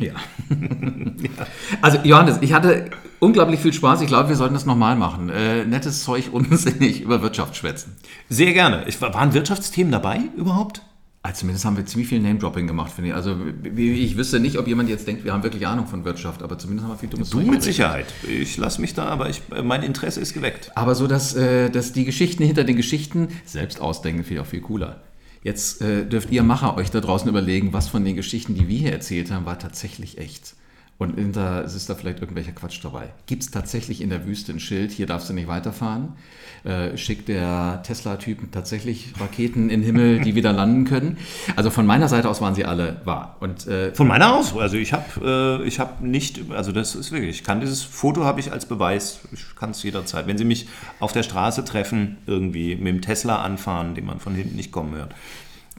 Ja. 0.01 0.13
ja. 0.49 1.29
Also 1.81 1.99
Johannes, 2.03 2.37
ich 2.41 2.53
hatte 2.53 2.89
unglaublich 3.19 3.59
viel 3.59 3.73
Spaß. 3.73 4.01
Ich 4.01 4.07
glaube, 4.07 4.29
wir 4.29 4.35
sollten 4.35 4.53
das 4.53 4.65
nochmal 4.65 4.95
machen. 4.95 5.29
Äh, 5.29 5.65
nettes 5.65 6.03
Zeug 6.03 6.29
unsinnig 6.31 7.01
über 7.01 7.21
Wirtschaft 7.21 7.55
schwätzen. 7.55 7.95
Sehr 8.29 8.53
gerne. 8.53 8.85
Ich, 8.87 9.01
waren 9.01 9.33
Wirtschaftsthemen 9.33 9.91
dabei 9.91 10.21
überhaupt? 10.35 10.81
Also 11.21 11.41
zumindest 11.41 11.65
haben 11.65 11.75
wir 11.75 11.85
ziemlich 11.85 12.07
viel 12.07 12.21
Name-Dropping 12.21 12.65
gemacht, 12.65 12.93
finde 12.93 13.09
ich. 13.09 13.15
Also 13.15 13.35
ich 13.75 14.15
wüsste 14.15 14.39
nicht, 14.39 14.57
ob 14.57 14.67
jemand 14.67 14.87
jetzt 14.87 15.05
denkt, 15.05 15.25
wir 15.25 15.33
haben 15.33 15.43
wirklich 15.43 15.67
Ahnung 15.67 15.85
von 15.85 16.05
Wirtschaft, 16.05 16.41
aber 16.41 16.57
zumindest 16.57 16.87
haben 16.87 16.93
wir 16.93 16.97
viel 16.97 17.09
dummes 17.09 17.29
Du 17.29 17.41
mit 17.41 17.61
Sicherheit. 17.61 18.05
Ich 18.25 18.55
lasse 18.55 18.79
mich 18.79 18.93
da, 18.93 19.05
aber 19.05 19.29
ich, 19.29 19.41
mein 19.61 19.83
Interesse 19.83 20.21
ist 20.21 20.33
geweckt. 20.33 20.71
Aber 20.75 20.95
so, 20.95 21.07
dass, 21.07 21.35
äh, 21.35 21.69
dass 21.69 21.91
die 21.91 22.05
Geschichten 22.05 22.43
hinter 22.43 22.63
den 22.63 22.77
Geschichten 22.77 23.27
selbst 23.43 23.81
ausdenken, 23.81 24.23
finde 24.23 24.35
ich 24.35 24.47
auch 24.47 24.49
viel 24.49 24.61
cooler. 24.61 25.01
Jetzt 25.41 25.81
äh, 25.81 26.05
dürft 26.05 26.31
ihr 26.31 26.43
Macher 26.43 26.75
euch 26.75 26.91
da 26.91 26.99
draußen 26.99 27.29
überlegen, 27.29 27.73
was 27.73 27.87
von 27.87 28.03
den 28.03 28.15
Geschichten, 28.15 28.55
die 28.55 28.67
wir 28.67 28.77
hier 28.77 28.91
erzählt 28.91 29.31
haben, 29.31 29.45
war 29.45 29.59
tatsächlich 29.59 30.17
echt. 30.17 30.55
Und 30.99 31.15
da, 31.33 31.61
ist 31.61 31.89
da 31.89 31.95
vielleicht 31.95 32.19
irgendwelcher 32.19 32.51
Quatsch 32.51 32.83
dabei. 32.83 33.07
Gibt 33.25 33.43
es 33.43 33.51
tatsächlich 33.51 34.01
in 34.01 34.09
der 34.09 34.25
Wüste 34.25 34.51
ein 34.51 34.59
Schild, 34.59 34.91
hier 34.91 35.05
darfst 35.05 35.29
du 35.29 35.33
nicht 35.33 35.47
weiterfahren? 35.47 36.17
Äh, 36.65 36.97
schickt 36.97 37.29
der 37.29 37.81
Tesla-Typ 37.83 38.51
tatsächlich 38.51 39.13
Raketen 39.17 39.69
in 39.69 39.79
den 39.79 39.83
Himmel, 39.83 40.19
die 40.19 40.35
wieder 40.35 40.51
landen 40.51 40.83
können? 40.83 41.17
Also 41.55 41.69
von 41.69 41.85
meiner 41.85 42.09
Seite 42.09 42.27
aus 42.27 42.41
waren 42.41 42.53
sie 42.53 42.65
alle 42.65 42.99
wahr. 43.05 43.37
Und, 43.39 43.65
äh, 43.65 43.95
von 43.95 44.07
meiner 44.07 44.35
aus? 44.35 44.53
Also 44.57 44.75
ich 44.75 44.91
habe 44.91 45.63
äh, 45.65 45.71
hab 45.71 46.01
nicht, 46.01 46.51
also 46.51 46.73
das 46.73 46.95
ist 46.95 47.13
wirklich, 47.13 47.29
ich 47.29 47.43
kann 47.45 47.61
dieses 47.61 47.81
Foto 47.81 48.25
habe 48.25 48.41
ich 48.41 48.51
als 48.51 48.65
Beweis, 48.65 49.21
ich 49.31 49.55
kann 49.55 49.71
es 49.71 49.81
jederzeit. 49.81 50.27
Wenn 50.27 50.37
Sie 50.37 50.43
mich 50.43 50.67
auf 50.99 51.13
der 51.13 51.23
Straße 51.23 51.63
treffen, 51.63 52.17
irgendwie 52.27 52.75
mit 52.75 52.87
dem 52.87 53.01
Tesla 53.01 53.41
anfahren, 53.41 53.95
den 53.95 54.05
man 54.05 54.19
von 54.19 54.35
hinten 54.35 54.57
nicht 54.57 54.73
kommen 54.73 54.93
hört, 54.95 55.15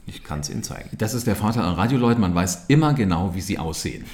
ich 0.07 0.23
kann 0.23 0.39
es 0.39 0.49
Ihnen 0.49 0.63
zeigen. 0.63 0.89
Das 0.97 1.13
ist 1.13 1.27
der 1.27 1.35
Vorteil 1.35 1.61
an 1.61 1.75
Radioleuten, 1.75 2.21
man 2.21 2.33
weiß 2.33 2.65
immer 2.69 2.95
genau, 2.95 3.35
wie 3.35 3.41
sie 3.41 3.59
aussehen. 3.59 4.05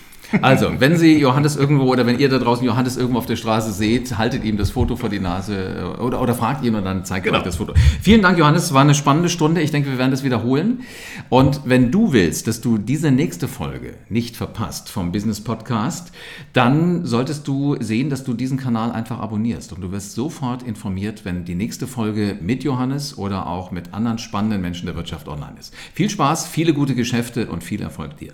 Also, 0.41 0.71
wenn 0.79 0.97
Sie 0.97 1.17
Johannes 1.19 1.55
irgendwo 1.55 1.85
oder 1.85 2.05
wenn 2.05 2.19
ihr 2.19 2.29
da 2.29 2.37
draußen 2.37 2.65
Johannes 2.65 2.97
irgendwo 2.97 3.19
auf 3.19 3.25
der 3.25 3.35
Straße 3.35 3.71
seht, 3.71 4.17
haltet 4.17 4.43
ihm 4.43 4.57
das 4.57 4.71
Foto 4.71 4.95
vor 4.95 5.09
die 5.09 5.19
Nase 5.19 5.95
äh, 5.97 6.01
oder, 6.01 6.21
oder 6.21 6.33
fragt 6.35 6.63
ihn 6.65 6.75
und 6.75 6.85
dann 6.85 7.05
zeigt 7.05 7.25
genau. 7.25 7.37
euch 7.37 7.43
das 7.43 7.57
Foto. 7.57 7.73
Vielen 8.01 8.21
Dank, 8.21 8.37
Johannes. 8.37 8.65
Es 8.65 8.73
war 8.73 8.81
eine 8.81 8.95
spannende 8.95 9.29
Stunde. 9.29 9.61
Ich 9.61 9.71
denke, 9.71 9.89
wir 9.89 9.97
werden 9.97 10.11
das 10.11 10.23
wiederholen. 10.23 10.81
Und 11.29 11.61
wenn 11.65 11.91
du 11.91 12.13
willst, 12.13 12.47
dass 12.47 12.61
du 12.61 12.77
diese 12.77 13.11
nächste 13.11 13.47
Folge 13.47 13.95
nicht 14.09 14.35
verpasst 14.35 14.89
vom 14.89 15.11
Business 15.11 15.41
Podcast, 15.41 16.11
dann 16.53 17.05
solltest 17.05 17.47
du 17.47 17.77
sehen, 17.79 18.09
dass 18.09 18.23
du 18.23 18.33
diesen 18.33 18.57
Kanal 18.57 18.91
einfach 18.91 19.19
abonnierst. 19.19 19.73
Und 19.73 19.81
du 19.81 19.91
wirst 19.91 20.13
sofort 20.13 20.63
informiert, 20.63 21.25
wenn 21.25 21.45
die 21.45 21.55
nächste 21.55 21.87
Folge 21.87 22.37
mit 22.41 22.63
Johannes 22.63 23.17
oder 23.17 23.47
auch 23.47 23.71
mit 23.71 23.93
anderen 23.93 24.17
spannenden 24.17 24.61
Menschen 24.61 24.85
der 24.85 24.95
Wirtschaft 24.95 25.27
online 25.27 25.55
ist. 25.59 25.73
Viel 25.93 26.09
Spaß, 26.09 26.47
viele 26.47 26.73
gute 26.73 26.95
Geschäfte 26.95 27.47
und 27.47 27.63
viel 27.63 27.81
Erfolg 27.81 28.17
dir. 28.17 28.33